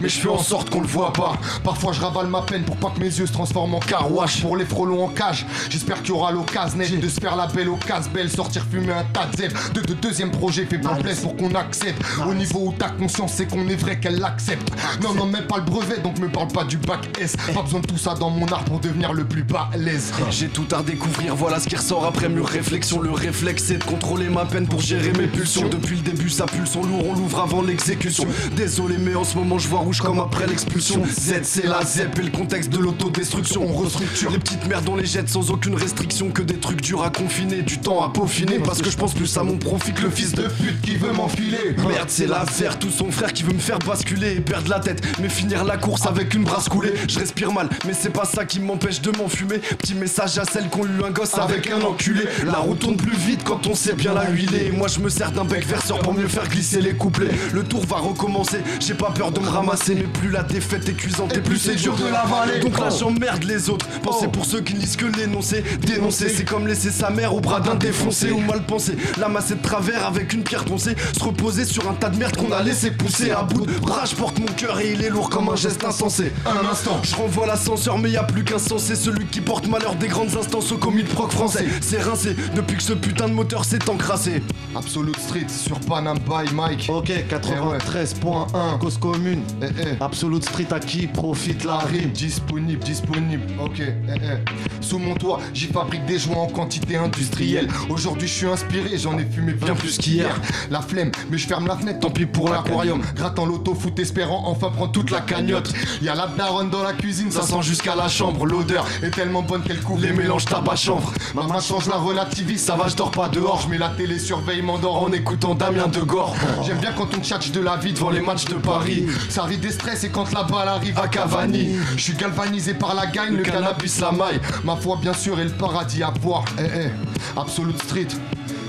Mais 0.00 0.08
je 0.08 0.20
fais 0.20 0.28
en 0.28 0.38
sorte 0.38 0.70
qu'on 0.70 0.80
le 0.80 0.86
voit 0.86 1.12
pas. 1.12 1.34
Parfois 1.62 1.92
je 1.92 2.00
ravale 2.00 2.26
ma 2.26 2.42
peine 2.42 2.64
pour 2.64 2.76
pas 2.76 2.90
que 2.90 3.00
mes 3.00 3.06
yeux 3.06 3.26
se 3.26 3.32
transforment 3.32 3.74
en 3.76 3.80
carouache. 3.80 4.40
Pour 4.42 4.56
les 4.56 4.64
frelons 4.64 5.04
en 5.04 5.08
cage, 5.08 5.46
j'espère 5.70 6.02
qu'il 6.02 6.10
y 6.10 6.12
aura 6.12 6.32
l'occasion 6.32 6.78
net 6.78 7.00
de 7.00 7.08
se 7.08 7.20
faire 7.20 7.36
la 7.36 7.46
belle 7.46 7.68
au 7.68 7.76
casse-belle, 7.76 8.30
sortir 8.30 8.64
fumer 8.70 8.92
un 8.92 9.04
tas 9.12 9.26
de 9.26 9.36
zèbres. 9.36 9.60
De, 9.74 9.80
de 9.80 9.94
deuxième 9.94 10.30
projet 10.30 10.64
fait 10.66 10.78
plan 10.78 10.96
place 10.96 11.20
pour 11.20 11.36
qu'on 11.36 11.54
accepte. 11.54 12.02
Au 12.28 12.34
niveau 12.34 12.68
où 12.68 12.72
ta 12.72 12.88
conscience 12.90 13.32
c'est 13.34 13.46
qu'on 13.46 13.68
est 13.68 13.76
vrai 13.76 13.98
qu'elle 13.98 14.18
l'accepte. 14.18 14.70
Non, 15.02 15.14
non, 15.14 15.26
même 15.26 15.46
pas 15.46 15.58
le 15.58 15.64
brevet, 15.64 15.98
donc 15.98 16.18
me 16.18 16.28
parle 16.28 16.48
pas 16.48 16.64
du 16.64 16.78
bac 16.78 17.08
S. 17.20 17.36
Pas 17.54 17.62
besoin 17.62 17.80
de 17.80 17.86
tout 17.86 17.98
ça 17.98 18.14
dans 18.14 18.30
mon 18.30 18.46
art 18.46 18.64
pour 18.64 18.80
devenir 18.80 19.12
le 19.12 19.24
plus 19.24 19.44
balèze. 19.44 20.12
J'ai 20.30 20.48
tout 20.48 20.66
à 20.74 20.82
découvrir, 20.82 21.34
voilà 21.34 21.60
ce 21.60 21.68
qui 21.68 21.76
ressort 21.76 22.04
après 22.04 22.28
mûre 22.28 22.46
réflexion. 22.46 23.00
Le 23.00 23.10
réflexe 23.10 23.64
c'est 23.64 23.78
de 23.78 23.84
contrôler 23.84 24.28
ma 24.28 24.44
peine 24.44 24.66
pour 24.66 24.80
gérer 24.80 25.12
mes 25.12 25.26
pulsions. 25.26 25.68
Depuis 25.68 25.96
le 25.96 26.02
début, 26.02 26.28
ça 26.28 26.46
pulse 26.46 26.76
en 26.76 26.82
lourd, 26.82 27.06
on 27.06 27.14
l'ouvre 27.14 27.40
avant 27.40 27.62
l'exécution. 27.62 28.26
Désolé, 28.56 28.96
mais 28.98 29.14
en 29.14 29.24
ce 29.24 29.36
moment 29.36 29.58
je 29.58 29.68
vois 29.68 29.80
comme 29.92 30.18
après 30.18 30.46
l'expulsion. 30.46 31.02
Z 31.06 31.40
c'est 31.42 31.66
la 31.66 31.84
ZEP 31.84 32.18
et 32.18 32.22
le 32.22 32.30
contexte 32.30 32.70
de 32.70 32.78
l'autodestruction. 32.78 33.62
On 33.62 33.72
restructure 33.72 34.30
les 34.30 34.38
petites 34.38 34.66
merdes, 34.66 34.88
on 34.88 34.96
les 34.96 35.04
jette 35.04 35.28
sans 35.28 35.50
aucune 35.50 35.74
restriction. 35.74 36.30
Que 36.30 36.42
des 36.42 36.56
trucs 36.56 36.80
durs 36.80 37.02
à 37.02 37.10
confiner, 37.10 37.62
du 37.62 37.78
temps 37.78 38.02
à 38.02 38.12
peaufiner. 38.12 38.58
Parce 38.58 38.80
que 38.80 38.90
je 38.90 38.96
pense 38.96 39.14
plus 39.14 39.36
à 39.36 39.42
mon 39.42 39.58
profit 39.58 39.92
que 39.92 40.02
le 40.02 40.10
fils 40.10 40.32
de 40.32 40.42
pute 40.42 40.80
qui 40.80 40.96
veut 40.96 41.12
m'enfiler. 41.12 41.76
Merde, 41.86 42.08
c'est 42.08 42.26
l'affaire, 42.26 42.78
tout 42.78 42.90
son 42.90 43.10
frère 43.10 43.32
qui 43.32 43.42
veut 43.42 43.52
me 43.52 43.58
faire 43.58 43.78
basculer 43.78 44.32
et 44.36 44.40
perdre 44.40 44.70
la 44.70 44.80
tête. 44.80 45.02
Mais 45.20 45.28
finir 45.28 45.64
la 45.64 45.76
course 45.76 46.06
avec 46.06 46.34
une 46.34 46.44
brasse 46.44 46.68
coulée. 46.68 46.94
Je 47.08 47.18
respire 47.18 47.52
mal, 47.52 47.68
mais 47.86 47.92
c'est 47.92 48.10
pas 48.10 48.24
ça 48.24 48.44
qui 48.44 48.60
m'empêche 48.60 49.02
de 49.02 49.16
m'enfumer. 49.16 49.58
Petit 49.58 49.94
message 49.94 50.38
à 50.38 50.44
celles 50.44 50.70
qui 50.70 50.80
ont 50.80 50.86
eu 50.86 51.04
un 51.06 51.10
gosse 51.10 51.34
avec 51.34 51.70
un 51.70 51.82
enculé. 51.82 52.22
La 52.46 52.58
route 52.58 52.78
tourne 52.78 52.96
plus 52.96 53.16
vite 53.16 53.44
quand 53.44 53.66
on 53.66 53.74
sait 53.74 53.94
bien 53.94 54.14
la 54.14 54.30
huiler. 54.30 54.66
Et 54.68 54.72
moi 54.72 54.88
je 54.88 55.00
me 55.00 55.10
sers 55.10 55.30
d'un 55.30 55.44
bec 55.44 55.66
verseur 55.66 55.98
pour 55.98 56.14
mieux 56.14 56.28
faire 56.28 56.48
glisser 56.48 56.80
les 56.80 56.94
couplets. 56.94 57.30
Le 57.52 57.62
tour 57.62 57.84
va 57.86 57.96
recommencer, 57.96 58.58
j'ai 58.80 58.94
pas 58.94 59.10
peur 59.10 59.30
de 59.30 59.40
me 59.40 59.48
ramasser. 59.48 59.73
Mais 59.88 60.02
plus 60.02 60.30
la 60.30 60.42
défaite 60.42 60.88
est 60.88 60.94
cuisante 60.94 61.36
et 61.36 61.40
plus 61.40 61.58
c'est 61.58 61.74
dur 61.74 61.96
de 61.96 62.04
l'avaler. 62.04 62.60
Donc 62.60 62.78
là 62.78 62.88
j'emmerde 62.90 63.44
les 63.44 63.70
autres. 63.70 63.86
Pensez 64.02 64.28
pour 64.28 64.44
ceux 64.44 64.60
qui 64.60 64.74
disent 64.74 64.96
que 64.96 65.06
l'énoncer, 65.06 65.64
dénoncer, 65.80 66.28
c'est 66.28 66.44
comme 66.44 66.66
laisser 66.66 66.90
sa 66.90 67.10
mère 67.10 67.34
au 67.34 67.40
bras 67.40 67.60
d'un 67.60 67.74
défoncé 67.74 68.30
ou 68.30 68.38
mal 68.40 68.64
pensé. 68.64 68.96
L'amasser 69.18 69.54
de 69.54 69.62
travers 69.62 70.06
avec 70.06 70.32
une 70.32 70.42
pierre 70.42 70.64
poncée, 70.64 70.94
se 71.16 71.22
reposer 71.22 71.64
sur 71.64 71.88
un 71.88 71.94
tas 71.94 72.10
de 72.10 72.16
merde 72.16 72.36
qu'on 72.36 72.52
a 72.52 72.62
laissé 72.62 72.90
pousser 72.90 73.30
à 73.30 73.42
bout 73.42 73.66
de 73.66 73.72
bras. 73.78 74.04
Je 74.04 74.14
porte 74.14 74.38
mon 74.38 74.46
cœur 74.46 74.78
et 74.80 74.92
il 74.92 75.02
est 75.04 75.10
lourd 75.10 75.30
comme 75.30 75.48
un 75.48 75.56
geste 75.56 75.84
insensé. 75.84 76.32
Un 76.46 76.68
instant, 76.70 77.00
je 77.02 77.14
renvoie 77.14 77.46
l'ascenseur, 77.46 77.98
mais 77.98 78.10
y 78.10 78.16
a 78.16 78.22
plus 78.22 78.44
qu'un 78.44 78.58
sens. 78.58 78.84
C'est 78.84 78.96
celui 78.96 79.26
qui 79.26 79.40
porte 79.40 79.66
malheur 79.66 79.94
des 79.96 80.08
grandes 80.08 80.36
instances 80.36 80.70
au 80.72 80.78
commis 80.78 81.02
de 81.02 81.08
proc 81.08 81.32
français. 81.32 81.66
C'est 81.80 82.00
rincé 82.02 82.36
depuis 82.54 82.76
que 82.76 82.82
ce 82.82 82.92
putain 82.92 83.28
de 83.28 83.34
moteur 83.34 83.64
s'est 83.64 83.88
encrassé. 83.90 84.42
Absolute 84.76 85.18
Street 85.18 85.46
sur 85.48 85.80
Panam 85.80 86.18
by 86.18 86.52
Mike. 86.54 86.88
Ok, 86.88 87.10
93.1, 87.30 88.78
cause 88.78 88.98
commune. 88.98 89.42
Eh, 89.64 89.82
eh. 89.82 90.02
Absolute 90.02 90.44
Street 90.44 90.66
à 90.70 90.80
qui 90.80 91.06
profite 91.06 91.64
la 91.64 91.78
rime. 91.78 92.10
Disponible, 92.10 92.82
disponible. 92.82 93.44
Ok, 93.60 93.80
eh, 93.80 93.92
eh. 94.08 94.64
Sous 94.80 94.98
mon 94.98 95.14
toit, 95.14 95.40
j'y 95.52 95.66
fabrique 95.66 96.04
des 96.06 96.18
joints 96.18 96.36
en 96.42 96.46
quantité 96.46 96.96
industrielle. 96.96 97.68
Aujourd'hui, 97.88 98.28
je 98.28 98.34
suis 98.34 98.46
inspiré, 98.46 98.98
j'en 98.98 99.18
ai 99.18 99.24
fumé 99.24 99.52
bien 99.52 99.74
plus 99.74 99.96
qu'hier. 99.98 100.38
La 100.70 100.80
flemme, 100.80 101.10
mais 101.30 101.38
je 101.38 101.46
ferme 101.46 101.66
la 101.66 101.76
fenêtre, 101.76 102.00
tant 102.00 102.10
pis 102.10 102.26
pour 102.26 102.48
l'aquarium. 102.50 103.00
Grattant 103.16 103.46
l'auto, 103.46 103.74
foot 103.74 103.98
espérant 103.98 104.42
enfin 104.46 104.70
prendre 104.70 104.92
toute 104.92 105.10
la 105.10 105.20
cagnotte. 105.20 105.72
Y'a 106.02 106.14
la 106.14 106.26
daronne 106.26 106.70
dans 106.70 106.82
la 106.82 106.92
cuisine, 106.92 107.30
ça 107.30 107.42
sent 107.42 107.62
jusqu'à 107.62 107.94
la 107.94 108.08
chambre. 108.08 108.46
L'odeur 108.46 108.86
est 109.02 109.10
tellement 109.10 109.42
bonne 109.42 109.62
qu'elle 109.62 109.80
couvre 109.80 110.02
les 110.02 110.12
mélanges 110.12 110.44
tabac 110.44 110.76
chanvre. 110.76 111.12
Ma 111.34 111.44
main 111.46 111.60
change 111.60 111.88
la 111.88 111.96
relativise, 111.96 112.62
ça 112.62 112.76
va, 112.76 112.88
je 112.88 112.96
dors 112.96 113.10
pas 113.10 113.28
dehors. 113.28 113.60
Je 113.62 113.68
mets 113.68 113.78
la 113.78 113.88
télé 113.88 114.18
surveille, 114.18 114.62
m'endors 114.62 115.02
en 115.02 115.12
écoutant 115.12 115.54
Damien 115.54 115.88
de 115.88 116.00
Gore. 116.00 116.34
J'aime 116.66 116.78
bien 116.78 116.92
quand 116.92 117.08
on 117.16 117.22
tchatche 117.22 117.50
de 117.52 117.60
la 117.60 117.76
vie 117.76 117.92
devant 117.92 118.10
les 118.10 118.20
matchs 118.20 118.44
de 118.44 118.54
Paris. 118.54 119.06
Ça 119.28 119.44
des 119.56 119.72
stress 119.72 120.04
et 120.04 120.08
quand 120.10 120.32
la 120.32 120.42
balle 120.44 120.68
arrive 120.68 120.98
à 120.98 121.08
Cavani. 121.08 121.76
Je 121.96 122.02
suis 122.02 122.14
galvanisé 122.14 122.74
par 122.74 122.94
la 122.94 123.06
gagne, 123.06 123.36
le 123.36 123.42
cannabis, 123.42 124.00
la 124.00 124.12
maille. 124.12 124.40
Ma 124.64 124.76
foi, 124.76 124.98
bien 125.00 125.12
sûr, 125.14 125.38
et 125.40 125.44
le 125.44 125.50
paradis 125.50 126.02
à 126.02 126.10
boire. 126.10 126.44
Eh 126.58 126.62
eh, 126.62 127.38
Absolute 127.40 127.82
Street. 127.82 128.08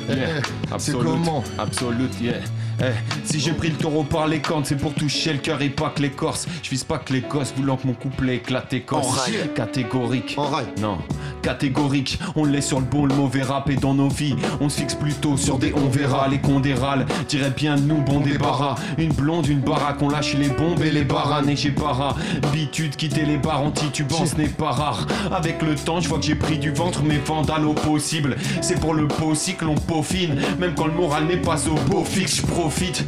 Eh 0.09 0.13
Yeah. 0.13 0.27
eh, 0.37 0.73
c'est 0.77 0.91
comment 0.91 1.43
Absolute, 1.57 2.11
yeah. 2.21 2.35
Eh, 2.81 2.85
si 3.23 3.39
j'ai 3.39 3.53
pris 3.53 3.69
le 3.69 3.75
taureau 3.75 4.03
par 4.03 4.27
les 4.27 4.39
cornes, 4.39 4.65
c'est 4.65 4.75
pour 4.75 4.93
toucher 4.93 5.33
le 5.33 5.39
cœur 5.39 5.61
et 5.61 5.69
pas 5.69 5.89
que 5.89 6.01
l'écorce. 6.01 6.47
Je 6.61 6.69
vise 6.69 6.83
pas 6.83 6.97
que 6.97 7.13
l'Écosse, 7.13 7.53
voulant 7.55 7.77
que 7.77 7.87
mon 7.87 7.93
couplet 7.93 8.37
éclate 8.37 8.73
écorce. 8.73 9.29
En. 9.29 9.53
Catégorique. 9.55 10.35
En 10.37 10.47
rail. 10.47 10.65
Non, 10.81 10.97
catégorique. 11.41 12.19
On 12.35 12.43
l'est 12.43 12.61
sur 12.61 12.79
le 12.79 12.85
bon, 12.85 13.05
le 13.05 13.15
mauvais 13.15 13.43
rap 13.43 13.69
et 13.69 13.75
dans 13.75 13.93
nos 13.93 14.09
vies. 14.09 14.35
On 14.59 14.69
se 14.69 14.79
fixe 14.79 14.95
plutôt 14.95 15.37
sur 15.37 15.57
des 15.57 15.73
on 15.73 15.89
verra. 15.89 16.27
Les 16.27 16.39
condérales 16.39 17.05
diraient 17.27 17.51
bien 17.51 17.75
nous, 17.75 18.01
bon 18.01 18.19
débarras. 18.19 18.75
Une 18.97 19.13
blonde, 19.13 19.47
une 19.47 19.61
baraque, 19.61 20.01
on 20.01 20.09
lâche 20.09 20.33
les 20.35 20.49
bombes 20.49 20.81
et 20.83 20.91
les 20.91 21.03
baranes. 21.03 21.49
Et 21.49 21.55
j'ai 21.55 21.71
para. 21.71 22.15
Bitude, 22.51 22.95
quitter 22.95 23.25
les 23.25 23.37
bars 23.37 23.61
en 23.61 23.71
titubant, 23.71 24.25
ce 24.25 24.35
n'est 24.35 24.47
pas 24.47 24.71
rare. 24.71 25.07
Avec 25.31 25.61
le 25.61 25.75
temps, 25.75 26.01
je 26.01 26.09
vois 26.09 26.19
que 26.19 26.25
j'ai 26.25 26.35
pris 26.35 26.57
du 26.57 26.71
ventre, 26.71 27.01
mais 27.03 27.17
vandale 27.17 27.65
au 27.65 27.73
possible. 27.73 28.35
C'est 28.61 28.79
pour 28.79 28.93
le 28.93 29.07
beau 29.07 29.35
cycle, 29.35 29.67
on 29.67 29.75
peaufine. 29.75 30.35
Même 30.59 30.73
quand 30.75 30.87
le 30.87 30.93
moral 30.93 31.25
n'est 31.25 31.37
pas 31.37 31.67
au 31.67 31.75
beau 31.89 32.03
fixe, 32.03 32.37
je 32.37 32.41
profite 32.65 33.05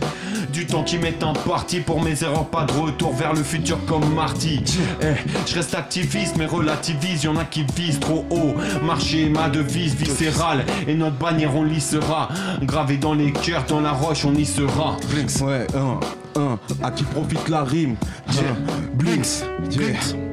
du 0.53 0.67
temps 0.67 0.83
qui 0.83 0.99
m'est 0.99 1.23
imparti 1.23 1.79
pour 1.79 1.99
mes 1.99 2.21
erreurs, 2.23 2.45
pas 2.45 2.63
de 2.65 2.73
retour 2.73 3.11
vers 3.15 3.33
le 3.33 3.41
futur 3.41 3.83
comme 3.87 4.13
Marty. 4.13 4.61
Eh, 5.01 5.13
je 5.47 5.55
reste 5.55 5.73
activiste 5.73 6.35
mais 6.37 6.45
relativise, 6.45 7.23
y'en 7.23 7.35
a 7.37 7.43
qui 7.43 7.65
visent 7.75 7.99
trop 7.99 8.23
haut. 8.29 8.53
Marcher 8.85 9.29
ma 9.29 9.49
devise 9.49 9.95
viscérale 9.95 10.63
et 10.87 10.93
notre 10.93 11.15
bannière 11.15 11.55
on 11.55 11.63
lissera. 11.63 12.29
Gravé 12.61 12.97
dans 12.97 13.15
les 13.15 13.31
cœurs, 13.31 13.65
dans 13.67 13.81
la 13.81 13.93
roche 13.93 14.25
on 14.25 14.35
y 14.35 14.45
sera. 14.45 14.95
Ouais, 15.41 15.65
un, 15.75 15.99
un, 16.39 16.59
à 16.83 16.91
qui 16.91 17.03
profite 17.03 17.49
la 17.49 17.63
rime. 17.63 17.95
Yeah. 18.31 18.43
Blinks, 18.93 19.43
yeah. 19.71 20.26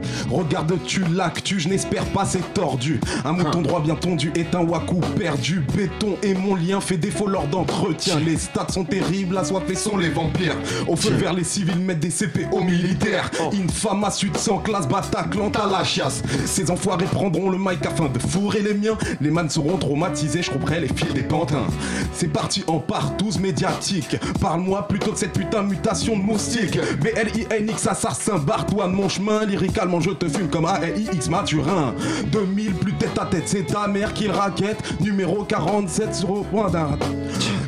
Tu 0.86 1.02
l'actu, 1.12 1.60
je 1.60 1.68
n'espère 1.68 2.04
pas 2.06 2.24
c'est 2.24 2.54
tordu. 2.54 3.00
Un 3.24 3.32
mouton 3.32 3.62
droit 3.62 3.80
bien 3.80 3.94
tondu 3.94 4.32
est 4.34 4.54
un 4.54 4.60
waku 4.60 5.00
perdu. 5.18 5.62
Béton 5.74 6.16
et 6.22 6.34
mon 6.34 6.54
lien 6.54 6.80
fait 6.80 6.96
défaut 6.96 7.26
lors 7.26 7.46
d'entretien 7.46 8.20
Les 8.20 8.36
stats 8.36 8.68
sont 8.70 8.84
terribles, 8.84 9.36
assoiffés 9.36 9.74
sont 9.74 9.96
les 9.96 10.10
vampires. 10.10 10.56
Au 10.86 10.96
feu 10.96 11.14
vers 11.14 11.32
les 11.32 11.44
civils 11.44 11.78
mettent 11.78 12.00
des 12.00 12.10
CP 12.10 12.46
aux 12.52 12.60
militaires. 12.60 13.30
Infama 13.52 14.10
sud 14.10 14.36
sans 14.36 14.58
classe, 14.58 14.88
Bataclan 14.88 15.50
à 15.50 15.70
la 15.70 15.84
chiasse 15.84 16.22
Ces 16.46 16.70
enfoirés 16.70 17.06
prendront 17.06 17.50
le 17.50 17.58
mic 17.58 17.84
afin 17.86 18.08
de 18.08 18.18
fourrer 18.18 18.62
les 18.62 18.74
miens. 18.74 18.98
Les 19.20 19.30
man 19.30 19.48
seront 19.48 19.76
traumatisés, 19.76 20.42
je 20.42 20.50
couperai 20.50 20.80
les 20.80 20.88
fils 20.88 21.12
des 21.14 21.22
pantins. 21.22 21.66
C'est 22.12 22.32
parti 22.32 22.64
en 22.66 22.78
partouze 22.78 23.38
médiatique. 23.38 24.16
Parle-moi 24.40 24.86
plutôt 24.88 25.12
de 25.12 25.16
cette 25.16 25.32
putain 25.32 25.62
de 25.62 25.68
mutation 25.68 26.16
de 26.16 26.22
moustique. 26.22 26.78
BLINX 27.00 27.86
assassin, 27.86 28.38
barre-toi 28.38 28.86
de 28.86 28.92
mon 28.92 29.08
chemin 29.08 29.44
Lyricalement 29.44 30.00
je 30.04 30.10
te 30.10 30.28
fume 30.28 30.48
comme 30.48 30.66
ALIX 30.66 31.28
Maturin. 31.30 31.94
2000 32.26 32.74
plus 32.74 32.92
tête 32.94 33.18
à 33.18 33.24
tête, 33.24 33.44
c'est 33.46 33.64
ta 33.64 33.86
mère 33.86 34.12
qui 34.12 34.24
le 34.24 34.32
raquette. 34.32 35.00
Numéro 35.00 35.44
47 35.44 36.14
sur 36.14 36.34
le 36.34 36.42
point 36.42 36.68
d'un 36.68 36.98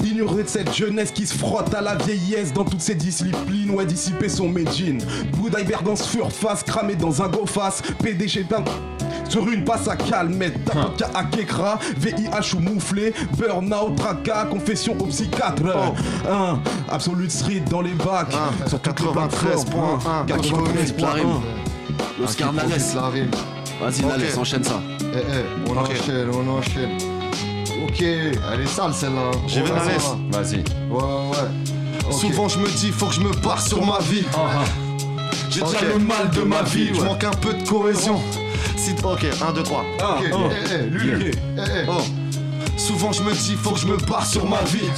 Ignorer 0.05 0.43
de 0.43 0.49
cette 0.49 0.74
jeunesse 0.74 1.12
qui 1.12 1.26
se 1.26 1.34
frotte 1.34 1.72
à 1.74 1.80
la 1.80 1.95
vieillesse 1.95 2.53
dans 2.53 2.64
toutes 2.64 2.82
ses 2.82 2.95
disciplines, 2.95 3.70
ouais 3.70 3.87
dissiper 3.87 4.28
son 4.28 4.49
médine. 4.49 5.01
Bouddha 5.32 5.61
dans 5.84 5.97
ce 5.97 6.18
face 6.28 6.62
cramé 6.62 6.95
dans 6.95 7.22
un 7.22 7.28
go 7.28 7.47
face, 7.47 7.82
PDG 8.03 8.45
d'un 8.45 8.64
sur 9.28 9.49
une 9.49 9.64
passe 9.64 9.89
à 9.89 9.97
calmette, 9.97 10.64
tapoca 10.64 11.11
à 11.14 11.24
Kekra, 11.24 11.78
VIH 11.99 12.55
ou 12.57 12.61
mouflé, 12.61 13.12
burn-out, 13.37 13.97
tracas, 13.97 14.45
confession 14.47 14.97
au 15.01 15.07
psychiatre. 15.07 15.62
1, 16.30 16.61
Absolute 16.89 17.30
Street 17.30 17.62
dans 17.68 17.80
les 17.80 17.95
bacs, 17.95 18.32
sur 18.66 18.80
toutes 18.80 19.01
les 19.01 19.09
plateformes. 19.09 19.99
93.1, 20.26 21.65
L'Oscar 22.20 22.53
Nales. 22.53 22.68
Vas-y, 22.68 24.05
Ok. 24.05 24.09
Nales, 24.09 24.38
enchaîne 24.38 24.64
ça. 24.64 24.80
Eh, 25.01 25.18
eh, 25.18 25.70
on 25.70 25.76
enchaîne, 25.76 26.30
on 26.32 26.59
enchaîne. 26.59 26.97
Ok, 27.86 28.01
elle 28.01 28.61
est 28.61 28.66
sale 28.66 28.92
celle-là. 28.94 29.30
On 29.34 29.62
va 29.62 29.74
Nales. 29.74 30.01
Vas-y. 30.30 30.64
Ouais, 30.90 31.03
ouais. 31.03 32.12
Souvent 32.12 32.49
je 32.49 32.59
me 32.59 32.68
dis 32.68 32.90
faut 32.90 33.07
que 33.07 33.14
je 33.14 33.20
me 33.20 33.32
barre 33.42 33.61
sur 33.61 33.84
ma 33.84 33.99
vie 33.99 34.24
J'ai 35.51 35.61
déjà 35.61 35.80
le 35.82 35.99
mal 35.99 36.30
de 36.30 36.42
ma 36.42 36.62
vie 36.62 36.90
Je 36.94 37.01
manque 37.03 37.24
un 37.24 37.30
peu 37.30 37.53
de 37.53 37.68
cohésion 37.68 38.20
Si, 38.76 38.92
ok, 39.03 39.26
1, 39.49 39.53
2, 39.53 39.62
3. 39.62 39.80
Ok, 39.80 40.24
oh. 40.32 40.36
eh, 40.51 40.74
eh, 40.74 40.82
lui, 40.90 41.30
eh, 41.30 41.30
eh. 41.59 41.62
Oh. 41.88 42.01
Souvent 42.76 43.11
je 43.12 43.22
me 43.22 43.32
dis 43.32 43.55
faut 43.55 43.70
que 43.70 43.80
je 43.80 43.86
me 43.86 43.97
barre 43.97 44.26
sur 44.26 44.49
ma 44.49 44.62
vie 44.62 44.88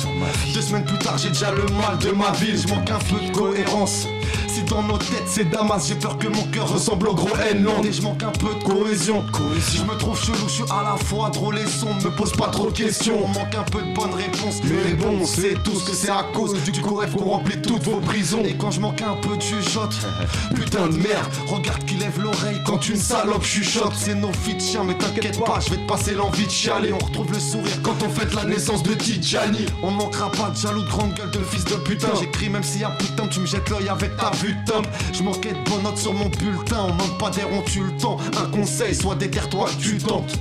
Deux 0.52 0.60
semaines 0.60 0.84
plus 0.84 0.98
tard 0.98 1.16
j'ai 1.16 1.28
déjà 1.28 1.50
le 1.50 1.62
mal 1.74 1.96
de 2.00 2.10
ma 2.10 2.30
ville 2.32 2.58
Je 2.60 2.68
manque 2.68 2.90
un 2.90 2.98
peu 2.98 3.24
de 3.24 3.32
cohérence 3.34 4.06
Si 4.46 4.62
dans 4.64 4.82
nos 4.82 4.98
têtes 4.98 5.24
c'est 5.26 5.50
Damas 5.50 5.86
J'ai 5.86 5.94
peur 5.94 6.18
que 6.18 6.28
mon 6.28 6.44
cœur 6.44 6.72
ressemble 6.72 7.08
au 7.08 7.14
gros 7.14 7.36
N-Land. 7.50 7.82
Et 7.84 7.92
je 7.92 8.02
manque 8.02 8.22
un 8.22 8.30
peu 8.30 8.54
de 8.54 8.64
cohésion. 8.64 9.24
Si 9.60 9.78
je 9.78 9.82
me 9.82 9.96
trouve 9.96 10.20
chelou 10.20 10.46
je 10.46 10.52
suis 10.52 10.64
à 10.70 10.82
la 10.82 10.96
fois 11.04 11.30
drôle 11.30 11.58
et 11.58 11.66
sombre. 11.66 12.02
Me 12.04 12.10
pose 12.10 12.32
pas 12.32 12.48
trop 12.48 12.66
de 12.66 12.76
questions. 12.76 13.18
On 13.24 13.28
manque 13.28 13.54
un 13.54 13.62
peu 13.64 13.80
de 13.80 13.94
bonnes 13.94 14.14
réponses. 14.14 14.60
Mais 14.64 14.94
bon 14.94 15.24
c'est 15.24 15.62
tout 15.62 15.74
ce 15.74 15.90
que 15.90 15.96
c'est 15.96 16.10
à 16.10 16.24
cause 16.34 16.54
Du 16.62 16.80
coup 16.80 16.94
rêve 16.94 17.14
qu'on 17.14 17.30
remplit 17.30 17.60
toutes 17.60 17.82
vos 17.84 18.00
prisons. 18.00 18.42
Et 18.44 18.54
quand 18.54 18.70
je 18.70 18.80
manque 18.80 19.02
un 19.02 19.16
peu 19.16 19.36
de 19.36 19.42
jugeote 19.42 19.94
Putain 20.54 20.88
de 20.88 20.96
merde. 20.96 21.32
Regarde 21.46 21.84
qui 21.84 21.96
lève 21.96 22.20
l'oreille 22.20 22.60
quand 22.64 22.88
une 22.88 22.96
salope 22.96 23.44
chuchote. 23.44 23.94
C'est 23.94 24.14
nos 24.14 24.32
filles 24.32 24.56
de 24.56 24.60
chien 24.60 24.84
mais 24.84 24.94
t'inquiète 24.94 25.38
pas 25.44 25.58
Je 25.64 25.70
vais 25.70 25.76
te 25.76 25.86
passer 25.86 26.14
l'envie 26.14 26.46
de 26.46 26.50
chialer. 26.50 26.92
On 26.92 27.04
retrouve 27.04 27.32
le 27.32 27.38
sourire 27.38 27.82
quand 27.82 27.96
on 28.04 28.08
fête 28.08 28.34
la 28.34 28.44
naissance 28.44 28.82
de 28.82 28.94
Tijani. 28.94 29.66
On 29.82 29.90
manquera 29.90 30.30
pas 30.30 30.50
de 30.50 30.56
jaloux 30.56 30.82
de 30.82 30.88
grande 30.88 31.14
gueule 31.14 31.30
de 31.30 31.40
fils 31.40 31.64
de 31.64 31.76
putain. 31.76 32.08
J'écris 32.18 32.48
même 32.48 32.62
s'il 32.62 32.80
y 32.80 32.84
a 32.84 32.90
putain 32.90 33.26
tu 33.26 33.40
me 33.40 33.46
jettes 33.46 33.68
l'œil 33.70 33.88
avec 33.88 34.16
ta 34.18 34.30
vue 34.36 34.54
de 34.54 34.64
tome 34.70 34.84
Je 35.12 35.22
manquais 35.22 35.52
de 35.52 35.70
bonnes 35.70 35.82
notes 35.82 35.98
sur 35.98 36.12
mon 36.12 36.28
bulletin. 36.28 36.86
On 36.88 36.92
manque 36.94 37.18
pas 37.18 37.30
d'air 37.30 37.46
on 37.52 37.62
tue 37.62 37.82
le 37.84 37.96
temps. 37.96 38.18
Un 38.36 38.50
conseil 38.50 38.94
soit 38.94 39.14
déterre-toi 39.14 39.68
tu 39.80 39.98
tentes. 39.98 40.38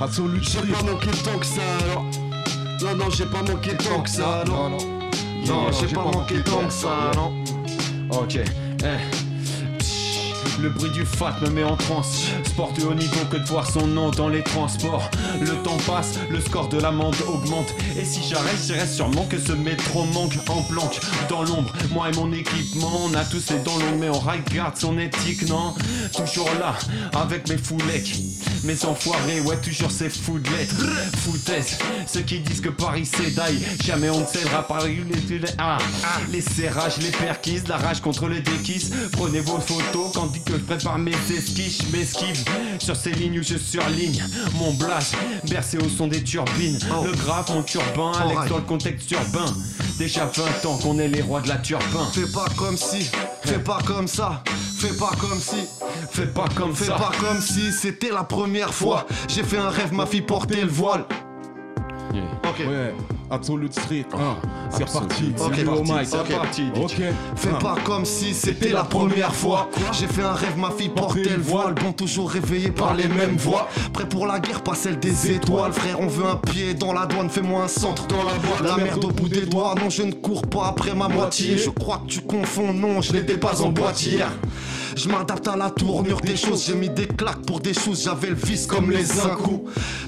Absolute 0.00 0.44
J'ai 0.44 0.60
pas 0.72 0.82
manqué 0.82 1.10
tant 1.24 1.38
que 1.38 1.46
ça 1.46 1.60
alors. 1.84 2.04
Non 2.82 2.94
non 2.96 3.10
j'ai 3.10 3.26
pas 3.26 3.42
manqué 3.42 3.70
tant 3.76 4.00
que 4.02 4.10
ça 4.10 4.44
non 4.46 4.68
Non, 4.68 4.70
non. 4.70 4.78
Non 5.46 5.66
j'ai 5.72 5.86
pas 5.94 6.04
manqué 6.04 6.42
tant 6.44 6.66
que 6.66 6.72
ça 6.72 7.10
non. 7.16 7.32
Ok. 8.10 8.36
eh. 8.36 9.27
Le 10.60 10.70
bruit 10.70 10.90
du 10.90 11.06
fat 11.06 11.36
me 11.42 11.50
met 11.50 11.62
en 11.62 11.76
transe. 11.76 12.26
Sport 12.44 12.72
de 12.72 12.84
haut 12.84 12.94
niveau 12.94 13.24
que 13.30 13.36
de 13.36 13.44
voir 13.44 13.70
son 13.70 13.86
nom 13.86 14.10
dans 14.10 14.28
les 14.28 14.42
transports. 14.42 15.08
Le 15.40 15.54
temps 15.62 15.76
passe, 15.86 16.18
le 16.30 16.40
score 16.40 16.68
de 16.68 16.78
l'amende 16.78 17.14
augmente. 17.28 17.72
Et 17.96 18.04
si 18.04 18.20
j'arrête, 18.28 18.58
j'irai 18.66 18.86
sûrement 18.86 19.24
que 19.26 19.38
ce 19.38 19.52
métro 19.52 20.04
manque 20.06 20.36
en 20.48 20.62
planque. 20.62 20.98
Dans 21.28 21.42
l'ombre, 21.42 21.72
moi 21.92 22.08
et 22.10 22.16
mon 22.16 22.32
équipement, 22.32 23.02
on 23.04 23.14
a 23.14 23.24
tous 23.24 23.50
les 23.50 23.58
dents 23.58 23.78
longues, 23.78 24.00
mais 24.00 24.08
on 24.08 24.18
regarde 24.18 24.76
son 24.76 24.98
éthique, 24.98 25.48
non? 25.48 25.74
Toujours 26.14 26.50
là, 26.58 26.74
avec 27.14 27.48
mes 27.48 27.58
foulecs. 27.58 28.16
Mes 28.64 28.84
enfoirés, 28.84 29.40
ouais, 29.40 29.56
toujours 29.60 29.92
ces 29.92 30.10
foudlettes. 30.10 30.74
Foutaise, 31.18 31.78
ceux 32.06 32.22
qui 32.22 32.40
disent 32.40 32.60
que 32.60 32.68
Paris 32.68 33.08
d'ail. 33.36 33.58
Jamais 33.84 34.10
on 34.10 34.20
ne 34.20 34.26
cédera 34.26 34.66
par 34.66 34.84
les, 34.84 34.96
les, 35.28 35.40
ah, 35.58 35.78
les 36.32 36.40
serrages, 36.40 36.98
les 36.98 37.10
perquises, 37.10 37.68
la 37.68 37.76
rage 37.76 38.00
contre 38.00 38.28
les 38.28 38.40
déquises. 38.40 38.92
Prenez 39.12 39.40
vos 39.40 39.60
photos 39.60 40.10
quand 40.14 40.26
que 40.48 40.54
je 40.54 40.64
prépare 40.64 40.98
mes 40.98 41.12
esquiches, 41.30 41.82
m'esquive. 41.92 42.44
Sur 42.78 42.96
ces 42.96 43.12
lignes 43.12 43.40
où 43.40 43.42
je 43.42 43.58
surligne 43.58 44.24
mon 44.54 44.72
blast, 44.72 45.14
bercé 45.48 45.78
au 45.78 45.88
son 45.88 46.08
des 46.08 46.22
turbines. 46.22 46.78
Le 47.04 47.12
graphe, 47.12 47.50
mon 47.50 47.62
turbin, 47.62 48.12
Alex 48.20 48.48
dans 48.48 48.56
le 48.56 48.62
contexte 48.62 49.10
urbain. 49.10 49.46
Déjà 49.98 50.26
20 50.26 50.66
ans 50.66 50.78
qu'on 50.78 50.98
est 50.98 51.08
les 51.08 51.22
rois 51.22 51.40
de 51.40 51.48
la 51.48 51.56
turbin. 51.56 52.08
Fais 52.12 52.30
pas 52.32 52.46
comme 52.56 52.76
si, 52.76 53.10
fais 53.42 53.58
pas 53.58 53.78
comme 53.84 54.08
ça, 54.08 54.42
fais 54.78 54.94
pas 54.94 55.10
comme 55.20 55.40
si, 55.40 55.56
Fais 56.10 56.26
pas 56.26 56.46
comme 56.54 56.74
fais 56.74 56.86
ça. 56.86 56.94
pas 56.94 57.12
comme 57.20 57.40
si 57.40 57.72
c'était 57.72 58.10
la 58.10 58.24
première 58.24 58.72
fois. 58.72 59.06
J'ai 59.28 59.42
fait 59.42 59.58
un 59.58 59.68
rêve, 59.68 59.92
ma 59.92 60.06
fille 60.06 60.22
portait 60.22 60.62
le 60.62 60.68
voile. 60.68 61.04
Ok. 62.10 62.58
Ouais, 62.66 62.94
Absolute 63.30 63.72
Street. 63.78 64.06
Oh, 64.12 64.16
hein. 64.18 64.36
C'est 64.70 64.84
reparti. 64.84 65.32
C'est 65.36 65.66
au 65.66 65.74
parti, 65.74 65.92
mic. 65.92 66.06
c'est 66.06 66.34
parti. 66.34 66.72
Fais 67.36 67.48
Hein. 67.50 67.58
pas 67.60 67.76
comme 67.84 68.04
si 68.04 68.32
c'était 68.34 68.70
la 68.70 68.84
première 68.84 69.34
fois. 69.34 69.68
J'ai 69.92 70.06
fait 70.06 70.22
un 70.22 70.32
rêve, 70.32 70.56
ma 70.56 70.70
fille 70.70 70.88
portait 70.88 71.24
le 71.36 71.42
voile. 71.42 71.74
Bon, 71.74 71.92
toujours 71.92 72.30
réveillé 72.30 72.70
par 72.70 72.94
les 72.94 73.06
mêmes 73.08 73.36
voix. 73.36 73.68
Prêt 73.92 74.08
pour 74.08 74.26
la 74.26 74.40
guerre, 74.40 74.62
pas 74.62 74.74
celle 74.74 74.98
des 74.98 75.32
étoiles. 75.32 75.72
Frère, 75.72 76.00
on 76.00 76.06
veut 76.06 76.24
un 76.26 76.36
pied 76.36 76.74
dans 76.74 76.92
la 76.92 77.06
douane, 77.06 77.28
fais-moi 77.28 77.64
un 77.64 77.68
centre 77.68 78.06
dans 78.06 78.16
la 78.24 78.32
boîte. 78.34 78.60
La 78.62 78.82
merde 78.82 79.04
au 79.04 79.10
bout 79.10 79.28
des 79.28 79.46
doigts, 79.46 79.74
non, 79.80 79.90
je 79.90 80.02
ne 80.02 80.12
cours 80.12 80.42
pas 80.42 80.68
après 80.68 80.94
ma 80.94 81.08
moitié. 81.08 81.58
Je 81.58 81.70
crois 81.70 81.98
que 81.98 82.10
tu 82.10 82.20
confonds, 82.22 82.72
non, 82.72 83.00
je 83.02 83.12
n'étais 83.12 83.36
pas 83.36 83.60
en 83.62 83.68
boîte 83.70 84.02
hier. 84.02 84.30
Je 84.98 85.08
m'adapte 85.08 85.46
à 85.46 85.54
la 85.54 85.70
tournure 85.70 86.20
des 86.20 86.36
choses, 86.36 86.64
j'ai 86.66 86.74
mis 86.74 86.90
des 86.90 87.06
claques 87.06 87.42
pour 87.46 87.60
des 87.60 87.72
choses, 87.72 88.02
j'avais 88.02 88.30
le 88.30 88.34
vice 88.34 88.66
comme 88.66 88.90
les 88.90 89.20
un. 89.20 89.38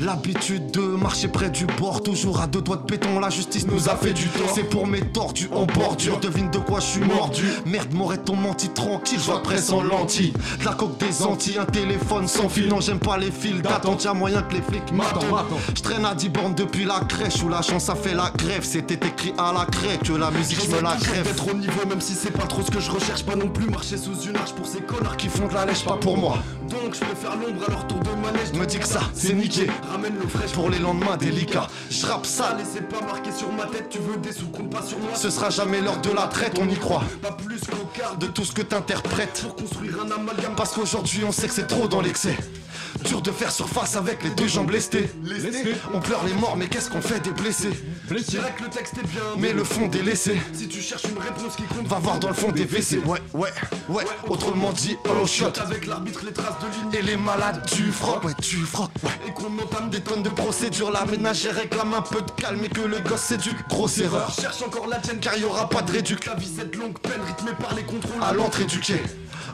L'habitude 0.00 0.72
de 0.72 0.80
marcher 0.80 1.28
près 1.28 1.48
du 1.48 1.64
bord, 1.64 2.02
toujours 2.02 2.40
à 2.40 2.48
deux 2.48 2.60
doigts 2.60 2.78
de 2.78 2.86
béton, 2.90 3.20
la 3.20 3.30
justice 3.30 3.68
nous 3.68 3.88
a 3.88 3.94
fait 3.94 4.12
du 4.12 4.26
tort. 4.26 4.50
C'est 4.52 4.64
pour 4.64 4.88
mes 4.88 5.02
tordus 5.02 5.48
en 5.52 5.64
bordure, 5.64 6.18
devine 6.18 6.50
de 6.50 6.58
quoi 6.58 6.80
je 6.80 6.86
suis 6.86 7.04
mordu. 7.04 7.44
Merde, 7.66 7.92
m'aurait-on 7.92 8.34
menti 8.34 8.68
tranquille, 8.70 9.20
je 9.20 9.26
vois 9.26 9.44
presse 9.44 9.70
en 9.70 9.80
lentilles. 9.80 10.32
De 10.58 10.64
la 10.64 10.72
coque 10.72 10.98
des 10.98 11.22
Antilles, 11.22 11.58
un 11.58 11.66
téléphone 11.66 12.26
sans 12.26 12.48
fil, 12.48 12.66
non, 12.66 12.80
j'aime 12.80 12.98
pas 12.98 13.16
les 13.16 13.30
fils 13.30 13.62
d'attente, 13.62 14.02
y'a 14.02 14.12
moyen 14.12 14.42
que 14.42 14.54
les 14.54 14.62
flics 14.62 14.92
m'attendent. 14.92 15.44
Je 15.72 15.82
traîne 15.82 16.04
à 16.04 16.16
10 16.16 16.30
bornes 16.30 16.54
depuis 16.56 16.84
la 16.84 16.98
crèche 17.08 17.44
où 17.44 17.48
la 17.48 17.62
chance 17.62 17.88
a 17.90 17.94
fait 17.94 18.14
la 18.14 18.32
grève. 18.36 18.64
C'était 18.64 19.06
écrit 19.06 19.34
à 19.38 19.52
la 19.52 19.66
craie 19.66 19.98
que 20.04 20.14
la 20.14 20.32
musique, 20.32 20.58
je 20.64 20.74
me 20.74 20.82
la 20.82 20.96
crève. 20.96 21.28
Être 21.28 21.48
au 21.48 21.56
niveau, 21.56 21.86
même 21.88 22.00
si 22.00 22.14
c'est 22.14 22.32
pas 22.32 22.46
trop 22.46 22.62
ce 22.62 22.72
que 22.72 22.80
je 22.80 22.90
recherche, 22.90 23.22
pas 23.22 23.36
non 23.36 23.48
plus 23.48 23.70
marcher 23.70 23.96
sous 23.96 24.18
une 24.22 24.34
arche 24.34 24.52
pour 24.52 24.66
ces 24.66 24.79
connards 24.80 25.16
qui 25.16 25.28
font 25.28 25.46
de 25.46 25.54
la 25.54 25.64
lèche, 25.66 25.84
pas 25.84 25.96
pour 25.96 26.16
moi. 26.16 26.38
Donc 26.68 26.94
je 26.94 27.00
préfère 27.00 27.36
l'ombre 27.36 27.64
à 27.66 27.70
leur 27.70 27.86
tour 27.86 27.98
de 27.98 28.10
manège. 28.10 28.52
Me 28.52 28.64
dis 28.64 28.78
que 28.78 28.86
ça, 28.86 29.00
c'est 29.12 29.32
niqué. 29.32 29.68
Ramène 29.90 30.14
le 30.20 30.26
fraîche 30.28 30.52
pour 30.52 30.70
les 30.70 30.78
lendemains 30.78 31.16
délicats. 31.16 31.66
Je 31.90 32.06
rappe 32.06 32.24
et 32.24 32.64
c'est 32.64 32.88
pas 32.88 33.04
marqué 33.04 33.30
sur 33.32 33.52
ma 33.52 33.66
tête. 33.66 33.88
Tu 33.90 33.98
veux 33.98 34.16
des 34.18 34.32
sous, 34.32 34.48
compte 34.48 34.70
pas 34.70 34.82
sur 34.82 34.98
moi. 34.98 35.10
Ce 35.14 35.30
sera 35.30 35.50
jamais 35.50 35.80
l'heure 35.80 36.00
de 36.00 36.10
la 36.10 36.28
traite, 36.28 36.58
on 36.60 36.68
y 36.68 36.76
croit. 36.76 37.02
Pas 37.22 37.32
plus 37.32 37.60
qu'au 37.60 37.86
quart 37.94 38.16
de 38.16 38.26
tout 38.26 38.44
ce 38.44 38.52
que 38.52 38.62
t'interprètes. 38.62 39.42
Pour 39.42 39.56
construire 39.56 39.96
un 40.00 40.10
amalgame. 40.10 40.54
Parce 40.56 40.72
qu'aujourd'hui 40.72 41.24
on 41.24 41.32
sait 41.32 41.48
que 41.48 41.54
c'est 41.54 41.66
trop 41.66 41.88
dans 41.88 42.00
l'excès. 42.00 42.36
Dur 43.04 43.22
de 43.22 43.30
faire 43.30 43.50
surface 43.50 43.96
avec 43.96 44.22
les 44.22 44.30
deux 44.30 44.46
jambes 44.46 44.70
lestées. 44.70 45.10
On 45.94 46.00
pleure 46.00 46.24
les 46.26 46.34
morts, 46.34 46.56
mais 46.56 46.68
qu'est-ce 46.68 46.90
qu'on 46.90 47.00
fait 47.00 47.20
des 47.20 47.30
blessés 47.30 47.70
Je 48.10 48.16
dirais 48.16 48.52
que 48.56 48.64
le 48.64 48.68
texte 48.70 48.94
est 48.98 49.06
bien, 49.06 49.22
mais 49.38 49.52
le 49.52 49.64
fond 49.64 49.86
délaissé. 49.88 50.36
Si 50.52 50.68
tu 50.68 50.80
cherches 50.80 51.04
une 51.04 51.18
réponse 51.18 51.56
qui 51.56 51.62
compte, 51.64 51.86
va 51.86 51.98
voir 51.98 52.18
dans 52.18 52.28
le 52.28 52.34
fond 52.34 52.52
des 52.52 52.64
WC. 52.64 52.98
Ouais, 53.06 53.18
ouais, 53.34 53.50
ouais. 53.88 54.04
Autrement 54.28 54.72
dit, 54.72 54.96
hollow 55.08 55.26
shot. 55.26 55.52
Avec 55.60 55.86
l'arbitre, 55.86 56.20
les 56.24 56.32
traces 56.32 56.54
de 56.90 56.96
et 56.98 57.02
les 57.02 57.16
malades 57.16 57.64
du 57.74 57.90
froc. 57.90 58.24
Ouais, 58.24 58.32
tu 58.40 58.56
froc. 58.58 58.90
Ouais. 59.02 59.10
Et 59.28 59.32
qu'on 59.32 59.46
entame 59.58 59.90
des 59.90 60.00
tonnes 60.00 60.22
de 60.22 60.28
procédures. 60.28 60.90
La 60.90 61.04
ménagère 61.06 61.54
réclame 61.54 61.94
un 61.94 62.02
peu 62.02 62.20
de 62.20 62.30
calme 62.32 62.62
et 62.64 62.68
que 62.68 62.82
le 62.82 62.98
gosse 63.00 63.22
s'éduque. 63.22 63.56
Grosse 63.68 63.98
erreur. 63.98 64.32
Cherche 64.38 64.62
encore 64.62 64.86
la 64.86 64.98
tienne 64.98 65.20
car 65.20 65.36
y 65.36 65.44
aura 65.44 65.68
pas 65.68 65.82
de 65.82 65.92
réduc. 65.92 66.26
La 66.26 66.34
vie, 66.34 66.50
cette 66.54 66.76
longue 66.76 66.98
peine 66.98 67.20
rythmée 67.26 67.52
par 67.60 67.74
les 67.74 67.82
contrôles. 67.82 68.22
À 68.22 68.32
l'entrée 68.32 68.64
du 68.64 68.80
quai. 68.80 69.02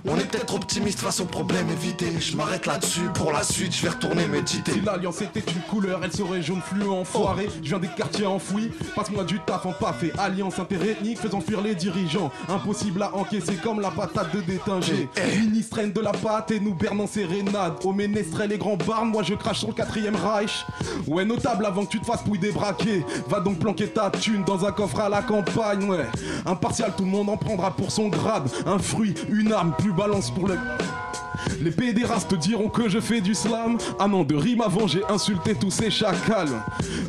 On 0.09 0.17
est 0.19 0.25
peut-être 0.25 0.55
optimiste 0.55 1.01
face 1.01 1.19
au 1.21 1.25
problème 1.25 1.69
évité. 1.71 2.07
Je 2.21 2.37
m'arrête 2.37 2.67
là-dessus, 2.67 3.09
pour 3.15 3.33
la 3.33 3.36
suite, 3.43 3.75
je 3.75 3.83
vais 3.83 3.89
retourner 3.89 4.27
méditer. 4.27 4.73
Si 4.73 4.81
l'alliance 4.81 5.21
était 5.23 5.41
une 5.41 5.61
couleur, 5.63 6.01
elle 6.03 6.13
serait 6.13 6.43
jaune 6.43 6.61
fluo 6.61 6.95
enfoiré. 6.95 7.49
Je 7.63 7.69
viens 7.69 7.79
des 7.79 7.89
quartiers 7.89 8.27
enfouis, 8.27 8.71
passe-moi 8.95 9.25
du 9.25 9.39
taf 9.41 9.67
en 9.67 9.73
pafé. 9.73 10.13
Alliance 10.19 10.59
interethnique 10.59 11.19
faisant 11.19 11.41
fuir 11.41 11.61
les 11.61 11.75
dirigeants. 11.75 12.31
Impossible 12.49 13.03
à 13.03 13.15
encaisser 13.15 13.57
comme 13.57 13.81
la 13.81 13.91
patate 13.91 14.35
de 14.35 14.41
détinger. 14.41 15.09
Ministre 15.39 15.79
haine 15.79 15.93
de 15.93 16.01
la 16.01 16.13
pâte 16.13 16.51
et 16.51 16.61
nous 16.61 16.75
bernant 16.75 17.07
sérénade. 17.07 17.75
Au 17.85 17.93
ménestrel 17.93 18.51
les 18.51 18.59
grands 18.59 18.77
barnes, 18.77 19.11
moi 19.11 19.23
je 19.23 19.35
crache 19.35 19.59
sur 19.59 19.69
le 19.69 19.75
quatrième 19.75 20.17
Reich. 20.17 20.65
Ouais, 21.07 21.25
notable 21.25 21.67
avant 21.67 21.85
que 21.85 21.91
tu 21.91 22.01
te 22.01 22.07
fasses 22.07 22.23
pouille 22.23 22.39
débraquer. 22.39 23.05
Va 23.29 23.41
donc 23.41 23.59
planquer 23.59 23.89
ta 23.89 24.11
thune 24.11 24.45
dans 24.45 24.65
un 24.65 24.73
coffre 24.73 25.01
à 25.01 25.09
la 25.09 25.23
campagne, 25.23 25.85
ouais. 25.89 26.07
Impartial, 26.45 26.93
tout 26.97 27.05
le 27.05 27.11
monde 27.11 27.29
en 27.29 27.37
prendra 27.37 27.71
pour 27.71 27.91
son 27.91 28.09
grade. 28.09 28.49
Un 28.67 28.79
fruit, 28.79 29.15
une 29.29 29.53
arme, 29.53 29.75
plus 29.79 29.93
balance 29.93 30.31
pour 30.31 30.49
le. 30.49 30.57
Les 31.61 31.71
pédérastes 31.71 32.35
diront 32.35 32.69
que 32.69 32.89
je 32.89 33.01
fais 33.01 33.21
du 33.21 33.26
slam. 33.35 33.79
Ah 33.99 34.09
non, 34.09 34.25
de 34.25 34.37
rime 34.37 34.63
avant, 34.63 34.87
j'ai 34.87 35.03
insulté 35.09 35.55
tous 35.55 35.71
ces 35.71 35.91
chacals. 35.91 36.49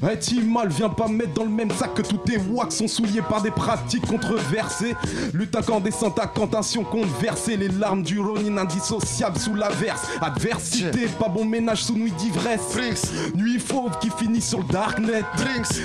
Ouais, 0.01 0.19
mal, 0.43 0.69
viens 0.69 0.89
pas 0.89 1.07
me 1.07 1.17
mettre 1.17 1.33
dans 1.33 1.43
le 1.43 1.49
même 1.49 1.71
sac 1.71 1.93
que 1.93 2.01
tous 2.01 2.17
tes 2.17 2.37
wacks 2.37 2.71
sont 2.71 2.87
souillés 2.87 3.21
par 3.21 3.41
des 3.41 3.51
pratiques 3.51 4.05
controversées. 4.05 4.95
Lutte 5.33 5.55
incandescente, 5.55 6.19
incantation 6.19 6.85
verser 7.21 7.57
les 7.57 7.69
larmes 7.69 8.03
du 8.03 8.19
Ronin 8.19 8.57
indissociable 8.57 9.37
sous 9.37 9.55
l'averse. 9.55 10.01
Adversité, 10.21 11.07
pas 11.19 11.29
bon 11.29 11.45
ménage 11.45 11.83
sous 11.83 11.95
nuit 11.95 12.11
d'ivresse. 12.11 13.11
Nuit 13.35 13.59
fauve 13.59 13.97
qui 13.99 14.09
finit 14.09 14.41
sur 14.41 14.59
le 14.59 14.65
darknet. 14.65 15.23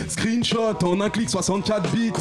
Screenshot 0.09 0.77
en 0.83 1.01
un 1.01 1.11
clic 1.11 1.31
64 1.31 1.91
bits. 1.91 2.13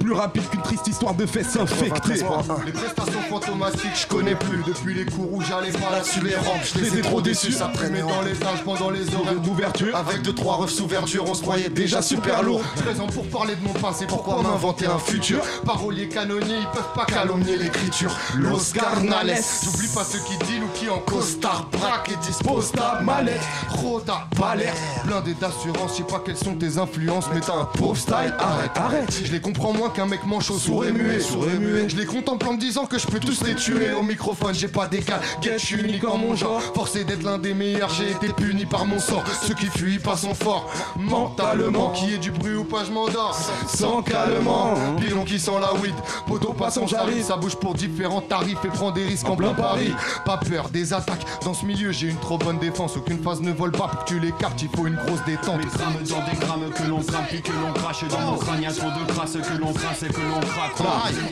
Plus 0.00 0.12
rapide 0.12 0.42
qu'une 0.50 0.62
triste 0.62 0.86
histoire 0.86 1.14
de 1.14 1.26
fesses 1.26 1.56
infectées. 1.56 2.24
Les 2.66 2.72
prestations 2.72 3.20
fantomatiques, 3.28 3.96
je 4.02 4.06
connais 4.06 4.34
plus. 4.34 4.62
Depuis 4.66 4.94
les 4.94 5.04
cours 5.04 5.32
où 5.32 5.40
j'allais 5.40 5.72
pas 5.72 5.90
là-dessus 5.90 6.20
les 6.20 6.36
rampes, 6.36 6.64
je 6.74 6.80
les 6.80 6.98
ai 6.98 7.02
trop 7.02 7.20
déçus. 7.20 7.41
Ça 7.50 7.70
traînait 7.74 8.02
dans 8.02 8.22
les 8.22 8.40
âges 8.44 8.62
pendant 8.64 8.90
les 8.90 9.12
horaires 9.14 9.40
d'ouverture. 9.40 9.96
Avec 9.96 10.22
deux 10.22 10.32
trois 10.32 10.54
refs 10.54 10.70
sous 10.70 10.86
verdure, 10.86 11.24
on 11.28 11.34
se 11.34 11.42
croyait 11.42 11.68
déjà 11.68 12.00
super 12.00 12.40
lourd. 12.42 12.62
13 12.76 13.00
ans 13.00 13.06
pour 13.08 13.26
parler 13.26 13.56
de 13.56 13.66
mon 13.66 13.72
passé, 13.72 14.06
pourquoi 14.06 14.40
m'inventer 14.42 14.86
un 14.86 14.98
futur? 14.98 15.40
Paroliers 15.66 16.08
canonniers, 16.08 16.58
ils 16.60 16.68
peuvent 16.72 16.92
pas 16.94 17.04
calomnier 17.04 17.56
l'écriture. 17.56 18.16
Los 18.36 18.72
Carnales, 18.72 19.34
j'oublie 19.64 19.88
pas 19.88 20.04
ceux 20.04 20.20
qui 20.20 20.36
deal 20.46 20.62
ou 20.62 20.68
qui 20.78 20.88
en 20.88 20.98
costard 20.98 21.68
braque 21.72 22.12
et 22.12 22.26
dispose 22.26 22.70
ta 22.70 23.00
mallette. 23.00 23.40
Rota, 23.70 24.28
palette, 24.38 24.80
blindé 25.04 25.34
d'assurance, 25.34 25.92
je 25.92 25.96
sais 25.96 26.02
pas 26.04 26.22
quelles 26.24 26.36
sont 26.36 26.54
tes 26.54 26.78
influences, 26.78 27.26
mais 27.34 27.40
t'as 27.40 27.56
un 27.56 27.64
pauvre 27.64 27.96
style. 27.96 28.34
Arrête, 28.38 28.70
arrête, 28.76 29.20
je 29.24 29.32
les 29.32 29.40
comprends 29.40 29.72
moins 29.72 29.90
qu'un 29.90 30.06
mec 30.06 30.24
manchot 30.26 30.58
sourd 30.58 30.84
et 30.84 30.92
muet. 30.92 31.18
Sourd 31.18 31.46
et 31.48 31.58
muet, 31.58 31.88
je 31.88 31.96
les 31.96 32.06
contemple 32.06 32.46
en 32.46 32.52
me 32.52 32.58
disant 32.58 32.86
que 32.86 32.98
je 32.98 33.06
peux 33.08 33.18
tous 33.18 33.42
les 33.42 33.56
tuer. 33.56 33.92
Au 33.92 34.04
microphone, 34.04 34.54
j'ai 34.54 34.68
pas 34.68 34.86
d'égal, 34.86 35.20
get 35.40 35.58
je 35.58 35.66
suis 35.66 35.76
unique 35.82 36.04
en 36.04 36.18
mon 36.18 36.36
genre. 36.36 36.62
Forcé 36.74 37.02
d'être 37.04 37.31
l'un 37.32 37.38
des 37.38 37.54
meilleurs, 37.54 37.88
j'ai 37.88 38.10
été 38.10 38.28
puni 38.28 38.66
par 38.66 38.84
mon 38.84 38.98
sort. 38.98 39.24
Ceux 39.46 39.54
qui 39.54 39.66
fuient 39.66 39.98
pas 39.98 40.16
sont 40.16 40.34
forts 40.34 40.70
mentalement. 40.96 41.90
Qui 41.90 42.14
est 42.14 42.18
du 42.18 42.30
bruit 42.30 42.54
ou 42.54 42.64
pas, 42.64 42.84
je 42.84 42.92
m'endors. 42.92 43.38
Sans 43.66 44.02
calmement, 44.02 44.74
pilon 45.00 45.24
qui 45.24 45.38
sent 45.38 45.58
la 45.60 45.72
weed. 45.80 45.94
Poteau 46.26 46.52
passant, 46.52 46.86
j'arrive. 46.86 47.24
Ça 47.24 47.36
bouge 47.36 47.56
pour 47.56 47.74
différents 47.74 48.20
tarifs 48.20 48.64
et 48.64 48.68
prend 48.68 48.90
des 48.90 49.04
risques 49.04 49.28
en 49.28 49.36
plein 49.36 49.54
Paris. 49.54 49.92
Pas 50.24 50.38
peur 50.38 50.68
des 50.68 50.92
attaques. 50.92 51.24
Dans 51.44 51.54
ce 51.54 51.64
milieu, 51.64 51.92
j'ai 51.92 52.08
une 52.08 52.18
trop 52.18 52.36
bonne 52.36 52.58
défense. 52.58 52.96
Aucune 52.96 53.22
phase 53.22 53.40
ne 53.40 53.52
vole 53.52 53.72
pas 53.72 53.88
pour 53.88 54.04
que 54.04 54.08
tu 54.08 54.20
l'écartes. 54.20 54.60
Il 54.62 54.68
faut 54.76 54.86
une 54.86 54.96
grosse 54.96 55.24
détente. 55.24 55.58
Mes 55.58 55.64
grammes 55.64 55.94
dans 55.94 56.30
des 56.30 56.46
grammes 56.46 56.70
que 56.70 56.82
l'on 56.88 57.02
crame 57.02 57.24
puis 57.28 57.40
que 57.40 57.52
l'on 57.52 57.72
crache 57.72 58.04
dans 58.08 58.20
mon 58.20 58.36
crâne. 58.36 58.62
Y'a 58.62 58.72
trop 58.72 58.88
de 58.88 59.12
grâce 59.12 59.32
que 59.32 59.58
l'on 59.58 59.72
crasse 59.72 60.02
et 60.02 60.08
que 60.08 60.20
l'on 60.20 60.40
craque. 60.40 60.72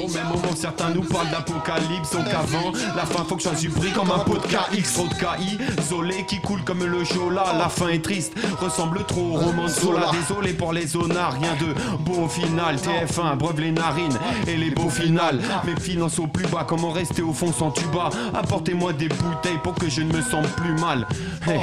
Au 0.03 0.09
même 0.09 0.29
moment, 0.29 0.57
certains 0.57 0.91
nous 0.91 1.03
parlent 1.03 1.31
d'apocalypse. 1.31 2.13
Donc 2.13 2.29
avant, 2.29 2.73
la 2.97 3.05
fin 3.05 3.25
faut 3.25 3.37
que 3.37 3.43
je 3.43 3.49
sois 3.49 3.57
subri 3.57 3.93
comme 3.93 4.11
un 4.11 4.21
pot 4.21 4.39
de 4.39 4.47
KX. 4.47 4.95
Trop 4.95 5.09
de 5.09 5.15
KI, 5.15 5.59
Zolé 5.91 6.25
qui 6.25 6.39
coule 6.41 6.63
comme 6.63 6.85
le 6.85 7.03
Jola. 7.03 7.43
La 7.59 7.69
fin 7.69 7.89
est 7.89 8.05
triste, 8.05 8.33
ressemble 8.61 9.05
trop 9.07 9.23
au 9.23 9.33
roman 9.33 9.65
de 9.65 9.71
Zola. 9.71 10.13
Désolé 10.13 10.53
pour 10.53 10.73
les 10.73 10.87
zonards, 10.87 11.33
rien 11.33 11.57
de 11.57 11.75
beau 12.05 12.27
au 12.27 12.29
final. 12.29 12.77
TF1 12.77 13.37
breuve 13.37 13.61
les 13.61 13.73
narines 13.73 14.17
et 14.47 14.57
les 14.57 14.71
beaux 14.71 14.89
finales. 14.89 15.41
Mes 15.65 15.75
finances 15.81 16.21
au 16.21 16.29
plus 16.29 16.47
bas, 16.47 16.65
comment 16.65 16.91
rester 16.91 17.23
au 17.23 17.33
fond 17.33 17.53
sans 17.53 17.73
tuba? 17.73 18.11
Apportez-moi 18.33 18.93
des 18.93 19.09
bouteilles 19.09 19.59
pour 19.65 19.75
que 19.75 19.91
je 19.91 20.03
ne 20.03 20.13
me 20.13 20.23
sente 20.23 20.47
plus 20.51 20.75
mal. 20.75 21.09
Hey, 21.45 21.61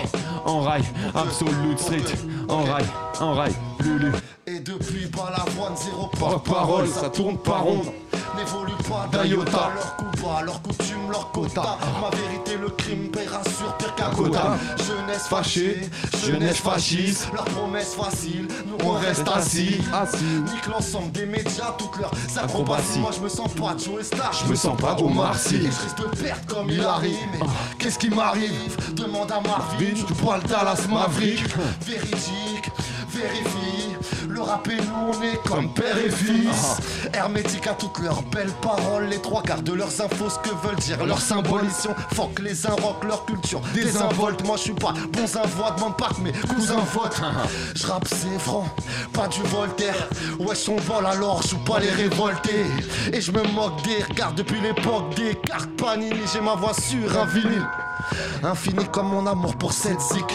en 0.48 0.62
rail, 0.62 0.84
Absolute 1.14 1.78
Street, 1.78 2.16
en 2.48 2.64
rail, 2.64 2.86
en 3.20 3.34
rail, 3.34 3.54
Lulu. 3.80 4.12
Et 4.48 4.60
depuis 4.60 5.08
pas 5.08 5.30
l'avoine, 5.38 5.76
zéro 5.76 6.10
Par 6.20 6.41
parole, 6.41 6.88
ça 6.88 7.10
tourne 7.10 7.38
pas 7.38 7.58
rond. 7.58 7.82
N'évolue 8.38 8.72
pas 8.88 9.10
d'un 9.12 9.26
iota. 9.26 9.72
Leur 9.76 9.95
coup 9.98 10.24
bas, 10.24 10.41
leur 10.43 10.62
coutume, 10.62 11.12
leur 11.12 11.32
quota. 11.32 11.78
Ma 12.02 12.16
vérité, 12.16 12.56
le 12.62 12.70
crime 12.70 13.10
paiera 13.12 13.41
sur 13.43 13.76
pire 13.78 13.93
qu'un 13.95 14.10
quota. 14.12 14.58
Jeunesse 14.78 15.28
fâchée, 15.28 15.89
jeunesse 16.24 16.58
fasciste. 16.58 17.28
Leurs 17.34 17.43
promesses 17.45 17.95
faciles, 17.95 18.48
nous 18.68 18.78
on 18.88 18.93
reste 18.93 19.28
assis. 19.28 19.82
Nique 20.45 20.68
l'ensemble 20.72 21.12
des 21.12 21.26
médias, 21.26 21.74
toutes 21.78 21.98
leurs 22.00 22.14
acrobaties. 22.41 23.00
Moi 23.00 23.12
je 23.16 23.22
me 23.22 23.30
sens 23.30 23.52
pas 23.54 23.76
Joe 23.78 24.04
Star, 24.04 24.32
je 24.32 24.50
me 24.50 24.56
sens 24.56 24.78
pas 24.80 24.95
Sy. 25.36 25.56
Et 25.56 25.60
je 25.60 25.66
risque 25.66 25.98
de 26.00 26.24
perdre 26.24 26.45
comme 26.48 26.70
il 26.70 26.82
arrive. 26.82 27.18
Mais 27.34 27.45
qu'est-ce 27.80 28.00
qui 28.00 28.10
m'arrive? 28.10 28.78
Demande 28.93 29.32
à 29.32 29.41
Marvin, 29.41 29.93
bois 30.22 30.37
le 30.38 30.48
Dallas 30.48 30.88
Maverick. 30.90 31.44
Véridique, 31.86 32.72
vérifie. 33.10 33.96
Le 34.30 34.42
rap 34.42 34.68
et 34.68 34.76
nous 34.76 35.14
on 35.14 35.22
est 35.24 35.42
comme 35.48 35.74
père 35.74 35.98
et 35.98 36.10
fils. 36.10 36.78
Hermétique 37.14 37.66
à 37.66 37.74
toutes 37.74 38.00
leurs 38.00 38.22
belles 38.24 38.52
paroles 38.62 39.08
Les 39.10 39.20
trois 39.20 39.42
quarts 39.42 39.64
de 39.64 39.74
leurs 39.74 40.02
infos 40.02 40.30
ce 40.30 40.38
que 40.48 40.54
veulent 40.68 40.76
dire 40.76 41.04
Leurs 41.06 41.22
faut 41.22 42.28
que 42.36 42.42
les 42.44 42.68
invoquent 42.68 43.04
leur 43.06 43.26
culture 43.26 43.62
Désinvolte. 43.74 44.46
Moi 44.46 44.58
je 44.58 44.64
suis 44.64 44.74
pas 44.74 44.94
bons 45.12 45.26
voix 45.56 45.72
demande 45.72 45.98
pas 45.98 46.10
que 46.10 46.22
mes 46.22 46.32
cousins 46.32 46.84
votent. 46.94 47.22
Je 47.76 47.88
rappe 47.88 48.08
c'est 48.08 48.40
franc 48.40 48.68
pas 49.14 49.28
du 49.28 49.42
Voltaire. 49.44 50.08
Ouais 50.40 50.56
son 50.56 50.76
vol 50.76 51.06
alors 51.06 51.42
je 51.42 51.50
joue 51.50 51.64
pas 51.64 51.80
les 51.80 51.90
révoltés. 51.90 52.66
Et 53.14 53.22
je 53.22 53.32
me 53.32 53.44
moque 53.54 53.82
des 53.84 54.04
regards 54.04 54.34
depuis 54.34 54.60
l'époque 54.62 55.16
des 55.16 55.36
cartes 55.36 55.70
Panini. 55.78 56.22
J'ai 56.32 56.42
ma 56.42 56.56
voix 56.56 56.74
sur 56.74 57.20
un 57.20 57.26
vinyle 57.26 57.66
Infini 58.43 58.86
comme 58.91 59.08
mon 59.10 59.26
amour 59.28 59.55
pour 59.58 59.74
cette 59.74 59.99
zik. 59.99 60.26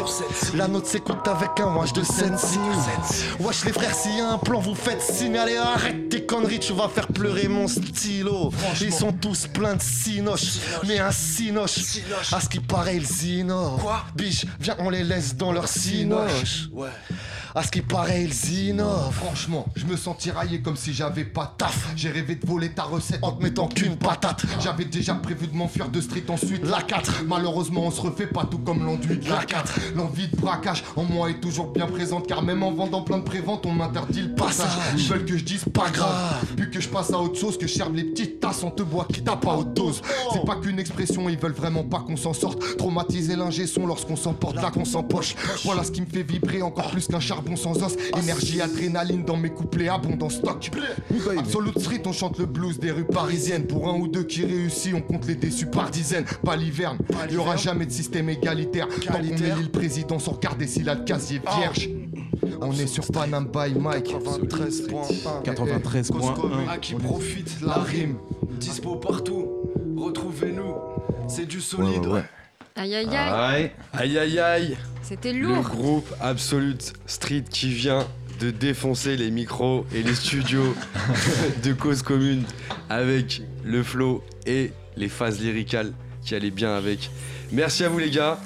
La 0.55 0.69
note 0.69 0.87
s'écoute 0.87 1.27
avec 1.27 1.61
un 1.61 1.75
wash 1.75 1.93
de 1.93 2.03
sensi. 2.03 2.59
Wesh 3.41 3.65
les 3.65 3.73
frères 3.73 3.95
s'il 3.95 4.17
y 4.17 4.21
a 4.21 4.31
un 4.33 4.39
plan 4.39 4.61
vous 4.61 4.75
faites 4.75 5.01
signe 5.01 5.37
Allez 5.37 5.57
arrête 5.57 6.09
tes 6.09 6.25
conneries 6.27 6.61
tu 6.61 6.73
vas 6.73 6.89
faire 6.89 7.09
pleurer 7.09 7.49
mon 7.49 7.69
stylo. 7.69 8.51
Ils 8.81 8.93
sont 8.93 9.13
tous 9.13 9.47
pleins 9.47 9.77
de 9.77 9.83
sinoches 9.83 10.59
Mais 10.87 10.99
un 10.99 11.11
sinoche. 11.13 11.99
À 12.33 12.41
ce 12.41 12.49
qui 12.49 12.61
paraît 12.61 12.97
ils 12.97 13.39
innovent 13.39 13.81
Quoi? 13.81 14.05
Biche 14.15 14.45
viens 14.61 14.77
on 14.79 14.91
les 14.91 15.05
laisse 15.05 15.37
dans 15.37 15.53
leur 15.53 15.69
sinoche. 15.69 16.69
Ouais 16.73 16.91
à 17.55 17.63
ce 17.63 17.71
qui 17.71 17.83
paraît, 17.83 18.25
ils 18.25 18.69
innovent. 18.69 19.13
Franchement, 19.13 19.67
je 19.77 19.85
me 19.85 19.97
sens 19.97 20.17
tiraillé 20.19 20.61
comme 20.63 20.77
si 20.77 20.93
j'avais 20.93 21.25
pas 21.25 21.55
taf. 21.59 21.93
J'ai 21.97 22.11
rêvé 22.11 22.37
de 22.37 22.47
voler 22.47 22.71
ta 22.71 22.85
recette 22.85 23.19
en 23.23 23.33
te 23.33 23.43
mettant 23.43 23.69
qu'une 23.69 23.97
patate. 23.97 24.43
J'avais 24.61 24.85
déjà 24.85 25.15
prévu 25.15 25.47
de 25.47 25.55
m'enfuir 25.55 25.89
de 25.89 26.01
street 26.01 26.25
ensuite. 26.29 26.65
La 26.65 26.83
4. 26.83 27.25
Malheureusement, 27.27 27.83
on 27.83 27.91
se 27.91 28.01
refait 28.01 28.27
pas 28.27 28.45
tout 28.45 28.59
comme 28.59 28.85
l'enduit. 28.85 29.21
La 29.29 29.45
4. 29.45 29.95
L'envie 29.97 30.29
de 30.29 30.37
braquage 30.37 30.83
en 30.97 31.05
moi 31.05 31.31
est 31.31 31.41
toujours 31.41 31.73
bien 31.73 31.87
présente. 31.87 32.27
Car 32.27 32.43
même 32.43 32.63
en 32.63 32.73
vendant 32.73 33.03
plein 33.03 33.19
de 33.19 33.25
préventes, 33.25 33.67
on 33.67 33.73
m'interdit 33.73 34.23
le 34.23 34.35
passage. 34.35 34.71
Ils 34.97 35.09
veulent 35.09 35.25
que 35.27 35.37
je 35.37 35.45
dise 35.45 35.65
pas 35.73 35.91
grave. 35.91 36.45
Puis 36.57 36.71
que 36.71 36.81
je 36.81 36.89
passe 36.89 37.13
à 37.13 37.19
autre 37.19 37.39
chose, 37.39 37.59
que 37.59 37.67
je 37.67 37.83
les 37.93 38.05
petites 38.05 38.41
tasses 38.41 38.63
en 38.63 38.71
te 38.71 38.83
bois 38.83 39.07
qui 39.13 39.23
tapent 39.23 39.47
à 39.47 39.57
haute 39.57 39.75
dose. 39.75 40.01
C'est 40.33 40.45
pas 40.45 40.57
qu'une 40.57 40.79
expression, 40.79 41.29
ils 41.29 41.39
veulent 41.39 41.53
vraiment 41.53 41.83
pas 41.85 42.01
qu'on 42.01 42.17
s'en 42.17 42.33
sorte. 42.33 42.77
Traumatiser 42.77 43.37
l'ingé 43.37 43.67
son 43.67 43.87
lorsqu'on 43.87 44.17
s'emporte, 44.17 44.57
là 44.57 44.71
qu'on 44.71 44.85
s'empoche. 44.85 45.35
Voilà 45.65 45.85
ce 45.85 45.91
qui 45.91 46.01
me 46.01 46.07
fait 46.07 46.23
vibrer 46.23 46.63
encore 46.63 46.91
plus 46.91 47.09
qu'un 47.09 47.21
charbon 47.21 47.42
sans 47.57 47.83
os. 47.83 47.97
Énergie, 48.23 48.61
adrénaline 48.61 49.25
dans 49.25 49.37
mes 49.37 49.51
couplets 49.51 49.89
abondant 49.89 50.31
stock. 50.31 50.71
Absolute 51.39 51.79
Street, 51.79 52.03
on 52.07 52.13
chante 52.13 52.39
le 52.39 52.47
blues 52.47 52.79
des 52.79 52.91
rues 52.91 53.05
parisiennes. 53.05 53.67
Pour 53.67 53.89
un 53.89 53.99
ou 53.99 54.09
deux 54.09 54.25
qui 54.25 54.45
réussit, 54.45 54.95
on 54.95 55.01
compte 55.01 55.27
les 55.27 55.35
déçus 55.35 55.67
par 55.67 55.91
dizaines. 55.91 56.25
Pas 56.45 56.57
l'hiverne, 56.57 56.99
il 57.29 57.35
y 57.35 57.37
aura 57.37 57.57
jamais 57.57 57.87
de 57.87 57.93
système 57.93 58.29
égalitaire. 58.29 58.89
Tant 58.89 59.13
qu'on 59.15 59.23
élit 59.23 59.63
le 59.63 59.71
président 59.71 60.19
sans 60.19 60.33
regarder 60.33 60.67
s'il 60.67 60.89
a 60.89 60.95
le 60.95 61.05
casier 61.05 61.41
vierge. 61.57 61.89
On 62.61 62.73
est 62.73 62.87
sur 62.87 63.07
Panam 63.07 63.47
by 63.47 63.79
Mike 63.79 64.15
93.1 64.15 65.45
93.1 65.45 66.69
À 66.69 66.79
qui 66.79 66.95
profite 66.95 67.61
la 67.61 67.75
rime 67.75 68.17
Dispo 68.59 68.97
partout, 68.97 69.49
retrouvez-nous, 69.97 70.75
c'est 71.29 71.47
du 71.47 71.61
solide. 71.61 72.07
Aïe 72.77 72.95
aïe 72.95 73.17
aïe. 73.17 73.71
Aïe 73.93 74.19
aïe 74.19 74.39
aïe. 74.39 74.77
C'était 75.03 75.33
Le 75.33 75.41
lourd. 75.49 75.63
groupe 75.69 76.15
Absolute 76.21 76.93
Street 77.07 77.45
qui 77.51 77.69
vient 77.73 78.07
de 78.41 78.51
défoncer 78.51 79.17
les 79.17 79.31
micros 79.31 79.87
et 79.95 80.03
les 80.03 80.15
studios 80.15 80.75
de 81.65 81.73
cause 81.73 82.03
commune 82.03 82.45
avec 82.89 83.43
le 83.65 83.83
flow 83.83 84.25
et 84.47 84.73
les 84.97 85.09
phases 85.09 85.41
lyricales 85.41 85.93
qui 86.25 86.35
allait 86.35 86.51
bien 86.51 86.75
avec. 86.75 87.11
Merci 87.53 87.85
à 87.85 87.89
vous 87.89 87.99
les 87.99 88.11
gars. 88.11 88.39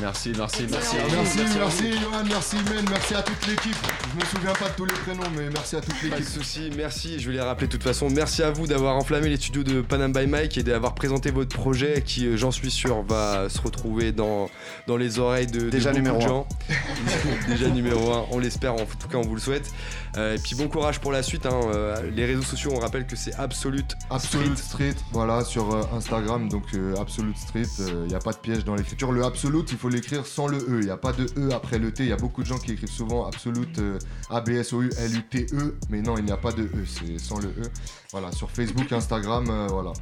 Merci, 0.00 0.32
merci, 0.36 0.66
merci. 0.70 0.96
Merci, 1.12 1.38
merci. 1.56 1.92
Johan, 2.02 2.24
merci 2.28 2.56
Men, 2.68 2.84
merci 2.90 3.14
à 3.14 3.22
toute 3.22 3.46
l'équipe. 3.46 3.76
Je 4.12 4.20
me 4.20 4.24
souviens 4.26 4.52
pas 4.52 4.68
de 4.68 4.74
tous 4.76 4.84
les 4.84 4.92
prénoms, 4.92 5.30
mais 5.36 5.48
merci 5.50 5.76
à 5.76 5.80
toute 5.80 5.94
Pas 5.94 6.06
de 6.06 6.10
l'équipe. 6.20 6.26
soucis, 6.28 6.70
merci, 6.76 7.20
je 7.20 7.28
vais 7.30 7.36
les 7.36 7.40
rappeler 7.40 7.68
de 7.68 7.72
toute 7.72 7.82
façon. 7.84 8.10
Merci 8.10 8.42
à 8.42 8.50
vous 8.50 8.66
d'avoir 8.66 8.96
enflammé 8.96 9.28
les 9.28 9.36
studios 9.36 9.62
de 9.62 9.80
Panam 9.82 10.12
by 10.12 10.26
Mike 10.26 10.58
et 10.58 10.62
d'avoir 10.64 10.94
présenté 10.94 11.30
votre 11.30 11.54
projet 11.56 12.02
qui, 12.04 12.26
euh, 12.26 12.36
j'en 12.36 12.50
suis 12.50 12.70
sûr, 12.72 13.02
va 13.02 13.48
se 13.48 13.60
retrouver 13.60 14.10
dans, 14.12 14.50
dans 14.88 14.96
les 14.96 15.18
oreilles 15.20 15.46
de, 15.46 15.60
de 15.60 15.70
Déjà 15.70 15.90
beaucoup 15.92 16.02
numéro 16.02 16.18
de 16.18 16.24
un. 16.24 16.28
gens. 16.28 16.48
Déjà 17.48 17.68
numéro 17.68 18.12
1, 18.12 18.24
on 18.32 18.38
l'espère, 18.40 18.74
en 18.74 18.84
tout 18.84 19.08
cas 19.08 19.18
on 19.18 19.22
vous 19.22 19.34
le 19.36 19.40
souhaite. 19.40 19.70
Euh, 20.16 20.34
et 20.34 20.38
puis 20.38 20.54
bon 20.56 20.68
courage 20.68 21.00
pour 21.00 21.12
la 21.12 21.22
suite. 21.22 21.46
hein. 21.46 21.60
Euh, 21.72 21.96
les 22.14 22.24
réseaux 22.26 22.42
sociaux, 22.42 22.72
on 22.74 22.80
rappelle 22.80 23.06
que 23.06 23.16
c'est 23.16 23.34
Absolute 23.34 23.94
Absolute 24.10 24.58
Street. 24.58 24.90
Street, 24.90 25.04
voilà, 25.12 25.44
sur 25.44 25.72
euh, 25.72 25.82
Instagram, 25.96 26.48
donc 26.48 26.64
Absolute 27.00 27.36
Street, 27.38 27.66
il 27.78 28.08
n'y 28.08 28.14
a 28.14 28.18
pas 28.18 28.32
de 28.32 28.38
piège 28.38 28.64
dans 28.64 28.74
l'écriture. 28.74 29.12
Le 29.12 29.24
Absolute, 29.24 29.63
il 29.72 29.78
faut 29.78 29.88
l'écrire 29.88 30.26
sans 30.26 30.46
le 30.46 30.58
E, 30.58 30.80
il 30.80 30.84
n'y 30.84 30.90
a 30.90 30.96
pas 30.96 31.12
de 31.12 31.26
E 31.38 31.52
après 31.52 31.78
le 31.78 31.92
T. 31.92 32.04
Il 32.04 32.08
y 32.08 32.12
a 32.12 32.16
beaucoup 32.16 32.42
de 32.42 32.46
gens 32.46 32.58
qui 32.58 32.72
écrivent 32.72 32.88
souvent 32.90 33.26
Absolute, 33.26 33.78
euh, 33.78 33.98
A-B-S-O-U-L-U-T-E, 34.30 35.76
mais 35.90 36.02
non, 36.02 36.16
il 36.16 36.24
n'y 36.24 36.32
a 36.32 36.36
pas 36.36 36.52
de 36.52 36.64
E, 36.64 36.84
c'est 36.86 37.18
sans 37.18 37.38
le 37.38 37.48
E. 37.48 37.70
Voilà, 38.12 38.32
sur 38.32 38.50
Facebook, 38.50 38.90
Instagram, 38.92 39.46
euh, 39.50 39.66
voilà. 39.68 39.92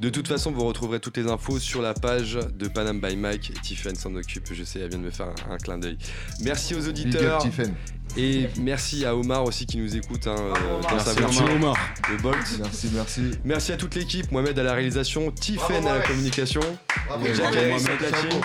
De 0.00 0.10
toute 0.10 0.28
façon, 0.28 0.52
vous 0.52 0.64
retrouverez 0.64 1.00
toutes 1.00 1.16
les 1.16 1.26
infos 1.26 1.58
sur 1.58 1.80
la 1.80 1.94
page 1.94 2.38
de 2.54 2.68
Panam 2.68 3.00
by 3.00 3.16
Mike. 3.16 3.50
Et 3.50 3.60
Tiffen 3.60 3.94
s'en 3.96 4.14
occupe, 4.14 4.52
je 4.52 4.62
sais, 4.62 4.80
elle 4.80 4.90
vient 4.90 4.98
de 4.98 5.04
me 5.04 5.10
faire 5.10 5.28
un, 5.48 5.54
un 5.54 5.56
clin 5.56 5.78
d'œil. 5.78 5.96
Merci 6.40 6.74
aux 6.74 6.86
auditeurs. 6.86 7.38
Big 7.42 7.48
up, 7.48 7.54
Tiffen. 7.56 7.74
Et 8.18 8.48
merci 8.58 9.04
à 9.04 9.16
Omar 9.16 9.44
aussi 9.44 9.66
qui 9.66 9.78
nous 9.78 9.96
écoute 9.96 10.26
hein, 10.26 10.36
euh, 10.38 10.82
dans 10.82 10.98
sa 10.98 11.14
Merci, 11.14 11.38
voiture. 11.38 11.56
Omar. 11.56 11.76
Le 12.10 12.16
Bolt. 12.18 12.36
Merci, 12.60 12.90
merci. 12.94 13.30
Merci 13.44 13.72
à 13.72 13.76
toute 13.76 13.94
l'équipe, 13.94 14.30
Mohamed 14.32 14.58
à 14.58 14.62
la 14.62 14.74
réalisation, 14.74 15.30
Tiffen 15.30 15.86
à 15.86 15.98
la 15.98 16.00
communication, 16.02 16.60
Jack 17.34 17.46
chapeau. 17.50 18.40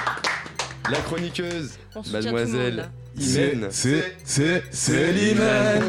la 0.89 0.97
chroniqueuse, 0.99 1.71
mademoiselle. 2.11 2.89
Imen. 3.17 3.67
C'est, 3.71 4.15
c'est, 4.23 4.63
c'est 4.71 5.11
l'Imen. 5.11 5.83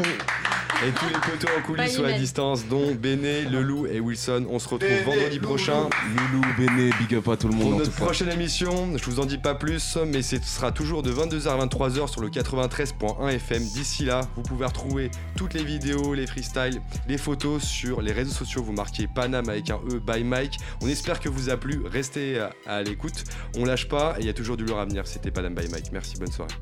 Et 0.85 0.91
tous 0.91 1.05
les 1.05 1.13
poteaux 1.13 1.47
en 1.57 1.61
coulisses 1.61 1.97
ou 1.97 2.03
à 2.03 2.11
distance, 2.11 2.65
dont 2.67 2.93
Béné, 2.93 3.43
Lelou 3.43 3.87
et 3.87 4.01
Wilson. 4.01 4.45
On 4.49 4.59
se 4.59 4.67
retrouve 4.67 4.89
Béné, 4.89 5.01
vendredi 5.03 5.37
Loulou. 5.37 5.47
prochain 5.47 5.89
Loulou, 6.17 6.45
Béné, 6.57 6.89
big 6.99 7.15
up 7.15 7.29
à 7.29 7.37
tout 7.37 7.47
le 7.47 7.53
pour 7.53 7.63
monde 7.63 7.73
en 7.75 7.77
notre 7.77 7.91
prochaine 7.93 8.29
émission. 8.29 8.97
Je 8.97 9.05
vous 9.05 9.21
en 9.21 9.25
dis 9.25 9.37
pas 9.37 9.55
plus, 9.55 9.97
mais 10.05 10.21
ce 10.21 10.35
sera 10.43 10.73
toujours 10.73 11.01
de 11.01 11.13
22h 11.13 11.47
à 11.47 11.65
23h 11.65 12.11
sur 12.11 12.19
le 12.21 12.29
93.1 12.29 13.29
FM. 13.29 13.63
D'ici 13.63 14.03
là, 14.03 14.21
vous 14.35 14.41
pouvez 14.41 14.65
retrouver 14.65 15.09
toutes 15.37 15.53
les 15.53 15.63
vidéos, 15.63 16.13
les 16.13 16.27
freestyles, 16.27 16.81
les 17.07 17.17
photos 17.17 17.63
sur 17.63 18.01
les 18.01 18.11
réseaux 18.11 18.33
sociaux. 18.33 18.61
Vous 18.61 18.73
marquez 18.73 19.07
Panam 19.07 19.47
avec 19.47 19.69
un 19.69 19.79
E 19.89 20.01
by 20.05 20.25
Mike. 20.25 20.57
On 20.81 20.89
espère 20.89 21.21
que 21.21 21.29
vous 21.29 21.49
a 21.49 21.55
plu. 21.55 21.81
Restez 21.85 22.39
à, 22.39 22.51
à 22.67 22.83
l'écoute. 22.83 23.23
On 23.57 23.63
lâche 23.63 23.87
pas 23.87 24.15
et 24.17 24.21
il 24.21 24.25
y 24.25 24.29
a 24.29 24.33
toujours 24.33 24.57
du 24.57 24.65
lourd 24.65 24.79
à 24.79 24.85
venir. 24.85 25.07
C'était 25.07 25.31
Panam 25.31 25.55
by 25.55 25.69
Mike. 25.69 25.91
Merci, 25.93 26.15
bonne 26.19 26.31
soirée. 26.31 26.53